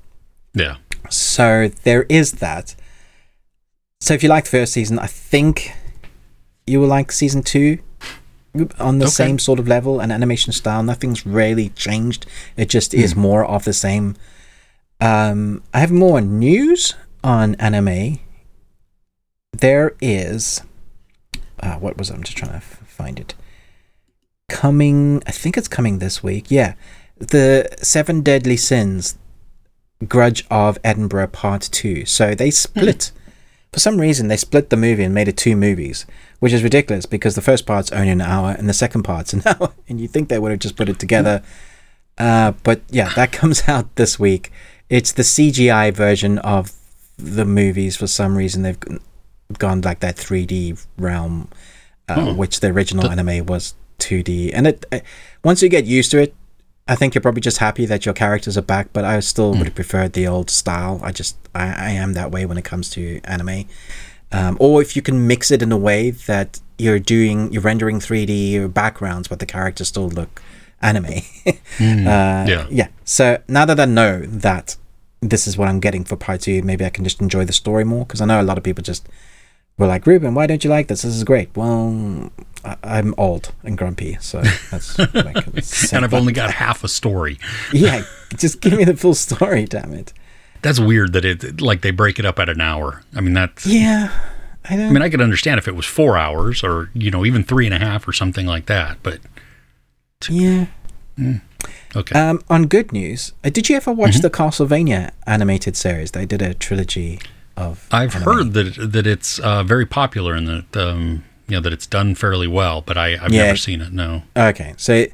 Yeah. 0.54 0.78
So 1.10 1.70
there 1.84 2.04
is 2.10 2.34
that. 2.34 2.76
So 4.00 4.14
if 4.14 4.24
you 4.24 4.30
like 4.30 4.46
the 4.46 4.52
first 4.52 4.74
season, 4.74 4.98
I 5.00 5.08
think 5.08 5.72
you 6.66 6.80
will 6.80 6.88
like 6.88 7.12
season 7.12 7.44
two 7.44 7.80
on 8.80 9.00
the 9.00 9.06
Okay. 9.06 9.12
same 9.12 9.40
sort 9.40 9.60
of 9.60 9.68
level 9.68 10.00
and 10.00 10.12
animation 10.12 10.54
style. 10.54 10.82
Nothing's 10.84 11.26
really 11.26 11.70
changed. 11.70 12.26
It 12.58 12.70
just 12.70 12.94
is 12.94 13.16
more 13.16 13.44
of 13.46 13.64
the 13.66 13.74
same. 13.74 14.16
Um, 15.02 15.64
I 15.74 15.80
have 15.80 15.92
more 15.92 16.22
news 16.22 16.96
on 17.24 17.56
anime. 17.56 18.20
There 19.54 19.96
is. 20.02 20.62
Uh, 21.60 21.76
what 21.76 21.98
was 21.98 22.10
it? 22.10 22.14
I'm 22.16 22.24
just 22.24 22.38
trying 22.38 22.52
to 22.52 22.58
f- 22.58 22.82
find 22.88 23.20
it. 23.20 23.34
Coming, 24.50 25.22
I 25.28 25.32
think 25.32 25.58
it's 25.58 25.68
coming 25.68 26.00
this 26.00 26.24
week. 26.24 26.50
Yeah, 26.50 26.74
the 27.18 27.70
Seven 27.82 28.22
Deadly 28.22 28.58
Sins, 28.58 29.18
Grudge 30.08 30.46
of 30.50 30.78
Edinburgh 30.84 31.28
Part 31.28 31.70
Two. 31.72 32.06
So 32.06 32.34
they 32.34 32.52
split. 32.52 33.12
For 33.72 33.80
some 33.80 34.02
reason, 34.02 34.30
they 34.30 34.38
split 34.38 34.72
the 34.72 34.78
movie 34.78 35.04
and 35.04 35.14
made 35.14 35.28
it 35.28 35.38
two 35.38 35.56
movies, 35.56 36.08
which 36.40 36.54
is 36.54 36.64
ridiculous 36.64 37.06
because 37.06 37.36
the 37.36 37.42
first 37.42 37.68
part's 37.68 37.92
only 37.92 38.10
an 38.10 38.22
hour 38.22 38.56
and 38.58 38.68
the 38.68 38.74
second 38.74 39.04
part's 39.04 39.34
an 39.34 39.44
hour, 39.46 39.74
and 39.88 40.02
you 40.02 40.08
think 40.08 40.30
they 40.30 40.40
would 40.40 40.52
have 40.52 40.60
just 40.60 40.76
put 40.76 40.90
it 40.90 41.00
together. 41.00 41.44
Uh, 42.18 42.54
but 42.64 42.82
yeah, 42.90 43.10
that 43.16 43.32
comes 43.42 43.68
out 43.68 43.96
this 43.96 44.18
week. 44.20 44.52
It's 44.90 45.12
the 45.12 45.24
CGI 45.24 45.94
version 45.94 46.40
of 46.40 46.72
the 47.18 47.46
movies. 47.46 47.96
For 47.96 48.08
some 48.08 48.38
reason, 48.38 48.64
they've 48.64 48.80
gone 49.58 49.82
like 49.82 50.00
that 50.00 50.16
3D 50.16 50.86
realm, 50.98 51.50
uh, 52.08 52.34
which 52.34 52.60
the 52.60 52.68
original 52.68 53.10
anime 53.10 53.46
was 53.46 53.76
2D. 54.00 54.52
And 54.54 54.68
it 54.68 54.86
uh, 54.92 55.00
once 55.44 55.62
you 55.62 55.70
get 55.70 55.86
used 55.86 56.12
to 56.12 56.22
it, 56.22 56.36
I 56.90 56.96
think 56.96 57.14
you're 57.14 57.22
probably 57.22 57.42
just 57.42 57.60
happy 57.60 57.86
that 57.86 58.06
your 58.06 58.14
characters 58.14 58.58
are 58.58 58.64
back. 58.64 58.92
But 58.92 59.06
I 59.06 59.20
still 59.22 59.52
would 59.52 59.66
have 59.66 59.76
preferred 59.76 60.14
the 60.14 60.28
old 60.28 60.50
style. 60.50 61.00
I 61.04 61.12
just 61.12 61.38
I, 61.54 61.66
I 61.68 61.90
am 61.92 62.14
that 62.14 62.32
way 62.32 62.46
when 62.46 62.58
it 62.58 62.66
comes 62.66 62.90
to 62.92 63.22
anime. 63.24 63.66
Um, 64.32 64.58
or 64.60 64.82
if 64.82 64.96
you 64.96 65.02
can 65.02 65.26
mix 65.28 65.50
it 65.52 65.62
in 65.62 65.72
a 65.72 65.78
way 65.78 66.12
that 66.12 66.60
you're 66.78 67.00
doing 67.00 67.52
you're 67.54 67.62
rendering 67.62 68.00
3D 68.00 68.74
backgrounds, 68.74 69.28
but 69.28 69.40
the 69.40 69.46
characters 69.46 69.88
still 69.88 70.10
look 70.10 70.42
anime. 70.82 71.06
uh, 71.46 71.54
Yeah. 71.80 72.68
yeah. 72.70 72.88
So 73.06 73.42
now 73.48 73.66
that 73.66 73.80
I 73.80 73.86
know 73.86 74.22
that, 74.26 74.76
this 75.22 75.48
is 75.48 75.58
what 75.58 75.68
I'm 75.68 75.80
getting 75.80 76.04
for 76.06 76.16
part 76.16 76.42
two. 76.42 76.62
Maybe 76.64 76.86
I 76.86 76.90
can 76.90 77.04
just 77.04 77.22
enjoy 77.22 77.46
the 77.46 77.54
story 77.54 77.84
more 77.84 78.06
because 78.06 78.22
I 78.22 78.26
know 78.26 78.42
a 78.42 78.44
lot 78.44 78.58
of 78.58 78.64
people 78.64 78.84
just 78.84 79.08
were 79.80 79.88
like, 79.88 80.06
Ruben, 80.06 80.36
why 80.36 80.46
don't 80.46 80.64
you 80.64 80.70
like 80.70 80.88
this? 80.88 81.02
This 81.02 81.16
is 81.16 81.24
great. 81.24 81.50
Well, 81.56 82.32
I, 82.64 83.00
am 83.00 83.16
old 83.18 83.54
and 83.64 83.78
grumpy, 83.78 84.18
so 84.20 84.42
that's. 84.70 84.98
Like, 85.14 85.94
and 85.94 86.06
I've 86.06 86.14
only 86.14 86.34
got 86.34 86.52
half 86.52 86.84
a 86.84 86.88
story. 86.88 87.40
yeah, 87.74 88.04
just 88.38 88.62
give 88.62 88.74
me 88.74 88.84
the 88.84 88.96
full 88.96 89.16
story, 89.16 89.66
damn 89.66 89.94
it. 89.94 90.14
That's 90.62 90.80
weird 90.80 91.14
that 91.14 91.24
it 91.24 91.62
like 91.62 91.82
they 91.82 91.92
break 91.92 92.20
it 92.20 92.26
up 92.26 92.38
at 92.38 92.50
an 92.50 92.60
hour. 92.60 93.02
I 93.16 93.22
mean 93.22 93.34
that's 93.34 93.66
yeah. 93.66 94.12
I, 94.70 94.74
I 94.74 94.90
mean 94.90 95.02
I 95.02 95.10
could 95.10 95.22
understand 95.22 95.58
if 95.58 95.68
it 95.70 95.76
was 95.76 95.86
four 95.86 96.18
hours 96.18 96.64
or 96.64 96.90
you 96.94 97.12
know 97.12 97.26
even 97.26 97.44
three 97.44 97.66
and 97.66 97.74
a 97.74 97.80
half 97.80 98.08
or 98.08 98.12
something 98.12 98.46
like 98.46 98.66
that, 98.66 98.98
but 99.02 99.20
yeah. 100.30 100.66
Mm. 101.18 101.42
Okay. 101.96 102.20
Um, 102.20 102.42
on 102.50 102.68
good 102.68 102.92
news, 102.92 103.34
uh, 103.44 103.50
did 103.50 103.70
you 103.70 103.76
ever 103.76 103.92
watch 103.92 104.12
mm-hmm. 104.12 104.22
the 104.22 104.30
Castlevania 104.30 105.12
animated 105.26 105.76
series? 105.76 106.12
They 106.12 106.26
did 106.26 106.42
a 106.42 106.54
trilogy 106.54 107.20
of. 107.60 107.88
I've 107.92 108.16
anime. 108.16 108.26
heard 108.26 108.54
that 108.54 108.92
that 108.92 109.08
it's 109.08 109.40
uh, 109.40 109.64
very 109.64 109.86
popular 109.86 110.34
and 110.34 110.48
that 110.48 110.78
um, 110.78 111.24
you 111.48 111.56
know 111.56 111.62
that 111.62 111.74
it's 111.74 111.88
done 111.88 112.16
fairly 112.16 112.48
well, 112.48 112.82
but 112.82 112.98
I, 112.98 113.18
have 113.18 113.34
yeah. 113.34 113.46
never 113.46 113.58
seen 113.58 113.82
it. 113.82 113.92
No. 113.92 114.24
Okay, 114.36 114.74
so 114.78 114.94
it, 114.94 115.14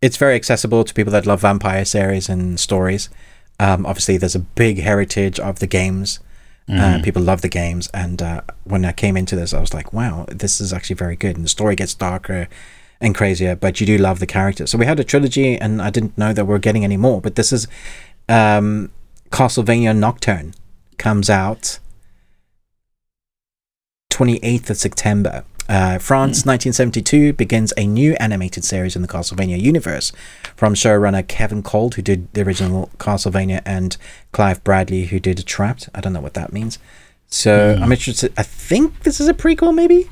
it's 0.00 0.16
very 0.16 0.34
accessible 0.34 0.84
to 0.84 0.94
people 0.94 1.12
that 1.12 1.26
love 1.26 1.40
vampire 1.40 1.84
series 1.84 2.28
and 2.28 2.58
stories. 2.58 3.08
Um, 3.58 3.86
obviously, 3.86 4.16
there's 4.16 4.34
a 4.34 4.40
big 4.40 4.80
heritage 4.80 5.40
of 5.40 5.58
the 5.58 5.66
games. 5.66 6.20
Uh, 6.68 6.72
mm-hmm. 6.72 7.00
Uh, 7.00 7.02
people 7.02 7.22
love 7.22 7.42
the 7.42 7.48
games, 7.48 7.88
and 7.94 8.20
uh, 8.20 8.40
when 8.64 8.84
I 8.84 8.92
came 8.92 9.16
into 9.16 9.36
this, 9.36 9.54
I 9.54 9.60
was 9.60 9.72
like, 9.72 9.92
"Wow, 9.92 10.26
this 10.28 10.60
is 10.60 10.72
actually 10.72 10.96
very 10.96 11.16
good." 11.16 11.36
And 11.36 11.44
the 11.44 11.48
story 11.48 11.76
gets 11.76 11.94
darker 11.94 12.48
and 13.00 13.14
crazier, 13.14 13.54
but 13.54 13.80
you 13.80 13.86
do 13.86 13.98
love 13.98 14.18
the 14.18 14.26
characters. 14.26 14.70
So 14.70 14.78
we 14.78 14.86
had 14.86 14.98
a 14.98 15.04
trilogy, 15.04 15.56
and 15.56 15.80
I 15.80 15.90
didn't 15.90 16.16
know 16.18 16.32
that 16.32 16.44
we 16.44 16.54
are 16.54 16.58
getting 16.58 16.84
any 16.84 16.96
more. 16.96 17.20
But 17.20 17.36
this 17.36 17.52
is 17.52 17.68
um, 18.28 18.90
Castlevania 19.30 19.96
Nocturne 19.96 20.54
comes 20.98 21.30
out 21.30 21.78
28th 24.10 24.70
of 24.70 24.76
September. 24.76 25.44
Uh, 25.68 25.98
France, 25.98 26.42
mm. 26.42 26.46
1972, 26.46 27.32
begins 27.32 27.72
a 27.76 27.86
new 27.86 28.14
animated 28.14 28.64
series 28.64 28.94
in 28.94 29.02
the 29.02 29.08
Castlevania 29.08 29.60
universe 29.60 30.12
from 30.54 30.74
showrunner 30.74 31.26
Kevin 31.26 31.62
Kolde, 31.62 31.94
who 31.94 32.02
did 32.02 32.32
the 32.34 32.42
original 32.42 32.88
Castlevania, 32.98 33.62
and 33.66 33.96
Clive 34.32 34.62
Bradley, 34.62 35.06
who 35.06 35.18
did 35.18 35.44
Trapped. 35.44 35.88
I 35.94 36.00
don't 36.00 36.12
know 36.12 36.20
what 36.20 36.34
that 36.34 36.52
means. 36.52 36.78
So 37.26 37.74
mm. 37.74 37.82
I'm 37.82 37.90
interested. 37.90 38.32
I 38.36 38.44
think 38.44 39.00
this 39.02 39.20
is 39.20 39.28
a 39.28 39.34
prequel, 39.34 39.74
maybe. 39.74 40.08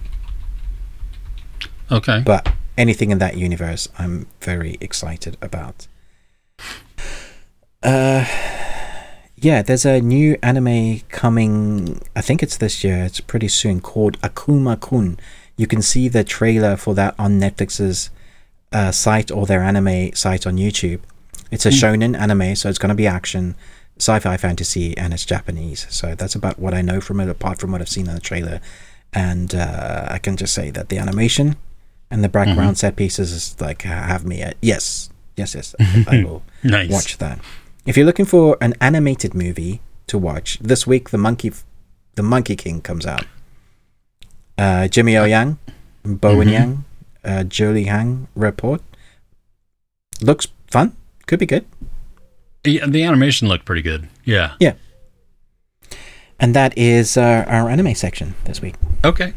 Okay. 1.90 2.22
But 2.24 2.52
anything 2.76 3.10
in 3.10 3.18
that 3.18 3.36
universe, 3.36 3.88
I'm 3.98 4.26
very 4.40 4.76
excited 4.80 5.36
about. 5.40 5.86
Uh, 7.82 8.24
yeah, 9.44 9.60
there's 9.60 9.84
a 9.84 10.00
new 10.00 10.38
anime 10.42 11.00
coming. 11.10 12.00
I 12.16 12.22
think 12.22 12.42
it's 12.42 12.56
this 12.56 12.82
year. 12.82 13.04
It's 13.04 13.20
pretty 13.20 13.48
soon 13.48 13.82
called 13.82 14.18
Akuma 14.22 14.80
Kun. 14.80 15.18
You 15.56 15.66
can 15.66 15.82
see 15.82 16.08
the 16.08 16.24
trailer 16.24 16.76
for 16.76 16.94
that 16.94 17.14
on 17.18 17.38
Netflix's 17.38 18.08
uh, 18.72 18.90
site 18.90 19.30
or 19.30 19.44
their 19.44 19.60
anime 19.60 20.14
site 20.14 20.46
on 20.46 20.56
YouTube. 20.56 21.00
It's 21.50 21.66
a 21.66 21.68
mm. 21.68 21.78
shonen 21.78 22.18
anime, 22.18 22.56
so 22.56 22.70
it's 22.70 22.78
going 22.78 22.88
to 22.88 22.94
be 22.94 23.06
action, 23.06 23.54
sci-fi, 23.98 24.38
fantasy, 24.38 24.96
and 24.96 25.12
it's 25.12 25.26
Japanese. 25.26 25.86
So 25.90 26.14
that's 26.14 26.34
about 26.34 26.58
what 26.58 26.72
I 26.72 26.80
know 26.80 27.02
from 27.02 27.20
it, 27.20 27.28
apart 27.28 27.58
from 27.58 27.70
what 27.70 27.82
I've 27.82 27.88
seen 27.88 28.08
in 28.08 28.14
the 28.14 28.20
trailer. 28.20 28.60
And 29.12 29.54
uh, 29.54 30.08
I 30.10 30.18
can 30.18 30.38
just 30.38 30.54
say 30.54 30.70
that 30.70 30.88
the 30.88 30.96
animation 30.96 31.56
and 32.10 32.24
the 32.24 32.30
background 32.30 32.60
mm-hmm. 32.60 32.74
set 32.74 32.96
pieces 32.96 33.30
is 33.30 33.60
like 33.60 33.82
have 33.82 34.24
me 34.24 34.40
at 34.40 34.56
yes, 34.62 35.10
yes, 35.36 35.54
yes. 35.54 35.74
I 36.08 36.24
will 36.24 36.42
nice. 36.62 36.90
watch 36.90 37.18
that. 37.18 37.38
If 37.86 37.98
you're 37.98 38.06
looking 38.06 38.24
for 38.24 38.56
an 38.62 38.74
animated 38.80 39.34
movie 39.34 39.82
to 40.06 40.16
watch 40.16 40.58
this 40.58 40.86
week, 40.86 41.10
the 41.10 41.18
Monkey, 41.18 41.52
the 42.14 42.22
Monkey 42.22 42.56
King 42.56 42.80
comes 42.80 43.04
out. 43.04 43.26
Uh, 44.56 44.88
Jimmy 44.88 45.18
O 45.18 45.24
Yang, 45.24 45.58
Bowen 46.02 46.48
mm-hmm. 46.48 46.54
Yang, 46.54 46.84
uh, 47.24 47.44
Jolie 47.44 47.84
Hoang-Rappaport. 47.84 48.80
Looks 50.22 50.48
fun. 50.70 50.96
Could 51.26 51.40
be 51.40 51.46
good. 51.46 51.66
Yeah, 52.64 52.86
the 52.86 53.04
animation 53.04 53.48
looked 53.48 53.66
pretty 53.66 53.82
good. 53.82 54.08
Yeah. 54.24 54.54
Yeah. 54.58 54.74
And 56.40 56.54
that 56.54 56.76
is 56.78 57.18
uh, 57.18 57.44
our 57.46 57.68
anime 57.68 57.94
section 57.94 58.34
this 58.44 58.62
week. 58.62 58.76
Okay. 59.04 59.34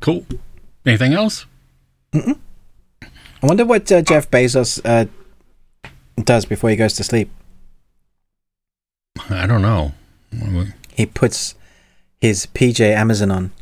Cool. 0.00 0.24
Anything 0.86 1.12
else? 1.12 1.44
Mm-mm. 2.12 2.38
I 3.02 3.46
wonder 3.46 3.66
what 3.66 3.92
uh, 3.92 4.00
Jeff 4.00 4.30
Bezos 4.30 4.80
uh, 4.82 5.06
does 6.16 6.46
before 6.46 6.70
he 6.70 6.76
goes 6.76 6.94
to 6.94 7.04
sleep. 7.04 7.30
I 9.28 9.46
don't 9.46 9.62
know. 9.62 9.92
He 10.92 11.06
puts 11.06 11.54
his 12.20 12.46
PJ 12.46 12.80
Amazon 12.80 13.30
on. 13.30 13.52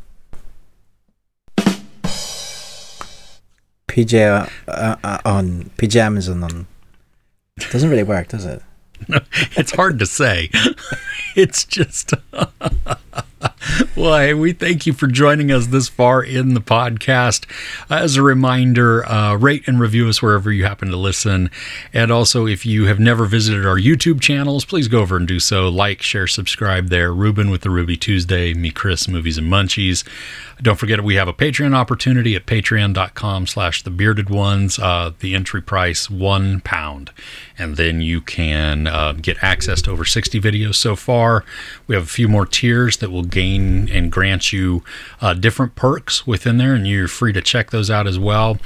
PJ 3.89 4.49
uh, 4.69 4.97
uh, 5.05 5.19
on 5.25 5.71
PJ 5.77 5.97
Amazon 5.97 6.43
on. 6.43 6.67
Doesn't 7.71 7.91
really 7.91 8.03
work, 8.03 8.29
does 8.29 8.45
it? 8.45 8.63
It's 9.57 9.73
hard 9.73 9.99
to 9.99 10.07
say. 10.07 10.51
it's 11.37 11.65
just 11.65 12.15
well, 13.97 14.37
we 14.37 14.53
thank 14.53 14.87
you 14.87 14.93
for 14.93 15.07
joining 15.07 15.51
us 15.51 15.69
this 15.69 15.89
far 15.89 16.23
in 16.23 16.55
the 16.55 16.61
podcast. 16.61 17.47
As 17.91 18.17
a 18.17 18.23
reminder, 18.23 19.07
uh, 19.07 19.37
rate 19.37 19.67
and 19.67 19.81
review 19.81 20.09
us 20.09 20.21
wherever 20.21 20.53
you 20.53 20.65
happen 20.65 20.89
to 20.91 20.97
listen. 20.97 21.51
And 21.93 22.11
also, 22.11 22.47
if 22.47 22.67
you 22.67 22.87
have 22.87 23.01
never 23.01 23.27
visited 23.27 23.67
our 23.67 23.77
YouTube 23.77 24.21
channels, 24.21 24.65
please 24.65 24.89
go 24.89 25.01
over 25.01 25.17
and 25.17 25.27
do 25.27 25.41
so. 25.41 25.69
Like, 25.69 26.03
share, 26.03 26.27
subscribe 26.27 26.89
there. 26.89 27.13
Ruben 27.13 27.51
with 27.51 27.63
the 27.63 27.71
Ruby 27.71 27.97
Tuesday, 27.97 28.55
me, 28.55 28.71
Chris, 28.71 29.09
Movies 29.09 29.39
and 29.39 29.51
Munchies. 29.51 30.05
Don't 30.63 30.79
forget 30.79 31.03
we 31.03 31.17
have 31.17 31.29
a 31.29 31.33
Patreon 31.33 31.75
opportunity 31.75 32.37
at 32.37 32.47
patreon.com 32.47 33.47
slash 33.47 33.83
the 33.83 33.91
bearded 33.91 34.31
ones. 34.31 34.79
Uh, 34.79 35.13
the 35.21 35.35
entry 35.35 35.61
price, 35.61 36.09
one 36.09 36.61
pound. 36.61 37.11
And 37.59 37.77
then 37.77 38.01
you 38.01 38.21
can 38.21 38.87
uh, 38.87 39.13
get 39.13 39.43
access 39.43 39.83
to 39.83 39.91
over 39.91 40.05
60 40.05 40.41
videos 40.41 40.75
so 40.75 40.97
far. 40.97 41.45
We 41.87 41.95
have 41.95 42.05
a 42.05 42.09
few 42.09 42.29
more 42.29 42.47
tiers 42.47 42.99
that 42.99 43.11
will 43.11 43.25
gain 43.25 43.54
and 43.57 44.11
grant 44.11 44.53
you 44.53 44.83
uh, 45.21 45.35
different 45.35 45.75
perks 45.75 46.27
within 46.27 46.59
there, 46.59 46.75
and 46.75 46.87
you're 46.87 47.09
free 47.09 47.33
to 47.33 47.43
check 47.43 47.71
those 47.71 47.91
out 47.91 48.07
as 48.07 48.19
well. 48.19 48.59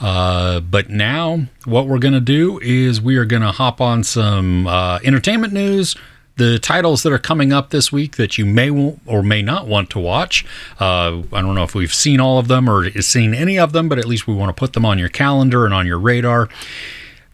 Uh, 0.00 0.60
but 0.60 0.90
now, 0.90 1.46
what 1.64 1.86
we're 1.86 1.98
going 1.98 2.14
to 2.14 2.20
do 2.20 2.58
is 2.60 3.00
we 3.00 3.16
are 3.16 3.24
going 3.24 3.42
to 3.42 3.52
hop 3.52 3.80
on 3.80 4.04
some 4.04 4.66
uh, 4.66 4.98
entertainment 5.04 5.52
news 5.52 5.96
the 6.36 6.58
titles 6.58 7.02
that 7.02 7.12
are 7.12 7.18
coming 7.18 7.52
up 7.52 7.70
this 7.70 7.90
week 7.90 8.16
that 8.16 8.36
you 8.38 8.44
may 8.44 8.70
or 9.06 9.22
may 9.22 9.42
not 9.42 9.66
want 9.66 9.90
to 9.90 9.98
watch. 9.98 10.44
Uh, 10.78 11.22
I 11.32 11.40
don't 11.40 11.54
know 11.54 11.64
if 11.64 11.74
we've 11.74 11.94
seen 11.94 12.20
all 12.20 12.38
of 12.38 12.48
them 12.48 12.68
or 12.68 12.90
seen 13.00 13.34
any 13.34 13.58
of 13.58 13.72
them, 13.72 13.88
but 13.88 13.98
at 13.98 14.04
least 14.04 14.26
we 14.26 14.34
want 14.34 14.54
to 14.54 14.58
put 14.58 14.74
them 14.74 14.84
on 14.84 14.98
your 14.98 15.08
calendar 15.08 15.64
and 15.64 15.72
on 15.72 15.86
your 15.86 15.98
radar. 15.98 16.48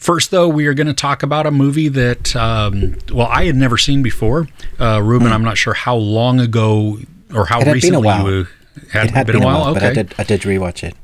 First, 0.02 0.32
though, 0.32 0.48
we 0.48 0.66
are 0.66 0.74
going 0.74 0.88
to 0.88 0.94
talk 0.94 1.22
about 1.22 1.46
a 1.46 1.52
movie 1.52 1.88
that, 1.88 2.34
um, 2.34 2.98
well, 3.12 3.28
I 3.28 3.44
had 3.44 3.54
never 3.54 3.78
seen 3.78 4.02
before. 4.02 4.48
Uh, 4.80 5.00
Ruben, 5.00 5.28
mm. 5.28 5.32
I'm 5.32 5.44
not 5.44 5.56
sure 5.56 5.74
how 5.74 5.94
long 5.94 6.40
ago 6.40 6.98
or 7.32 7.46
how 7.46 7.60
recently 7.60 8.08
you 8.08 8.48
had, 8.90 9.06
it 9.06 9.10
had 9.12 9.26
been, 9.28 9.36
been 9.36 9.42
a 9.44 9.46
while. 9.46 9.68
okay. 9.68 9.74
but 9.74 9.82
I 9.84 9.92
did, 9.92 10.14
I 10.18 10.24
did 10.24 10.40
rewatch 10.40 10.82
it. 10.82 10.96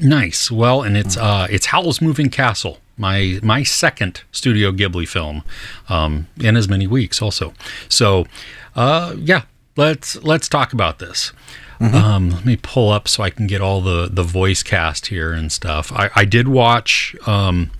Nice. 0.00 0.48
Well, 0.48 0.82
and 0.82 0.96
it's 0.96 1.16
uh, 1.16 1.48
it's 1.50 1.66
Howl's 1.66 2.00
Moving 2.00 2.30
Castle 2.30 2.78
my 2.96 3.38
my 3.42 3.62
second 3.62 4.22
Studio 4.32 4.72
Ghibli 4.72 5.08
film 5.08 5.42
um, 5.88 6.28
in 6.40 6.56
as 6.56 6.68
many 6.68 6.86
weeks 6.86 7.20
also. 7.20 7.52
So 7.88 8.26
uh, 8.74 9.14
yeah, 9.18 9.42
let's 9.76 10.16
let's 10.22 10.48
talk 10.48 10.72
about 10.72 10.98
this. 10.98 11.32
Mm-hmm. 11.80 11.94
Um, 11.94 12.30
let 12.30 12.46
me 12.46 12.56
pull 12.56 12.90
up 12.90 13.06
so 13.06 13.22
I 13.22 13.30
can 13.30 13.46
get 13.46 13.60
all 13.60 13.80
the 13.80 14.08
the 14.10 14.22
voice 14.22 14.62
cast 14.62 15.06
here 15.06 15.32
and 15.32 15.52
stuff. 15.52 15.92
I, 15.92 16.10
I 16.14 16.24
did 16.24 16.48
watch 16.48 17.14
um, 17.26 17.70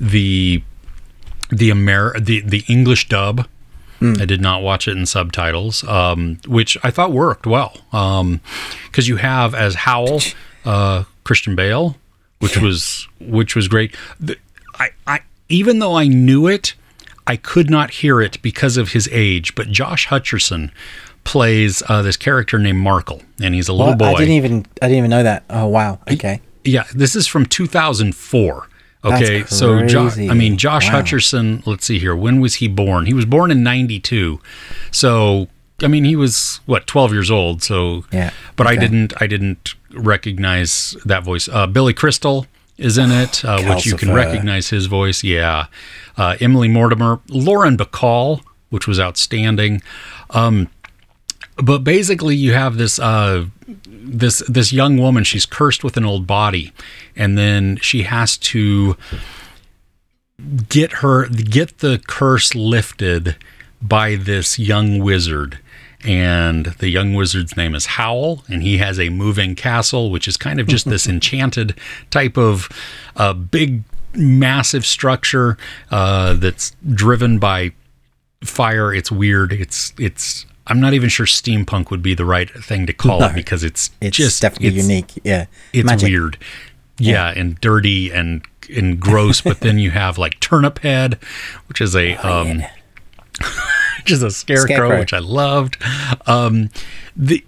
the 0.00 0.62
the 1.50 1.70
Amer 1.70 2.18
the 2.18 2.40
the 2.40 2.64
English 2.68 3.08
dub. 3.08 3.46
Mm. 4.00 4.18
I 4.18 4.24
did 4.24 4.40
not 4.40 4.62
watch 4.62 4.88
it 4.88 4.96
in 4.96 5.04
subtitles, 5.04 5.84
um, 5.84 6.38
which 6.48 6.78
I 6.82 6.90
thought 6.90 7.12
worked 7.12 7.46
well 7.46 7.76
because 7.90 8.20
um, 8.20 8.40
you 8.96 9.16
have 9.16 9.54
as 9.54 9.74
Howl 9.74 10.20
uh, 10.64 11.04
Christian 11.22 11.54
Bale 11.54 11.96
which 12.40 12.58
was 12.58 13.06
which 13.20 13.54
was 13.54 13.68
great. 13.68 13.94
The, 14.18 14.36
I, 14.78 14.90
I 15.06 15.20
even 15.48 15.78
though 15.78 15.94
I 15.94 16.08
knew 16.08 16.46
it, 16.46 16.74
I 17.26 17.36
could 17.36 17.70
not 17.70 17.90
hear 17.90 18.20
it 18.20 18.42
because 18.42 18.76
of 18.76 18.92
his 18.92 19.08
age. 19.12 19.54
But 19.54 19.68
Josh 19.68 20.08
Hutcherson 20.08 20.72
plays 21.22 21.82
uh, 21.88 22.02
this 22.02 22.16
character 22.16 22.58
named 22.58 22.84
Markl, 22.84 23.22
and 23.40 23.54
he's 23.54 23.68
a 23.68 23.72
little 23.72 23.88
well, 23.88 23.96
boy. 23.96 24.06
I 24.06 24.14
didn't 24.14 24.34
even 24.34 24.66
I 24.82 24.88
didn't 24.88 24.98
even 24.98 25.10
know 25.10 25.22
that. 25.22 25.44
Oh 25.48 25.68
wow. 25.68 26.00
Okay. 26.10 26.40
Yeah, 26.64 26.84
this 26.94 27.14
is 27.14 27.26
from 27.26 27.46
2004. 27.46 28.68
Okay, 29.04 29.44
so 29.44 29.86
jo- 29.86 30.08
I 30.08 30.34
mean 30.34 30.58
Josh 30.58 30.90
wow. 30.90 31.00
Hutcherson. 31.00 31.66
Let's 31.66 31.86
see 31.86 31.98
here. 31.98 32.14
When 32.14 32.40
was 32.40 32.56
he 32.56 32.68
born? 32.68 33.06
He 33.06 33.14
was 33.14 33.24
born 33.24 33.50
in 33.50 33.62
'92. 33.62 34.40
So 34.90 35.48
I 35.82 35.86
mean, 35.86 36.04
he 36.04 36.16
was 36.16 36.60
what 36.66 36.86
12 36.86 37.12
years 37.12 37.30
old. 37.30 37.62
So 37.62 38.04
yeah, 38.12 38.30
but 38.56 38.66
okay. 38.66 38.76
I 38.76 38.78
didn't 38.78 39.12
I 39.20 39.26
didn't 39.26 39.74
recognize 39.92 40.96
that 41.04 41.24
voice. 41.24 41.48
Uh, 41.48 41.66
Billy 41.66 41.94
Crystal 41.94 42.46
is 42.76 42.98
in 42.98 43.10
it, 43.10 43.44
uh, 43.44 43.62
which 43.62 43.86
you 43.86 43.96
can 43.96 44.12
recognize 44.12 44.68
his 44.68 44.86
voice. 44.86 45.24
Yeah, 45.24 45.66
uh, 46.16 46.36
Emily 46.40 46.68
Mortimer, 46.68 47.20
Lauren 47.28 47.76
Bacall 47.76 48.42
which 48.70 48.86
was 48.86 48.98
outstanding. 48.98 49.82
Um, 50.30 50.68
but 51.62 51.84
basically, 51.84 52.36
you 52.36 52.52
have 52.52 52.76
this 52.76 52.98
uh, 52.98 53.46
this 53.66 54.42
this 54.48 54.72
young 54.72 54.98
woman. 54.98 55.24
She's 55.24 55.46
cursed 55.46 55.84
with 55.84 55.96
an 55.96 56.04
old 56.04 56.26
body, 56.26 56.72
and 57.16 57.36
then 57.36 57.76
she 57.76 58.02
has 58.02 58.36
to 58.38 58.96
get 60.68 60.92
her 60.92 61.28
get 61.28 61.78
the 61.78 62.02
curse 62.06 62.54
lifted 62.54 63.36
by 63.82 64.16
this 64.16 64.58
young 64.58 64.98
wizard 64.98 65.58
and 66.04 66.66
the 66.78 66.88
young 66.88 67.14
wizard's 67.14 67.56
name 67.56 67.74
is 67.74 67.86
Howl, 67.86 68.44
and 68.48 68.62
he 68.62 68.78
has 68.78 68.98
a 68.98 69.10
moving 69.10 69.54
castle, 69.54 70.10
which 70.10 70.26
is 70.26 70.36
kind 70.36 70.58
of 70.58 70.66
just 70.66 70.88
this 70.88 71.06
enchanted 71.08 71.74
type 72.10 72.38
of 72.38 72.68
uh, 73.16 73.34
big, 73.34 73.82
massive 74.14 74.86
structure 74.86 75.58
uh, 75.90 76.34
that's 76.34 76.74
driven 76.94 77.38
by 77.38 77.72
fire. 78.42 78.92
It's 78.94 79.12
weird. 79.12 79.52
It's 79.52 79.92
it's. 79.98 80.46
I'm 80.70 80.80
not 80.80 80.94
even 80.94 81.08
sure 81.10 81.26
steampunk 81.26 81.90
would 81.90 82.02
be 82.02 82.14
the 82.14 82.24
right 82.24 82.48
thing 82.48 82.86
to 82.86 82.92
call 82.94 83.20
No. 83.20 83.26
it 83.26 83.34
because 83.34 83.62
it's, 83.64 83.90
It's 84.00 84.16
just 84.16 84.40
definitely 84.40 84.68
it's- 84.68 84.88
unique. 84.88 85.18
Yeah. 85.24 85.46
It's 85.72 85.84
Magic. 85.84 86.08
weird. 86.08 86.38
Yeah, 86.98 87.32
and 87.34 87.60
dirty 87.60 88.10
and 88.10 88.42
and 88.74 89.00
gross. 89.00 89.40
but 89.40 89.60
then 89.60 89.78
you 89.78 89.90
have 89.90 90.16
like 90.18 90.38
turnip 90.40 90.78
head, 90.80 91.18
which 91.66 91.80
is 91.80 91.96
a 91.96 92.14
um, 92.16 92.58
which 93.98 94.10
is 94.12 94.22
a 94.22 94.30
scarecrow, 94.30 94.66
Scarecrow. 94.74 94.98
which 94.98 95.12
I 95.14 95.18
loved. 95.18 95.76
Um, 96.26 96.68
the 97.16 97.42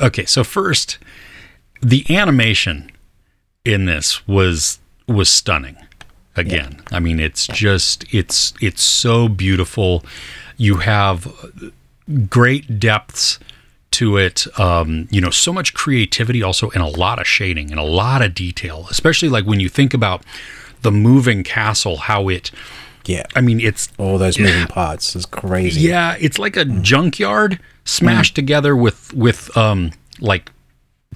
okay, 0.00 0.24
so 0.24 0.42
first, 0.44 0.96
the 1.82 2.06
animation 2.08 2.90
in 3.66 3.84
this 3.84 4.26
was 4.26 4.78
was 5.06 5.28
stunning. 5.28 5.76
Again, 6.34 6.80
I 6.90 6.98
mean, 7.00 7.20
it's 7.20 7.46
just 7.48 8.04
it's 8.14 8.54
it's 8.62 8.82
so 8.82 9.28
beautiful. 9.28 10.04
You 10.56 10.76
have 10.78 11.26
great 12.28 12.78
depths 12.78 13.38
to 13.92 14.16
it. 14.16 14.46
Um, 14.58 15.08
you 15.10 15.20
know, 15.20 15.30
so 15.30 15.52
much 15.52 15.74
creativity, 15.74 16.42
also, 16.42 16.70
and 16.70 16.82
a 16.82 16.86
lot 16.86 17.18
of 17.18 17.26
shading 17.26 17.70
and 17.70 17.80
a 17.80 17.84
lot 17.84 18.22
of 18.22 18.34
detail. 18.34 18.86
Especially 18.90 19.28
like 19.28 19.44
when 19.46 19.60
you 19.60 19.68
think 19.68 19.94
about 19.94 20.22
the 20.82 20.92
moving 20.92 21.42
castle, 21.42 21.96
how 21.96 22.28
it. 22.28 22.50
Yeah. 23.06 23.22
I 23.36 23.40
mean, 23.40 23.60
it's 23.60 23.88
All 23.98 24.18
those 24.18 24.38
moving 24.38 24.66
parts 24.66 25.14
is 25.14 25.26
crazy. 25.26 25.82
yeah, 25.82 26.16
it's 26.20 26.38
like 26.38 26.56
a 26.56 26.64
junkyard 26.64 27.60
smashed 27.84 28.34
together 28.34 28.74
with 28.74 29.14
with 29.14 29.56
um 29.56 29.92
like 30.18 30.50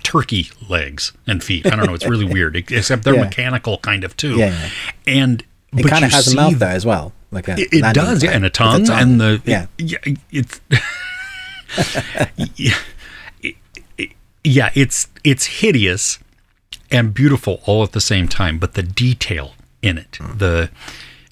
turkey 0.04 0.48
legs 0.68 1.12
and 1.26 1.42
feet. 1.42 1.66
I 1.66 1.70
don't 1.74 1.86
know. 1.86 1.94
It's 1.94 2.06
really 2.06 2.24
weird. 2.32 2.54
Except 2.56 3.02
they're 3.02 3.14
Yeah. 3.16 3.24
mechanical 3.24 3.78
kind 3.78 4.04
of 4.04 4.16
too. 4.16 4.36
Yeah, 4.36 4.50
yeah. 4.50 4.70
And 5.06 5.42
It 5.76 5.86
kind 5.88 6.04
of 6.04 6.12
has 6.12 6.32
a 6.32 6.36
mouth 6.36 6.58
there 6.60 6.70
as 6.70 6.86
well. 6.86 7.12
Like 7.30 7.48
a 7.48 7.52
It, 7.60 7.68
it 7.72 7.94
does, 7.94 8.22
yeah, 8.24 8.30
and 8.30 8.44
a 8.44 8.46
with 8.46 8.52
tongue, 8.54 8.86
and 8.90 9.20
the 9.20 9.40
yeah. 9.44 9.66
yeah, 9.78 9.98
it's 10.32 10.60
yeah, 12.56 12.74
it- 13.42 13.56
it- 13.98 14.10
yeah, 14.42 14.70
it's 14.74 15.08
it's 15.22 15.46
hideous 15.46 16.18
and 16.90 17.14
beautiful 17.14 17.60
all 17.66 17.82
at 17.82 17.92
the 17.92 18.00
same 18.00 18.26
time. 18.28 18.58
But 18.58 18.74
the 18.74 18.82
detail 18.82 19.54
in 19.82 19.98
it, 19.98 20.18
the 20.36 20.70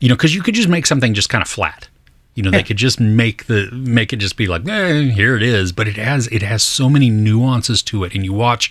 you 0.00 0.08
know, 0.08 0.14
because 0.14 0.34
you 0.34 0.42
could 0.42 0.54
just 0.54 0.68
make 0.68 0.86
something 0.86 1.14
just 1.14 1.28
kind 1.28 1.42
of 1.42 1.48
flat. 1.48 1.88
You 2.34 2.44
know, 2.44 2.52
they 2.52 2.62
could 2.62 2.76
just 2.76 3.00
make 3.00 3.46
the 3.46 3.68
make 3.72 4.12
it 4.12 4.18
just 4.18 4.36
be 4.36 4.46
like, 4.46 4.68
eh, 4.68 5.10
here 5.10 5.34
it 5.36 5.42
is. 5.42 5.72
But 5.72 5.88
it 5.88 5.96
has 5.96 6.28
it 6.28 6.42
has 6.42 6.62
so 6.62 6.88
many 6.88 7.10
nuances 7.10 7.82
to 7.84 8.04
it, 8.04 8.14
and 8.14 8.24
you 8.24 8.32
watch 8.32 8.70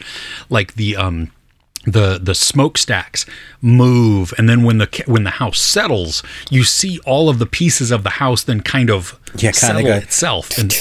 like 0.49 0.75
the 0.75 0.95
um 0.95 1.31
the 1.89 2.19
the 2.21 2.35
smokestacks 2.35 3.25
move 3.61 4.33
and 4.37 4.49
then 4.49 4.63
when 4.63 4.77
the 4.77 5.03
when 5.07 5.23
the 5.23 5.29
house 5.29 5.57
settles 5.57 6.21
you 6.49 6.63
see 6.65 6.99
all 7.05 7.29
of 7.29 7.39
the 7.39 7.45
pieces 7.45 7.91
of 7.91 8.03
the 8.03 8.09
house 8.09 8.43
then 8.43 8.59
kind 8.59 8.89
of 8.89 9.17
Yeah, 9.35 9.51
kinda 9.51 9.53
settle 9.53 9.83
go- 9.83 9.93
itself 9.95 10.57
and 10.57 10.73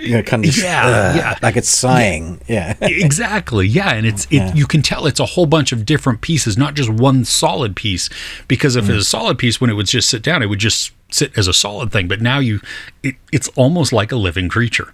You 0.00 0.14
know, 0.16 0.22
kind 0.22 0.44
of 0.46 0.56
Yeah, 0.56 0.86
uh, 0.86 1.14
yeah. 1.16 1.38
like 1.42 1.56
it's 1.56 1.68
sighing. 1.68 2.40
Yeah. 2.48 2.74
exactly 2.80 3.66
yeah 3.68 3.92
and 3.92 4.06
it's 4.06 4.24
it, 4.26 4.36
Yeah. 4.36 4.54
you 4.54 4.66
can 4.66 4.80
tell 4.80 5.06
it's 5.06 5.20
a 5.20 5.26
whole 5.26 5.44
bunch 5.46 5.72
of 5.72 5.84
different 5.84 6.22
pieces 6.22 6.56
not 6.56 6.72
just 6.74 6.88
one 6.88 7.24
solid 7.26 7.76
piece 7.76 8.08
because 8.48 8.76
if 8.76 8.86
Mm. 8.86 8.90
it 8.90 8.94
was 8.94 9.04
a 9.06 9.08
solid 9.10 9.36
piece 9.38 9.60
when 9.60 9.68
it 9.68 9.74
would 9.74 9.86
just 9.86 10.08
sit 10.08 10.22
down 10.22 10.42
it 10.42 10.46
would 10.46 10.58
just 10.58 10.90
sit 11.10 11.36
as 11.36 11.46
a 11.48 11.52
solid 11.52 11.92
thing 11.92 12.08
but 12.08 12.22
now 12.22 12.38
you 12.38 12.60
it, 13.02 13.16
it's 13.30 13.48
almost 13.56 13.92
like 13.92 14.10
a 14.10 14.16
living 14.16 14.48
creature 14.48 14.90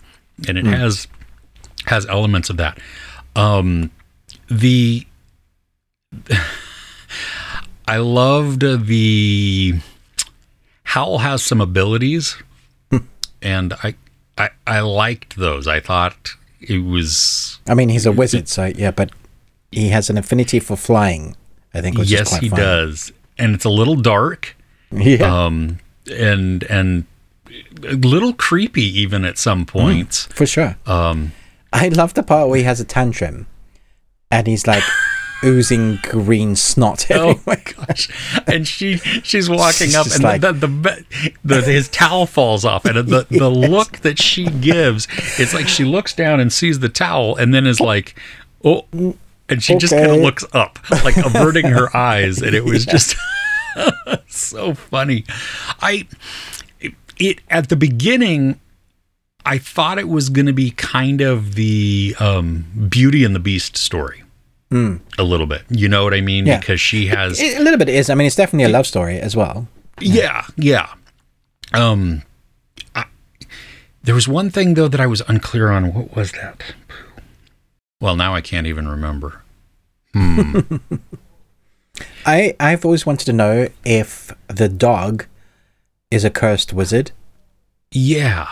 and 0.48 0.59
Mm. 0.59 0.72
it 0.72 0.76
has 0.78 1.06
has 1.86 2.05
elements 2.06 2.51
of 2.51 2.56
that 2.56 2.78
um 3.36 3.90
the 4.48 5.06
I 7.89 7.97
loved 7.98 8.60
the 8.86 9.74
Howl 10.84 11.18
has 11.18 11.43
some 11.43 11.60
abilities 11.60 12.36
and 13.40 13.72
I 13.82 13.94
I 14.39 14.51
I 14.66 14.80
liked 14.80 15.36
those 15.36 15.66
I 15.66 15.80
thought 15.80 16.30
it 16.60 16.78
was 16.84 17.59
I 17.66 17.74
mean, 17.74 17.89
he's 17.89 18.06
a 18.06 18.12
wizard, 18.12 18.48
so 18.48 18.66
yeah, 18.66 18.90
but 18.90 19.10
he 19.70 19.89
has 19.89 20.10
an 20.10 20.18
affinity 20.18 20.60
for 20.60 20.76
flying. 20.76 21.34
I 21.74 21.80
think. 21.80 21.97
Which 21.97 22.06
is 22.06 22.12
yes 22.12 22.28
quite 22.28 22.43
he 22.43 22.48
fun. 22.51 22.59
does 22.60 23.12
and 23.39 23.55
it's 23.55 23.64
a 23.64 23.70
little 23.70 23.97
dark 23.97 24.55
Yeah, 24.90 25.44
um 25.47 25.78
and 26.10 26.62
and 26.64 27.05
a 27.84 27.94
little 27.94 28.32
creepy 28.34 28.84
even 29.01 29.24
at 29.24 29.39
some 29.39 29.64
points 29.66 30.26
for 30.26 30.47
sure. 30.47 30.76
um 30.86 31.32
I 31.72 31.89
love 31.89 32.12
the 32.14 32.22
part 32.22 32.48
where 32.48 32.59
he 32.59 32.64
has 32.64 32.80
a 32.80 32.84
tantrum, 32.84 33.47
and 34.30 34.47
he's 34.47 34.66
like 34.66 34.82
oozing 35.44 35.97
green 36.02 36.55
snot 36.56 37.06
Oh 37.10 37.40
my 37.47 37.56
gosh! 37.56 38.09
And 38.47 38.66
she 38.66 38.97
she's 38.98 39.48
walking 39.51 39.89
She's 39.89 39.97
up, 39.97 40.06
and 40.14 40.23
like- 40.23 40.40
the, 40.40 40.52
the, 40.52 40.66
the, 40.66 41.35
the 41.44 41.62
his 41.62 41.89
towel 41.89 42.27
falls 42.27 42.64
off, 42.64 42.85
and 42.85 42.97
the 43.09 43.27
the 43.31 43.51
look 43.73 43.98
that 43.98 44.20
she 44.20 44.47
gives, 44.47 45.09
it's 45.39 45.55
like 45.55 45.69
she 45.69 45.85
looks 45.85 46.14
down 46.14 46.40
and 46.40 46.52
sees 46.52 46.81
the 46.81 46.89
towel, 46.89 47.36
and 47.36 47.52
then 47.55 47.66
is 47.66 47.81
like, 47.81 48.14
oh, 48.64 48.86
and 49.48 49.62
she 49.62 49.77
just 49.77 49.93
kind 49.93 50.10
of 50.10 50.19
looks 50.20 50.44
up, 50.52 50.78
like 51.05 51.16
averting 51.16 51.66
her 51.66 51.94
eyes, 51.97 52.40
and 52.40 52.55
it 52.55 52.64
was 52.64 52.85
just 52.86 53.16
so 54.28 54.74
funny. 54.74 55.24
I 55.81 56.06
it 57.19 57.40
at 57.51 57.69
the 57.69 57.77
beginning. 57.77 58.59
I 59.44 59.59
thought 59.59 59.98
it 59.98 60.09
was 60.09 60.28
going 60.28 60.47
to 60.47 60.52
be 60.52 60.70
kind 60.70 61.20
of 61.20 61.56
the 61.56 62.14
um, 62.20 62.64
Beauty 62.89 63.24
and 63.24 63.35
the 63.35 63.40
Beast 63.40 63.77
story, 63.77 64.22
a 65.19 65.23
little 65.23 65.47
bit. 65.47 65.62
You 65.70 65.89
know 65.89 66.05
what 66.05 66.15
I 66.15 66.20
mean? 66.20 66.47
Yeah. 66.47 66.59
Because 66.59 66.81
she 66.81 67.07
has 67.07 67.40
It- 67.40 67.59
a 67.59 67.62
little 67.62 67.78
bit 67.78 67.89
is. 67.89 68.09
I 68.11 68.15
mean, 68.15 68.27
it's 68.27 68.36
definitely 68.36 68.65
a 68.65 68.74
love 68.77 68.86
story 68.86 69.19
as 69.20 69.36
well. 69.36 69.69
yeah, 70.01 70.47
yeah. 70.57 70.89
Um, 71.74 72.23
I, 72.94 73.05
there 74.03 74.15
was 74.15 74.27
one 74.28 74.51
thing 74.51 74.74
though 74.74 74.89
that 74.89 75.01
I 75.01 75.07
was 75.07 75.23
unclear 75.28 75.70
on. 75.70 75.93
What 75.94 76.16
was 76.16 76.32
that? 76.32 76.62
Well, 78.01 78.16
now 78.16 78.35
I 78.35 78.40
can't 78.40 78.66
even 78.66 78.89
remember. 78.89 79.40
Hmm. 80.15 80.61
I 82.27 82.55
I've 82.61 82.85
always 82.85 83.05
wanted 83.07 83.24
to 83.27 83.32
know 83.32 83.69
if 83.85 84.32
the 84.49 84.69
dog 84.69 85.27
is 86.11 86.24
a 86.24 86.31
cursed 86.31 86.73
wizard 86.73 87.11
Yeah, 87.90 88.49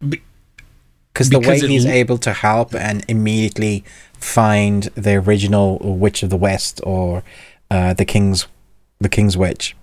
because 0.00 1.30
the 1.30 1.38
way 1.38 1.44
Because 1.46 1.62
it 1.62 1.70
he's 1.70 1.86
l- 1.86 1.92
able 1.92 2.18
to 2.18 2.32
help 2.32 2.74
and 2.74 3.04
immediately 3.08 3.84
find 4.18 4.84
the 4.94 5.14
original 5.16 5.78
witch 5.78 6.22
of 6.22 6.30
the 6.30 6.36
west 6.36 6.80
or 6.84 7.22
uh, 7.70 7.94
the 7.94 8.04
king's 8.04 8.46
the 9.00 9.08
king's 9.08 9.36
witch. 9.36 9.76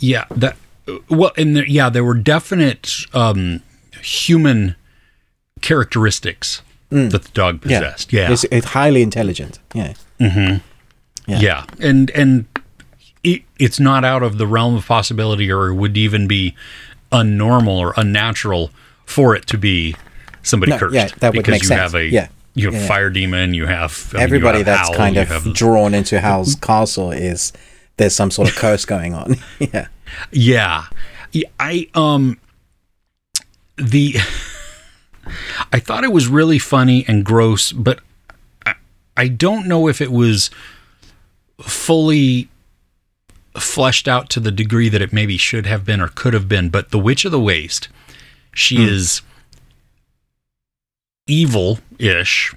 yeah. 0.00 0.24
That 0.30 0.56
well, 1.10 1.32
and 1.36 1.54
there, 1.56 1.66
yeah, 1.66 1.90
there 1.90 2.04
were 2.04 2.14
definite 2.14 2.90
um, 3.12 3.62
human 4.02 4.74
characteristics 5.60 6.62
that 7.10 7.22
the 7.24 7.30
dog 7.34 7.60
possessed. 7.60 8.12
Yeah, 8.12 8.32
It's, 8.32 8.44
it's 8.44 8.66
highly 8.68 9.02
intelligent. 9.02 9.58
Yeah. 9.74 9.92
Mm-hmm. 10.18 10.56
yeah. 11.30 11.40
Yeah, 11.40 11.64
and 11.78 12.10
and 12.12 12.46
it, 13.22 13.42
it's 13.58 13.78
not 13.78 14.04
out 14.04 14.22
of 14.22 14.38
the 14.38 14.46
realm 14.46 14.76
of 14.76 14.86
possibility, 14.86 15.52
or 15.52 15.68
it 15.68 15.74
would 15.74 15.96
even 15.96 16.26
be 16.26 16.54
unnormal 17.12 17.78
or 17.78 17.92
unnatural 17.96 18.70
for 19.04 19.34
it 19.36 19.46
to 19.48 19.58
be 19.58 19.94
somebody 20.48 20.72
No, 20.72 20.78
cursed. 20.78 20.94
yeah, 20.94 21.08
that 21.20 21.32
would 21.34 21.38
because 21.44 21.52
make 21.52 21.62
you 21.62 21.68
sense. 21.68 21.80
have 21.80 21.94
a 21.94 22.04
Yeah. 22.06 22.28
you 22.54 22.66
have 22.70 22.80
Yeah, 22.80 22.86
fire 22.88 23.10
demon, 23.10 23.54
you 23.54 23.66
have 23.66 24.10
I 24.12 24.18
mean, 24.18 24.20
you 24.20 24.24
Everybody 24.24 24.58
have 24.58 24.66
that's 24.66 24.88
Howl, 24.88 24.96
kind 24.96 25.16
of 25.16 25.52
drawn 25.54 25.94
into 25.94 26.20
Howl's 26.20 26.54
castle 26.56 27.10
is 27.12 27.52
there's 27.96 28.14
some 28.14 28.30
sort 28.30 28.48
of 28.48 28.54
curse 28.56 28.84
going 28.84 29.14
on. 29.14 29.36
yeah. 29.58 29.88
Yeah. 30.32 30.84
Yeah, 31.32 31.48
I 31.60 31.88
um 31.94 32.38
the 33.76 34.16
I 35.72 35.78
thought 35.80 36.04
it 36.04 36.12
was 36.12 36.26
really 36.28 36.58
funny 36.58 37.04
and 37.06 37.24
gross, 37.24 37.70
but 37.72 38.00
I, 38.64 38.74
I 39.16 39.28
don't 39.28 39.66
know 39.66 39.86
if 39.88 40.00
it 40.00 40.10
was 40.10 40.50
fully 41.60 42.48
fleshed 43.58 44.08
out 44.08 44.30
to 44.30 44.40
the 44.40 44.50
degree 44.50 44.88
that 44.88 45.02
it 45.02 45.12
maybe 45.12 45.36
should 45.36 45.66
have 45.66 45.84
been 45.84 46.00
or 46.00 46.08
could 46.08 46.32
have 46.32 46.48
been. 46.48 46.68
But 46.70 46.90
the 46.90 46.98
Witch 46.98 47.24
of 47.24 47.32
the 47.32 47.40
Waste, 47.40 47.88
she 48.54 48.82
is 48.84 49.20
evil-ish. 51.28 52.54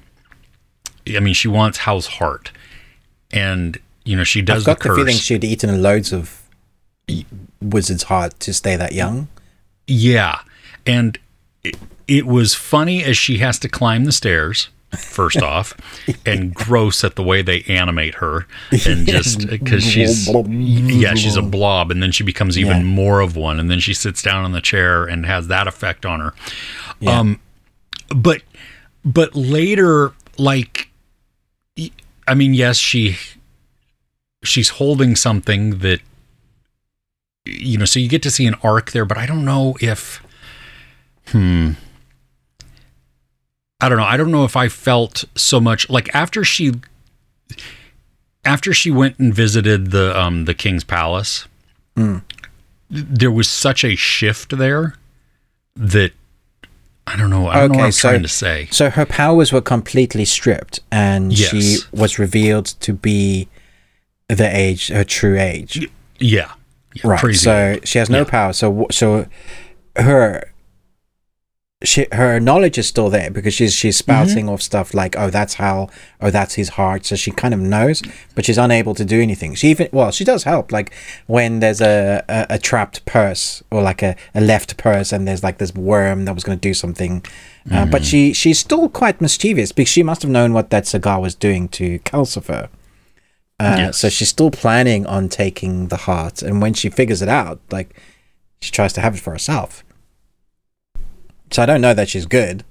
I 1.16 1.20
mean, 1.20 1.34
she 1.34 1.48
wants 1.48 1.80
Howl's 1.80 2.08
heart, 2.08 2.52
and 3.32 3.78
you 4.06 4.16
know 4.16 4.24
she 4.24 4.42
does 4.42 4.64
I've 4.68 4.78
got 4.78 4.80
the 4.84 4.90
the, 4.90 4.96
feeling 4.96 5.16
she'd 5.16 5.44
eaten 5.44 5.82
loads 5.82 6.12
of 6.12 6.42
wizard's 7.62 8.04
heart 8.04 8.40
to 8.42 8.54
stay 8.54 8.76
that 8.76 8.94
young. 8.94 9.28
Yeah. 9.88 10.40
And 10.86 11.20
it, 11.64 11.76
it 12.08 12.26
was 12.26 12.56
funny 12.56 13.04
as 13.04 13.18
she 13.18 13.38
has 13.40 13.60
to 13.60 13.70
climb 13.70 14.06
the 14.06 14.12
stairs 14.12 14.70
first 14.98 15.42
off 15.42 15.74
and 16.26 16.54
gross 16.54 17.04
at 17.04 17.16
the 17.16 17.24
way 17.24 17.42
they 17.42 17.62
animate 17.64 18.16
her 18.16 18.46
and 18.86 19.08
just 19.08 19.48
because 19.48 19.84
she's 19.84 20.28
yeah 20.50 21.14
she's 21.14 21.38
a 21.38 21.42
blob 21.42 21.92
and 21.92 22.04
then 22.04 22.12
she 22.12 22.24
becomes 22.24 22.58
even 22.58 22.78
Yeah. 22.78 22.84
more 22.84 23.22
of 23.22 23.36
one 23.38 23.58
and 23.60 23.70
then 23.72 23.80
she 23.80 23.94
sits 23.94 24.22
down 24.22 24.44
on 24.44 24.52
the 24.52 24.60
chair 24.60 25.06
and 25.06 25.26
has 25.26 25.48
that 25.48 25.66
effect 25.68 26.06
on 26.06 26.20
her 26.20 26.34
Yeah. 27.00 27.20
um 27.20 27.40
but 28.14 28.42
but 29.04 29.36
later 29.36 30.14
like 30.38 30.90
I 32.28 32.34
mean 32.34 32.54
yes 32.54 32.78
she 32.78 33.18
she's 34.44 34.70
holding 34.70 35.16
something 35.16 35.80
that 35.80 36.02
you 37.46 37.78
know 37.78 37.86
so 37.86 38.00
you 38.00 38.08
get 38.08 38.22
to 38.24 38.32
see 38.32 38.46
an 38.46 38.56
arc 38.64 38.92
there 38.92 39.06
but 39.06 39.18
i 39.18 39.26
don't 39.26 39.46
know 39.46 39.76
if 39.82 40.24
hmm. 41.28 41.72
I 43.84 43.90
don't 43.90 43.98
know. 43.98 44.04
I 44.04 44.16
don't 44.16 44.32
know 44.32 44.46
if 44.46 44.56
i 44.56 44.68
felt 44.68 45.26
so 45.36 45.60
much 45.60 45.90
like 45.90 46.14
after 46.14 46.44
she 46.44 46.74
after 48.46 48.74
she 48.74 48.92
went 48.92 49.18
and 49.20 49.34
visited 49.34 49.92
the 49.92 50.18
um 50.20 50.46
the 50.46 50.54
king's 50.54 50.84
palace 50.84 51.48
th- 52.92 53.06
there 53.10 53.32
was 53.32 53.50
such 53.50 53.84
a 53.84 53.96
shift 53.96 54.58
there 54.58 54.96
that 55.76 56.14
i 57.08 57.16
don't 57.18 57.30
know 57.30 57.48
i 57.48 57.56
don't 57.62 57.72
know 57.72 57.78
what 57.80 57.86
i'm 57.86 57.92
so 57.92 58.10
trying 58.10 58.22
to 58.22 58.28
say 58.28 58.68
so 58.72 58.90
her 58.90 59.06
powers 59.06 59.52
were 59.52 59.62
completely 59.62 60.26
stripped, 60.26 60.80
and 60.92 61.36
she 61.38 61.78
was 61.92 62.18
revealed 62.20 62.66
to 62.82 62.94
be 62.94 63.48
the 64.28 64.48
age, 64.56 64.88
her 64.88 65.04
true 65.04 65.38
age. 65.40 65.78
yeah, 66.20 66.52
yeah 66.94 67.02
right. 67.08 67.20
crazy 67.20 67.40
so 67.40 67.80
she 67.84 67.98
has 68.00 68.10
no 68.10 68.20
Yeah. 68.20 68.24
power. 68.26 68.54
So 68.54 68.70
w- 68.70 68.88
so 68.92 69.26
her 69.98 70.51
she 71.84 72.06
her 72.12 72.40
knowledge 72.40 72.78
is 72.78 72.88
still 72.88 73.10
there 73.10 73.32
because 73.32 73.54
she's 73.56 73.74
she's 73.74 73.98
spouting 73.98 74.48
off 74.48 74.62
stuff 74.62 74.94
like 74.94 75.18
oh 75.18 75.32
that's 75.32 75.56
how 75.56 75.90
oh 76.22 76.30
that's 76.30 76.54
his 76.54 76.70
heart. 76.70 77.06
So 77.06 77.16
she 77.16 77.32
kind 77.32 77.54
of 77.54 77.60
knows 77.60 78.04
but 78.36 78.46
she's 78.46 78.58
unable 78.60 78.94
to 78.96 79.04
do 79.04 79.20
anything. 79.20 79.56
She 79.56 79.70
even 79.70 79.90
well 79.92 80.12
she 80.12 80.24
does 80.24 80.44
help 80.44 80.72
like 80.72 80.94
when 81.26 81.60
there's 81.60 81.82
a 81.82 82.24
a, 82.30 82.46
a 82.52 82.60
trapped 82.60 83.04
purse 83.06 83.64
or 83.72 83.82
like 83.82 84.04
a, 84.04 84.16
a 84.36 84.42
left 84.42 84.78
purse 84.78 85.12
and 85.12 85.28
there's 85.28 85.44
like 85.44 85.58
this 85.58 85.74
worm 85.74 86.26
that 86.26 86.36
was 86.36 86.44
going 86.44 86.58
to 86.58 86.62
do 86.62 86.74
something. 86.76 87.26
Uh, 87.72 87.86
but 87.86 88.06
she 88.06 88.32
she's 88.34 88.60
still 88.60 88.88
quite 88.88 89.20
mischievous 89.20 89.72
because 89.72 89.90
she 89.90 90.04
must 90.04 90.22
have 90.22 90.32
known 90.32 90.54
what 90.54 90.70
that 90.70 90.86
cigar 90.86 91.20
was 91.20 91.34
doing 91.36 91.68
to 91.70 91.98
Calcifer. 92.00 92.70
Uh, 93.60 93.76
Yes. 93.78 93.98
so 93.98 94.10
she's 94.10 94.30
still 94.30 94.50
planning 94.52 95.06
on 95.06 95.30
taking 95.30 95.88
the 95.90 95.98
heart. 95.98 96.42
And 96.42 96.62
when 96.62 96.74
she 96.74 96.90
figures 96.90 97.22
it 97.24 97.30
out 97.30 97.60
like 97.72 97.96
she 98.62 98.72
tries 98.72 98.94
to 98.94 99.02
have 99.02 99.16
it 99.16 99.20
for 99.22 99.32
herself 99.34 99.84
so 101.52 101.62
I 101.64 101.66
don't 101.66 101.82
know 101.82 101.94
that 101.94 102.10
she's 102.10 102.26
good. 102.26 102.64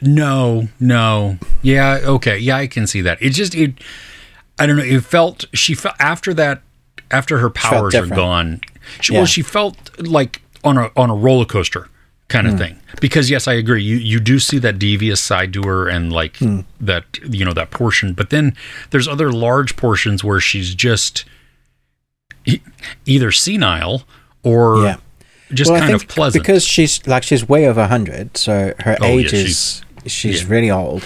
No, 0.00 0.68
no. 0.78 1.38
Yeah, 1.62 1.98
okay. 2.04 2.38
Yeah, 2.38 2.56
I 2.56 2.66
can 2.66 2.86
see 2.86 3.00
that. 3.02 3.20
It 3.20 3.30
just 3.30 3.54
it 3.54 3.74
I 4.58 4.66
don't 4.66 4.76
know, 4.76 4.82
it 4.84 5.04
felt 5.04 5.44
she 5.52 5.74
felt 5.74 5.96
after 5.98 6.32
that 6.34 6.62
after 7.10 7.38
her 7.38 7.50
powers 7.50 7.94
are 7.94 8.06
gone. 8.06 8.60
She 9.00 9.12
Yeah. 9.12 9.20
well 9.20 9.26
she 9.26 9.42
felt 9.42 9.98
like 9.98 10.42
on 10.64 10.78
a 10.78 10.90
on 10.96 11.10
a 11.10 11.14
roller 11.14 11.44
coaster 11.44 11.88
kind 12.28 12.46
of 12.46 12.58
thing. 12.58 12.78
Because 13.00 13.30
yes, 13.30 13.48
I 13.48 13.54
agree. 13.54 13.82
You 13.82 13.96
you 13.96 14.20
do 14.20 14.38
see 14.38 14.58
that 14.58 14.78
devious 14.78 15.20
side 15.20 15.52
to 15.54 15.62
her 15.62 15.88
and 15.88 16.12
like 16.12 16.36
Hmm. 16.36 16.60
that 16.80 17.04
you 17.28 17.44
know 17.44 17.52
that 17.54 17.70
portion, 17.70 18.12
but 18.12 18.30
then 18.30 18.54
there's 18.90 19.08
other 19.08 19.32
large 19.32 19.76
portions 19.76 20.22
where 20.22 20.38
she's 20.40 20.74
just 20.74 21.24
either 23.04 23.32
senile 23.32 24.04
or 24.42 24.84
Yeah. 24.84 24.96
Just 25.52 25.70
well, 25.70 25.80
kind 25.80 25.94
of 25.94 26.06
pleasant. 26.08 26.42
because 26.44 26.64
she's 26.64 27.06
like 27.06 27.22
she's 27.22 27.48
way 27.48 27.66
over 27.66 27.86
hundred, 27.86 28.36
so 28.36 28.74
her 28.80 28.96
Oh, 29.00 29.06
age 29.06 29.30
she's- 29.30 29.82
is 30.04 30.12
she's 30.12 30.42
yeah. 30.42 30.48
really 30.48 30.70
old. 30.70 31.04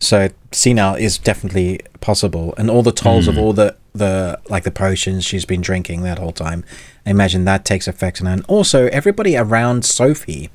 So 0.00 0.28
senile 0.52 0.94
is 0.94 1.18
definitely 1.18 1.80
possible, 2.00 2.54
and 2.56 2.70
all 2.70 2.82
the 2.82 2.92
tolls 2.92 3.24
Hmm. 3.24 3.30
of 3.30 3.38
all 3.38 3.52
the 3.52 3.76
the 3.94 4.38
like 4.48 4.62
the 4.64 4.70
potions 4.70 5.24
she's 5.24 5.44
been 5.44 5.60
drinking 5.60 6.02
that 6.02 6.18
whole 6.18 6.32
time. 6.32 6.64
I 7.04 7.10
imagine 7.10 7.44
that 7.46 7.64
takes 7.64 7.88
effect 7.88 8.20
on 8.20 8.26
her. 8.26 8.32
And 8.34 8.44
also, 8.46 8.86
everybody 8.88 9.36
around 9.36 9.84
Sophie 9.84 10.50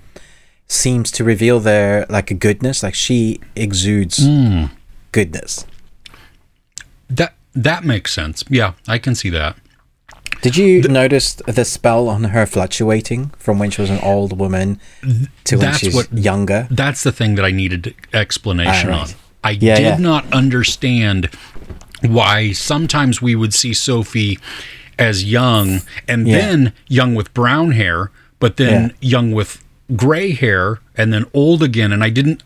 seems 0.67 1.11
to 1.11 1.23
reveal 1.25 1.59
their 1.59 2.05
like 2.09 2.31
a 2.31 2.33
goodness, 2.35 2.83
like 2.83 2.95
she 2.95 3.41
exudes 3.55 4.17
Hmm. 4.25 4.65
goodness. 5.11 5.65
that 7.09 7.33
that 7.53 7.83
makes 7.83 8.13
sense. 8.13 8.43
Yeah, 8.49 8.73
I 8.87 8.97
can 8.97 9.13
see 9.15 9.29
that. 9.31 9.57
Did 10.41 10.57
you 10.57 10.81
notice 10.83 11.33
the 11.35 11.63
spell 11.63 12.09
on 12.09 12.25
her 12.25 12.45
fluctuating 12.45 13.31
from 13.37 13.59
when 13.59 13.69
she 13.71 13.81
was 13.81 13.89
an 13.89 13.99
old 13.99 14.37
woman 14.37 14.79
to 15.45 15.57
when 15.57 15.73
she's 15.75 15.95
what- 15.95 16.11
younger? 16.11 16.67
That's 16.69 17.03
the 17.03 17.11
thing 17.11 17.35
that 17.35 17.45
I 17.45 17.51
needed 17.51 17.93
explanation 18.13 18.89
Ah, 18.89 19.01
on. 19.03 19.09
I 19.43 19.51
Yeah, 19.51 19.75
did 19.75 19.83
yeah. 19.83 19.97
not 19.97 20.31
understand 20.33 21.29
why 22.01 22.51
sometimes 22.51 23.21
we 23.21 23.35
would 23.35 23.53
see 23.53 23.73
Sophie 23.73 24.37
as 24.99 25.23
young 25.23 25.81
and 26.07 26.27
Yeah. 26.27 26.37
then 26.39 26.73
young 26.87 27.15
with 27.15 27.33
brown 27.33 27.71
hair, 27.71 28.11
but 28.39 28.57
then 28.57 28.93
young 28.99 29.31
with 29.31 29.63
gray 29.95 30.31
hair 30.31 30.79
and 30.97 31.13
then 31.13 31.25
old 31.33 31.63
again. 31.63 31.91
And 31.93 32.03
I 32.03 32.09
didn't. 32.09 32.43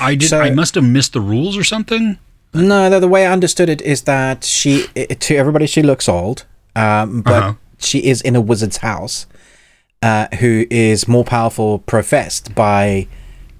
I 0.00 0.14
did. 0.14 0.28
So- 0.28 0.40
I 0.40 0.50
must 0.50 0.74
have 0.74 0.84
missed 0.84 1.12
the 1.14 1.20
rules 1.20 1.56
or 1.56 1.64
something. 1.64 2.18
No, 2.54 2.88
the, 2.88 3.00
the 3.00 3.08
way 3.08 3.26
I 3.26 3.32
understood 3.32 3.68
it 3.68 3.82
is 3.82 4.02
that 4.02 4.42
she, 4.44 4.86
i 4.96 5.04
to 5.06 5.36
everybody, 5.36 5.66
she 5.66 5.82
looks 5.82 6.08
old, 6.08 6.44
um, 6.76 7.22
but 7.22 7.42
Uh-huh. 7.42 7.54
she 7.78 7.98
is 8.04 8.20
in 8.22 8.36
a 8.36 8.40
wizard's 8.40 8.76
house, 8.78 9.26
uh, 10.02 10.26
who 10.40 10.66
is 10.70 11.08
more 11.08 11.24
powerful, 11.24 11.78
professed 11.80 12.54
by 12.54 13.08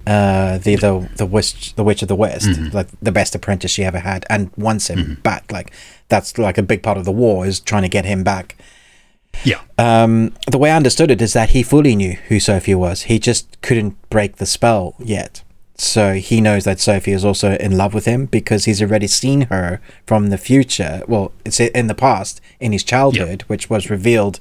uh, 0.05 0.57
the 0.59 0.75
the 0.77 1.09
the 1.17 1.25
witch, 1.25 1.73
the 1.75 1.83
witch 1.83 2.01
of 2.01 2.07
the 2.07 2.15
west, 2.15 2.47
like 2.73 2.87
the 3.01 3.11
best 3.11 3.35
apprentice 3.35 3.71
she 3.71 3.83
ever 3.83 3.99
had, 3.99 4.25
and 4.29 4.49
wants 4.55 4.89
him 4.89 5.17
back. 5.23 5.51
Like 5.51 5.71
that's 6.07 6.37
like 6.37 6.57
a 6.57 6.63
big 6.63 6.81
part 6.81 6.97
of 6.97 7.03
the 7.03 7.11
war 7.11 7.45
is 7.45 7.59
trying 7.59 7.83
to 7.83 7.89
get 7.89 8.05
him 8.05 8.23
back. 8.23 8.55
Yeah. 9.43 9.59
Um, 9.77 10.33
the 10.49 10.57
way 10.57 10.71
I 10.71 10.75
understood 10.77 11.11
it 11.11 11.21
is 11.21 11.33
that 11.33 11.49
he 11.49 11.61
fully 11.61 11.95
knew 11.95 12.13
who 12.29 12.39
Sophie 12.39 12.73
was. 12.75 13.03
He 13.03 13.19
just 13.19 13.61
couldn't 13.61 13.95
break 14.09 14.37
the 14.37 14.45
spell 14.45 14.95
yet. 14.99 15.43
So 15.77 16.15
he 16.15 16.41
knows 16.41 16.63
that 16.63 16.79
Sophie 16.79 17.11
is 17.11 17.23
also 17.23 17.55
in 17.57 17.77
love 17.77 17.93
with 17.93 18.05
him 18.05 18.25
because 18.25 18.65
he's 18.65 18.81
already 18.81 19.07
seen 19.07 19.41
her 19.41 19.79
from 20.07 20.29
the 20.29 20.37
future. 20.37 21.03
Well, 21.07 21.31
it's 21.45 21.59
in 21.59 21.87
the 21.87 21.93
past, 21.93 22.41
in 22.59 22.71
his 22.71 22.83
childhood, 22.83 23.43
which 23.43 23.69
was 23.69 23.89
revealed 23.89 24.39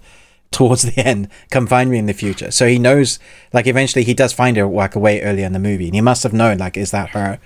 towards 0.50 0.82
the 0.94 0.98
end. 0.98 1.28
Come 1.50 1.66
find 1.66 1.90
me 1.90 1.98
in 1.98 2.06
the 2.06 2.14
future. 2.14 2.50
So 2.50 2.66
he 2.66 2.78
knows, 2.78 3.18
like, 3.52 3.66
eventually 3.66 4.04
he 4.04 4.14
does 4.14 4.32
find 4.32 4.56
her 4.56 4.66
like 4.66 4.94
away 4.94 5.20
earlier 5.20 5.44
in 5.44 5.52
the 5.52 5.58
movie, 5.58 5.86
and 5.86 5.94
he 5.94 6.00
must 6.00 6.22
have 6.22 6.32
known, 6.32 6.58
like, 6.58 6.76
is 6.78 6.90
that 6.92 7.10
her? 7.10 7.38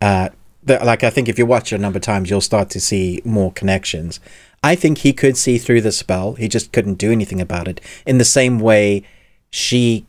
Uh, 0.00 0.30
the, 0.64 0.84
like, 0.84 1.04
I 1.04 1.10
think 1.10 1.28
if 1.28 1.38
you 1.38 1.46
watch 1.46 1.72
it 1.72 1.76
a 1.76 1.78
number 1.78 1.98
of 1.98 2.02
times, 2.02 2.30
you'll 2.30 2.40
start 2.40 2.70
to 2.70 2.80
see 2.80 3.22
more 3.24 3.52
connections. 3.52 4.18
I 4.64 4.74
think 4.74 4.98
he 4.98 5.12
could 5.12 5.36
see 5.36 5.58
through 5.58 5.82
the 5.82 5.92
spell. 5.92 6.34
He 6.34 6.48
just 6.48 6.72
couldn't 6.72 6.94
do 6.94 7.12
anything 7.12 7.40
about 7.40 7.68
it. 7.68 7.80
In 8.04 8.18
the 8.18 8.24
same 8.24 8.58
way, 8.58 9.04
she 9.50 10.04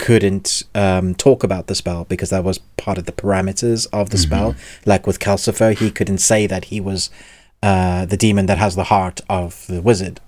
couldn't 0.00 0.64
um, 0.74 1.14
talk 1.14 1.44
about 1.44 1.66
the 1.66 1.74
spell 1.74 2.04
because 2.06 2.30
that 2.30 2.42
was 2.42 2.58
part 2.76 2.98
of 2.98 3.04
the 3.04 3.12
parameters 3.12 3.86
of 3.92 4.10
the 4.10 4.18
spell. 4.18 4.54
Like 4.86 5.06
with 5.06 5.20
Calcifer, 5.20 5.76
he 5.76 5.90
couldn't 5.90 6.18
say 6.18 6.46
that 6.46 6.64
he 6.66 6.80
was 6.80 7.10
uh, 7.62 8.06
the 8.06 8.16
demon 8.16 8.46
that 8.46 8.58
has 8.58 8.74
the 8.74 8.84
heart 8.84 9.20
of 9.28 9.66
the 9.66 9.82
wizard. 9.82 10.18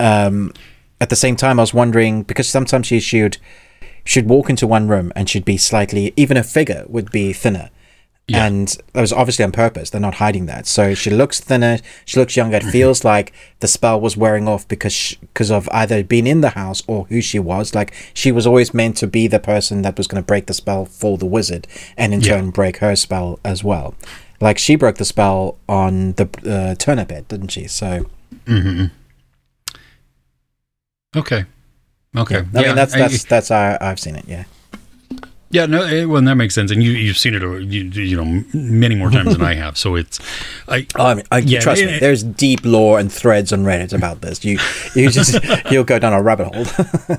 Um, 0.00 0.52
at 1.00 1.10
the 1.10 1.16
same 1.16 1.36
time, 1.36 1.60
I 1.60 1.62
was 1.62 1.74
wondering 1.74 2.22
because 2.22 2.48
sometimes 2.48 2.86
she 2.86 3.00
should 3.00 3.36
should 4.02 4.28
walk 4.28 4.48
into 4.48 4.66
one 4.66 4.88
room 4.88 5.12
and 5.14 5.28
she'd 5.28 5.44
be 5.44 5.58
slightly 5.58 6.14
even 6.16 6.38
a 6.38 6.42
figure 6.42 6.84
would 6.88 7.10
be 7.10 7.34
thinner. 7.34 7.68
Yeah. 8.30 8.46
And 8.46 8.68
that 8.92 9.00
was 9.00 9.12
obviously 9.12 9.44
on 9.44 9.50
purpose. 9.52 9.90
They're 9.90 10.00
not 10.00 10.14
hiding 10.14 10.46
that. 10.46 10.66
So 10.66 10.94
she 10.94 11.10
looks 11.10 11.40
thinner. 11.40 11.78
She 12.04 12.20
looks 12.20 12.36
younger. 12.36 12.58
It 12.58 12.62
feels 12.64 13.02
like 13.12 13.32
the 13.58 13.66
spell 13.66 14.00
was 14.00 14.16
wearing 14.16 14.46
off 14.46 14.68
because 14.68 15.16
because 15.20 15.50
of 15.50 15.68
either 15.72 16.04
being 16.04 16.26
in 16.26 16.40
the 16.40 16.50
house 16.50 16.82
or 16.86 17.06
who 17.06 17.20
she 17.20 17.38
was. 17.38 17.74
Like 17.74 17.92
she 18.14 18.30
was 18.30 18.46
always 18.46 18.72
meant 18.72 18.96
to 18.98 19.06
be 19.06 19.26
the 19.26 19.40
person 19.40 19.82
that 19.82 19.96
was 19.98 20.06
going 20.06 20.22
to 20.22 20.26
break 20.26 20.46
the 20.46 20.54
spell 20.54 20.84
for 20.84 21.18
the 21.18 21.26
wizard, 21.26 21.66
and 21.96 22.14
in 22.14 22.20
Yeah. 22.20 22.36
turn 22.36 22.50
break 22.50 22.76
her 22.78 22.94
spell 22.96 23.38
as 23.44 23.64
well. 23.64 23.94
Like 24.40 24.58
she 24.58 24.76
broke 24.76 24.96
the 24.96 25.04
spell 25.04 25.58
on 25.68 26.12
the 26.12 26.28
uh, 26.48 26.74
turnip 26.76 27.10
head, 27.10 27.26
didn't 27.28 27.48
she? 27.48 27.66
So 27.66 28.06
Okay. 31.16 31.44
Okay. 32.16 32.36
I 32.54 32.62
mean 32.62 32.74
that's 32.76 32.92
that's 32.92 33.24
that's 33.24 33.48
how 33.48 33.76
I've 33.80 33.98
seen 34.00 34.14
it. 34.16 34.24
Yeah. 34.28 34.44
Yeah, 35.52 35.66
no, 35.66 35.82
it, 35.84 36.04
well, 36.06 36.22
that 36.22 36.36
makes 36.36 36.54
sense, 36.54 36.70
and 36.70 36.80
you 36.80 36.92
you've 36.92 37.18
seen 37.18 37.34
it, 37.34 37.42
uh, 37.42 37.54
you, 37.56 37.82
you 37.82 38.16
know, 38.16 38.44
many 38.54 38.94
more 38.94 39.10
times 39.10 39.32
than 39.32 39.42
I 39.44 39.54
have. 39.54 39.76
So 39.76 39.96
it's, 39.96 40.20
I 40.68 40.86
Oh, 40.94 41.06
I 41.06 41.14
mean, 41.14 41.24
I, 41.32 41.38
Yeah, 41.38 41.58
trust 41.58 41.82
it- 41.82 41.86
me. 41.86 41.92
it- 41.94 42.00
There's 42.00 42.22
deep 42.22 42.60
lore 42.64 43.00
and 43.00 43.12
threads 43.12 43.52
on 43.52 43.64
Reddit 43.64 43.92
about 43.92 44.20
this. 44.20 44.44
You, 44.44 44.60
you 44.94 45.10
just 45.10 45.36
you'll 45.72 45.82
go 45.82 45.98
down 45.98 46.12
a 46.12 46.22
rabbit 46.22 46.54
hole. 46.54 47.16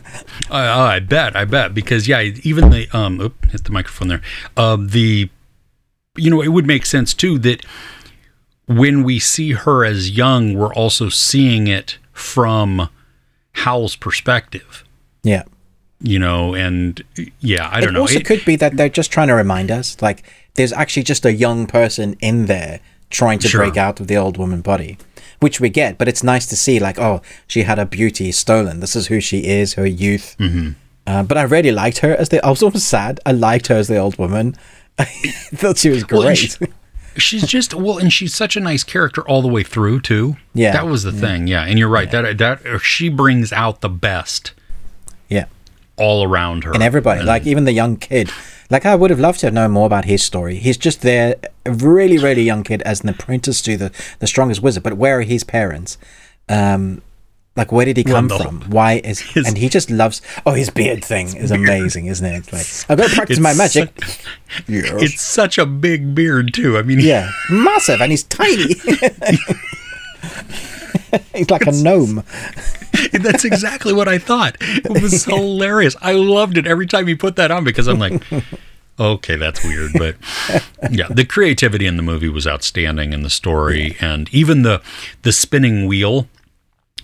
I, 0.49 0.95
I 0.95 0.99
bet, 0.99 1.35
I 1.35 1.43
bet, 1.43 1.73
because 1.73 2.07
yeah, 2.07 2.21
even 2.21 2.69
the 2.69 2.87
um, 2.97 3.19
oop, 3.19 3.45
hit 3.51 3.65
the 3.65 3.71
microphone 3.71 4.07
there. 4.07 4.21
Um, 4.55 4.87
the, 4.87 5.29
you 6.15 6.29
know, 6.29 6.41
it 6.41 6.49
would 6.49 6.65
make 6.65 6.85
sense 6.85 7.13
too 7.13 7.37
that 7.39 7.65
when 8.65 9.03
we 9.03 9.19
see 9.19 9.51
her 9.51 9.83
as 9.83 10.09
young, 10.11 10.53
we're 10.53 10.73
also 10.73 11.09
seeing 11.09 11.67
it 11.67 11.97
from 12.13 12.87
Howl's 13.55 13.97
perspective. 13.97 14.85
Yeah. 15.21 15.43
You 16.03 16.17
know, 16.19 16.55
and 16.55 17.03
yeah, 17.41 17.69
I 17.71 17.79
don't 17.79 17.89
it 17.89 17.93
know. 17.93 18.01
also 18.01 18.19
It- 18.19 18.25
could 18.25 18.43
be 18.45 18.55
that 18.55 18.75
they're 18.77 18.89
just 18.89 19.11
trying 19.11 19.27
to 19.27 19.35
remind 19.35 19.69
us, 19.71 19.97
like 20.01 20.23
there's 20.55 20.73
actually 20.73 21.03
just 21.03 21.25
a 21.25 21.33
young 21.33 21.67
person 21.67 22.15
in 22.21 22.47
there 22.47 22.79
trying 23.09 23.39
to 23.39 23.47
Sure. 23.47 23.61
break 23.61 23.77
out 23.77 23.99
of 23.99 24.07
the 24.07 24.17
old 24.17 24.37
woman 24.37 24.61
body, 24.61 24.97
which 25.39 25.59
we 25.59 25.69
get. 25.69 25.97
But 25.97 26.07
it's 26.07 26.23
nice 26.23 26.45
to 26.47 26.55
see, 26.55 26.79
like, 26.79 26.97
oh, 26.99 27.21
she 27.47 27.63
had 27.63 27.77
her 27.77 27.85
beauty 27.85 28.31
stolen. 28.31 28.79
This 28.79 28.95
is 28.95 29.07
who 29.07 29.19
she 29.21 29.39
is, 29.45 29.73
her 29.75 29.85
youth. 29.85 30.35
Mm-hmm. 30.39 30.69
Uh, 31.05 31.23
but 31.23 31.37
I 31.37 31.43
really 31.43 31.71
liked 31.71 31.99
her 31.99 32.15
as 32.15 32.29
the. 32.29 32.43
I 32.45 32.49
was 32.49 32.63
almost 32.63 32.87
sad. 32.87 33.19
I 33.25 33.31
liked 33.31 33.67
her 33.67 33.75
as 33.75 33.87
the 33.87 33.97
old 33.97 34.17
woman. 34.17 34.55
I 34.99 35.05
thought 35.55 35.77
she 35.77 35.89
was 35.89 36.07
Well, 36.09 36.21
great. 36.23 36.37
she- 36.37 36.57
she's 37.17 37.45
just 37.45 37.73
well, 37.73 37.97
and 37.97 38.11
she's 38.13 38.33
such 38.33 38.55
a 38.55 38.59
nice 38.59 38.83
character 38.83 39.21
all 39.27 39.41
the 39.41 39.47
way 39.49 39.63
through 39.63 40.01
too. 40.01 40.37
Yeah, 40.53 40.71
that 40.71 40.87
was 40.87 41.03
the 41.03 41.11
thing. 41.11 41.47
Yeah, 41.47 41.63
and 41.63 41.77
you're 41.77 41.89
right. 41.89 42.09
That 42.09 42.37
that 42.37 42.79
she 42.81 43.09
brings 43.09 43.51
out 43.53 43.81
the 43.81 43.89
best 43.89 44.53
yeah. 44.60 44.60
All 45.97 46.23
around 46.23 46.63
her 46.63 46.71
and 46.73 46.81
everybody, 46.83 47.21
like 47.23 47.45
even 47.45 47.65
the 47.65 47.73
young 47.73 47.97
kid. 47.97 48.29
Like 48.69 48.85
I 48.85 48.95
would 48.95 49.09
have 49.09 49.19
loved 49.19 49.41
to 49.41 49.47
have 49.47 49.53
known 49.53 49.71
more 49.71 49.85
about 49.85 50.05
his 50.05 50.23
story. 50.23 50.55
He's 50.57 50.77
just 50.77 51.01
there, 51.01 51.35
a 51.65 51.71
really, 51.73 52.17
really 52.17 52.43
young 52.43 52.63
kid 52.63 52.81
as 52.83 53.01
an 53.01 53.09
apprentice 53.09 53.61
to 53.63 53.75
the 53.77 53.91
the 54.19 54.27
strongest 54.27 54.61
wizard. 54.61 54.83
But 54.83 54.93
where 54.93 55.19
are 55.19 55.23
his 55.23 55.43
parents? 55.43 55.97
Um, 56.47 57.01
like 57.57 57.69
where 57.73 57.83
did 57.85 57.97
he 57.97 58.05
come 58.05 58.29
from? 58.29 58.61
Why 58.69 59.01
is 59.03 59.19
his- 59.33 59.45
and 59.45 59.57
he 59.57 59.67
just 59.67 59.91
loves? 59.91 60.21
Oh, 60.45 60.53
his 60.53 60.69
beard 60.69 61.03
thing 61.03 61.35
is 61.35 61.51
amazing, 61.51 62.05
isn't 62.05 62.25
it? 62.25 62.53
Like 62.53 62.65
I've 62.87 62.97
got 62.97 63.09
to 63.09 63.15
practice 63.15 63.39
my 63.39 63.49
It's 63.51 63.57
magic. 63.57 63.89
Yes. 64.69 65.01
It's 65.03 65.21
such 65.21 65.57
a 65.57 65.65
big 65.65 66.15
beard 66.15 66.53
too. 66.53 66.77
I 66.77 66.81
mean, 66.83 67.01
yeah, 67.01 67.29
massive, 67.49 67.99
and 68.01 68.09
he's 68.11 68.23
tiny. 68.23 68.73
he's 71.35 71.49
like 71.49 71.67
a 71.67 71.71
gnome. 71.73 72.23
That's 73.11 73.45
exactly 73.45 73.93
what 73.93 74.07
I 74.07 74.17
thought. 74.17 74.57
It 74.59 75.01
was 75.01 75.25
hilarious. 75.25 75.95
I 76.01 76.13
loved 76.13 76.57
it 76.57 76.67
every 76.67 76.87
time 76.87 77.07
he 77.07 77.15
put 77.15 77.35
that 77.35 77.51
on 77.51 77.63
because 77.63 77.87
I'm 77.87 77.99
like, 77.99 78.21
okay, 78.99 79.35
that's 79.35 79.63
weird. 79.63 79.91
But 79.93 80.15
yeah, 80.91 81.07
the 81.09 81.25
creativity 81.25 81.87
in 81.87 81.97
the 81.97 82.03
movie 82.03 82.29
was 82.29 82.45
outstanding 82.45 83.13
in 83.13 83.23
the 83.23 83.29
story, 83.29 83.97
and 83.99 84.33
even 84.33 84.61
the 84.63 84.81
the 85.23 85.31
spinning 85.31 85.87
wheel 85.87 86.27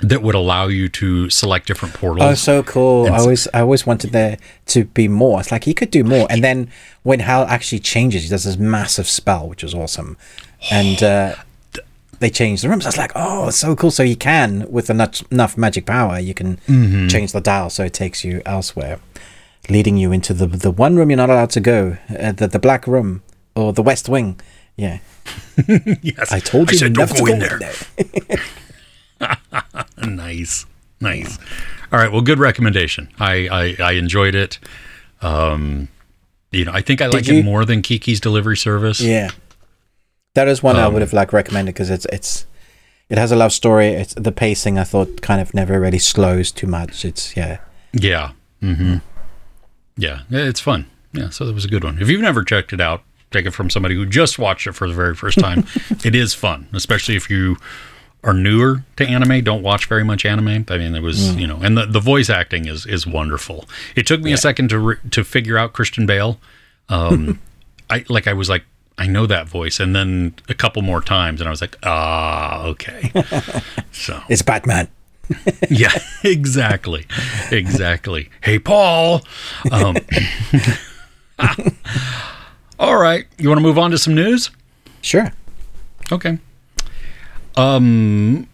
that 0.01 0.21
would 0.21 0.35
allow 0.35 0.67
you 0.67 0.89
to 0.89 1.29
select 1.29 1.65
different 1.67 1.95
portals. 1.95 2.31
Oh, 2.31 2.33
so 2.35 2.63
cool! 2.63 3.07
I 3.07 3.17
always, 3.17 3.47
I 3.53 3.61
always 3.61 3.85
wanted 3.85 4.11
there 4.11 4.37
to 4.67 4.85
be 4.85 5.07
more. 5.07 5.39
It's 5.39 5.51
like 5.51 5.63
he 5.63 5.73
could 5.73 5.91
do 5.91 6.03
more, 6.03 6.27
and 6.29 6.43
then 6.43 6.69
when 7.03 7.21
Howl 7.21 7.45
actually 7.45 7.79
changes, 7.79 8.23
he 8.23 8.29
does 8.29 8.43
this 8.43 8.57
massive 8.57 9.07
spell, 9.07 9.47
which 9.49 9.63
is 9.63 9.73
awesome, 9.73 10.17
and 10.69 11.01
uh, 11.01 11.35
they 12.19 12.29
change 12.29 12.61
the 12.61 12.69
rooms. 12.69 12.85
I 12.85 12.89
was 12.89 12.97
like, 12.97 13.11
oh, 13.15 13.47
it's 13.49 13.57
so 13.57 13.75
cool! 13.75 13.91
So 13.91 14.03
you 14.03 14.15
can, 14.15 14.65
with 14.71 14.89
enough, 14.89 15.23
enough 15.31 15.57
magic 15.57 15.85
power, 15.85 16.19
you 16.19 16.33
can 16.33 16.57
Mm-hmm. 16.67 17.07
change 17.07 17.31
the 17.31 17.41
dial 17.41 17.69
so 17.69 17.83
it 17.85 17.93
takes 17.93 18.23
you 18.23 18.41
elsewhere, 18.45 18.99
leading 19.69 19.97
you 19.97 20.11
into 20.11 20.33
the 20.33 20.47
the 20.47 20.71
one 20.71 20.95
room 20.95 21.09
you're 21.09 21.17
not 21.17 21.29
allowed 21.29 21.49
to 21.51 21.59
go, 21.59 21.97
uh, 22.19 22.31
the 22.31 22.47
the 22.47 22.59
black 22.59 22.87
room 22.87 23.21
or 23.55 23.73
the 23.73 23.83
west 23.83 24.09
wing. 24.09 24.39
Yeah, 24.75 24.99
yes, 26.01 26.31
I 26.31 26.39
told 26.39 26.71
you 26.71 26.77
said, 26.77 26.95
never 26.95 27.13
don't 27.13 27.25
to 27.25 27.31
go 27.33 27.37
go 27.39 27.45
in 27.45 27.51
in 27.53 27.59
there. 27.59 27.73
there. 28.27 28.37
Nice, 29.97 30.65
nice. 31.01 31.37
All 31.91 31.99
right, 31.99 32.11
well, 32.11 32.21
good 32.21 32.39
recommendation. 32.39 33.09
I 33.19 33.75
I, 33.79 33.83
I 33.83 33.91
enjoyed 33.93 34.35
it. 34.35 34.59
Um, 35.21 35.87
you 36.51 36.65
know, 36.65 36.71
I 36.71 36.81
think 36.81 37.01
I 37.01 37.07
like 37.07 37.27
you- 37.27 37.39
it 37.39 37.45
more 37.45 37.65
than 37.65 37.81
Kiki's 37.81 38.19
Delivery 38.19 38.57
Service. 38.57 39.01
Yeah, 39.01 39.31
that 40.37 40.47
is 40.47 40.61
one 40.61 40.75
I 40.75 40.83
Um, 40.83 40.93
would 40.93 41.01
have 41.01 41.13
like 41.13 41.33
recommended 41.33 41.73
because 41.73 41.89
it's 41.89 42.05
it's 42.13 42.45
it 43.09 43.17
has 43.17 43.31
a 43.31 43.35
love 43.35 43.51
story. 43.51 43.87
It's 43.87 44.13
the 44.13 44.31
pacing 44.31 44.77
I 44.77 44.83
thought 44.83 45.21
kind 45.21 45.41
of 45.41 45.53
never 45.53 45.79
really 45.79 45.99
slows 45.99 46.51
too 46.51 46.67
much. 46.67 47.03
It's 47.05 47.35
yeah, 47.35 47.57
Yeah. 47.91 48.31
Mm-hmm. 48.61 48.97
Yeah. 49.97 50.19
It's 50.29 50.59
fun. 50.59 50.85
Yeah. 51.13 51.29
So 51.29 51.45
that 51.45 51.53
was 51.53 51.65
a 51.65 51.67
good 51.67 51.83
one. 51.83 51.97
If 52.01 52.09
you've 52.09 52.21
never 52.21 52.43
checked 52.43 52.71
it 52.73 52.81
out, 52.81 53.01
take 53.31 53.45
it 53.47 53.51
from 53.51 53.69
somebody 53.69 53.95
who 53.95 54.05
just 54.05 54.37
watched 54.37 54.67
it 54.67 54.73
for 54.73 54.87
the 54.87 54.93
very 54.93 55.15
first 55.15 55.39
time. 55.39 55.65
it 56.05 56.13
is 56.13 56.33
fun, 56.33 56.67
especially 56.73 57.15
if 57.15 57.29
you 57.29 57.57
are 58.23 58.33
newer 58.33 58.83
to 58.97 59.07
anime, 59.07 59.43
don't 59.43 59.63
watch 59.63 59.85
very 59.85 60.03
much 60.03 60.25
anime. 60.25 60.65
I 60.69 60.77
mean, 60.77 60.93
it 60.95 61.01
was, 61.01 61.35
you 61.35 61.47
know, 61.47 61.57
and 61.63 61.77
the, 61.77 61.85
the 61.85 61.99
voice 61.99 62.29
acting 62.29 62.67
is, 62.67 62.85
is 62.85 63.07
wonderful. 63.07 63.65
It 63.95 64.05
took 64.05 64.21
me 64.21 64.33
a 64.33 64.37
second 64.37 64.69
to, 64.69 64.79
re- 64.79 64.95
to 65.11 65.23
figure 65.23 65.57
out 65.57 65.73
Christian 65.73 66.05
Bale. 66.05 66.39
Um, 66.89 67.39
I 67.89 68.03
like, 68.09 68.27
I 68.27 68.33
was 68.33 68.49
like, 68.49 68.63
I 68.97 69.07
know 69.07 69.25
that 69.27 69.47
voice. 69.47 69.79
And 69.79 69.95
then 69.95 70.35
a 70.49 70.53
couple 70.53 70.81
more 70.81 71.01
times 71.01 71.39
and 71.39 71.47
I 71.47 71.51
was 71.51 71.61
like, 71.61 71.77
ah, 71.83 72.63
okay. 72.65 73.11
so 73.91 74.21
it's 74.29 74.41
Batman. 74.41 74.87
yeah, 75.69 75.91
exactly. 76.23 77.05
Exactly. 77.51 78.29
Hey, 78.41 78.59
Paul. 78.59 79.21
Um, 79.71 79.97
all 82.79 82.97
right. 82.97 83.25
You 83.37 83.49
want 83.49 83.59
to 83.59 83.63
move 83.63 83.77
on 83.77 83.91
to 83.91 83.97
some 83.97 84.15
news? 84.15 84.49
Sure. 85.01 85.31
Okay. 86.11 86.39
Um, 87.55 88.47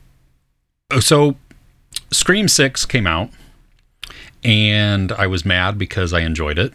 so 0.99 1.36
Scream 2.11 2.48
6 2.48 2.86
came 2.86 3.06
out, 3.06 3.30
and 4.44 5.11
I 5.11 5.28
was 5.28 5.45
mad 5.45 5.78
because 5.78 6.14
I 6.14 6.22
enjoyed 6.22 6.57
it. 6.57 6.74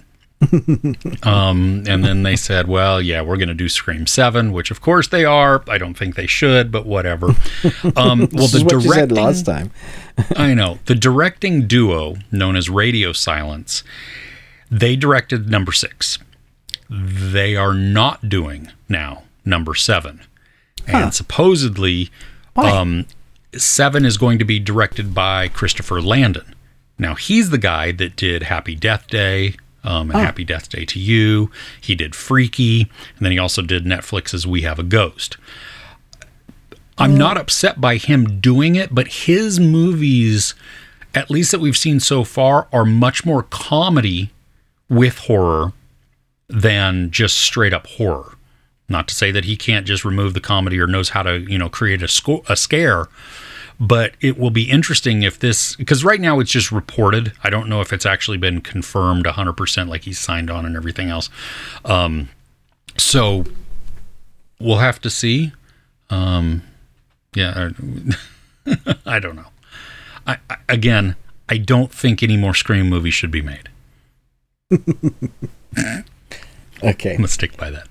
Um, 1.25 1.85
and 1.89 2.05
then 2.05 2.23
they 2.23 2.37
said, 2.37 2.69
well, 2.69 3.03
yeah, 3.03 3.23
we're 3.23 3.37
going 3.37 3.49
to 3.49 3.55
do 3.55 3.69
Scream 3.69 4.07
7, 4.07 4.53
which 4.53 4.71
of 4.71 4.81
course 4.81 5.09
they 5.09 5.25
are. 5.25 5.65
I 5.69 5.79
don't 5.79 5.95
think 5.95 6.15
they 6.15 6.27
should, 6.27 6.71
but 6.71 6.87
whatever. 6.87 7.35
Um, 7.97 8.21
well, 8.33 8.47
the 8.47 8.59
is 8.59 8.65
what 8.65 8.73
you 8.73 8.81
said 8.83 9.09
directing, 9.09 9.17
last 9.17 9.47
time. 9.47 9.73
I 10.37 10.55
know. 10.55 10.79
The 10.87 10.95
directing 10.95 11.67
duo 11.67 12.17
known 12.31 12.55
as 12.55 12.71
Radio 12.71 13.13
Silence, 13.13 13.83
they 14.71 14.95
directed 14.95 15.49
number 15.49 15.73
six. 15.73 16.19
They 16.89 17.57
are 17.57 17.75
not 17.75 18.29
doing 18.29 18.71
now 18.89 19.25
number 19.45 19.75
seven. 19.75 20.21
And 20.87 21.13
supposedly, 21.13 22.11
um, 22.57 23.07
seven 23.55 24.07
is 24.07 24.17
going 24.17 24.39
to 24.39 24.45
be 24.45 24.59
directed 24.59 25.15
by 25.15 25.49
Christopher 25.49 26.01
Landon. 26.01 26.55
Now, 26.99 27.15
he's 27.15 27.51
the 27.51 27.59
guy 27.59 27.93
that 27.93 28.17
did 28.17 28.45
Happy 28.45 28.75
Death 28.75 29.07
Day 29.09 29.57
um, 29.89 30.11
and 30.11 30.21
Happy 30.21 30.45
Death 30.45 30.69
Day 30.69 30.85
to 30.85 31.01
You. 31.01 31.51
He 31.81 31.95
did 31.95 32.15
Freaky. 32.15 32.83
And 32.83 33.25
then 33.25 33.33
he 33.33 33.39
also 33.39 33.63
did 33.63 33.85
Netflix's 33.85 34.47
We 34.47 34.63
Have 34.63 34.79
a 34.79 34.83
Ghost. 34.83 35.39
I'm 36.99 37.17
not 37.17 37.39
upset 37.39 37.81
by 37.81 37.97
him 37.97 38.41
doing 38.41 38.75
it, 38.75 38.95
but 38.95 39.09
his 39.09 39.61
movies, 39.61 40.55
at 41.15 41.31
least 41.31 41.53
that 41.53 41.61
we've 41.61 41.77
seen 41.77 42.01
so 42.01 42.25
far, 42.25 42.67
are 42.73 42.85
much 42.85 43.25
more 43.25 43.45
comedy 43.45 44.31
with 44.91 45.19
horror 45.19 45.73
than 46.49 47.11
just 47.11 47.39
straight 47.39 47.73
up 47.73 47.87
horror. 47.87 48.35
Not 48.89 49.07
to 49.09 49.15
say 49.15 49.31
that 49.31 49.45
he 49.45 49.57
can't 49.57 49.87
just 49.87 50.05
remove 50.05 50.35
the 50.35 50.41
comedy 50.41 50.79
or 50.81 50.87
knows 50.87 51.11
how 51.11 51.23
to, 51.23 51.39
you 51.39 51.57
know, 51.57 51.69
create 51.69 52.03
a, 52.03 52.09
sco- 52.09 52.43
a 52.49 52.57
scare, 52.57 53.07
but 53.81 54.13
it 54.21 54.39
will 54.39 54.51
be 54.51 54.71
interesting 54.71 55.23
if 55.23 55.39
this, 55.39 55.77
because 55.77 56.05
right 56.05 56.21
now 56.21 56.41
it's 56.41 56.51
just 56.51 56.73
reported. 56.73 57.33
I 57.45 57.51
don't 57.51 57.69
know 57.69 57.81
if 57.81 57.93
it's 57.93 58.07
actually 58.07 58.39
been 58.39 58.61
confirmed 58.61 59.25
100% 59.25 59.89
like 59.89 60.03
he's 60.03 60.19
signed 60.19 60.51
on 60.51 60.67
and 60.67 60.77
everything 60.77 61.09
else. 61.11 61.31
Um, 61.85 62.29
so 62.97 63.45
we'll 64.61 64.79
have 64.79 65.01
to 65.03 65.11
see. 65.11 65.53
Um, 66.11 66.63
yeah, 67.35 67.71
I- 69.07 69.19
don't 69.21 69.37
know. 69.37 69.47
I, 70.27 70.39
I 70.51 70.57
again, 70.69 71.17
I 71.49 71.59
don't 71.59 71.93
think 71.93 72.23
any 72.23 72.37
more 72.37 72.55
Scream 72.55 72.89
movies 72.89 73.15
should 73.15 73.31
be 73.31 73.43
made. 73.43 73.69
Okay. 76.83 77.11
I'm 77.11 77.17
gonna 77.17 77.29
stick 77.29 77.57
by 77.57 77.71
that. 77.71 77.89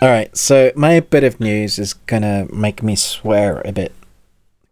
All 0.00 0.08
right. 0.08 0.34
So 0.36 0.72
my 0.74 1.00
bit 1.00 1.22
of 1.22 1.38
news 1.38 1.78
is 1.78 1.92
gonna 1.92 2.46
make 2.52 2.82
me 2.82 2.96
swear 2.96 3.60
a 3.64 3.72
bit. 3.72 3.92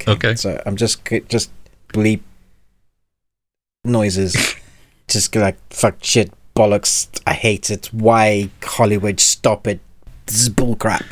Okay. 0.08 0.34
So 0.34 0.60
I'm 0.66 0.76
just 0.76 1.04
just 1.28 1.50
bleep 1.88 2.20
noises. 3.84 4.56
just 5.08 5.32
go 5.32 5.40
like 5.40 5.58
fuck 5.70 6.02
shit 6.02 6.32
bollocks. 6.54 7.08
I 7.26 7.34
hate 7.34 7.70
it. 7.70 7.86
Why 7.92 8.50
Hollywood? 8.62 9.20
Stop 9.20 9.66
it. 9.66 9.80
This 10.26 10.42
is 10.42 10.50
bullcrap. 10.50 11.04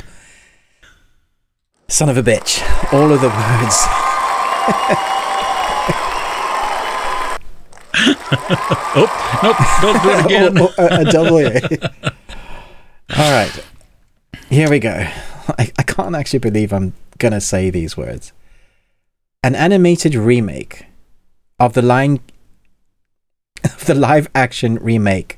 Son 1.87 2.09
of 2.09 2.17
a 2.17 2.23
bitch. 2.23 2.61
All 2.93 3.11
of 3.11 3.21
the 3.21 3.29
words. 3.29 3.85
Oh 8.31 9.07
nope! 9.43 9.57
Don't 9.81 10.03
do 10.03 10.09
it 10.09 10.25
again. 10.25 10.57
Oh, 10.59 10.73
oh, 10.77 10.85
a, 10.85 11.01
a 11.01 11.05
double 11.05 11.37
A. 11.39 11.61
All 13.17 13.31
right. 13.31 13.65
Here 14.49 14.69
we 14.69 14.79
go. 14.79 14.89
I, 15.57 15.71
I 15.77 15.83
can't 15.83 16.15
actually 16.15 16.39
believe 16.39 16.71
I'm 16.73 16.93
going 17.17 17.33
to 17.33 17.41
say 17.41 17.69
these 17.69 17.97
words. 17.97 18.33
An 19.41 19.55
animated 19.55 20.15
remake 20.15 20.85
of 21.59 21.73
the 21.73 21.81
Lion 21.81 22.19
of 23.63 23.85
the 23.85 23.95
live 23.95 24.29
action 24.35 24.75
remake 24.75 25.37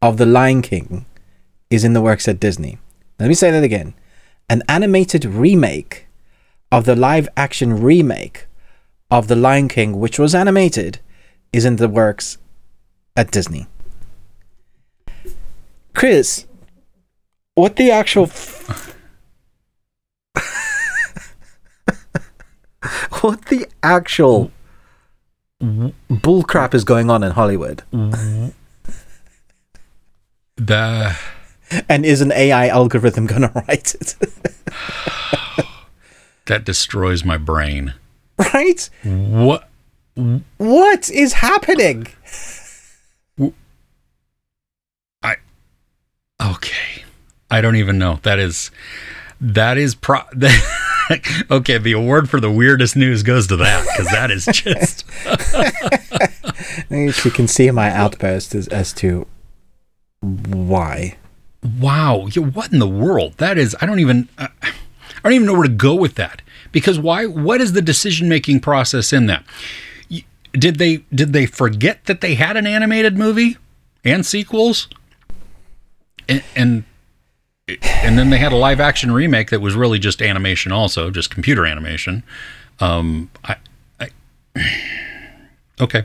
of 0.00 0.16
The 0.16 0.26
Lion 0.26 0.62
King 0.62 1.06
is 1.70 1.84
in 1.84 1.92
the 1.92 2.00
works 2.02 2.26
at 2.26 2.40
Disney. 2.40 2.78
Let 3.20 3.28
me 3.28 3.34
say 3.34 3.50
that 3.50 3.62
again. 3.62 3.94
an 4.50 4.62
animated 4.68 5.24
remake 5.24 6.06
of 6.72 6.84
the 6.84 6.96
live 6.96 7.28
action 7.36 7.80
remake 7.80 8.46
of 9.10 9.28
The 9.28 9.36
Lion 9.36 9.68
King, 9.68 9.98
which 10.00 10.18
was 10.18 10.34
animated, 10.34 10.98
is 11.52 11.64
in 11.64 11.76
the 11.76 11.88
works 11.88 12.38
at 13.16 13.30
Disney. 13.30 13.66
Chris, 15.94 16.46
what 17.54 17.76
the 17.76 17.90
actual. 17.90 18.24
F- 18.24 18.91
what 23.22 23.46
the 23.46 23.66
actual 23.82 24.50
bullcrap 25.62 26.74
is 26.74 26.84
going 26.84 27.08
on 27.10 27.22
in 27.22 27.32
Hollywood? 27.32 27.82
The 30.56 31.16
And 31.88 32.04
is 32.04 32.20
an 32.20 32.32
AI 32.32 32.68
algorithm 32.68 33.26
going 33.26 33.42
to 33.48 33.52
write 33.66 33.94
it? 33.94 34.16
that 36.46 36.64
destroys 36.64 37.24
my 37.24 37.36
brain. 37.38 37.94
right? 38.52 38.90
What? 39.04 39.68
What 40.58 41.10
is 41.10 41.32
happening? 41.34 42.06
I 45.22 45.36
okay. 46.42 47.04
I 47.50 47.60
don't 47.60 47.76
even 47.76 47.98
know. 47.98 48.18
That 48.22 48.38
is 48.38 48.70
that 49.40 49.78
is 49.78 49.94
pro. 49.94 50.20
okay, 51.50 51.78
the 51.78 51.92
award 51.92 52.28
for 52.30 52.40
the 52.40 52.50
weirdest 52.50 52.96
news 52.96 53.22
goes 53.22 53.46
to 53.48 53.56
that 53.56 53.86
because 53.86 54.10
that 54.12 54.30
is 54.30 54.44
just 54.52 55.04
You 56.90 57.30
can 57.30 57.48
see 57.48 57.70
my 57.70 57.90
outburst 57.90 58.54
as, 58.54 58.68
as 58.68 58.92
to 58.94 59.26
why. 60.20 61.16
wow. 61.80 62.26
Yeah, 62.30 62.42
What 62.44 62.72
in 62.72 62.78
the 62.78 62.88
world? 62.88 63.34
That 63.38 63.58
is. 63.58 63.76
I 63.80 63.86
don't 63.86 64.00
even. 64.00 64.28
Uh, 64.38 64.48
I 64.62 65.28
don't 65.28 65.34
even 65.34 65.46
know 65.46 65.54
where 65.54 65.62
to 65.62 65.68
go 65.68 65.94
with 65.94 66.14
that 66.16 66.42
because 66.72 66.98
why? 66.98 67.26
What 67.26 67.60
is 67.60 67.72
the 67.72 67.82
decision 67.82 68.28
making 68.28 68.60
process 68.60 69.12
in 69.12 69.26
that? 69.26 69.44
Did 70.52 70.76
they 70.76 70.98
did 71.14 71.32
they 71.32 71.46
forget 71.46 72.04
that 72.06 72.20
they 72.20 72.34
had 72.34 72.56
an 72.56 72.66
animated 72.66 73.16
movie 73.16 73.56
and 74.04 74.26
sequels? 74.26 74.88
And, 76.28 76.42
and 76.54 76.84
and 77.68 78.18
then 78.18 78.30
they 78.30 78.38
had 78.38 78.52
a 78.52 78.56
live 78.56 78.80
action 78.80 79.12
remake 79.12 79.50
that 79.50 79.60
was 79.60 79.74
really 79.74 79.98
just 79.98 80.20
animation, 80.20 80.72
also 80.72 81.10
just 81.10 81.30
computer 81.30 81.64
animation. 81.64 82.22
Um, 82.80 83.30
I, 83.44 83.56
I 84.00 84.08
okay. 85.80 86.04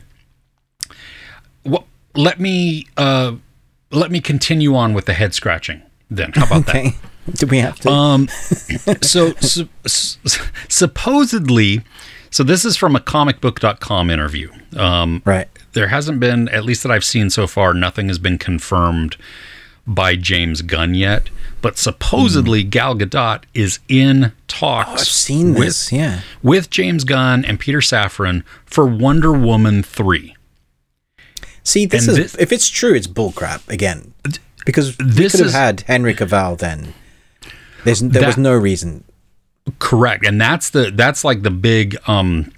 Well, 1.65 1.87
let 2.15 2.39
me 2.39 2.87
uh, 2.97 3.35
let 3.91 4.11
me 4.11 4.21
continue 4.21 4.75
on 4.75 4.93
with 4.93 5.05
the 5.05 5.13
head 5.13 5.33
scratching. 5.33 5.81
Then 6.09 6.31
how 6.33 6.45
about 6.45 6.65
that? 6.67 6.75
Okay. 6.75 6.95
Do 7.33 7.47
we 7.47 7.57
have 7.57 7.79
to? 7.81 7.89
Um, 7.89 8.27
so, 9.01 9.33
su- 9.41 9.67
s- 9.83 10.17
supposedly, 10.69 11.81
so 12.31 12.41
this 12.43 12.63
is 12.63 12.77
from 12.77 12.95
a 12.95 12.99
comicbook.com 13.01 14.09
interview. 14.09 14.49
Um, 14.77 15.21
right. 15.25 15.49
there 15.73 15.87
hasn't 15.87 16.21
been, 16.21 16.47
at 16.49 16.63
least 16.63 16.83
that 16.83 16.91
I've 16.91 17.03
seen 17.03 17.29
so 17.29 17.45
far, 17.45 17.73
nothing 17.73 18.07
has 18.07 18.17
been 18.17 18.37
confirmed 18.37 19.17
by 19.87 20.15
James 20.15 20.61
Gunn 20.61 20.93
yet. 20.93 21.29
But 21.61 21.77
supposedly, 21.77 22.61
Gal 22.63 22.93
Gadot 22.95 23.43
is 23.53 23.79
in 23.89 24.31
talks. 24.47 24.89
Oh, 24.89 24.93
I've 24.93 24.99
seen 25.01 25.53
with, 25.53 25.63
this. 25.65 25.91
yeah. 25.91 26.21
with 26.43 26.69
James 26.69 27.03
Gunn 27.03 27.43
and 27.45 27.59
Peter 27.59 27.79
Safran 27.79 28.43
for 28.65 28.85
Wonder 28.85 29.31
Woman 29.33 29.81
3. 29.81 30.35
See, 31.63 31.85
this 31.85 32.07
And 32.07 32.17
is 32.17 32.33
this- 32.33 32.41
if 32.41 32.51
it's 32.51 32.69
true, 32.69 32.93
it's 32.93 33.07
bullcrap 33.07 33.67
again. 33.69 34.13
Because 34.65 34.97
we 34.97 35.05
This 35.05 35.31
could 35.31 35.39
have 35.39 35.47
is- 35.47 35.53
had 35.53 35.81
Henry 35.81 36.13
Cavill 36.13 36.57
then. 36.57 36.93
There's 37.83 38.01
there 38.01 38.25
was 38.27 38.37
no 38.37 38.53
reason. 38.53 39.03
Correct. 39.79 40.25
And 40.25 40.39
that's 40.39 40.69
the 40.69 40.91
that's 40.93 41.23
like 41.23 41.41
the 41.43 41.51
big 41.51 41.95
um 42.07 42.51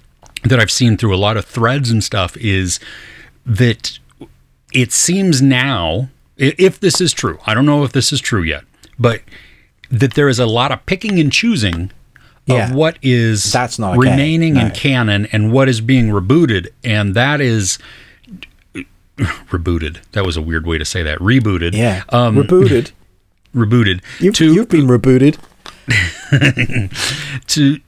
that 0.44 0.58
I've 0.58 0.70
seen 0.70 0.96
through 0.96 1.14
a 1.14 1.18
lot 1.18 1.36
of 1.36 1.44
threads 1.44 1.90
and 1.90 2.02
stuff 2.02 2.36
is 2.36 2.80
that 3.46 3.98
it 4.72 4.92
seems 4.92 5.40
now 5.42 6.08
if 6.40 6.80
this 6.80 7.00
is 7.00 7.12
true. 7.12 7.38
I 7.46 7.54
don't 7.54 7.66
know 7.66 7.84
if 7.84 7.92
this 7.92 8.12
is 8.12 8.20
true 8.20 8.42
yet, 8.42 8.64
but 8.98 9.22
that 9.90 10.14
there 10.14 10.28
is 10.28 10.38
a 10.38 10.46
lot 10.46 10.72
of 10.72 10.84
picking 10.86 11.18
and 11.20 11.30
choosing 11.32 11.90
Yeah. 12.46 12.68
of 12.70 12.74
what 12.74 12.98
is 13.02 13.52
That's 13.52 13.78
not 13.78 13.98
okay. 13.98 14.10
remaining 14.10 14.56
in 14.56 14.70
canon 14.70 15.26
and 15.32 15.52
what 15.52 15.68
is 15.68 15.80
being 15.80 16.08
rebooted 16.08 16.68
and 16.84 17.14
that 17.14 17.40
is 17.40 17.78
rebooted. 19.50 19.98
That 20.12 20.24
was 20.24 20.36
a 20.36 20.42
weird 20.42 20.66
way 20.66 20.78
to 20.78 20.84
say 20.84 21.02
that. 21.02 21.18
Rebooted. 21.18 21.74
Yeah. 21.74 22.04
Um 22.10 22.36
rebooted. 22.36 22.92
rebooted 23.54 24.00
You've, 24.20 24.34
to 24.36 24.52
you've 24.54 24.68
been 24.68 24.86
rebooted. 24.86 25.36
to 27.48 27.80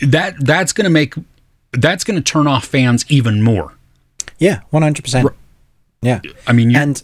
that 0.00 0.34
that's 0.40 0.72
going 0.72 0.84
to 0.84 0.90
make 0.90 1.14
that's 1.72 2.04
going 2.04 2.16
to 2.16 2.22
turn 2.22 2.46
off 2.46 2.66
fans 2.66 3.04
even 3.08 3.42
more. 3.42 3.72
Yeah, 4.38 4.60
one 4.70 4.82
hundred 4.82 5.04
percent. 5.04 5.28
Yeah, 6.02 6.20
I 6.46 6.52
mean, 6.52 6.70
you, 6.70 6.78
and 6.78 7.02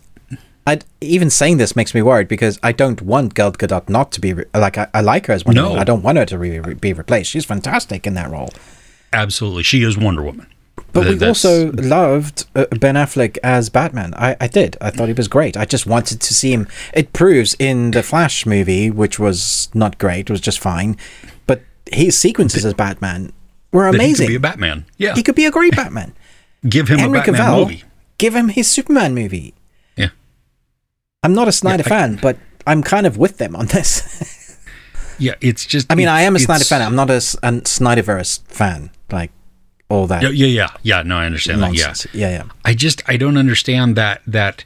I 0.67 0.81
even 1.01 1.31
saying 1.31 1.57
this 1.59 1.75
makes 1.77 1.95
me 1.95 2.03
worried 2.03 2.29
because 2.29 2.59
I 2.63 2.73
don't 2.73 3.01
want 3.01 3.35
Gal 3.35 3.53
Gadot 3.53 3.89
not 3.89 4.13
to 4.13 4.21
be 4.21 4.33
re- 4.35 4.45
like 4.55 4.77
I, 4.77 4.89
I 4.93 5.01
like 5.01 5.27
her 5.27 5.33
as 5.33 5.45
Wonder 5.45 5.63
No. 5.63 5.69
Woman. 5.69 5.81
I 5.81 5.85
don't 5.85 6.03
want 6.03 6.19
her 6.19 6.27
to 6.27 6.37
re- 6.39 6.59
re- 6.59 6.75
be 6.75 6.93
replaced. 6.93 7.31
She's 7.31 7.45
fantastic 7.45 8.07
in 8.07 8.15
that 8.15 8.31
role. 8.31 8.51
absolutely, 9.13 9.63
she 9.63 9.83
is 9.83 9.97
Wonder 9.97 10.23
Woman. 10.23 10.47
But 10.93 11.05
Th- 11.05 11.21
we 11.21 11.27
also 11.27 11.71
loved 11.73 12.47
uh, 12.55 12.67
Ben 12.79 12.95
Affleck 12.95 13.37
as 13.43 13.69
Batman. 13.69 14.15
I, 14.15 14.37
I 14.41 14.47
did. 14.47 14.77
I 14.81 14.91
thought 14.91 15.09
he 15.09 15.13
was 15.15 15.29
great. 15.29 15.57
I 15.57 15.65
just 15.65 15.87
wanted 15.87 16.21
to 16.21 16.35
see 16.35 16.53
him. 16.53 16.67
It 16.95 17.13
proves 17.13 17.55
in 17.59 17.91
the 17.91 18.03
Flash 18.03 18.47
movie, 18.47 18.91
which 18.91 19.19
was 19.19 19.69
not 19.75 19.99
great, 19.99 20.29
it 20.29 20.31
was 20.31 20.41
just 20.41 20.59
fine. 20.61 20.97
But 21.47 21.63
his 21.93 22.17
sequences 22.17 22.65
as 22.65 22.75
Batman 22.75 23.33
were 23.73 23.85
that 23.85 23.93
he 23.95 24.07
amazing. 24.07 24.27
could 24.27 24.33
be 24.33 24.37
a 24.37 24.41
Batman. 24.41 24.87
Yeah, 24.97 25.15
He 25.15 25.23
could 25.23 25.35
be 25.35 25.45
a 25.47 25.51
great 25.51 25.75
Batman. 25.77 26.15
give 26.69 26.89
him 26.89 26.99
Henry 26.99 27.19
a 27.19 27.23
Batman 27.23 27.41
Cavill, 27.43 27.59
movie. 27.65 27.83
Give 28.19 28.35
him 28.35 28.49
his 28.51 28.69
Superman 28.71 29.15
movie. 29.15 29.55
Yeah, 29.97 30.09
I'm 31.23 31.35
not 31.35 31.49
a 31.49 31.53
Snyder 31.53 31.85
I- 31.87 31.89
fan, 31.89 32.19
but 32.21 32.37
I'm 32.67 32.83
kind 32.83 33.07
of 33.07 33.17
with 33.17 33.39
them 33.39 33.57
on 33.57 33.67
this. 33.67 34.59
yeah. 35.19 35.35
It's 35.41 35.65
just. 35.65 35.91
I 35.91 35.95
mean, 35.95 36.09
I 36.09 36.23
am 36.23 36.37
a 36.37 36.39
Snyder 36.39 36.65
fan. 36.65 36.83
I'm 36.83 36.95
not 36.97 37.11
a, 37.11 37.17
a 37.17 37.53
Snyderverse 37.63 38.43
fan. 38.49 38.91
Like 39.11 39.31
all 39.89 40.07
that 40.09 40.23
Yeah, 40.23 40.29
yeah, 40.31 40.47
yeah, 40.47 40.69
yeah. 40.83 41.03
No, 41.03 41.17
I 41.17 41.25
understand 41.27 41.63
that. 41.63 41.75
Yeah. 41.75 41.95
Yeah, 42.13 42.31
yeah. 42.31 42.45
I 42.65 42.75
just 42.75 43.03
I 43.09 43.17
don't 43.17 43.37
understand 43.39 43.97
that 43.97 44.21
that 44.27 44.65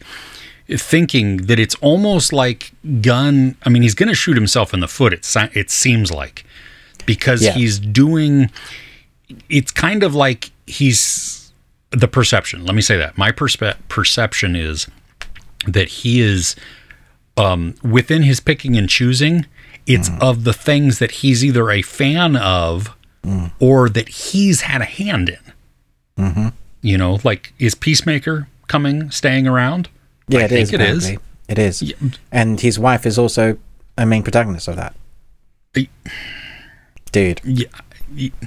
thinking 0.69 1.37
that 1.49 1.59
it's 1.59 1.74
almost 1.77 2.33
like 2.33 2.73
Gunn. 3.01 3.57
I 3.65 3.69
mean, 3.69 3.83
he's 3.83 3.95
going 3.95 4.09
to 4.09 4.15
shoot 4.15 4.35
himself 4.37 4.73
in 4.74 4.81
the 4.81 4.89
foot. 4.89 5.12
It 5.12 5.24
si- 5.24 5.51
it 5.53 5.70
seems 5.70 6.11
like 6.11 6.45
because 7.07 7.43
Yeah. 7.43 7.53
he's 7.53 7.79
doing. 7.79 8.51
It's 9.49 9.70
kind 9.70 10.03
of 10.03 10.15
like 10.15 10.51
he's 10.66 11.41
the 11.93 12.09
perception. 12.09 12.64
Let 12.64 12.74
me 12.74 12.82
say 12.82 12.97
that 12.97 13.16
my 13.16 13.31
perspe- 13.31 13.77
perception 13.89 14.56
is 14.56 14.89
that 15.66 15.89
he 15.89 16.20
is 16.20 16.56
um, 17.36 17.74
within 17.82 18.23
his 18.23 18.40
picking 18.40 18.77
and 18.77 18.89
choosing. 18.89 19.47
It's 19.86 20.09
mm. 20.09 20.20
of 20.20 20.44
the 20.44 20.52
things 20.52 20.98
that 20.98 21.10
he's 21.10 21.44
either 21.44 21.70
a 21.70 21.82
fan 21.82 22.36
of 22.36 22.97
mm. 23.23 23.51
or 23.60 23.89
that 23.89 24.09
he's 24.09 24.62
had 24.62 24.81
a 24.81 24.86
hand 24.86 25.28
in. 25.28 26.24
Mm-hmm. 26.24 26.48
You 26.82 26.98
know, 26.98 27.19
like 27.24 27.52
is 27.59 27.74
Peacemaker 27.74 28.48
coming, 28.69 29.10
staying 29.10 29.47
around? 29.47 29.89
Yeah, 30.28 30.40
I 30.40 30.44
it 30.44 30.52
is. 30.52 30.70
think 30.70 30.81
it 30.81 30.89
is. 30.89 31.16
It 31.48 31.59
is. 31.59 31.94
And 32.31 32.60
his 32.60 32.78
wife 32.78 33.05
is 33.06 33.19
also 33.19 33.59
a 33.98 34.06
main 34.06 34.23
protagonist 34.23 34.69
of 34.69 34.77
that. 34.77 34.94
Dude, 37.12 37.40
Yeah, 37.44 37.66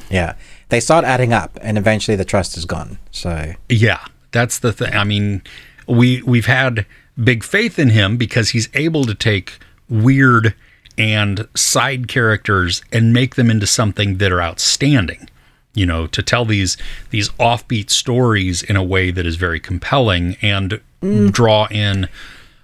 yeah. 0.09 0.33
They 0.69 0.79
start 0.79 1.05
adding 1.05 1.33
up, 1.33 1.57
and 1.61 1.77
eventually 1.77 2.17
the 2.17 2.25
trust 2.25 2.57
is 2.57 2.65
gone. 2.65 2.97
So 3.11 3.53
yeah, 3.69 4.05
that's 4.31 4.59
the 4.59 4.73
thing. 4.73 4.93
I 4.93 5.03
mean, 5.03 5.41
we 5.87 6.21
we've 6.23 6.47
had 6.47 6.85
big 7.21 7.43
faith 7.43 7.79
in 7.79 7.89
him 7.89 8.17
because 8.17 8.49
he's 8.49 8.69
able 8.73 9.05
to 9.05 9.15
take 9.15 9.59
weird 9.89 10.55
and 10.97 11.47
side 11.55 12.07
characters 12.07 12.81
and 12.91 13.13
make 13.13 13.35
them 13.35 13.49
into 13.49 13.67
something 13.67 14.17
that 14.17 14.31
are 14.31 14.41
outstanding. 14.41 15.29
You 15.73 15.85
know, 15.85 16.07
to 16.07 16.23
tell 16.23 16.45
these 16.45 16.77
these 17.09 17.29
offbeat 17.31 17.89
stories 17.89 18.63
in 18.63 18.75
a 18.75 18.83
way 18.83 19.11
that 19.11 19.25
is 19.25 19.35
very 19.35 19.59
compelling 19.59 20.37
and 20.41 20.79
mm. 21.01 21.31
draw 21.31 21.67
in 21.69 22.07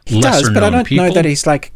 he 0.05 0.21
lesser 0.21 0.45
does, 0.45 0.53
but 0.53 0.63
I 0.63 0.69
known 0.69 0.71
don't 0.71 0.87
people. 0.87 1.07
know 1.07 1.13
that 1.13 1.25
he's 1.25 1.45
like 1.45 1.73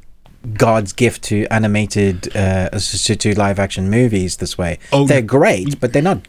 God's 0.53 0.93
gift 0.93 1.23
to 1.25 1.45
animated 1.51 2.35
uh, 2.35 2.69
to, 2.69 3.15
to 3.15 3.37
live 3.37 3.59
action 3.59 3.89
movies 3.89 4.37
this 4.37 4.57
way. 4.57 4.79
Oh, 4.91 5.05
they're 5.05 5.21
great, 5.21 5.79
but 5.79 5.93
they're 5.93 6.01
not 6.01 6.27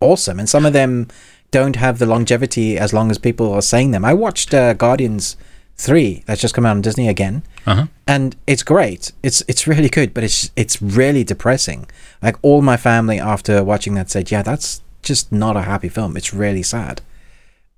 awesome, 0.00 0.38
and 0.38 0.48
some 0.48 0.66
of 0.66 0.72
them 0.72 1.08
don't 1.50 1.76
have 1.76 1.98
the 1.98 2.06
longevity 2.06 2.78
as 2.78 2.92
long 2.92 3.10
as 3.10 3.18
people 3.18 3.52
are 3.52 3.62
saying 3.62 3.90
them. 3.90 4.04
I 4.04 4.14
watched 4.14 4.54
uh, 4.54 4.72
Guardians 4.74 5.36
three 5.76 6.22
that's 6.26 6.40
just 6.40 6.54
come 6.54 6.66
out 6.66 6.76
on 6.76 6.82
Disney 6.82 7.08
again. 7.08 7.42
uh-huh. 7.66 7.86
and 8.06 8.36
it's 8.46 8.62
great. 8.62 9.12
It's 9.22 9.42
it's 9.48 9.66
really 9.66 9.88
good, 9.88 10.14
but 10.14 10.24
it's 10.24 10.50
it's 10.56 10.80
really 10.82 11.24
depressing. 11.24 11.86
Like 12.22 12.36
all 12.42 12.62
my 12.62 12.76
family 12.76 13.18
after 13.18 13.62
watching 13.62 13.94
that 13.94 14.10
said, 14.10 14.30
"Yeah, 14.30 14.42
that's 14.42 14.82
just 15.02 15.32
not 15.32 15.56
a 15.56 15.62
happy 15.62 15.88
film. 15.88 16.16
It's 16.16 16.32
really 16.34 16.62
sad." 16.62 17.00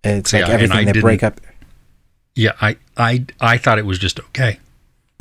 It's 0.03 0.33
Yeah, 0.33 0.41
like 0.41 0.51
everything 0.51 0.87
they 0.87 1.01
break 1.01 1.23
up. 1.23 1.41
Yeah, 2.35 2.53
I, 2.61 2.77
I 2.97 3.25
I 3.41 3.59
thought 3.59 3.79
it 3.79 3.87
was 3.87 3.99
just 3.99 4.21
okay. 4.21 4.59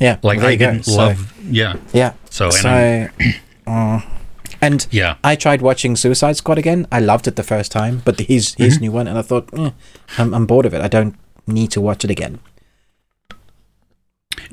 Yeah, 0.00 0.18
Like 0.22 0.38
well, 0.38 0.48
I 0.48 0.56
didn't 0.56 0.84
So- 0.84 0.96
love. 0.96 1.32
Yeah. 1.48 1.76
Yeah. 1.92 2.12
So, 2.30 2.46
and 2.46 2.54
so, 2.54 2.68
I- 2.68 3.10
uh, 3.66 4.00
and 4.60 4.86
Yeah. 4.90 5.16
I 5.22 5.36
tried 5.36 5.62
watching 5.62 5.96
Suicide 5.96 6.36
Squad 6.36 6.58
again. 6.58 6.86
I 6.90 7.00
loved 7.00 7.26
it 7.28 7.36
the 7.36 7.42
first 7.42 7.70
time, 7.72 8.02
but 8.04 8.18
his 8.20 8.54
his 8.54 8.74
Mm-hmm. 8.74 8.84
new 8.84 8.92
one, 8.92 9.06
and 9.08 9.18
I 9.18 9.22
thought, 9.22 9.48
eh, 9.56 9.70
I'm 10.18 10.34
I'm 10.34 10.46
bored 10.46 10.66
of 10.66 10.74
it. 10.74 10.80
I 10.82 10.88
don't 10.88 11.14
need 11.46 11.70
to 11.72 11.80
watch 11.80 12.04
it 12.04 12.10
again. 12.10 12.38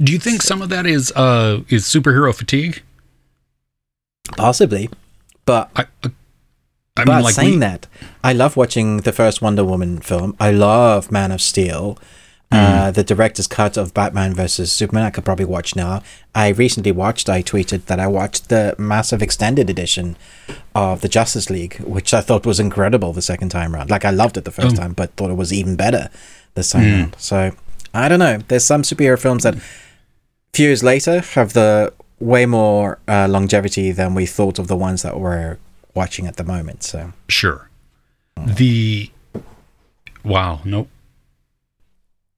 Do 0.02 0.12
you 0.12 0.20
think 0.20 0.42
some 0.42 0.62
of 0.62 0.70
that 0.70 0.86
is 0.86 1.12
uh 1.16 1.62
is 1.70 1.84
superhero 1.86 2.34
fatigue? 2.36 2.84
Possibly, 4.38 4.90
but 5.46 5.70
I. 5.76 5.86
I 6.04 6.12
I 6.98 7.06
but 7.06 7.14
mean, 7.16 7.24
like 7.24 7.34
saying 7.36 7.54
we, 7.54 7.60
that, 7.60 7.88
I 8.22 8.34
love 8.34 8.58
watching 8.58 8.98
the 8.98 9.14
first 9.14 9.42
Wonder 9.42 9.64
Woman 9.64 10.00
film. 10.02 10.36
I 10.42 10.52
love 10.52 11.10
Man 11.10 11.32
of 11.32 11.42
Steel. 11.42 11.98
Hmm. 12.52 12.58
Uh, 12.58 12.92
the 12.92 13.04
director's 13.04 13.48
cut 13.48 13.78
of 13.78 13.94
Batman 13.94 14.34
versus 14.34 14.72
Superman, 14.72 15.06
I 15.06 15.10
could 15.10 15.24
probably 15.24 15.46
watch 15.46 15.76
now. 15.76 16.04
I 16.36 16.50
recently 16.50 16.92
watched, 16.92 17.30
I 17.30 17.42
tweeted 17.42 17.86
that 17.86 18.00
I 18.00 18.08
watched 18.08 18.50
the 18.50 18.76
massive 18.78 19.22
extended 19.22 19.70
edition 19.70 20.18
of 20.76 21.00
the 21.02 21.08
Justice 21.08 21.50
League, 21.50 21.78
which 21.80 22.14
I 22.14 22.20
thought 22.22 22.46
was 22.46 22.60
incredible 22.60 23.14
the 23.14 23.22
second 23.22 23.50
time 23.50 23.74
around. 23.74 23.90
Like, 23.90 24.04
I 24.04 24.10
loved 24.10 24.36
it 24.38 24.44
the 24.44 24.52
first 24.52 24.76
Oh. 24.76 24.80
time, 24.82 24.94
but 24.94 25.16
thought 25.16 25.30
it 25.32 25.38
was 25.38 25.54
even 25.54 25.76
better 25.78 26.10
this 26.56 26.72
time 26.72 26.84
Hmm. 26.84 26.90
around. 27.00 27.16
So, 27.18 27.52
I 27.94 28.10
don't 28.10 28.20
know. 28.20 28.40
There's 28.48 28.66
some 28.66 28.82
superhero 28.82 29.18
films 29.18 29.44
that, 29.44 29.56
few 30.54 30.68
years 30.68 30.84
later, 30.84 31.22
have 31.36 31.54
the 31.54 31.94
way 32.20 32.46
more 32.46 33.00
uh, 33.08 33.28
longevity 33.30 33.92
than 33.94 34.14
we 34.14 34.26
thought 34.26 34.60
of 34.60 34.68
the 34.68 34.76
ones 34.76 35.02
that 35.04 35.20
we're 35.20 35.58
watching 35.96 36.28
at 36.28 36.36
the 36.36 36.44
moment. 36.44 36.84
So, 36.84 37.14
Sure. 37.30 37.70
The 38.46 39.10
wow, 40.24 40.60
nope. 40.66 40.90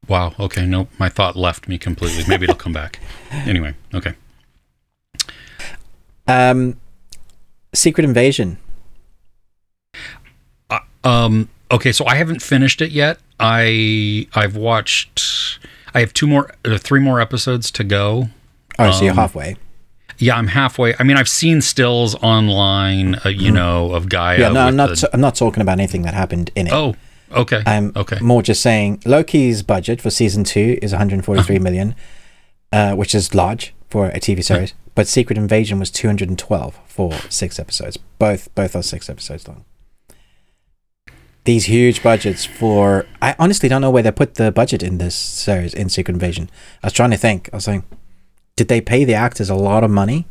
Wow, 0.08 0.34
okay, 0.40 0.66
nope. 0.66 0.90
My 1.00 1.08
thought 1.10 1.36
left 1.36 1.68
me 1.68 1.78
completely. 1.78 2.24
Maybe 2.28 2.44
it'll 2.44 2.56
come 2.56 2.74
back. 2.74 3.00
Anyway, 3.32 3.74
okay. 3.96 4.14
Um, 6.28 6.80
Secret 7.74 8.06
Invasion. 8.06 8.58
Um 11.04 11.50
okay, 11.72 11.92
so 11.92 12.06
I 12.06 12.16
haven't 12.16 12.42
finished 12.42 12.82
it 12.82 12.92
yet. 12.92 13.20
I 13.40 14.28
I've 14.34 14.56
watched 14.56 15.60
I 15.94 16.00
have 16.00 16.14
two 16.14 16.28
more 16.28 16.52
uh, 16.64 16.78
three 16.78 17.00
more 17.02 17.20
episodes 17.20 17.70
to 17.72 17.84
go. 17.84 18.30
Oh, 18.80 18.92
so 18.92 19.02
you're 19.04 19.12
Um, 19.12 19.18
halfway. 19.18 19.58
Yeah, 20.20 20.36
I'm 20.38 20.48
halfway. 20.48 20.94
I 21.00 21.04
mean, 21.04 21.18
I've 21.18 21.28
seen 21.28 21.60
stills 21.62 22.16
online, 22.16 23.16
uh, 23.26 23.30
you 23.30 23.52
know, 23.52 23.92
of 23.94 24.06
G'iah. 24.06 24.38
Yeah, 24.40 24.50
no, 24.50 24.62
I'm 24.62 24.76
not. 24.76 24.90
the- 24.92 25.10
I'm 25.12 25.20
not 25.22 25.36
talking 25.36 25.62
about 25.62 25.74
anything 25.80 26.04
that 26.04 26.14
happened 26.14 26.52
in 26.56 26.68
it. 26.68 26.74
oh, 26.74 26.96
okay. 27.34 27.62
I'm 27.66 27.92
okay. 27.96 28.18
more 28.22 28.42
just 28.42 28.62
saying 28.62 29.02
Loki's 29.06 29.64
budget 29.64 30.02
for 30.02 30.10
season 30.10 30.44
two 30.44 30.78
is 30.82 30.92
143 30.92 31.56
Uh-huh. 31.56 31.64
million, 31.64 31.96
uh, 32.72 32.94
which 32.96 33.14
is 33.16 33.34
large 33.36 33.74
for 33.90 34.08
a 34.08 34.20
TV 34.20 34.44
series. 34.44 34.74
But 34.96 35.08
Secret 35.08 35.38
Invasion 35.38 35.80
was 35.80 35.90
212 35.92 36.80
for 36.86 37.12
six 37.30 37.60
episodes. 37.60 37.98
Both 38.20 38.54
both 38.56 38.76
are 38.76 38.84
six 38.84 39.10
episodes 39.10 39.48
long. 39.48 39.66
These 41.46 41.66
huge 41.66 42.02
budgets 42.02 42.46
for 42.46 43.06
I 43.22 43.36
honestly 43.38 43.68
don't 43.68 43.82
know 43.82 43.92
where 43.92 44.04
they 44.04 44.12
put 44.12 44.36
the 44.36 44.52
budget 44.52 44.82
in 44.82 44.98
this 44.98 45.16
series 45.16 45.74
in 45.74 45.90
Secret 45.90 46.14
Invasion. 46.14 46.50
I 46.82 46.88
was 46.88 46.94
trying 46.94 47.12
to 47.12 47.18
think. 47.18 47.50
I 47.52 47.58
was 47.58 47.66
saying, 47.66 47.84
did 48.56 48.68
they 48.70 48.80
pay 48.82 49.04
the 49.04 49.14
actors 49.16 49.50
a 49.50 49.56
lot 49.56 49.84
of 49.84 49.92
money? 49.92 50.26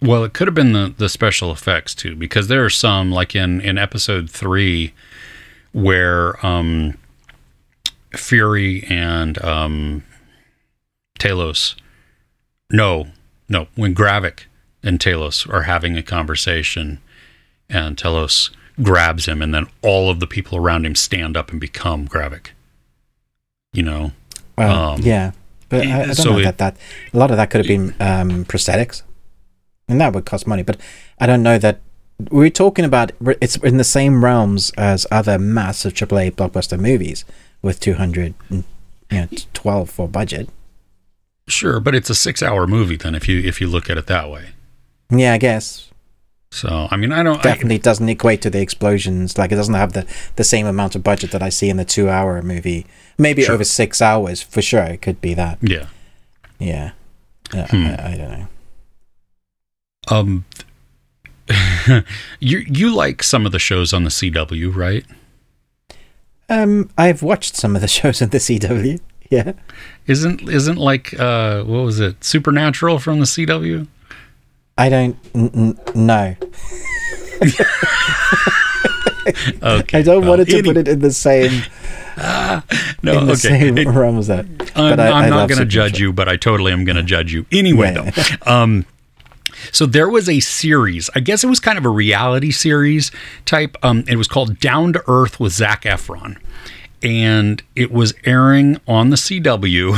Well, 0.00 0.22
it 0.24 0.32
could 0.32 0.46
have 0.46 0.54
been 0.54 0.72
the, 0.72 0.94
the 0.96 1.08
special 1.08 1.50
effects 1.50 1.94
too, 1.94 2.14
because 2.14 2.48
there 2.48 2.64
are 2.64 2.70
some 2.70 3.10
like 3.10 3.34
in 3.34 3.60
in 3.60 3.78
episode 3.78 4.30
three 4.30 4.92
where 5.72 6.44
um, 6.46 6.96
Fury 8.14 8.84
and 8.88 9.42
um, 9.44 10.04
Talos, 11.18 11.74
no, 12.70 13.08
no, 13.48 13.66
when 13.74 13.94
Gravik 13.94 14.44
and 14.82 14.98
Talos 14.98 15.52
are 15.52 15.62
having 15.62 15.96
a 15.96 16.02
conversation, 16.02 17.00
and 17.68 17.96
Talos 17.96 18.50
grabs 18.82 19.26
him, 19.26 19.42
and 19.42 19.52
then 19.52 19.66
all 19.82 20.10
of 20.10 20.20
the 20.20 20.26
people 20.26 20.56
around 20.56 20.86
him 20.86 20.94
stand 20.94 21.36
up 21.36 21.50
and 21.50 21.60
become 21.60 22.06
Gravik. 22.06 22.48
You 23.72 23.82
know, 23.82 24.12
Well, 24.56 24.92
Um, 24.94 25.02
yeah, 25.02 25.32
but 25.68 25.84
I, 25.86 26.02
I 26.02 26.06
don't 26.06 26.14
so 26.14 26.30
know 26.32 26.38
it- 26.38 26.44
that 26.44 26.58
that 26.58 26.76
a 27.12 27.18
lot 27.18 27.30
of 27.32 27.36
that 27.36 27.50
could 27.50 27.58
have 27.58 27.68
been 27.68 27.94
um, 28.00 28.44
prosthetics, 28.46 29.02
and 29.88 30.00
that 30.00 30.12
would 30.12 30.24
cost 30.26 30.46
money. 30.46 30.62
But 30.62 30.78
I 31.18 31.26
don't 31.26 31.42
know 31.42 31.58
that 31.58 31.80
we're 32.30 32.50
talking 32.50 32.84
about. 32.84 33.12
It's 33.40 33.56
in 33.56 33.76
the 33.76 33.84
same 33.84 34.24
realms 34.24 34.70
as 34.76 35.06
other 35.10 35.38
massive 35.38 35.94
AAA 35.94 36.32
blockbuster 36.32 36.78
movies 36.78 37.24
with 37.62 37.80
two 37.80 37.94
hundred, 37.94 38.34
you 38.50 38.64
know, 39.10 39.28
twelve 39.54 39.90
for 39.90 40.08
budget. 40.08 40.48
sure, 41.48 41.80
but 41.80 41.94
it's 41.94 42.10
a 42.10 42.14
six-hour 42.14 42.66
movie. 42.66 42.96
Then, 42.96 43.14
if 43.14 43.28
you 43.28 43.40
if 43.40 43.60
you 43.60 43.66
look 43.68 43.88
at 43.90 43.96
it 43.98 44.06
that 44.06 44.30
way, 44.30 44.50
Yeah, 45.10 45.32
I 45.34 45.38
guess 45.38 45.84
so 46.50 46.88
I 46.90 46.96
mean, 46.96 47.12
I 47.12 47.22
don't 47.22 47.38
I, 47.40 47.42
definitely 47.42 47.76
doesn't 47.78 48.08
equate 48.08 48.40
to 48.42 48.48
the 48.50 48.60
explosions. 48.62 49.36
Like 49.36 49.52
it 49.52 49.56
doesn't 49.56 49.74
have 49.74 49.92
the 49.92 50.06
the 50.36 50.44
same 50.44 50.66
amount 50.66 50.96
of 50.96 51.02
budget 51.04 51.30
that 51.32 51.42
I 51.42 51.50
see 51.50 51.68
in 51.68 51.76
the 51.76 51.84
two-hour 51.84 52.40
movie. 52.42 52.86
Maybe 53.18 53.42
Sure. 53.42 53.54
over 53.54 53.64
six 53.64 54.00
hours 54.00 54.40
for 54.42 54.62
sure. 54.62 54.84
It 54.84 55.02
could 55.02 55.20
be 55.20 55.34
that. 55.34 55.58
yeah. 55.60 55.88
Yeah, 56.58 56.92
yeah 57.52 57.66
Hmm. 57.68 57.86
I, 57.86 58.12
I 58.12 58.16
don't 58.16 58.30
know. 58.32 58.48
Um, 60.10 60.44
you 62.40 62.58
you 62.66 62.94
like 62.94 63.22
some 63.22 63.46
of 63.46 63.52
the 63.52 63.58
shows 63.58 63.92
on 63.92 64.04
the 64.04 64.10
CW, 64.10 64.74
right? 64.74 65.04
Um, 66.50 66.90
I've 66.96 67.22
watched 67.22 67.56
some 67.56 67.74
of 67.76 67.82
the 67.82 67.88
shows 67.98 68.20
on 68.22 68.30
the 68.30 68.38
CW. 68.38 69.00
Yeah. 69.30 69.52
Isn't 70.06 70.48
isn't 70.48 70.78
like 70.78 71.18
uh 71.20 71.62
what 71.64 71.84
was 71.84 72.00
it 72.00 72.24
Supernatural 72.24 72.98
from 72.98 73.18
the 73.20 73.26
CW? 73.26 73.86
I 74.78 74.88
don't 74.88 75.16
n- 75.34 75.50
n- 75.54 75.78
know. 75.94 76.34
Okay, 79.62 79.98
I 79.98 80.02
don't 80.02 80.22
well, 80.22 80.30
want 80.30 80.40
it 80.42 80.46
to 80.46 80.58
any- 80.58 80.62
put 80.62 80.76
it 80.78 80.88
in 80.88 81.00
the 81.00 81.12
same 81.12 81.50
no. 82.16 82.62
in 83.20 83.26
the 83.26 83.32
Okay, 83.32 83.34
same 83.34 83.76
It- 83.76 83.86
realm 83.88 84.18
as 84.18 84.28
that. 84.28 84.46
I'm, 84.74 84.90
But 84.96 85.00
I- 85.00 85.10
I'm 85.10 85.24
I 85.24 85.28
not 85.28 85.48
going 85.48 85.58
to 85.58 85.66
judge 85.66 85.98
you, 86.00 86.12
but 86.12 86.28
I 86.28 86.36
totally 86.36 86.72
am 86.72 86.84
going 86.84 86.96
to 86.96 87.02
judge 87.02 87.32
you 87.32 87.44
anyway. 87.52 87.92
Yeah. 87.94 88.10
Though, 88.10 88.50
um, 88.50 88.86
so 89.72 89.86
there 89.86 90.08
was 90.08 90.28
a 90.28 90.40
series. 90.40 91.08
I 91.14 91.20
guess 91.20 91.42
it 91.44 91.48
was 91.48 91.60
kind 91.60 91.78
of 91.78 91.84
a 91.84 91.90
reality 91.90 92.50
series 92.50 93.10
type. 93.44 93.76
Um, 93.82 94.04
it 94.08 94.16
was 94.16 94.28
called 94.28 94.58
Down 94.60 94.92
to 94.94 95.02
Earth 95.06 95.38
with 95.40 95.52
Zac 95.52 95.82
Efron, 95.84 96.38
and 97.02 97.62
it 97.76 97.90
was 97.92 98.14
airing 98.24 98.80
on 98.86 99.10
the 99.10 99.16
CW. 99.16 99.94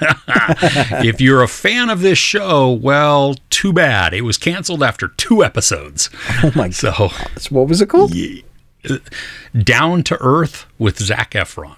if 1.04 1.20
you're 1.20 1.42
a 1.42 1.48
fan 1.48 1.88
of 1.90 2.00
this 2.00 2.18
show, 2.18 2.70
well, 2.70 3.36
too 3.50 3.72
bad. 3.72 4.12
It 4.12 4.22
was 4.22 4.36
canceled 4.38 4.82
after 4.82 5.08
two 5.08 5.44
episodes. 5.44 6.10
Oh 6.42 6.52
my 6.54 6.70
So, 6.70 6.90
god! 6.92 7.12
So 7.38 7.54
what 7.54 7.68
was 7.68 7.80
it 7.80 7.88
called? 7.88 8.12
Down 9.62 10.02
to 10.04 10.18
Earth 10.20 10.66
with 10.78 10.98
Zac 10.98 11.30
Efron. 11.32 11.76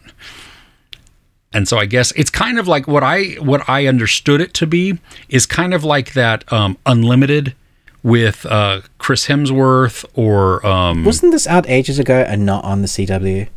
And 1.56 1.66
so 1.66 1.78
I 1.78 1.86
guess 1.86 2.12
it's 2.16 2.28
kind 2.28 2.58
of 2.58 2.68
like 2.68 2.86
what 2.86 3.02
I 3.02 3.38
what 3.40 3.66
I 3.66 3.86
understood 3.86 4.42
it 4.42 4.52
to 4.54 4.66
be 4.66 4.98
is 5.30 5.46
kind 5.46 5.72
of 5.72 5.84
like 5.84 6.12
that 6.12 6.52
um, 6.52 6.76
Unlimited 6.84 7.54
with 8.02 8.44
uh, 8.44 8.82
Chris 8.98 9.26
Hemsworth 9.26 10.04
or 10.12 10.64
um, 10.66 11.02
Wasn't 11.02 11.32
this 11.32 11.46
out 11.46 11.66
ages 11.66 11.98
ago 11.98 12.26
and 12.28 12.44
not 12.44 12.62
on 12.64 12.82
the 12.82 12.88
CW? 12.88 13.48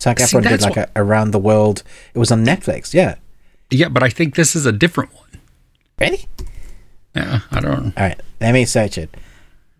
Zac 0.00 0.18
See, 0.18 0.34
Efron 0.34 0.48
did 0.48 0.62
like 0.62 0.78
a 0.78 0.88
around 0.96 1.32
the 1.32 1.38
world. 1.38 1.82
It 2.14 2.18
was 2.18 2.32
on 2.32 2.42
Netflix. 2.42 2.94
Yeah. 2.94 3.16
yeah, 3.70 3.90
but 3.90 4.02
I 4.02 4.08
think 4.08 4.34
this 4.34 4.56
is 4.56 4.64
a 4.64 4.72
different 4.72 5.14
one. 5.14 5.28
Ready? 6.00 6.26
Yeah, 7.14 7.40
I 7.50 7.60
don't. 7.60 7.92
All 7.98 8.02
right. 8.02 8.18
Let 8.40 8.52
me 8.52 8.64
search 8.64 8.96
it. 8.96 9.14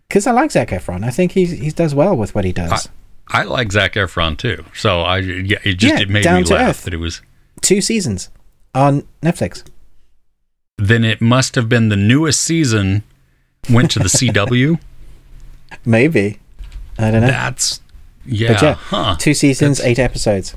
Because 0.07 0.27
I 0.27 0.31
like 0.31 0.51
Zac 0.51 0.69
Efron. 0.69 1.03
I 1.03 1.09
think 1.09 1.31
he 1.31 1.45
he 1.45 1.71
does 1.71 1.95
well 1.95 2.15
with 2.15 2.35
what 2.35 2.45
he 2.45 2.51
does. 2.51 2.87
I 3.29 3.43
like 3.43 3.71
Zac 3.71 3.93
Efron 3.93 4.37
too, 4.37 4.63
so 4.75 5.01
I 5.01 5.17
yeah, 5.17 5.57
it 5.63 5.75
just 5.75 5.95
Yeah, 5.95 6.01
it 6.01 6.09
made 6.09 6.25
me 6.25 6.43
laugh 6.43 6.69
Earth. 6.69 6.83
that 6.83 6.93
it 6.93 6.97
was. 6.97 7.21
Two 7.61 7.81
seasons 7.81 8.29
on 8.75 9.07
Netflix. 9.21 9.63
Then 10.77 11.03
it 11.03 11.21
must 11.21 11.55
have 11.55 11.69
been 11.69 11.89
the 11.89 11.95
newest 11.95 12.41
season 12.41 13.03
went 13.69 13.91
to 13.91 13.99
the 13.99 14.05
CW. 14.09 14.79
Maybe. 15.85 16.39
I 16.97 17.11
don't 17.11 17.21
know. 17.21 17.27
That's 17.27 17.81
yeah, 18.25 18.53
But 18.53 18.61
yeah, 18.61 18.73
huh? 18.75 19.15
two 19.19 19.33
seasons, 19.33 19.77
That's- 19.77 19.91
eight 19.91 19.99
episodes, 19.99 20.55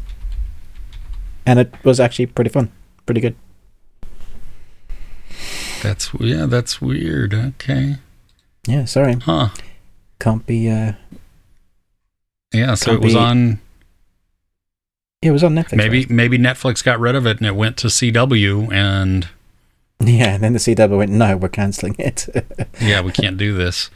and 1.46 1.58
it 1.58 1.72
was 1.84 1.98
actually 2.00 2.26
pretty 2.26 2.50
fun, 2.50 2.70
pretty 3.06 3.20
good. 3.22 3.36
That's 5.82 6.10
yeah, 6.18 6.46
that's 6.46 6.80
weird. 6.80 7.34
Okay. 7.34 7.96
Yeah, 8.66 8.84
sorry, 8.86 9.14
Huh. 9.16 9.50
can't 10.18 10.44
be. 10.46 10.70
Uh, 10.70 10.92
Yeah, 12.52 12.74
so 12.74 12.92
it 12.94 13.00
was 13.00 13.14
be- 13.14 13.58
it 15.24 15.30
was 15.30 15.42
on 15.42 15.54
Netflix. 15.54 15.76
maybe 15.76 15.98
right? 16.00 16.10
maybe 16.10 16.38
Netflix 16.38 16.84
got 16.84 17.00
rid 17.00 17.14
of 17.14 17.26
it 17.26 17.38
and 17.38 17.46
it 17.46 17.56
went 17.56 17.76
to 17.78 17.88
CW 17.88 18.72
and 18.72 19.28
Yeah, 20.00 20.34
and 20.34 20.42
then 20.42 20.52
the 20.52 20.58
CW 20.58 20.96
went, 20.96 21.10
no, 21.10 21.36
we're 21.36 21.48
canceling 21.48 21.96
it. 21.98 22.28
yeah, 22.80 23.00
we 23.00 23.10
can't 23.10 23.36
do 23.36 23.54
this. 23.54 23.90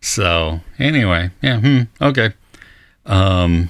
So, 0.00 0.60
anyway, 0.78 1.30
yeah, 1.40 1.60
hmm, 1.60 1.82
okay. 2.00 2.32
Um 3.06 3.68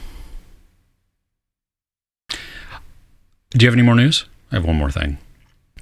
Do 2.28 3.64
you 3.64 3.66
have 3.66 3.74
any 3.74 3.82
more 3.82 3.94
news 3.94 4.24
I 4.52 4.56
have 4.56 4.66
one 4.66 4.76
more 4.76 4.90
thing. 4.90 5.18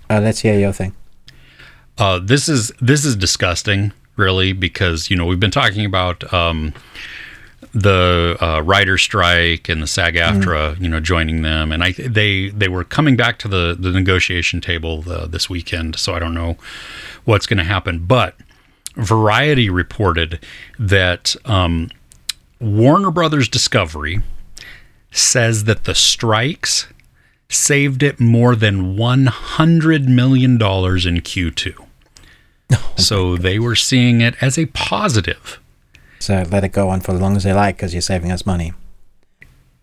Uh, 0.09 0.21
let's 0.21 0.41
hear 0.41 0.59
your 0.59 0.73
thing. 0.73 0.95
Uh, 1.99 2.21
this 2.23 2.49
is 2.49 2.73
this 2.81 3.05
is 3.05 3.17
disgusting, 3.17 3.93
really, 4.17 4.53
because 4.53 5.11
you 5.11 5.17
know 5.17 5.27
we've 5.27 5.41
been 5.41 5.51
talking 5.51 5.85
about 5.85 6.33
um, 6.33 6.73
the 7.75 8.37
uh, 8.41 8.61
writer 8.63 8.97
strike 8.99 9.69
and 9.69 9.83
the 9.83 9.87
SAG-AFTRA, 9.87 10.77
Mm. 10.77 10.81
you 10.81 10.89
know, 10.89 11.01
joining 11.01 11.43
them, 11.43 11.73
and 11.73 11.83
I 11.85 11.93
they 11.93 12.49
they 12.51 12.69
were 12.69 12.85
coming 12.85 13.17
back 13.17 13.39
to 13.41 13.49
the 13.49 13.77
the 13.79 13.91
negotiation 13.91 14.61
table 14.61 15.05
uh, 15.09 15.27
this 15.27 15.49
weekend. 15.51 15.97
So 15.97 16.15
I 16.15 16.19
don't 16.19 16.35
know 16.35 16.57
what's 17.25 17.47
going 17.47 17.59
to 17.59 17.65
happen, 17.65 18.07
but 18.07 18.37
Variety 18.97 19.71
reported 19.71 20.41
that 20.79 21.37
um, 21.45 21.91
Warner 22.59 23.11
Brothers 23.13 23.49
Discovery 23.49 24.21
says 25.13 25.65
that 25.65 25.85
the 25.85 25.95
strikes 25.95 26.87
saved 27.49 28.03
it 28.03 28.19
more 28.21 28.57
than 28.57 28.97
one 28.97 29.27
hundred 29.27 30.09
million 30.09 30.59
dollars 30.59 31.07
in 31.07 31.21
Q2. 31.21 31.75
so 32.97 33.37
they 33.37 33.59
were 33.59 33.77
seeing 33.77 34.21
it 34.21 34.35
as 34.41 34.59
a 34.59 34.67
positive. 34.67 35.61
So 36.21 36.45
let 36.51 36.63
it 36.65 36.69
go 36.73 36.89
on 36.91 37.01
for 37.01 37.13
as 37.13 37.21
long 37.21 37.37
as 37.37 37.43
they 37.45 37.53
like 37.53 37.77
because 37.77 37.93
you're 37.95 38.01
saving 38.03 38.31
us 38.31 38.47
money. 38.47 38.73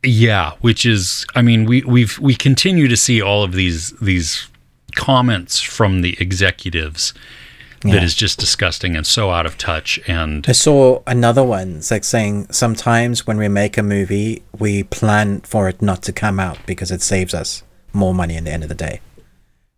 Yeah, 0.03 0.53
which 0.61 0.85
is, 0.85 1.25
I 1.35 1.41
mean, 1.41 1.65
we 1.65 1.81
we've 1.81 2.17
we 2.19 2.35
continue 2.35 2.87
to 2.87 2.95
see 2.95 3.21
all 3.21 3.43
of 3.43 3.53
these 3.53 3.91
these 3.99 4.47
comments 4.95 5.59
from 5.59 6.01
the 6.01 6.15
executives 6.19 7.13
Yeah. 7.83 7.93
that 7.95 8.03
is 8.03 8.15
just 8.15 8.39
disgusting 8.39 8.95
and 8.95 9.05
so 9.05 9.31
out 9.31 9.45
of 9.45 9.57
touch. 9.57 9.99
And 10.07 10.45
I 10.47 10.51
saw 10.53 11.01
another 11.07 11.43
one. 11.43 11.77
It's 11.77 11.91
like 11.91 12.03
saying 12.03 12.47
sometimes 12.51 13.25
when 13.27 13.37
we 13.37 13.47
make 13.47 13.77
a 13.77 13.83
movie, 13.83 14.43
we 14.57 14.83
plan 14.83 15.41
for 15.41 15.67
it 15.67 15.81
not 15.81 16.01
to 16.03 16.11
come 16.13 16.39
out 16.39 16.57
because 16.65 16.91
it 16.91 17.01
saves 17.01 17.33
us 17.33 17.63
more 17.93 18.13
money 18.13 18.35
in 18.37 18.43
the 18.45 18.51
end 18.51 18.63
of 18.63 18.69
the 18.69 18.75
day. 18.75 19.01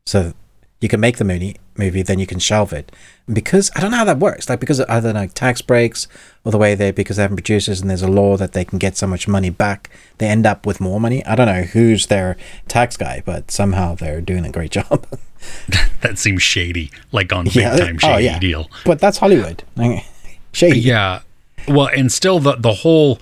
So 0.06 0.34
you 0.82 0.88
can 0.90 1.00
make 1.00 1.18
the 1.18 1.26
movie, 1.26 1.58
movie, 1.80 2.04
then 2.04 2.20
you 2.20 2.28
can 2.28 2.38
shelve 2.38 2.72
it. 2.74 2.92
Because 3.32 3.72
I 3.76 3.80
don't 3.82 3.90
know 3.92 3.98
how 3.98 4.06
that 4.06 4.20
works. 4.20 4.48
Like 4.50 4.60
because 4.60 4.80
of 4.80 4.90
either 4.90 5.12
like 5.14 5.34
tax 5.34 5.62
breaks 5.62 6.08
or 6.44 6.52
the 6.52 6.58
way 6.60 6.76
they 6.76 6.92
because 6.92 7.16
they 7.18 7.24
have 7.24 7.32
producers 7.32 7.82
and 7.82 7.90
there's 7.90 8.02
a 8.04 8.08
law 8.08 8.38
that 8.38 8.54
they 8.54 8.64
can 8.66 8.78
get 8.78 8.98
so 8.98 9.08
much 9.08 9.28
money 9.28 9.50
back, 9.50 9.90
they 10.20 10.28
end 10.28 10.46
up 10.46 10.66
with 10.68 10.80
more 10.82 11.00
money. 11.00 11.26
I 11.26 11.36
don't 11.36 11.48
know 11.48 11.64
who's 11.64 12.08
their 12.08 12.38
tax 12.68 12.98
guy, 12.98 13.24
but 13.26 13.50
somehow 13.50 13.96
they're 13.96 14.22
doing 14.22 14.46
a 14.46 14.52
great 14.52 14.72
job. 14.80 15.08
that 16.02 16.20
seems 16.20 16.44
shady, 16.44 16.92
like 17.12 17.32
on 17.34 17.46
Yeah, 17.48 17.76
big 17.76 17.86
time 17.86 17.98
oh, 18.04 18.08
shady 18.16 18.26
yeah. 18.26 18.40
deal. 18.40 18.70
but 18.86 19.00
that's 19.00 19.18
Hollywood. 19.20 19.64
Shady. 20.52 20.80
Yeah. 20.82 21.22
Well, 21.68 21.90
and 21.96 22.12
still 22.12 22.40
the 22.40 22.56
the 22.56 22.74
whole 22.74 23.20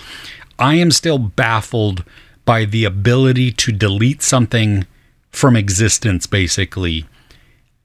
I 0.58 0.76
am 0.76 0.92
still 0.92 1.20
baffled 1.20 2.04
by 2.46 2.64
the 2.66 2.86
ability 2.86 3.52
to 3.52 3.72
delete 3.74 4.22
something 4.24 4.88
from 5.32 5.56
existence 5.58 6.26
basically 6.26 7.06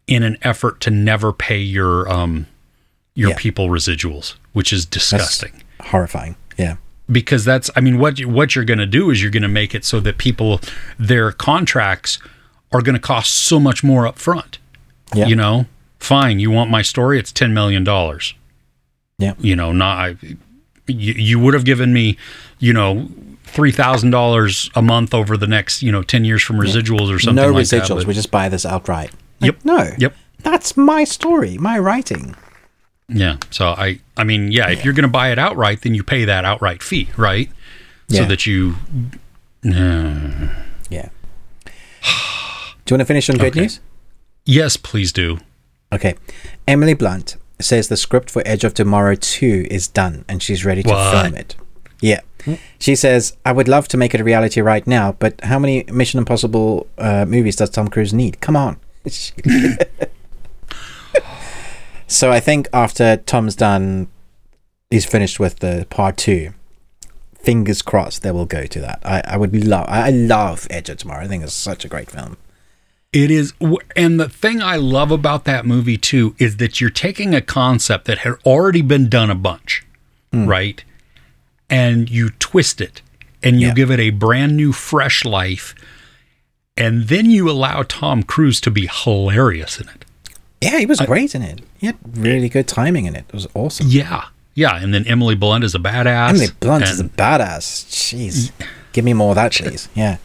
in 0.06 0.22
an 0.22 0.36
effort 0.42 0.80
to 0.80 0.90
never 0.90 1.32
pay 1.32 1.58
your 1.58 2.08
um 2.10 2.46
your 3.14 3.30
Yeah. 3.30 3.36
people 3.38 3.68
residuals, 3.68 4.34
which 4.52 4.72
is 4.72 4.86
That's 4.86 5.10
disgusting. 5.10 5.62
horrifying. 5.80 6.36
Yeah. 6.58 6.76
because 7.10 7.44
that's 7.44 7.68
I 7.76 7.80
mean 7.80 7.98
what 7.98 8.18
you, 8.18 8.28
what 8.28 8.54
you're 8.54 8.64
going 8.64 8.78
to 8.78 8.86
do 8.86 9.10
is 9.10 9.20
you're 9.20 9.30
going 9.30 9.42
to 9.42 9.48
make 9.48 9.74
it 9.74 9.84
so 9.84 10.00
that 10.00 10.16
people 10.18 10.60
their 10.98 11.30
contracts 11.32 12.18
are 12.72 12.80
going 12.80 12.94
to 12.94 13.00
cost 13.00 13.32
so 13.34 13.60
much 13.60 13.84
more 13.84 14.06
up 14.06 14.18
front. 14.18 14.58
Yeah. 15.14 15.26
You 15.26 15.36
know, 15.36 15.66
fine, 15.98 16.38
you 16.40 16.50
want 16.50 16.70
my 16.70 16.80
story, 16.82 17.18
it's 17.18 17.32
10 17.32 17.52
million 17.52 17.84
dollars. 17.84 18.34
Yeah. 19.18 19.34
You 19.38 19.56
know, 19.56 19.72
not 19.72 19.98
I 19.98 20.16
you, 20.88 21.12
you 21.14 21.38
would 21.38 21.54
have 21.54 21.64
given 21.64 21.92
me, 21.92 22.16
you 22.58 22.72
know, 22.72 23.08
$3,000 23.46 24.70
a 24.74 24.82
month 24.82 25.14
over 25.14 25.36
the 25.36 25.46
next, 25.46 25.82
you 25.82 25.92
know, 25.92 26.02
10 26.02 26.24
years 26.24 26.42
from 26.42 26.56
residuals 26.56 27.14
or 27.14 27.18
something 27.18 27.36
no 27.44 27.50
like 27.52 27.64
residuals. 27.64 27.98
that. 28.00 28.06
we 28.06 28.14
just 28.14 28.30
buy 28.30 28.48
this 28.48 28.64
outright. 28.66 29.10
Like, 29.43 29.52
Yep. 29.52 29.64
No. 29.64 29.90
Yep. 29.98 30.14
That's 30.39 30.77
my 30.77 31.05
story, 31.05 31.59
my 31.59 31.78
writing. 31.78 32.35
Yeah. 33.09 33.36
So 33.51 33.69
I 33.69 34.01
I 34.16 34.24
mean, 34.24 34.51
yeah, 34.52 34.70
if 34.70 34.85
you're 34.85 34.94
going 34.94 35.02
to 35.02 35.09
buy 35.09 35.31
it 35.31 35.39
outright, 35.39 35.82
then 35.82 35.94
you 35.94 36.02
pay 36.02 36.24
that 36.24 36.44
outright 36.44 36.82
fee, 36.82 37.09
right? 37.16 37.51
Yeah. 38.09 38.23
So 38.23 38.28
that 38.28 38.47
you 38.47 38.74
uh, 39.66 40.48
Yeah. 40.90 41.09
Do 42.85 42.94
you 42.94 42.97
want 42.97 43.01
to 43.01 43.05
finish 43.05 43.31
on 43.31 43.36
good 43.36 43.52
Okay. 43.52 43.60
news? 43.60 43.81
Yes, 44.44 44.77
please 44.77 45.12
do. 45.12 45.39
Okay. 45.93 46.14
Emily 46.66 46.94
Blunt 46.94 47.36
says 47.60 47.89
the 47.89 47.97
script 47.97 48.28
for 48.31 48.43
Edge 48.44 48.64
of 48.64 48.74
Tomorrow 48.74 49.14
2 49.14 49.66
is 49.70 49.86
done 49.86 50.24
and 50.28 50.43
she's 50.43 50.64
ready 50.64 50.82
to 50.82 50.89
What? 50.89 51.23
film 51.23 51.35
it. 51.36 51.55
Yeah. 52.01 52.20
She 52.81 52.97
says, 52.97 53.36
I 53.47 53.52
would 53.52 53.69
love 53.69 53.86
to 53.89 53.97
make 53.97 54.14
it 54.14 54.20
a 54.20 54.24
reality 54.24 54.60
right 54.60 54.85
now, 54.85 55.12
but 55.12 55.40
how 55.44 55.60
many 55.60 55.85
Mission 55.93 56.19
Impossible 56.19 56.89
uh, 56.98 57.24
movies 57.24 57.55
does 57.55 57.70
Tom 57.70 57.86
Cruise 57.86 58.12
need? 58.12 58.40
Come 58.40 58.56
on. 58.56 58.78
so 62.06 62.30
I 62.30 62.40
think 62.40 62.68
after 62.72 63.16
Tom's 63.16 63.56
done, 63.56 64.08
he's 64.90 65.04
finished 65.04 65.40
with 65.40 65.58
the 65.60 65.86
part 65.90 66.16
two. 66.16 66.52
Fingers 67.34 67.82
crossed 67.82 68.22
they 68.22 68.30
will 68.30 68.46
go 68.46 68.66
to 68.66 68.80
that. 68.80 69.00
I, 69.04 69.22
I 69.26 69.36
would 69.36 69.50
be 69.50 69.60
love, 69.60 69.86
I 69.88 70.10
love 70.10 70.66
Edge 70.70 70.88
of 70.88 70.98
Tomorrow. 70.98 71.24
I 71.24 71.28
think 71.28 71.42
it's 71.42 71.52
such 71.52 71.84
a 71.84 71.88
great 71.88 72.10
film. 72.10 72.36
It 73.12 73.30
is, 73.30 73.52
and 73.94 74.18
the 74.18 74.28
thing 74.28 74.62
I 74.62 74.76
love 74.76 75.10
about 75.10 75.44
that 75.44 75.66
movie 75.66 75.98
too 75.98 76.34
is 76.38 76.56
that 76.58 76.80
you're 76.80 76.88
taking 76.88 77.34
a 77.34 77.42
concept 77.42 78.06
that 78.06 78.18
had 78.18 78.34
already 78.46 78.80
been 78.80 79.08
done 79.10 79.28
a 79.28 79.34
bunch, 79.34 79.84
mm. 80.32 80.46
right? 80.46 80.82
And 81.68 82.08
you 82.08 82.30
twist 82.30 82.80
it 82.80 83.02
and 83.42 83.60
you 83.60 83.68
Yeah. 83.68 83.74
give 83.74 83.90
it 83.90 84.00
a 84.00 84.10
brand 84.10 84.56
new, 84.56 84.72
fresh 84.72 85.24
life. 85.24 85.74
And 86.77 87.05
then 87.09 87.27
you 87.31 87.51
allow 87.51 87.82
Tom 87.82 88.23
Cruise 88.23 88.61
to 88.62 88.70
be 88.70 88.89
hilarious 88.90 89.78
in 89.81 89.89
it. 89.89 90.05
Yeah, 90.61 90.78
he 90.78 90.86
was 90.86 91.01
great 91.01 91.35
in 91.35 91.43
it. 91.43 91.61
He 91.78 91.86
had 91.86 91.97
really 92.16 92.49
good 92.49 92.66
timing 92.69 93.05
in 93.07 93.15
it. 93.16 93.24
It 93.28 93.35
was 93.35 93.47
awesome. 93.55 93.89
Yeah. 93.89 94.27
Yeah. 94.55 94.77
And 94.77 94.94
then 94.94 95.07
Emily 95.07 95.35
Blunt 95.35 95.65
is 95.65 95.74
a 95.74 95.78
badass. 95.78 96.31
Emily 96.31 96.47
Blunt 96.61 96.85
is 96.85 97.01
a 97.01 97.05
badass. 97.05 97.85
Jeez. 97.90 98.53
Give 98.93 99.05
me 99.05 99.12
more 99.12 99.31
of 99.31 99.35
that, 99.36 99.53
please. 99.61 99.89
Yeah. 99.94 100.16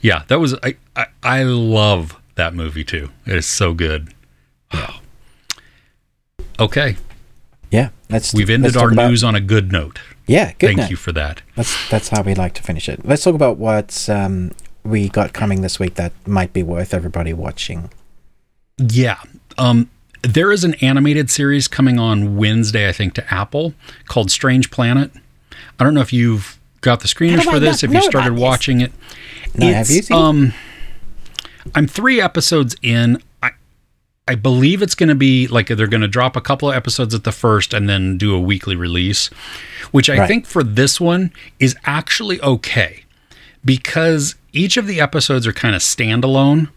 Yeah. 0.00 0.22
That 0.28 0.38
was, 0.40 0.54
I, 0.62 0.76
I, 0.96 1.06
I 1.22 1.42
love 1.42 2.16
that 2.36 2.54
movie 2.54 2.84
too. 2.84 3.10
It 3.26 3.36
is 3.36 3.46
so 3.46 3.74
good. 3.74 4.14
Okay. 6.60 6.96
Yeah. 7.72 7.88
Let's 8.08 8.32
We've 8.32 8.48
let's 8.48 8.54
ended 8.54 8.76
our 8.76 8.92
about- 8.92 9.08
news 9.10 9.24
on 9.24 9.34
a 9.34 9.40
good 9.40 9.72
note. 9.72 9.98
Yeah, 10.26 10.52
good 10.52 10.68
Thank 10.68 10.78
note. 10.78 10.90
you 10.90 10.96
for 10.96 11.10
that. 11.12 11.42
That's 11.56 11.90
that's 11.90 12.08
how 12.10 12.22
we 12.22 12.34
like 12.34 12.54
to 12.54 12.62
finish 12.62 12.88
it. 12.88 13.04
Let's 13.04 13.22
talk 13.24 13.34
about 13.34 13.56
what 13.58 14.08
um, 14.08 14.52
we 14.84 15.08
got 15.08 15.32
coming 15.32 15.62
this 15.62 15.78
week 15.78 15.94
that 15.94 16.12
might 16.26 16.52
be 16.52 16.62
worth 16.62 16.92
everybody 16.94 17.32
watching. 17.32 17.90
Yeah. 18.78 19.18
Um, 19.56 19.90
there 20.22 20.52
is 20.52 20.64
an 20.64 20.74
animated 20.74 21.30
series 21.30 21.68
coming 21.68 21.98
on 21.98 22.36
Wednesday, 22.36 22.88
I 22.88 22.92
think, 22.92 23.14
to 23.14 23.34
Apple 23.34 23.74
called 24.06 24.30
Strange 24.30 24.70
Planet. 24.70 25.10
I 25.78 25.84
don't 25.84 25.94
know 25.94 26.00
if 26.00 26.12
you've 26.12 26.58
got 26.80 27.00
the 27.00 27.08
screeners 27.08 27.42
for 27.44 27.58
this, 27.58 27.82
if 27.82 27.92
you 27.92 28.02
started 28.02 28.34
watching 28.34 28.80
it. 28.80 28.92
No, 29.54 29.66
have 29.72 29.88
you 29.90 30.02
seen 30.02 30.16
it? 30.16 30.20
Um, 30.20 30.52
I'm 31.74 31.86
three 31.86 32.20
episodes 32.20 32.76
in. 32.82 33.22
I, 33.42 33.50
I 34.28 34.34
believe 34.34 34.82
it's 34.82 34.94
going 34.94 35.08
to 35.08 35.14
be 35.14 35.46
like 35.46 35.68
they're 35.68 35.86
going 35.86 36.00
to 36.02 36.08
drop 36.08 36.36
a 36.36 36.40
couple 36.40 36.68
of 36.70 36.74
episodes 36.74 37.14
at 37.14 37.24
the 37.24 37.32
first 37.32 37.72
and 37.72 37.88
then 37.88 38.18
do 38.18 38.34
a 38.34 38.40
weekly 38.40 38.76
release, 38.76 39.28
which 39.92 40.10
I 40.10 40.18
Right. 40.18 40.28
think 40.28 40.46
for 40.46 40.62
this 40.62 41.00
one 41.00 41.32
is 41.58 41.74
actually 41.84 42.40
okay 42.42 43.04
because 43.64 44.34
each 44.54 44.76
of 44.76 44.86
the 44.86 45.00
episodes 45.00 45.46
are 45.46 45.52
kind 45.52 45.74
of 45.74 45.82
standalone. 45.82 46.70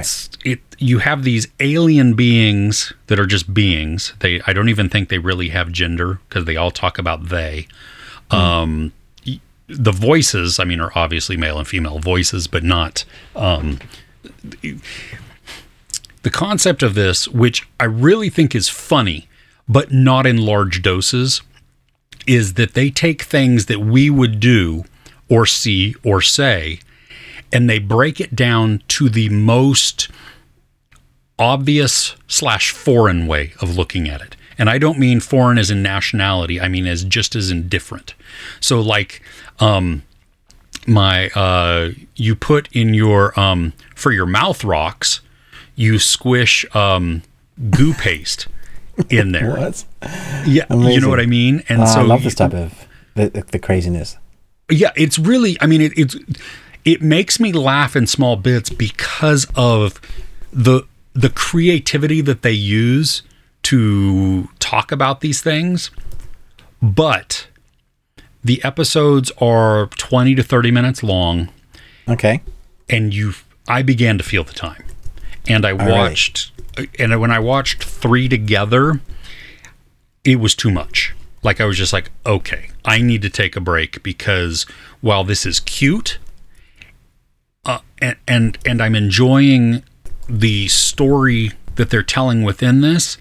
It's 0.00 0.30
it 0.44 0.60
you 0.78 0.98
have 0.98 1.22
these 1.22 1.46
alien 1.60 2.14
beings 2.14 2.92
that 3.06 3.20
are 3.20 3.26
just 3.26 3.52
beings. 3.52 4.14
They 4.20 4.40
I 4.46 4.54
don't 4.54 4.70
even 4.70 4.88
think 4.88 5.10
they 5.10 5.18
really 5.18 5.50
have 5.50 5.70
gender 5.70 6.20
because 6.28 6.46
they 6.46 6.56
all 6.56 6.70
talk 6.70 6.98
about 6.98 7.28
they. 7.28 7.68
Um 8.30 8.92
the 9.66 9.92
voices, 9.92 10.58
I 10.58 10.64
mean, 10.64 10.80
are 10.80 10.92
obviously 10.94 11.36
male 11.36 11.58
and 11.58 11.68
female 11.68 11.98
voices, 11.98 12.46
but 12.46 12.64
not 12.64 13.04
um 13.36 13.78
the 16.22 16.30
concept 16.30 16.82
of 16.82 16.94
this, 16.94 17.28
which 17.28 17.68
I 17.78 17.84
really 17.84 18.30
think 18.30 18.54
is 18.54 18.70
funny, 18.70 19.28
but 19.68 19.92
not 19.92 20.26
in 20.26 20.38
large 20.38 20.80
doses, 20.80 21.42
is 22.26 22.54
that 22.54 22.72
they 22.72 22.88
take 22.88 23.22
things 23.22 23.66
that 23.66 23.80
we 23.80 24.08
would 24.08 24.40
do 24.40 24.84
or 25.28 25.44
see 25.44 25.94
or 26.02 26.22
say 26.22 26.80
and 27.54 27.70
they 27.70 27.78
break 27.78 28.20
it 28.20 28.34
down 28.36 28.82
to 28.88 29.08
the 29.08 29.28
most 29.30 30.08
obvious 31.38 32.14
slash 32.28 32.70
foreign 32.70 33.26
way 33.26 33.52
of 33.60 33.76
looking 33.76 34.08
at 34.08 34.20
it. 34.20 34.36
And 34.56 34.70
I 34.70 34.78
don't 34.78 34.98
mean 34.98 35.18
foreign 35.20 35.58
as 35.58 35.70
in 35.70 35.82
nationality, 35.82 36.60
I 36.60 36.68
mean 36.68 36.86
as 36.86 37.02
just 37.04 37.34
as 37.34 37.50
indifferent. 37.50 38.14
So 38.60 38.80
like 38.80 39.20
um 39.58 40.02
my 40.86 41.28
uh 41.30 41.90
you 42.14 42.36
put 42.36 42.68
in 42.72 42.94
your 42.94 43.38
um 43.38 43.72
for 43.96 44.12
your 44.12 44.26
mouth 44.26 44.62
rocks, 44.64 45.20
you 45.74 45.98
squish 45.98 46.64
um 46.74 47.22
goo 47.70 47.94
paste 47.94 48.46
in 49.10 49.32
there. 49.32 49.56
What? 49.58 49.84
Yeah, 50.46 50.66
you 50.72 51.00
know 51.00 51.08
what 51.08 51.20
I 51.20 51.26
mean? 51.26 51.64
And 51.68 51.82
Oh, 51.82 51.86
so 51.86 52.00
I 52.00 52.02
love 52.02 52.20
you- 52.20 52.24
this 52.24 52.34
type 52.36 52.54
of 52.54 52.86
the, 53.16 53.30
the, 53.30 53.40
the 53.42 53.58
craziness. 53.58 54.18
yeah, 54.70 54.90
it's 54.96 55.18
really. 55.18 55.56
I 55.60 55.66
mean, 55.66 55.80
it, 55.80 55.92
it's 55.96 56.16
it 56.84 57.00
makes 57.02 57.40
me 57.40 57.52
laugh 57.52 57.96
in 57.96 58.06
small 58.06 58.36
bits 58.36 58.70
because 58.70 59.46
of 59.54 60.00
the 60.52 60.82
the 61.14 61.30
creativity 61.30 62.20
that 62.20 62.42
they 62.42 62.52
use 62.52 63.22
to 63.62 64.48
talk 64.58 64.90
about 64.92 65.20
these 65.20 65.40
things. 65.40 65.90
But 66.82 67.46
the 68.42 68.62
episodes 68.64 69.30
are 69.40 69.86
20 69.86 70.34
to 70.34 70.42
30 70.42 70.70
minutes 70.70 71.02
long 71.02 71.48
Okay. 72.08 72.42
and 72.90 73.14
you 73.14 73.32
I 73.66 73.80
began 73.82 74.18
to 74.18 74.24
feel 74.24 74.44
the 74.44 74.52
time. 74.52 74.84
And 75.48 75.64
I 75.64 75.72
right. 75.72 75.88
watched 75.88 76.52
and 76.98 77.18
when 77.20 77.30
I 77.30 77.38
watched 77.38 77.82
3 77.84 78.28
together 78.28 79.00
it 80.24 80.40
was 80.40 80.54
too 80.54 80.70
much. 80.70 81.14
Like 81.42 81.60
I 81.60 81.64
was 81.66 81.76
just 81.78 81.92
like, 81.92 82.10
okay, 82.26 82.70
I 82.84 82.98
need 83.00 83.22
to 83.22 83.30
take 83.30 83.56
a 83.56 83.60
break 83.60 84.02
because 84.02 84.64
while 85.00 85.24
this 85.24 85.46
is 85.46 85.60
cute 85.60 86.18
and 88.04 88.16
and 88.28 88.58
and 88.66 88.82
I'm 88.82 88.94
enjoying 88.94 89.82
the 90.28 90.68
story 90.68 91.52
that 91.76 91.90
they're 91.90 92.02
telling 92.02 92.42
within 92.42 92.80
this, 92.80 93.16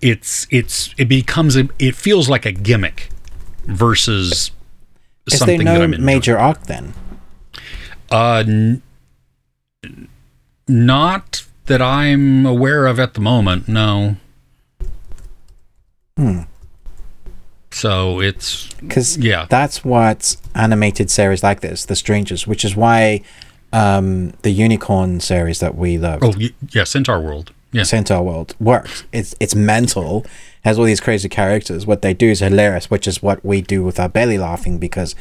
it's 0.00 0.46
it's 0.50 0.94
it 0.98 1.06
becomes 1.08 1.56
a 1.56 1.68
it 1.78 1.94
feels 1.94 2.28
like 2.28 2.44
a 2.46 2.52
gimmick 2.52 3.10
versus 3.66 4.50
Is 5.26 5.38
something 5.38 5.64
there 5.64 5.74
that 5.78 5.82
I'm 5.82 5.92
enjoying. 5.94 6.04
major 6.06 6.38
arc 6.38 6.66
then? 6.66 6.94
Uh, 8.10 8.42
n- 8.46 8.82
not 10.66 11.44
that 11.66 11.80
I'm 11.82 12.46
aware 12.46 12.86
of 12.86 12.98
at 12.98 13.14
the 13.14 13.20
moment. 13.20 13.68
No. 13.68 14.16
Hmm. 16.16 16.40
So 17.70 18.20
it's 18.20 18.72
Because 18.80 19.18
Yeah. 19.18 19.46
that's 19.48 19.84
what 19.84 20.36
animated 20.54 21.10
series 21.10 21.42
like 21.42 21.60
this, 21.60 21.84
The 21.84 21.94
Strangers, 21.96 22.46
which 22.46 22.64
is 22.64 22.74
why 22.74 23.20
um, 23.72 24.32
the 24.42 24.50
Unicorn 24.50 25.20
series 25.20 25.60
that 25.60 25.74
we 25.76 25.98
loved, 25.98 26.24
oh 26.24 26.32
yeah, 26.38 26.82
Centaurworld. 26.82 27.50
Yeah. 27.70 27.82
Centaurworld, 27.82 28.54
works. 28.58 29.04
It's 29.12 29.34
it's 29.40 29.54
mental, 29.54 30.24
has 30.64 30.78
all 30.78 30.86
these 30.86 31.00
crazy 31.00 31.28
characters. 31.28 31.86
What 31.86 32.00
they 32.02 32.14
do 32.14 32.28
is 32.30 32.40
hilarious, 32.40 32.90
which 32.90 33.06
is 33.06 33.22
what 33.22 33.44
we 33.44 33.60
do 33.60 33.84
with 33.84 34.00
our 34.00 34.08
belly 34.08 34.38
laughing 34.38 34.78
because 34.78 35.14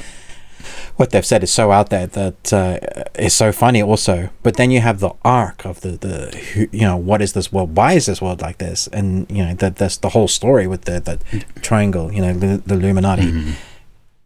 what 0.96 1.12
they've 1.12 1.26
said 1.26 1.44
is 1.44 1.52
so 1.52 1.72
out 1.72 1.90
there 1.90 2.08
that 2.08 2.54
uh, 2.54 2.80
is 3.22 3.34
so 3.34 3.52
funny 3.52 3.82
also. 3.82 4.30
But 4.44 4.56
then 4.56 4.72
you 4.72 4.80
have 4.82 5.00
the 5.02 5.12
arc 5.26 5.66
of 5.66 5.82
the 5.82 5.92
the 5.92 6.38
who- 6.54 6.70
you 6.72 6.82
know 6.88 6.96
what 6.96 7.22
is 7.22 7.34
this 7.34 7.52
world? 7.52 7.76
Why 7.76 7.94
is 7.94 8.06
this 8.06 8.22
world 8.22 8.42
like 8.42 8.60
this? 8.60 8.88
And 8.94 9.30
you 9.30 9.44
know 9.46 9.54
that 9.56 9.76
that's 9.76 9.98
the 9.98 10.10
whole 10.10 10.28
story 10.30 10.68
with 10.68 10.84
the 10.86 11.00
the 11.02 11.20
triangle. 11.62 12.14
You 12.14 12.22
know 12.22 12.34
the, 12.34 12.62
the 12.66 12.76
Illuminati. 12.76 13.56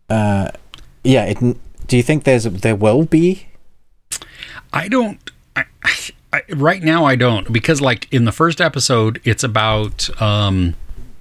Uh, 0.10 0.52
yeah. 1.04 1.26
It, 1.26 1.40
do 1.88 1.98
you 1.98 2.04
think 2.04 2.24
there's 2.24 2.44
there 2.44 2.76
will 2.76 3.04
be? 3.06 3.48
I 4.74 4.88
don't. 4.88 5.20
I, 5.56 5.66
I, 6.34 6.42
right 6.54 6.82
now, 6.82 7.06
I 7.06 7.16
don't 7.16 7.52
because, 7.52 7.82
like 7.82 8.08
in 8.12 8.26
the 8.26 8.32
first 8.32 8.62
episode, 8.62 9.20
it's 9.24 9.44
about 9.44 10.10
um, 10.22 10.76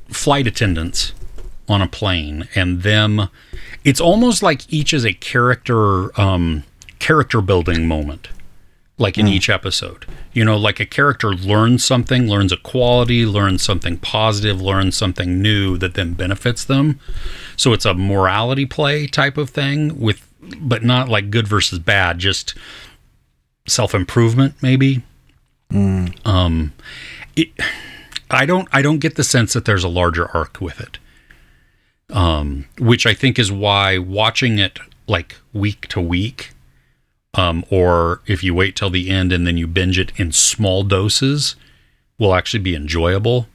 flight 0.08 0.46
attendants 0.46 1.12
on 1.68 1.82
a 1.82 1.88
plane 1.88 2.48
and 2.54 2.82
them. 2.82 3.28
It's 3.84 4.00
almost 4.00 4.42
like 4.42 4.72
each 4.72 4.92
is 4.92 5.04
a 5.04 5.12
character 5.12 6.18
um, 6.20 6.64
character 6.98 7.40
building 7.40 7.88
moment, 7.88 8.28
like 8.98 9.18
in 9.18 9.26
each 9.26 9.48
episode. 9.48 10.04
You 10.32 10.44
know, 10.44 10.56
like 10.56 10.78
a 10.78 10.86
character 10.86 11.30
learns 11.34 11.84
something, 11.84 12.28
learns 12.28 12.52
a 12.52 12.56
quality, 12.56 13.26
learns 13.26 13.62
something 13.62 13.98
positive, 13.98 14.60
learns 14.60 14.96
something 14.96 15.42
new 15.42 15.76
that 15.78 15.94
then 15.94 16.14
benefits 16.14 16.64
them. 16.64 17.00
So 17.56 17.72
it's 17.72 17.84
a 17.84 17.94
morality 17.94 18.66
play 18.66 19.06
type 19.06 19.36
of 19.36 19.50
thing 19.50 19.98
with, 19.98 20.24
but 20.60 20.84
not 20.84 21.08
like 21.08 21.30
good 21.30 21.48
versus 21.48 21.78
bad, 21.78 22.18
just 22.18 22.54
self 23.70 23.94
improvement 23.94 24.54
maybe. 24.62 25.02
Um, 26.24 26.72
it, 27.36 27.48
I 28.30 28.46
don't 28.46 28.68
I 28.72 28.82
don't 28.82 28.98
get 28.98 29.16
the 29.16 29.24
sense 29.24 29.52
that 29.52 29.64
there's 29.64 29.84
a 29.84 29.88
larger 29.88 30.28
arc 30.34 30.60
with 30.60 30.80
it. 30.80 30.98
Um, 32.10 32.66
which 32.78 33.06
I 33.06 33.14
think 33.14 33.38
is 33.38 33.52
why 33.52 33.98
watching 33.98 34.58
it 34.58 34.80
like 35.06 35.36
week 35.52 35.86
to 35.88 36.00
week, 36.00 36.50
um, 37.34 37.64
or 37.70 38.20
if 38.26 38.42
you 38.42 38.52
wait 38.52 38.74
till 38.74 38.90
the 38.90 39.10
end 39.10 39.32
and 39.32 39.46
then 39.46 39.56
you 39.56 39.68
binge 39.68 39.98
it 39.98 40.12
in 40.18 40.32
small 40.32 40.82
doses, 40.82 41.54
will 42.18 42.34
actually 42.34 42.62
be 42.62 42.74
enjoyable. 42.74 43.46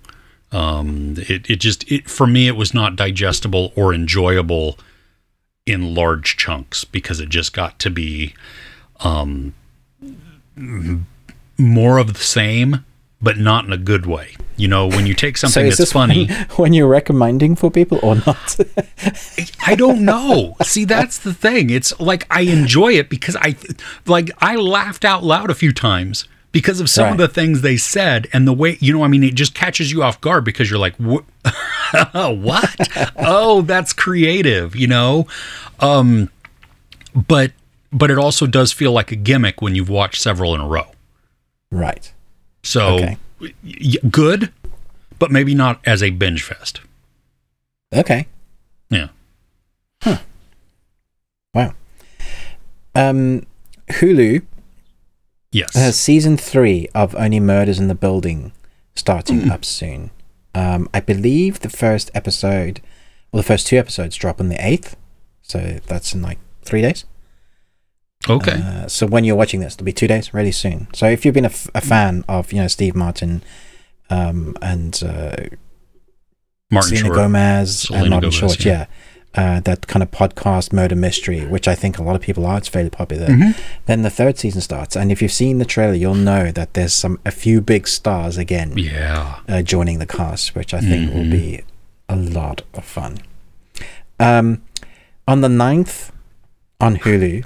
Um, 0.53 1.15
it 1.17 1.49
it 1.49 1.57
just 1.57 1.89
it 1.91 2.09
for 2.09 2.27
me 2.27 2.47
it 2.47 2.55
was 2.55 2.73
not 2.73 2.95
digestible 2.95 3.73
or 3.75 3.93
enjoyable 3.93 4.77
in 5.65 5.95
large 5.95 6.37
chunks 6.37 6.85
because 6.85 7.19
it 7.19 7.29
just 7.29 7.51
got 7.51 7.79
to 7.79 7.89
be 7.89 8.33
um 9.01 9.53
more 11.57 11.97
of 11.97 12.13
the 12.13 12.19
same, 12.19 12.85
but 13.21 13.37
not 13.37 13.65
in 13.65 13.73
a 13.73 13.77
good 13.77 14.05
way. 14.05 14.35
You 14.57 14.67
know, 14.67 14.87
when 14.87 15.05
you 15.05 15.13
take 15.13 15.37
something 15.37 15.65
is 15.65 15.77
that's 15.77 15.91
funny, 15.91 16.27
when, 16.27 16.37
when 16.55 16.73
you're 16.73 16.87
recommending 16.87 17.55
for 17.55 17.69
people 17.69 17.99
or 18.01 18.15
not? 18.15 18.57
I 19.65 19.75
don't 19.75 20.05
know. 20.05 20.55
See, 20.63 20.85
that's 20.85 21.17
the 21.17 21.33
thing. 21.33 21.69
It's 21.69 21.97
like 21.99 22.25
I 22.29 22.41
enjoy 22.41 22.93
it 22.93 23.09
because 23.09 23.35
I 23.35 23.55
like 24.05 24.31
I 24.39 24.55
laughed 24.55 25.03
out 25.03 25.23
loud 25.23 25.49
a 25.49 25.55
few 25.55 25.73
times 25.73 26.27
because 26.53 26.79
of 26.79 26.89
some 26.89 27.11
of 27.11 27.17
the 27.17 27.27
things 27.27 27.61
they 27.61 27.75
said 27.75 28.29
and 28.31 28.47
the 28.47 28.53
way 28.53 28.77
you 28.79 28.93
know. 28.93 29.03
I 29.03 29.09
mean, 29.09 29.23
it 29.25 29.35
just 29.35 29.53
catches 29.53 29.91
you 29.91 30.03
off 30.03 30.21
guard 30.21 30.45
because 30.45 30.69
you're 30.69 30.79
like, 30.79 30.95
"What? 30.97 31.25
oh, 33.17 33.61
that's 33.63 33.91
creative," 33.91 34.73
you 34.73 34.87
know. 34.87 35.27
Um, 35.81 36.29
but 37.13 37.51
but 37.95 38.11
it 38.11 38.17
also 38.19 38.45
does 38.45 38.71
feel 38.71 38.91
like 38.91 39.11
a 39.11 39.15
gimmick 39.15 39.61
when 39.61 39.73
you've 39.73 39.89
watched 39.89 40.21
several 40.21 40.53
in 40.53 40.61
a 40.61 40.67
row. 40.67 40.87
right. 41.71 42.11
So 42.63 42.95
Okay. 42.95 43.17
good, 44.09 44.51
but 45.19 45.31
maybe 45.31 45.53
not 45.55 45.79
as 45.85 46.01
a 46.03 46.09
binge 46.09 46.41
fest. 46.43 46.81
Okay. 47.93 48.27
Yeah. 48.89 49.09
Huh. 50.01 50.17
Wow. 51.53 51.73
Um, 52.95 53.45
Hulu 53.89 54.41
Yes. 55.51 55.75
has 55.75 55.95
season 55.99 56.37
three 56.37 56.87
of 56.95 57.15
Only 57.15 57.39
Murders 57.39 57.77
in 57.79 57.87
the 57.87 57.95
Building 57.95 58.51
starting 58.95 59.49
up 59.51 59.63
soon. 59.63 60.09
Um, 60.55 60.89
I 60.93 60.99
believe 61.01 61.59
the 61.59 61.69
first 61.69 62.09
episode, 62.15 62.81
well, 63.31 63.41
the 63.41 63.47
first 63.47 63.67
two 63.67 63.77
episodes 63.77 64.15
drop 64.15 64.39
on 64.41 64.49
the 64.49 64.55
8th. 64.55 64.95
So 65.43 65.79
that's 65.85 66.13
in 66.15 66.21
like 66.21 66.39
three 66.63 66.81
days. 66.81 67.05
Okay. 68.29 68.53
Uh, 68.61 68.87
so 68.87 69.05
when 69.07 69.23
you're 69.23 69.35
watching 69.35 69.59
this, 69.59 69.75
it'll 69.75 69.85
be 69.85 69.93
two 69.93 70.07
days, 70.07 70.33
really 70.33 70.51
soon. 70.51 70.87
So 70.93 71.07
if 71.07 71.25
you've 71.25 71.33
been 71.35 71.45
a, 71.45 71.49
f- 71.49 71.69
a 71.75 71.81
fan 71.81 72.23
of, 72.27 72.51
you 72.51 72.61
know, 72.61 72.67
Steve 72.67 72.95
Martin 72.95 73.43
um, 74.09 74.55
and 74.61 75.01
uh, 75.03 75.35
Martin 76.71 76.89
Selena 76.97 77.05
Short. 77.07 77.15
Gomez 77.15 77.79
Selena 77.79 78.03
and 78.03 78.09
Martin 78.11 78.29
Gomez, 78.31 78.35
Short, 78.39 78.65
yeah. 78.65 78.73
yeah. 78.73 78.85
Uh, 79.37 79.59
that 79.59 79.85
kind 79.87 80.01
of 80.01 80.09
podcast 80.11 80.71
murder 80.71 80.95
mystery, 80.95 81.41
which 81.45 81.67
I 81.67 81.75
think 81.75 81.97
a 81.97 82.03
lot 82.03 82.15
of 82.15 82.21
people 82.21 82.45
are. 82.45 82.57
It's 82.57 82.69
fairly 82.69 82.89
popular. 82.89 83.27
Mm-hmm. 83.27 83.61
Then 83.85 84.01
the 84.01 84.09
third 84.09 84.37
season 84.37 84.61
starts, 84.61 84.95
and 84.95 85.11
if 85.11 85.21
you've 85.21 85.33
seen 85.33 85.57
the 85.57 85.65
trailer, 85.65 85.93
you'll 85.93 86.15
know 86.15 86.51
that 86.53 86.73
there's 86.73 86.93
some 86.93 87.19
a 87.25 87.31
few 87.31 87.59
big 87.59 87.85
stars 87.85 88.37
again 88.37 88.77
Yeah. 88.77 89.39
uh, 89.49 89.61
joining 89.61 89.99
the 89.99 90.05
cast, 90.05 90.55
which 90.55 90.73
I 90.73 90.79
think 90.79 91.09
Mm-hmm. 91.09 91.17
will 91.19 91.29
be 91.29 91.63
a 92.07 92.15
lot 92.15 92.61
of 92.75 92.85
fun. 92.85 93.17
Um, 94.21 94.61
on 95.27 95.41
the 95.41 95.49
9th 95.49 96.11
on 96.79 96.95
Hulu, 96.97 97.43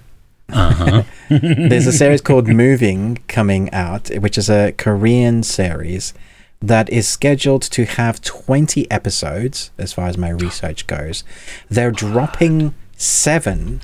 Uh-huh. 0.51 1.03
there's 1.29 1.87
a 1.87 1.93
series 1.93 2.21
called 2.21 2.47
Moving 2.47 3.19
coming 3.27 3.71
out, 3.71 4.09
which 4.17 4.37
is 4.37 4.49
a 4.49 4.73
Korean 4.73 5.43
series 5.43 6.13
that 6.61 6.89
is 6.89 7.07
scheduled 7.07 7.61
to 7.61 7.85
have 7.85 8.21
20 8.21 8.89
episodes, 8.91 9.71
as 9.77 9.93
far 9.93 10.07
as 10.07 10.17
my 10.17 10.29
research 10.29 10.87
goes. 10.87 11.23
They're 11.69 11.91
dropping 11.91 12.73
seven 12.97 13.81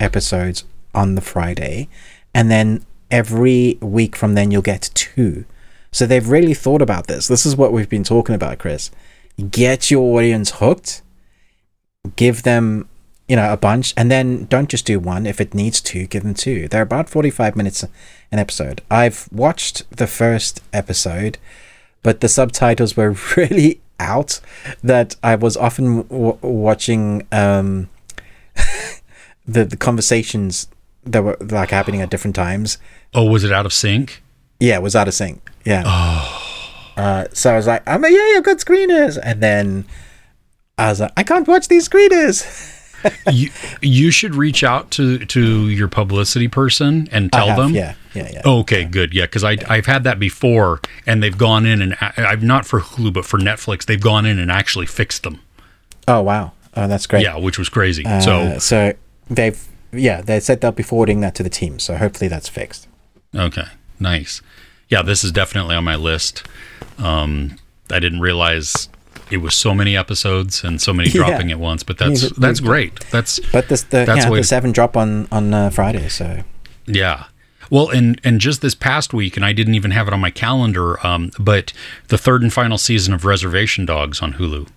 episodes 0.00 0.64
on 0.94 1.14
the 1.14 1.20
Friday, 1.20 1.88
and 2.34 2.50
then 2.50 2.84
every 3.10 3.78
week 3.80 4.16
from 4.16 4.34
then 4.34 4.50
you'll 4.50 4.62
get 4.62 4.90
two. 4.94 5.44
So 5.92 6.06
they've 6.06 6.28
really 6.28 6.54
thought 6.54 6.82
about 6.82 7.06
this. 7.06 7.28
This 7.28 7.46
is 7.46 7.56
what 7.56 7.72
we've 7.72 7.88
been 7.88 8.04
talking 8.04 8.34
about, 8.34 8.58
Chris. 8.58 8.90
Get 9.50 9.90
your 9.90 10.18
audience 10.18 10.52
hooked, 10.52 11.02
give 12.16 12.42
them 12.42 12.88
you 13.28 13.34
know 13.36 13.52
a 13.52 13.56
bunch 13.56 13.92
and 13.96 14.10
then 14.10 14.44
don't 14.46 14.68
just 14.68 14.86
do 14.86 14.98
one 15.00 15.26
if 15.26 15.40
it 15.40 15.52
needs 15.54 15.80
two 15.80 16.06
give 16.06 16.22
them 16.22 16.34
two 16.34 16.68
they're 16.68 16.82
about 16.82 17.08
45 17.10 17.56
minutes 17.56 17.82
an 18.30 18.38
episode 18.38 18.82
i've 18.90 19.28
watched 19.32 19.82
the 19.90 20.06
first 20.06 20.62
episode 20.72 21.38
but 22.02 22.20
the 22.20 22.28
subtitles 22.28 22.96
were 22.96 23.10
really 23.36 23.80
out 23.98 24.40
that 24.84 25.16
i 25.22 25.34
was 25.34 25.56
often 25.56 26.02
w- 26.02 26.38
watching 26.40 27.26
um 27.32 27.88
the, 29.46 29.64
the 29.64 29.76
conversations 29.76 30.68
that 31.04 31.22
were 31.22 31.36
like 31.40 31.70
happening 31.70 32.00
at 32.00 32.10
different 32.10 32.36
times 32.36 32.78
Oh, 33.14 33.24
was 33.24 33.44
it 33.44 33.52
out 33.52 33.64
of 33.66 33.72
sync? 33.72 34.22
yeah, 34.60 34.74
it 34.76 34.82
was 34.82 34.94
out 34.96 35.08
of 35.08 35.14
sync. 35.14 35.40
Yeah. 35.64 35.84
Uh, 36.96 37.24
so 37.32 37.52
I 37.52 37.56
was 37.56 37.66
like, 37.66 37.82
I'm 37.86 38.02
like, 38.02 38.12
yeah, 38.12 38.34
I've 38.36 38.42
got 38.44 38.58
screeners. 38.58 39.18
And 39.22 39.42
then 39.42 39.84
I 40.76 40.88
was 40.88 41.00
like, 41.00 41.12
I 41.16 41.22
can't 41.22 41.46
watch 41.48 41.68
these 41.68 41.88
screeners. 41.88 42.44
you, 43.32 43.50
you 43.80 44.10
should 44.10 44.34
reach 44.34 44.64
out 44.64 44.90
to 44.92 45.24
to 45.26 45.68
your 45.68 45.88
publicity 45.88 46.48
person 46.48 47.08
and 47.12 47.32
tell 47.32 47.48
have, 47.48 47.56
them. 47.56 47.74
yeah, 47.74 47.94
yeah, 48.14 48.30
yeah. 48.32 48.42
Okay, 48.44 48.84
good. 48.84 49.14
Yeah, 49.14 49.24
because 49.26 49.44
I 49.44 49.56
I've 49.68 49.86
had 49.86 50.04
that 50.04 50.18
before, 50.18 50.80
and 51.06 51.22
they've 51.22 51.36
gone 51.36 51.66
in 51.66 51.82
and 51.82 51.96
I've 52.00 52.42
not 52.42 52.66
for 52.66 52.80
Hulu, 52.80 53.12
but 53.12 53.24
for 53.24 53.38
Netflix, 53.38 53.84
they've 53.86 54.00
gone 54.00 54.26
in 54.26 54.38
and 54.38 54.50
actually 54.50 54.86
fixed 54.86 55.22
them. 55.22 55.40
Oh 56.08 56.22
wow, 56.22 56.52
oh 56.74 56.88
that's 56.88 57.06
great. 57.06 57.22
Yeah, 57.22 57.36
which 57.38 57.58
was 57.58 57.68
crazy. 57.68 58.04
Uh, 58.04 58.20
so 58.20 58.58
so 58.58 58.92
they've 59.28 59.62
yeah 59.92 60.20
they 60.20 60.40
said 60.40 60.60
they'll 60.60 60.72
be 60.72 60.82
forwarding 60.82 61.20
that 61.20 61.34
to 61.36 61.42
the 61.42 61.50
team. 61.50 61.78
So 61.78 61.96
hopefully 61.96 62.28
that's 62.28 62.48
fixed. 62.48 62.88
okay, 63.34 63.66
nice. 64.00 64.42
Yeah, 64.88 65.02
this 65.02 65.24
is 65.24 65.32
definitely 65.32 65.74
on 65.74 65.84
my 65.84 65.96
list. 65.96 66.46
Um, 66.98 67.56
I 67.90 67.98
didn't 67.98 68.20
realize 68.20 68.88
it 69.30 69.38
was 69.38 69.54
so 69.54 69.74
many 69.74 69.96
episodes 69.96 70.62
and 70.64 70.80
so 70.80 70.92
many 70.92 71.08
Yeah. 71.12 71.26
dropping 71.28 71.50
at 71.50 71.58
once, 71.58 71.82
but 71.82 71.98
that's 71.98 72.22
Yeah, 72.24 72.28
that's 72.38 72.60
great. 72.60 73.00
That's 73.10 73.38
But 73.52 73.68
this 73.68 73.82
the 73.82 74.04
That's 74.04 74.24
yeah, 74.24 74.30
the 74.34 74.44
seven 74.44 74.72
drop 74.72 74.96
on 74.96 75.26
on 75.32 75.52
uh, 75.54 75.70
Friday. 75.70 76.08
So 76.08 76.42
Yeah. 76.86 77.24
Well, 77.68 77.88
and 77.90 78.20
and 78.22 78.40
just 78.40 78.62
this 78.62 78.76
past 78.76 79.12
week, 79.12 79.36
and 79.36 79.44
I 79.44 79.52
didn't 79.52 79.74
even 79.74 79.90
have 79.90 80.06
it 80.06 80.14
on 80.14 80.20
my 80.20 80.30
calendar, 80.30 81.04
um, 81.04 81.32
but 81.38 81.72
the 82.08 82.16
third 82.18 82.42
and 82.42 82.52
final 82.52 82.78
season 82.78 83.12
of 83.12 83.24
Reservation 83.24 83.84
Dogs 83.84 84.22
on 84.22 84.34
Hulu, 84.34 84.68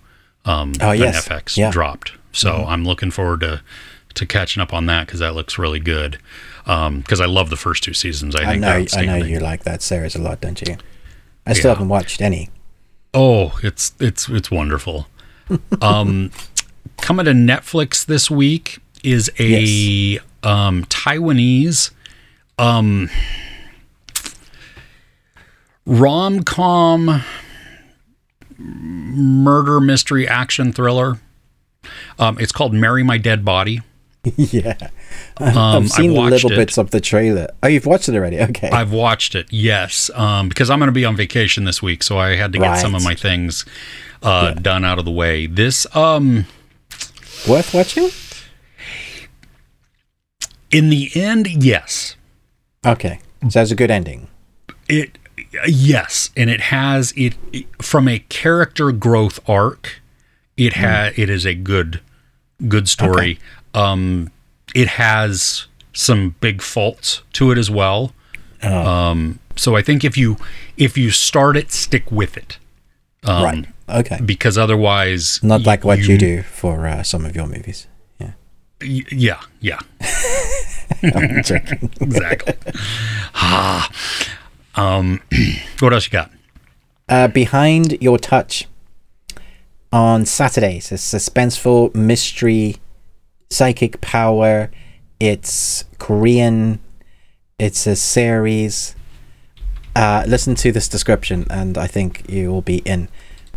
um, 0.44 0.72
Oh, 0.80 0.90
yes. 0.90 1.28
FX 1.28 1.56
Yeah. 1.56 1.70
dropped. 1.70 2.12
So 2.32 2.64
I'm 2.66 2.84
looking 2.84 3.10
forward 3.12 3.40
to 3.40 3.60
to 4.14 4.26
catching 4.26 4.60
up 4.60 4.74
on 4.74 4.86
that 4.86 5.06
because 5.06 5.20
that 5.20 5.36
looks 5.36 5.56
really 5.56 5.78
good. 5.78 6.18
Because 6.64 7.20
I 7.20 7.26
love 7.26 7.48
the 7.50 7.56
first 7.56 7.82
two 7.84 7.94
seasons. 7.94 8.34
I, 8.34 8.42
I 8.42 8.46
think 8.46 8.60
know 8.62 8.84
I 9.00 9.04
know 9.04 9.24
you 9.24 9.38
like 9.38 9.62
that 9.64 9.82
series 9.82 10.14
a 10.16 10.18
lot, 10.20 10.40
don't 10.40 10.60
you? 10.60 10.76
I 11.46 11.52
still 11.52 11.68
Yeah. 11.70 11.74
haven't 11.74 11.88
watched 11.88 12.20
any. 12.20 12.50
Oh, 13.12 13.58
it's 13.62 13.92
it's 13.98 14.28
it's 14.28 14.50
wonderful. 14.50 15.08
um, 15.82 16.30
coming 16.98 17.24
to 17.26 17.32
Netflix 17.32 18.06
this 18.06 18.30
week 18.30 18.78
is 19.02 19.30
a 19.38 20.20
um, 20.42 20.84
Taiwanese 20.84 21.90
um, 22.58 23.10
rom 25.86 26.42
com 26.44 27.24
murder 28.58 29.80
mystery 29.80 30.28
action 30.28 30.72
thriller. 30.72 31.18
Um, 32.18 32.38
it's 32.38 32.52
called 32.52 32.74
"Marry 32.74 33.02
My 33.02 33.18
Dead 33.18 33.44
Body." 33.44 33.80
yeah, 34.36 34.76
Um, 35.38 35.56
I've 35.84 35.88
seen 35.90 36.12
watched 36.14 36.30
little 36.32 36.52
it. 36.52 36.56
bits 36.56 36.76
of 36.76 36.90
the 36.90 37.00
trailer. 37.00 37.48
Oh, 37.62 37.68
you've 37.68 37.86
watched 37.86 38.08
it 38.08 38.14
already? 38.14 38.38
Okay. 38.40 38.68
I've 38.68 38.92
watched 38.92 39.34
it, 39.34 39.46
yes, 39.50 40.10
um, 40.14 40.48
because 40.48 40.68
I'm 40.68 40.78
going 40.78 40.88
to 40.88 40.92
be 40.92 41.06
on 41.06 41.16
vacation 41.16 41.64
this 41.64 41.82
week, 41.82 42.02
so 42.02 42.18
I 42.18 42.36
had 42.36 42.52
to 42.52 42.58
get 42.58 42.74
some 42.76 42.94
of 42.94 43.02
my 43.02 43.14
things 43.14 43.64
uh, 44.22 44.52
done 44.54 44.84
out 44.84 44.98
of 44.98 45.06
the 45.06 45.10
way. 45.10 45.46
This, 45.46 45.86
um, 45.96 46.44
Worth 47.48 47.72
watching? 47.72 48.10
in 50.70 50.90
the 50.90 51.10
end, 51.14 51.48
yes, 51.64 52.16
Okay, 52.86 53.20
so 53.48 53.60
it's 53.60 53.70
a 53.70 53.74
good 53.74 53.90
ending. 53.90 54.28
it, 54.88 55.18
yes, 55.66 56.30
and 56.36 56.48
it 56.48 56.60
has 56.60 57.12
it 57.16 57.34
from 57.82 58.06
a 58.08 58.18
character 58.18 58.92
growth 58.92 59.40
arc. 59.48 60.00
It 60.56 60.74
ha 60.74 61.10
it 61.16 61.28
is 61.30 61.44
a 61.46 61.54
good, 61.54 62.00
good 62.68 62.88
story. 62.88 63.38
Um, 63.74 64.30
it 64.74 64.88
has 64.88 65.66
some 65.92 66.34
big 66.40 66.62
faults 66.62 67.22
to 67.34 67.50
it 67.50 67.58
as 67.58 67.70
well. 67.70 68.12
Um, 68.62 69.38
so 69.56 69.76
I 69.76 69.82
think 69.82 70.04
if 70.04 70.16
you 70.16 70.36
if 70.76 70.96
you 70.98 71.10
start 71.10 71.56
it, 71.56 71.70
stick 71.72 72.10
with 72.10 72.36
it. 72.36 72.58
Um, 73.24 73.44
right. 73.44 73.66
Okay. 73.88 74.18
because 74.24 74.56
otherwise 74.56 75.40
Not 75.42 75.62
like 75.66 75.84
what 75.84 75.98
you, 75.98 76.16
do 76.16 76.42
for 76.42 76.86
uh, 76.86 77.02
some 77.02 77.24
of 77.26 77.34
your 77.34 77.46
movies. 77.48 77.86
Yeah. 78.20 78.32
y- 78.80 79.04
yeah 79.10 79.40
yeah 79.60 79.78
exactly 81.02 82.54
ah 83.34 83.90
um 84.76 85.20
what 85.80 85.92
else 85.92 86.06
you 86.06 86.10
got 86.12 86.30
Uh, 87.08 87.26
Behind 87.26 87.98
Your 88.00 88.18
Touch 88.18 88.68
on 89.92 90.24
Saturdays. 90.24 90.92
It's 90.92 91.02
suspenseful 91.14 91.92
mystery, 91.94 92.76
psychic 93.50 94.00
power. 94.00 94.70
It's 95.18 95.84
Korean. 95.98 96.80
It's 97.58 97.86
a 97.86 97.96
series. 97.96 98.94
Uh, 99.94 100.24
listen 100.26 100.54
to 100.54 100.72
this 100.72 100.88
description, 100.88 101.46
and 101.50 101.76
I 101.76 101.86
think 101.86 102.24
you 102.30 102.50
will 102.50 102.62
be 102.62 102.78
in. 102.78 103.08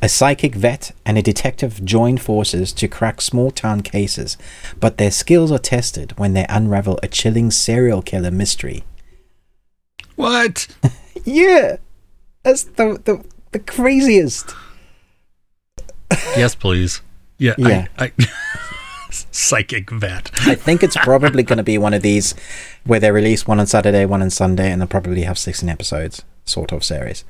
A 0.02 0.10
psychic 0.10 0.54
vet 0.56 0.92
and 1.06 1.18
a 1.18 1.22
detective 1.22 1.86
join 1.86 2.18
forces 2.18 2.74
to 2.74 2.90
crack 2.90 3.22
small 3.22 3.52
town 3.52 3.82
cases, 3.82 4.38
but 4.78 4.98
their 4.98 5.12
skills 5.12 5.50
are 5.50 5.60
tested 5.60 6.18
when 6.18 6.34
they 6.34 6.46
unravel 6.50 7.00
a 7.02 7.08
chilling 7.08 7.52
serial 7.52 8.02
killer 8.02 8.32
mystery. 8.32 8.84
what 10.18 10.68
Yeah, 11.24 11.78
that's 12.44 12.66
the 12.66 13.00
the, 13.06 13.24
the 13.54 13.60
craziest. 13.60 14.54
yes 16.36 16.54
please 16.54 17.02
yeah 17.38 17.56
Yeah. 17.58 17.88
I, 17.98 18.06
I 18.06 18.12
psychic 19.32 19.90
vet 19.90 20.32
I 20.42 20.56
think 20.56 20.84
it's 20.84 20.98
probably 21.04 21.44
going 21.44 21.58
to 21.58 21.64
be 21.64 21.78
one 21.78 21.94
of 21.94 22.02
these 22.02 22.36
where 22.86 23.00
they 23.00 23.12
release 23.12 23.48
one 23.48 23.60
on 23.60 23.68
Saturday, 23.68 24.06
one 24.06 24.22
on 24.22 24.30
Sunday, 24.30 24.72
and 24.72 24.82
they'll 24.82 24.88
probably 24.88 25.24
have 25.24 25.38
16 25.38 25.70
episodes, 25.70 26.24
sort 26.46 26.72
of 26.72 26.84
series. 26.84 27.24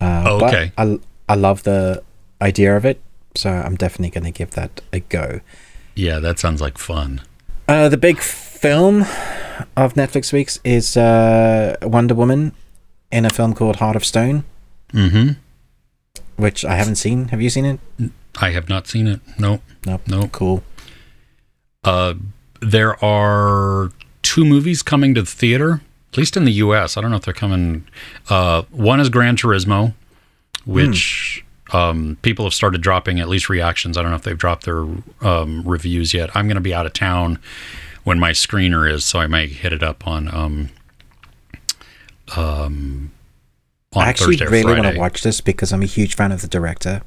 Uh, 0.00 0.38
okay. 0.42 0.72
I, 0.76 0.98
I 1.28 1.34
love 1.34 1.62
the 1.62 2.02
idea 2.42 2.76
of 2.76 2.84
it, 2.84 3.00
so 3.34 3.50
I'm 3.50 3.76
definitely 3.76 4.10
going 4.10 4.32
to 4.32 4.36
give 4.36 4.52
that 4.52 4.80
a 4.92 5.00
go. 5.00 5.40
yeah 5.94 6.18
that 6.18 6.38
sounds 6.38 6.60
like 6.60 6.78
fun 6.78 7.20
Uh, 7.68 7.88
the 7.88 7.96
big 7.96 8.18
film 8.20 9.02
of 9.76 9.94
Netflix 9.94 10.32
weeks 10.32 10.58
is 10.64 10.96
uh, 10.96 11.76
Wonder 11.82 12.14
Woman 12.14 12.52
in 13.10 13.24
a 13.24 13.30
film 13.30 13.54
called 13.54 13.76
Heart 13.76 13.96
of 13.96 14.04
Stone, 14.04 14.44
mm-hmm 14.92 15.32
which 16.38 16.64
I 16.64 16.76
haven't 16.76 16.96
seen. 16.96 17.28
Have 17.28 17.42
you 17.42 17.50
seen 17.50 17.64
it? 17.64 17.80
i 18.40 18.50
have 18.50 18.68
not 18.68 18.86
seen 18.86 19.08
it 19.08 19.20
no 19.38 19.60
Nope. 19.84 20.02
Nope. 20.06 20.32
Cool. 20.32 20.62
Uh 21.84 22.14
there 22.60 23.02
are 23.04 23.92
two 24.22 24.44
movies 24.44 24.82
coming 24.82 25.14
to 25.14 25.22
the 25.22 25.30
theater 25.30 25.80
at 26.12 26.18
least 26.18 26.36
in 26.36 26.44
the 26.44 26.52
us 26.52 26.96
i 26.96 27.00
don't 27.00 27.10
know 27.12 27.16
if 27.16 27.22
they're 27.22 27.32
coming 27.32 27.86
uh 28.28 28.62
one 28.70 28.98
is 28.98 29.08
gran 29.08 29.36
turismo 29.36 29.94
which 30.64 31.44
um, 31.72 32.18
people 32.22 32.44
have 32.44 32.54
started 32.54 32.80
dropping 32.80 33.20
at 33.20 33.28
least 33.28 33.48
reactions. 33.48 33.96
I 33.96 34.02
don't 34.02 34.10
know 34.10 34.16
if 34.16 34.22
they've 34.22 34.38
dropped 34.38 34.64
their 34.64 34.86
um, 35.20 35.62
reviews 35.64 36.14
yet. 36.14 36.34
I'm 36.34 36.46
going 36.46 36.56
to 36.56 36.60
be 36.60 36.74
out 36.74 36.86
of 36.86 36.92
town 36.92 37.38
when 38.04 38.18
my 38.18 38.30
screener 38.30 38.90
is, 38.90 39.04
so 39.04 39.18
I 39.18 39.26
might 39.26 39.50
hit 39.50 39.72
it 39.72 39.82
up 39.82 40.06
on 40.06 40.32
um, 40.34 40.70
um, 42.36 43.12
on 43.94 44.02
I 44.02 44.08
actually 44.08 44.36
Thursday 44.36 44.62
really 44.62 44.80
want 44.80 44.94
to 44.94 44.98
watch 44.98 45.22
this 45.22 45.40
because 45.40 45.72
I'm 45.72 45.82
a 45.82 45.86
huge 45.86 46.14
fan 46.16 46.32
of 46.32 46.40
the 46.42 46.48
director. 46.48 47.02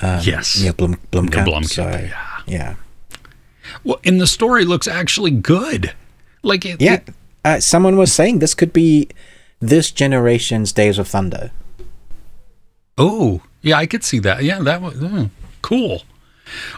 Um, 0.00 0.20
Yes. 0.22 0.60
Neill 0.60 0.72
Blum, 0.72 0.96
Blomkamp. 1.12 1.46
Blomkamp, 1.46 1.66
so, 1.66 1.82
yeah. 1.88 2.40
yeah. 2.46 2.74
Well, 3.82 4.00
and 4.04 4.20
the 4.20 4.26
story 4.26 4.64
looks 4.64 4.86
actually 4.88 5.30
good. 5.30 5.92
Like 6.42 6.64
it, 6.64 6.80
Yeah. 6.80 6.94
it- 6.94 7.08
Uh, 7.44 7.60
someone 7.60 7.96
was 7.98 8.10
saying 8.12 8.38
this 8.38 8.54
could 8.54 8.72
be 8.72 9.08
this 9.60 9.90
generation's 9.90 10.72
Days 10.72 10.98
of 10.98 11.06
Thunder. 11.08 11.50
Oh, 12.96 13.42
yeah, 13.62 13.76
I 13.76 13.86
could 13.86 14.04
see 14.04 14.18
that. 14.20 14.42
Yeah, 14.44 14.60
that 14.60 14.80
was 14.80 14.94
mm, 14.94 15.30
cool. 15.62 16.02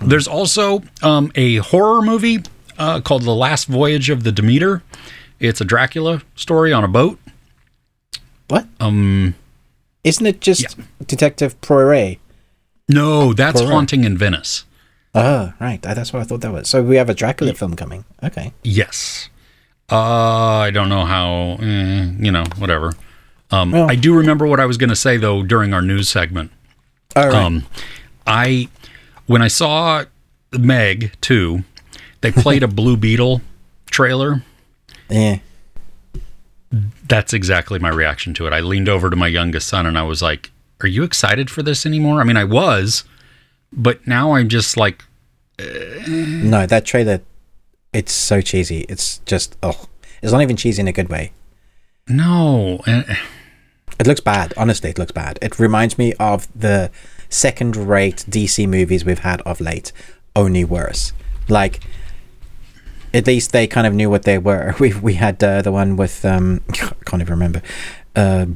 There's 0.00 0.26
also 0.28 0.82
um, 1.02 1.30
a 1.34 1.56
horror 1.56 2.02
movie 2.02 2.42
uh, 2.78 3.00
called 3.00 3.22
The 3.22 3.34
Last 3.34 3.66
Voyage 3.66 4.10
of 4.10 4.24
the 4.24 4.32
Demeter. 4.32 4.82
It's 5.38 5.60
a 5.60 5.64
Dracula 5.64 6.22
story 6.34 6.72
on 6.72 6.82
a 6.84 6.88
boat. 6.88 7.18
What? 8.48 8.66
Um, 8.80 9.34
Isn't 10.04 10.26
it 10.26 10.40
just 10.40 10.76
Detective 11.06 11.60
Poirot? 11.60 12.18
no, 12.88 13.32
that's 13.32 13.60
Correct. 13.60 13.72
Haunting 13.72 14.04
in 14.04 14.16
Venice. 14.16 14.64
Oh, 15.16 15.52
right. 15.60 15.80
That's 15.80 16.12
what 16.12 16.20
I 16.20 16.24
thought 16.24 16.42
that 16.42 16.52
was. 16.52 16.68
So 16.68 16.82
we 16.82 16.96
have 16.96 17.08
a 17.08 17.14
Dracula 17.14 17.54
film 17.54 17.74
coming. 17.74 18.04
Okay. 18.22 18.52
Yes. 18.62 19.28
Uh, 19.90 19.96
I 19.96 20.70
don't 20.70 20.88
know 20.88 21.04
how. 21.06 21.56
eh, 21.60 22.10
you 22.18 22.30
know, 22.30 22.44
whatever. 22.58 22.92
Um, 23.50 23.70
Well- 23.72 23.90
I 23.90 23.94
do 23.94 24.14
remember 24.16 24.46
what 24.46 24.60
I 24.60 24.66
was 24.66 24.76
going 24.76 24.90
to 24.90 24.96
say 24.96 25.16
though 25.16 25.42
during 25.42 25.72
our 25.72 25.82
news 25.82 26.08
segment. 26.08 26.50
All 27.14 27.24
right. 27.28 27.34
Um, 27.34 27.64
I 28.26 28.68
when 29.26 29.40
I 29.42 29.48
saw 29.48 30.04
Meg 30.52 31.12
2, 31.20 31.64
they 32.20 32.30
played 32.32 32.62
a 32.62 32.68
Blue 32.80 32.96
Beetle 32.96 33.40
trailer. 33.90 34.42
yeah. 35.08 35.38
That's 37.08 37.32
exactly 37.32 37.78
my 37.78 37.88
reaction 37.88 38.34
to 38.34 38.46
it. 38.46 38.52
I 38.52 38.60
leaned 38.60 38.88
over 38.88 39.08
to 39.08 39.16
my 39.16 39.28
youngest 39.28 39.68
son 39.68 39.86
and 39.86 39.96
I 39.96 40.02
was 40.02 40.20
like, 40.20 40.50
"Are 40.82 40.88
you 40.88 41.04
excited 41.04 41.48
for 41.48 41.62
this 41.62 41.86
anymore?" 41.86 42.20
I 42.20 42.24
mean, 42.24 42.36
I 42.36 42.42
was, 42.44 43.04
but 43.72 44.04
now 44.06 44.32
I'm 44.32 44.48
just 44.48 44.76
like, 44.76 45.04
No, 45.58 46.66
that 46.66 46.84
trailer, 46.84 47.20
it's 47.92 48.12
so 48.12 48.40
cheesy. 48.40 48.80
It's 48.88 49.18
just, 49.18 49.56
oh. 49.62 49.86
It's 50.22 50.32
not 50.32 50.42
even 50.42 50.56
cheesy 50.56 50.80
in 50.80 50.88
a 50.88 50.92
good 50.92 51.08
way. 51.08 51.32
"No." 52.08 52.82
It 53.98 54.06
looks 54.06 54.20
bad. 54.20 54.52
Honestly, 54.56 54.90
it 54.90 54.98
looks 54.98 55.12
bad. 55.12 55.38
It 55.40 55.58
reminds 55.58 55.96
me 55.98 56.12
of 56.14 56.48
the 56.58 56.90
second 57.28 57.76
rate 57.76 58.24
DC 58.28 58.66
movies 58.68 59.04
we've 59.04 59.20
had 59.20 59.40
of 59.42 59.60
late, 59.60 59.92
only 60.34 60.64
worse. 60.64 61.12
Like, 61.48 61.80
at 63.14 63.26
least 63.26 63.52
they 63.52 63.66
kind 63.66 63.86
of 63.86 63.94
knew 63.94 64.10
what 64.10 64.22
they 64.24 64.38
were. 64.38 64.74
We 64.80 64.92
we 64.94 65.14
had 65.14 65.42
uh, 65.42 65.62
the 65.62 65.72
one 65.72 65.96
with 65.96 66.24
um, 66.24 66.60
I 66.70 66.74
can't 67.04 67.22
even 67.22 67.32
remember. 67.34 67.62
Uh, 68.14 68.46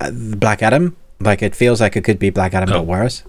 uh, 0.00 0.10
Black 0.10 0.62
Adam. 0.62 0.96
Like 1.20 1.42
it 1.42 1.54
feels 1.54 1.80
like 1.80 1.96
it 1.96 2.02
could 2.04 2.18
be 2.18 2.30
Black 2.30 2.54
Adam, 2.54 2.70
Oh. 2.70 2.78
but 2.80 2.86
worse. 2.86 3.22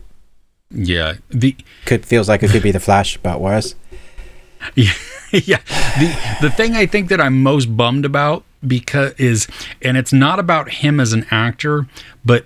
Yeah. 0.72 1.16
The 1.30 1.56
Could 1.86 2.06
feels 2.06 2.28
like 2.30 2.44
it 2.44 2.52
could 2.52 2.64
be 2.64 2.72
the 2.72 2.80
Flash, 2.80 3.18
but 3.18 3.40
worse. 3.42 3.76
Yeah, 4.76 4.94
yeah. 5.32 5.60
The 6.00 6.48
the 6.48 6.50
thing 6.50 6.76
I 6.76 6.88
think 6.88 7.10
that 7.10 7.22
I'm 7.22 7.44
most 7.44 7.78
bummed 7.78 8.04
about 8.04 8.44
because 8.66 9.14
is, 9.20 9.48
and 9.84 9.96
it's 9.96 10.12
not 10.12 10.40
about 10.40 10.70
him 10.72 11.00
as 11.00 11.14
an 11.14 11.28
actor, 11.30 11.86
but 12.24 12.46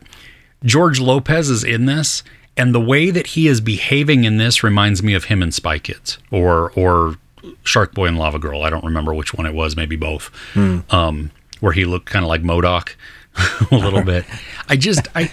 George 0.65 0.99
Lopez 0.99 1.49
is 1.49 1.63
in 1.63 1.85
this, 1.85 2.23
and 2.57 2.75
the 2.75 2.79
way 2.81 3.09
that 3.09 3.27
he 3.27 3.47
is 3.47 3.61
behaving 3.61 4.25
in 4.25 4.35
this 4.35 4.63
reminds 4.63 5.01
me 5.01 5.13
of 5.13 5.25
him 5.25 5.41
in 5.41 5.53
Spy 5.53 5.79
Kids 5.79 6.17
or 6.29 6.73
or 6.75 7.15
Shark 7.63 7.93
Boy 7.93 8.07
and 8.07 8.17
Lava 8.17 8.37
Girl. 8.39 8.63
I 8.63 8.69
don't 8.69 8.83
remember 8.83 9.13
which 9.13 9.33
one 9.33 9.45
it 9.45 9.53
was, 9.53 9.77
maybe 9.77 9.95
both. 9.95 10.29
Um, 10.57 11.31
where 11.61 11.71
he 11.71 11.85
looked 11.85 12.07
kind 12.07 12.25
of 12.25 12.29
like 12.29 12.41
MODOK 12.41 12.95
a 13.71 13.75
little 13.77 14.03
bit. 14.13 14.25
I 14.67 14.75
just 14.75 15.07
I 15.15 15.31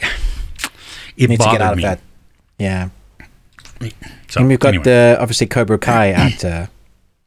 it 1.17 1.31
Need 1.31 1.39
to 1.41 1.45
bothered 1.45 1.59
get 1.59 1.67
out 1.67 1.73
of 1.73 1.79
me. 1.79 1.83
that. 1.83 2.01
Yeah. 2.59 2.89
So, 4.29 4.41
and 4.41 4.49
we've 4.49 4.59
got 4.59 4.69
anyway. 4.69 4.85
the 4.85 5.17
obviously 5.21 5.47
Cobra 5.47 5.79
Kai 5.79 6.09
actor 6.27 6.69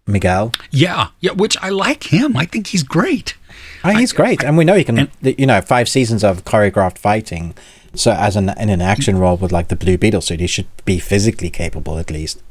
uh, 0.08 0.12
Miguel. 0.12 0.52
yeah, 0.72 1.10
yeah, 1.20 1.32
which 1.32 1.56
I 1.62 1.70
like 1.70 2.12
him. 2.12 2.36
I 2.36 2.46
think 2.46 2.68
he's 2.68 2.84
great. 2.84 3.36
Oh, 3.84 3.92
he's 3.92 4.12
great, 4.12 4.44
and 4.44 4.58
we 4.58 4.66
know 4.66 4.76
he 4.76 4.84
can. 4.84 5.10
you 5.22 5.46
know, 5.46 5.62
five 5.62 5.88
seasons 5.88 6.24
of 6.24 6.44
choreographed 6.44 6.98
fighting. 6.98 7.54
So, 7.94 8.12
as 8.12 8.36
an 8.36 8.50
in 8.60 8.70
an 8.70 8.82
action 8.82 9.18
role 9.18 9.38
with 9.38 9.52
like 9.52 9.68
the 9.70 9.76
Blue 9.76 9.98
Beetle 9.98 10.22
suit, 10.22 10.40
he 10.40 10.48
should 10.48 10.68
be 10.86 11.00
physically 11.00 11.50
capable 11.50 11.98
at 12.00 12.10
least. 12.12 12.42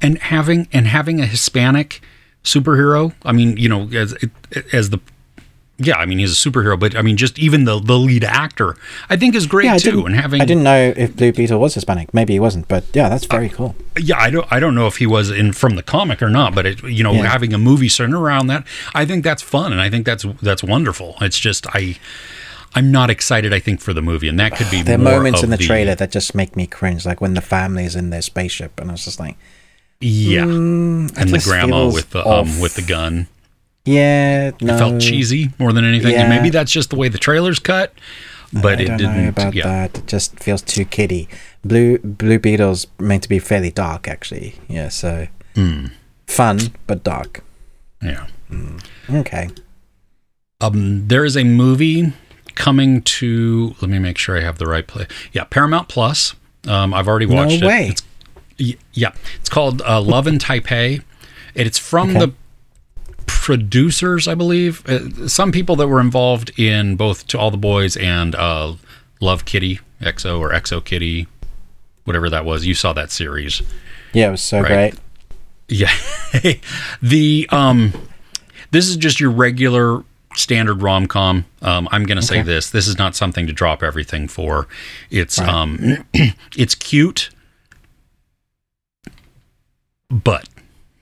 and 0.00 0.18
having 0.18 0.68
and 0.72 0.86
having 0.86 1.20
a 1.20 1.26
Hispanic 1.26 2.00
superhero. 2.44 3.12
I 3.24 3.32
mean, 3.32 3.56
you 3.56 3.68
know, 3.68 3.88
as 3.92 4.14
as 4.72 4.90
the 4.90 5.00
yeah, 5.78 5.96
I 5.96 6.06
mean, 6.06 6.18
he's 6.18 6.32
a 6.32 6.50
superhero, 6.50 6.78
but 6.80 6.96
I 6.96 7.02
mean, 7.02 7.16
just 7.16 7.38
even 7.38 7.64
the 7.64 7.78
the 7.78 7.98
lead 7.98 8.24
actor, 8.24 8.76
I 9.10 9.16
think 9.16 9.34
is 9.34 9.46
great 9.46 9.70
I 9.70 9.78
too. 9.78 10.06
And 10.06 10.14
having 10.14 10.40
I 10.40 10.44
didn't 10.46 10.62
know 10.62 10.94
if 10.96 11.16
Blue 11.16 11.32
Beetle 11.32 11.60
was 11.60 11.74
Hispanic. 11.74 12.14
Maybe 12.14 12.32
he 12.32 12.40
wasn't, 12.40 12.66
but 12.68 12.84
yeah, 12.94 13.08
that's 13.08 13.26
very 13.26 13.48
cool. 13.50 13.74
yeah, 13.98 14.18
I 14.18 14.30
don't 14.30 14.46
I 14.50 14.58
don't 14.58 14.74
know 14.74 14.86
if 14.86 14.96
he 14.96 15.06
was 15.06 15.30
in 15.30 15.52
from 15.52 15.76
the 15.76 15.82
comic 15.82 16.22
or 16.22 16.30
not, 16.30 16.54
but 16.54 16.64
it, 16.66 16.82
you 16.82 17.04
know, 17.04 17.12
Yeah. 17.12 17.26
having 17.26 17.52
a 17.52 17.58
movie 17.58 17.88
centered 17.90 18.18
around 18.18 18.46
that, 18.46 18.64
I 18.94 19.04
think 19.04 19.22
that's 19.22 19.42
fun, 19.42 19.70
and 19.72 19.80
I 19.80 19.90
think 19.90 20.06
that's 20.06 20.24
that's 20.40 20.62
wonderful. 20.62 21.16
It's 21.20 21.38
just 21.38 21.66
I. 21.74 21.98
I'm 22.74 22.92
not 22.92 23.08
excited. 23.08 23.54
I 23.54 23.58
think 23.60 23.80
for 23.80 23.94
the 23.94 24.02
movie, 24.02 24.28
and 24.28 24.38
that 24.38 24.54
could 24.54 24.70
be 24.70 24.82
There 24.82 24.96
are 24.96 24.98
moments 24.98 25.42
in 25.42 25.48
the, 25.48 25.56
trailer 25.56 25.94
that 25.94 26.10
just 26.10 26.34
make 26.34 26.56
me 26.56 26.66
cringe, 26.66 27.06
like 27.06 27.22
when 27.22 27.32
the 27.32 27.40
family 27.40 27.86
is 27.86 27.96
in 27.96 28.10
their 28.10 28.20
spaceship, 28.20 28.78
and 28.78 28.90
I 28.90 28.92
was 28.92 29.04
just 29.04 29.18
like, 29.18 29.36
Yeah, 29.98 30.42
it 30.42 30.48
and 30.48 31.08
the 31.30 31.40
grandma 31.42 31.86
with 31.88 32.10
the 32.10 32.26
um 32.26 32.60
with 32.60 32.74
the 32.74 32.82
gun. 32.82 33.28
Yeah, 33.86 34.50
no, 34.60 34.74
It 34.74 34.78
felt 34.78 35.00
cheesy 35.00 35.50
more 35.58 35.72
than 35.72 35.84
anything. 35.84 36.14
And 36.14 36.28
Yeah. 36.28 36.36
maybe 36.36 36.50
that's 36.50 36.70
just 36.72 36.90
the 36.90 36.96
way 36.96 37.08
the 37.08 37.18
trailer's 37.18 37.58
cut, 37.58 37.94
but 38.52 38.78
I 38.78 38.82
it 38.82 38.86
don't 38.86 38.96
didn't. 38.98 39.22
know 39.22 39.28
about 39.28 39.54
yeah, 39.54 39.64
that. 39.64 39.98
It 39.98 40.06
just 40.06 40.38
feels 40.40 40.60
too 40.62 40.84
kiddie. 40.84 41.28
Blue 41.64 41.98
Blue 41.98 42.38
Beetle's 42.38 42.86
meant 42.98 43.22
to 43.22 43.28
be 43.28 43.38
fairly 43.38 43.70
dark, 43.70 44.06
actually. 44.08 44.54
Yeah, 44.68 44.88
so 44.90 45.28
Hmm. 45.54 45.86
fun 46.26 46.72
but 46.86 47.02
dark. 47.02 47.42
yeah. 48.02 48.26
Okay. 49.10 49.48
Um, 50.60 51.06
there 51.08 51.24
is 51.24 51.36
a 51.36 51.44
movie 51.44 52.12
coming 52.54 53.02
to. 53.02 53.74
Let 53.80 53.90
me 53.90 53.98
make 53.98 54.16
sure 54.18 54.36
I 54.38 54.40
have 54.42 54.58
the 54.58 54.66
right 54.66 54.86
play. 54.86 55.06
Yeah, 55.32 55.44
Paramount 55.44 55.88
Plus. 55.88 56.34
Um, 56.66 56.94
I've 56.94 57.06
already 57.08 57.26
No 57.26 57.34
watched 57.36 57.62
way. 57.62 57.88
it. 57.88 58.02
It's, 58.58 58.82
yeah, 58.94 59.12
it's 59.38 59.48
called 59.48 59.82
uh, 59.82 60.00
Love 60.00 60.26
in 60.26 60.38
Taipei. 60.38 61.02
And 61.54 61.66
it's 61.66 61.78
from 61.78 62.10
Okay. 62.10 62.18
the 62.20 62.32
producers, 63.26 64.26
I 64.28 64.34
believe. 64.34 64.86
Uh, 64.88 65.28
some 65.28 65.52
people 65.52 65.76
that 65.76 65.88
were 65.88 66.00
involved 66.00 66.58
in 66.58 66.96
both 66.96 67.26
To 67.28 67.38
All 67.38 67.50
the 67.50 67.56
Boys 67.56 67.96
and 67.96 68.34
uh, 68.34 68.74
Love 69.20 69.44
Kitty, 69.44 69.80
XO 70.00 70.38
or 70.40 70.50
XO 70.50 70.84
Kitty, 70.84 71.26
whatever 72.04 72.28
that 72.30 72.44
was. 72.44 72.66
You 72.66 72.74
saw 72.74 72.92
that 72.92 73.10
series. 73.10 73.62
Yeah, 74.12 74.28
it 74.28 74.30
was 74.32 74.42
so 74.42 74.60
Right. 74.60 74.92
great. 74.92 74.94
Yeah. 75.68 75.92
the 77.02 77.48
um 77.50 77.92
this 78.70 78.86
is 78.88 78.96
just 78.96 79.18
your 79.20 79.30
regular 79.32 80.04
standard 80.36 80.80
rom-com. 80.82 81.44
Um 81.62 81.88
I'm 81.90 82.04
going 82.04 82.20
to 82.20 82.26
say 82.26 82.40
this. 82.42 82.70
This 82.70 82.86
is 82.86 82.98
not 82.98 83.16
something 83.16 83.46
to 83.48 83.52
drop 83.52 83.82
everything 83.82 84.28
for. 84.28 84.68
It's 85.10 85.38
Right. 85.40 85.48
um 85.48 86.04
it's 86.56 86.74
cute 86.76 87.30
but 90.08 90.48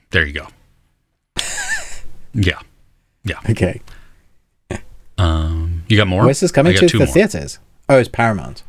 there 0.09 0.25
you 0.25 0.33
go. 0.33 0.47
yeah. 2.35 2.59
Yeah. 3.23 3.39
Okay. 3.49 3.81
Um 5.17 5.83
you 5.87 5.97
got 5.97 6.07
more? 6.07 6.23
Where's 6.25 6.39
this 6.39 6.51
coming 6.51 6.75
to 6.75 6.87
the 6.87 6.97
more. 6.97 7.07
theaters? 7.07 7.59
Oh, 7.87 7.97
it's 7.97 8.09
Paramount. 8.09 8.63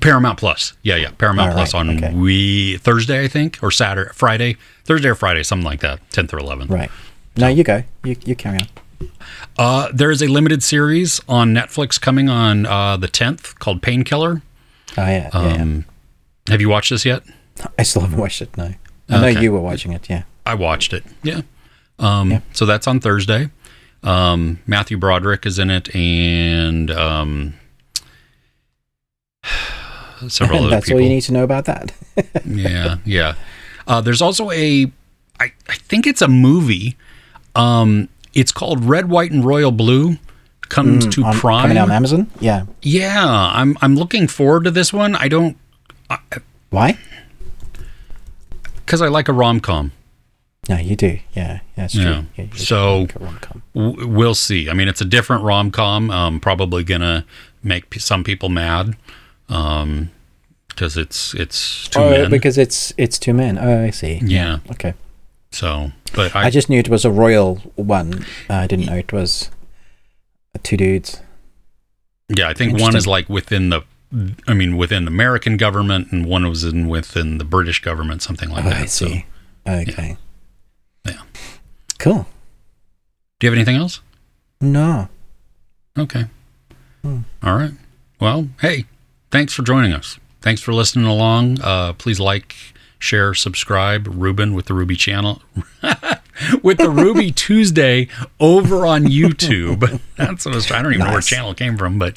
Paramount 0.00 0.38
Plus. 0.38 0.74
Yeah, 0.82 0.96
yeah. 0.96 1.10
Paramount 1.10 1.52
Plus 1.52 1.74
on 1.74 1.96
okay. 1.96 2.14
we 2.14 2.78
Thursday, 2.78 3.24
I 3.24 3.28
think, 3.28 3.58
or 3.62 3.70
Saturday, 3.70 4.10
Friday, 4.12 4.56
Thursday 4.84 5.08
or 5.08 5.14
Friday, 5.14 5.42
something 5.42 5.64
like 5.66 5.80
that, 5.80 6.00
10th 6.10 6.32
or 6.32 6.38
11th. 6.38 6.70
Right. 6.70 6.90
No, 7.36 7.48
you 7.48 7.64
go. 7.64 7.82
You 8.04 8.16
you 8.24 8.34
carry 8.34 8.58
on. 8.58 9.10
Uh, 9.58 9.88
there 9.92 10.10
is 10.10 10.22
a 10.22 10.26
limited 10.28 10.62
series 10.62 11.20
on 11.28 11.52
Netflix 11.52 12.00
coming 12.00 12.28
on 12.28 12.66
uh, 12.66 12.96
the 12.96 13.08
10th 13.08 13.58
called 13.58 13.82
Painkiller. 13.82 14.42
Oh 14.96 15.02
yeah, 15.02 15.30
yeah, 15.32 15.62
Um, 15.62 15.84
Have 16.48 16.60
you 16.60 16.68
watched 16.68 16.90
this 16.90 17.04
yet? 17.04 17.22
I 17.78 17.82
still 17.82 18.02
haven't 18.02 18.18
watched 18.18 18.40
it. 18.42 18.56
No, 18.56 18.72
I 19.08 19.20
know 19.32 19.40
you 19.40 19.52
were 19.52 19.60
watching 19.60 19.92
it. 19.92 20.08
Yeah. 20.08 20.22
I 20.44 20.54
watched 20.54 20.92
it. 20.92 21.04
Yeah. 21.22 21.42
Um, 21.98 22.30
Yeah. 22.30 22.40
So 22.52 22.66
that's 22.66 22.86
on 22.86 23.00
Thursday. 23.00 23.50
Um, 24.02 24.58
Matthew 24.66 24.96
Broderick 24.98 25.46
is 25.46 25.58
in 25.58 25.70
it, 25.70 25.92
and 25.94 26.90
um, 26.90 27.54
several 30.28 30.60
other 30.64 30.70
That's 30.70 30.86
people. 30.86 30.98
all 30.98 31.02
you 31.04 31.08
need 31.08 31.22
to 31.22 31.32
know 31.32 31.42
about 31.44 31.64
that. 31.66 31.92
yeah, 32.46 32.96
yeah. 33.04 33.34
Uh, 33.86 34.00
there's 34.00 34.22
also 34.22 34.50
a, 34.50 34.90
I, 35.40 35.52
I 35.68 35.74
think 35.74 36.06
it's 36.06 36.22
a 36.22 36.28
movie. 36.28 36.96
Um, 37.54 38.08
it's 38.34 38.52
called 38.52 38.84
Red, 38.84 39.08
White, 39.08 39.30
and 39.32 39.44
Royal 39.44 39.72
Blue. 39.72 40.16
Comes 40.68 41.06
to 41.14 41.20
Mm, 41.20 41.26
On- 41.26 41.34
Prime. 41.36 41.62
coming 41.62 41.78
out 41.78 41.88
on 41.90 41.94
Amazon. 41.94 42.28
Yeah. 42.40 42.66
Yeah, 42.82 43.24
I'm 43.24 43.78
I'm 43.80 43.94
looking 43.94 44.26
forward 44.26 44.64
to 44.64 44.72
this 44.72 44.92
one. 44.92 45.14
I 45.14 45.28
don't 45.28 45.56
Why? 46.70 46.98
because 48.84 49.00
I 49.00 49.06
like 49.08 49.28
a 49.28 49.32
rom 49.32 49.60
com. 49.60 49.92
No, 50.68 50.76
you 50.78 50.96
do. 50.96 51.06
Yeah, 51.06 51.20
yeah, 51.34 51.58
that's 51.76 51.94
true. 51.94 52.02
Yeah. 52.04 52.22
Yeah, 52.36 52.46
So- 52.54 53.00
like 53.00 53.16
a 53.16 53.18
rom-com. 53.20 53.62
W- 53.74 54.08
we'll 54.08 54.34
see. 54.34 54.68
I 54.68 54.72
mean, 54.72 54.88
it's 54.88 55.00
a 55.00 55.04
different 55.04 55.44
rom 55.44 55.70
com. 55.70 56.10
Um, 56.10 56.40
probably 56.40 56.82
gonna 56.82 57.24
make 57.62 57.90
p- 57.90 58.00
some 58.00 58.24
people 58.24 58.48
mad. 58.48 58.96
Um, 59.48 60.10
because 60.68 60.96
it's 60.98 61.32
it's 61.34 61.88
two 61.88 62.00
oh, 62.00 62.10
men. 62.10 62.30
because 62.30 62.58
it's 62.58 62.92
it's 62.98 63.18
two 63.18 63.32
men. 63.32 63.58
Oh, 63.58 63.84
I 63.84 63.90
see. 63.90 64.20
yeah. 64.22 64.58
Okay. 64.72 64.92
So, 65.50 65.92
but 66.14 66.36
I, 66.36 66.46
I, 66.46 66.50
just 66.50 66.68
knew 66.68 66.78
it 66.78 66.88
was 66.90 67.04
a 67.06 67.10
royal 67.10 67.56
one. 67.76 68.26
I 68.50 68.66
didn't 68.66 68.86
know 68.86 68.96
it 68.96 69.10
was 69.10 69.50
two 70.62 70.76
dudes. 70.76 71.22
yeah, 72.28 72.48
I 72.48 72.52
think 72.54 72.78
one 72.78 72.94
is 72.94 73.06
like 73.06 73.28
within 73.28 73.70
the. 73.70 73.82
I 74.46 74.54
mean, 74.54 74.76
within 74.76 75.04
the 75.04 75.10
American 75.10 75.56
government, 75.56 76.12
and 76.12 76.26
one 76.26 76.46
was 76.48 76.62
in 76.62 76.88
within 76.88 77.38
the 77.38 77.44
British 77.44 77.80
government, 77.80 78.22
something 78.22 78.50
like 78.50 78.64
oh, 78.66 78.70
that. 78.70 78.82
I 78.82 78.86
So, 78.86 79.06
see. 79.06 79.26
Okay. 79.66 80.08
Yeah. 80.10 80.16
Cool. 81.98 82.26
do 83.40 83.46
you 83.46 83.50
have 83.50 83.56
anything 83.56 83.76
else? 83.76 84.00
No. 84.60 85.08
Okay. 85.98 86.24
Hmm. 87.02 87.20
All 87.42 87.56
right. 87.56 87.72
Well, 88.20 88.48
hey, 88.60 88.84
thanks 89.30 89.52
for 89.52 89.62
joining 89.62 89.92
us. 89.92 90.18
Thanks 90.40 90.60
for 90.60 90.72
listening 90.72 91.06
along. 91.06 91.60
Uh, 91.60 91.92
please 91.94 92.20
like, 92.20 92.54
share, 92.98 93.34
subscribe. 93.34 94.06
Ruben 94.10 94.54
with 94.54 94.66
the 94.66 94.74
Ruby 94.74 94.96
channel, 94.96 95.42
with 96.62 96.78
the 96.78 96.90
Ruby 96.90 97.30
Tuesday 97.32 98.08
over 98.40 98.86
on 98.86 99.04
YouTube. 99.04 100.00
That's 100.16 100.44
what 100.44 100.52
I 100.52 100.56
was. 100.56 100.70
I 100.70 100.82
don't 100.82 100.94
even 100.94 101.06
know 101.06 101.12
where 101.12 101.20
channel 101.20 101.54
came 101.54 101.76
from, 101.76 101.98
but 101.98 102.14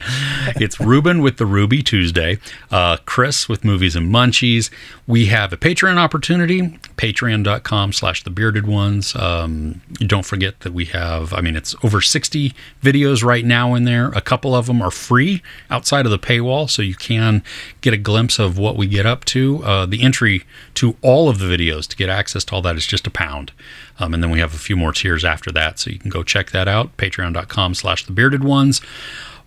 it's 0.55 0.79
Ruben 0.79 1.21
with 1.21 1.37
the 1.37 1.45
Ruby 1.45 1.83
Tuesday. 1.83 2.39
Uh, 2.71 2.97
Chris 3.05 3.49
with 3.49 3.65
Movies 3.65 3.95
and 3.95 4.13
Munchies. 4.13 4.69
We 5.05 5.25
have 5.27 5.51
a 5.51 5.57
Patreon 5.57 5.97
opportunity. 5.97 6.61
Patreon.com 6.97 7.93
slash 7.93 8.23
the 8.23 8.29
bearded 8.29 8.67
ones. 8.67 9.15
Um, 9.15 9.81
don't 9.99 10.25
forget 10.25 10.61
that 10.61 10.73
we 10.73 10.85
have, 10.85 11.33
I 11.33 11.41
mean, 11.41 11.55
it's 11.55 11.75
over 11.83 11.99
60 12.01 12.53
videos 12.81 13.23
right 13.23 13.43
now 13.43 13.73
in 13.75 13.83
there. 13.83 14.09
A 14.09 14.21
couple 14.21 14.55
of 14.55 14.67
them 14.67 14.81
are 14.81 14.91
free 14.91 15.41
outside 15.69 16.05
of 16.05 16.11
the 16.11 16.19
paywall, 16.19 16.69
so 16.69 16.81
you 16.81 16.95
can 16.95 17.43
get 17.81 17.93
a 17.93 17.97
glimpse 17.97 18.39
of 18.39 18.57
what 18.57 18.77
we 18.77 18.87
get 18.87 19.05
up 19.05 19.25
to. 19.25 19.63
Uh, 19.63 19.85
the 19.85 20.03
entry 20.03 20.45
to 20.75 20.95
all 21.01 21.27
of 21.29 21.39
the 21.39 21.45
videos 21.45 21.87
to 21.87 21.95
get 21.95 22.09
access 22.09 22.43
to 22.45 22.55
all 22.55 22.61
that 22.61 22.75
is 22.75 22.85
just 22.85 23.07
a 23.07 23.11
pound. 23.11 23.51
Um, 23.99 24.13
and 24.13 24.23
then 24.23 24.31
we 24.31 24.39
have 24.39 24.53
a 24.53 24.57
few 24.57 24.76
more 24.76 24.91
tiers 24.91 25.26
after 25.26 25.51
that, 25.51 25.80
so 25.80 25.89
you 25.89 25.99
can 25.99 26.09
go 26.09 26.23
check 26.23 26.51
that 26.51 26.67
out. 26.67 26.95
Patreon.com 26.97 27.73
slash 27.73 28.05
the 28.05 28.11
bearded 28.11 28.43
ones. 28.43 28.81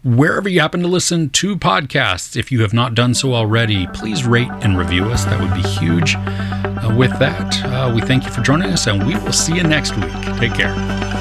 Wherever 0.04 0.48
you 0.48 0.60
happen 0.60 0.82
to 0.82 0.88
listen 0.88 1.30
to 1.30 1.56
podcasts, 1.56 2.36
if 2.36 2.50
you 2.50 2.62
have 2.62 2.72
not 2.72 2.94
done 2.94 3.14
so 3.14 3.34
already, 3.34 3.86
please 3.88 4.26
rate 4.26 4.50
and 4.60 4.76
review 4.76 5.04
us. 5.04 5.24
That 5.24 5.40
would 5.40 5.54
be 5.54 5.68
huge. 5.68 6.16
Uh, 6.16 6.92
with 6.98 7.16
that, 7.20 7.64
uh, 7.66 7.92
we 7.94 8.00
thank 8.00 8.24
you 8.24 8.30
for 8.30 8.40
joining 8.40 8.70
us, 8.72 8.88
and 8.88 9.06
we 9.06 9.14
will 9.14 9.32
see 9.32 9.54
you 9.54 9.62
next 9.62 9.96
week. 9.96 10.12
Take 10.38 10.54
care. 10.54 11.11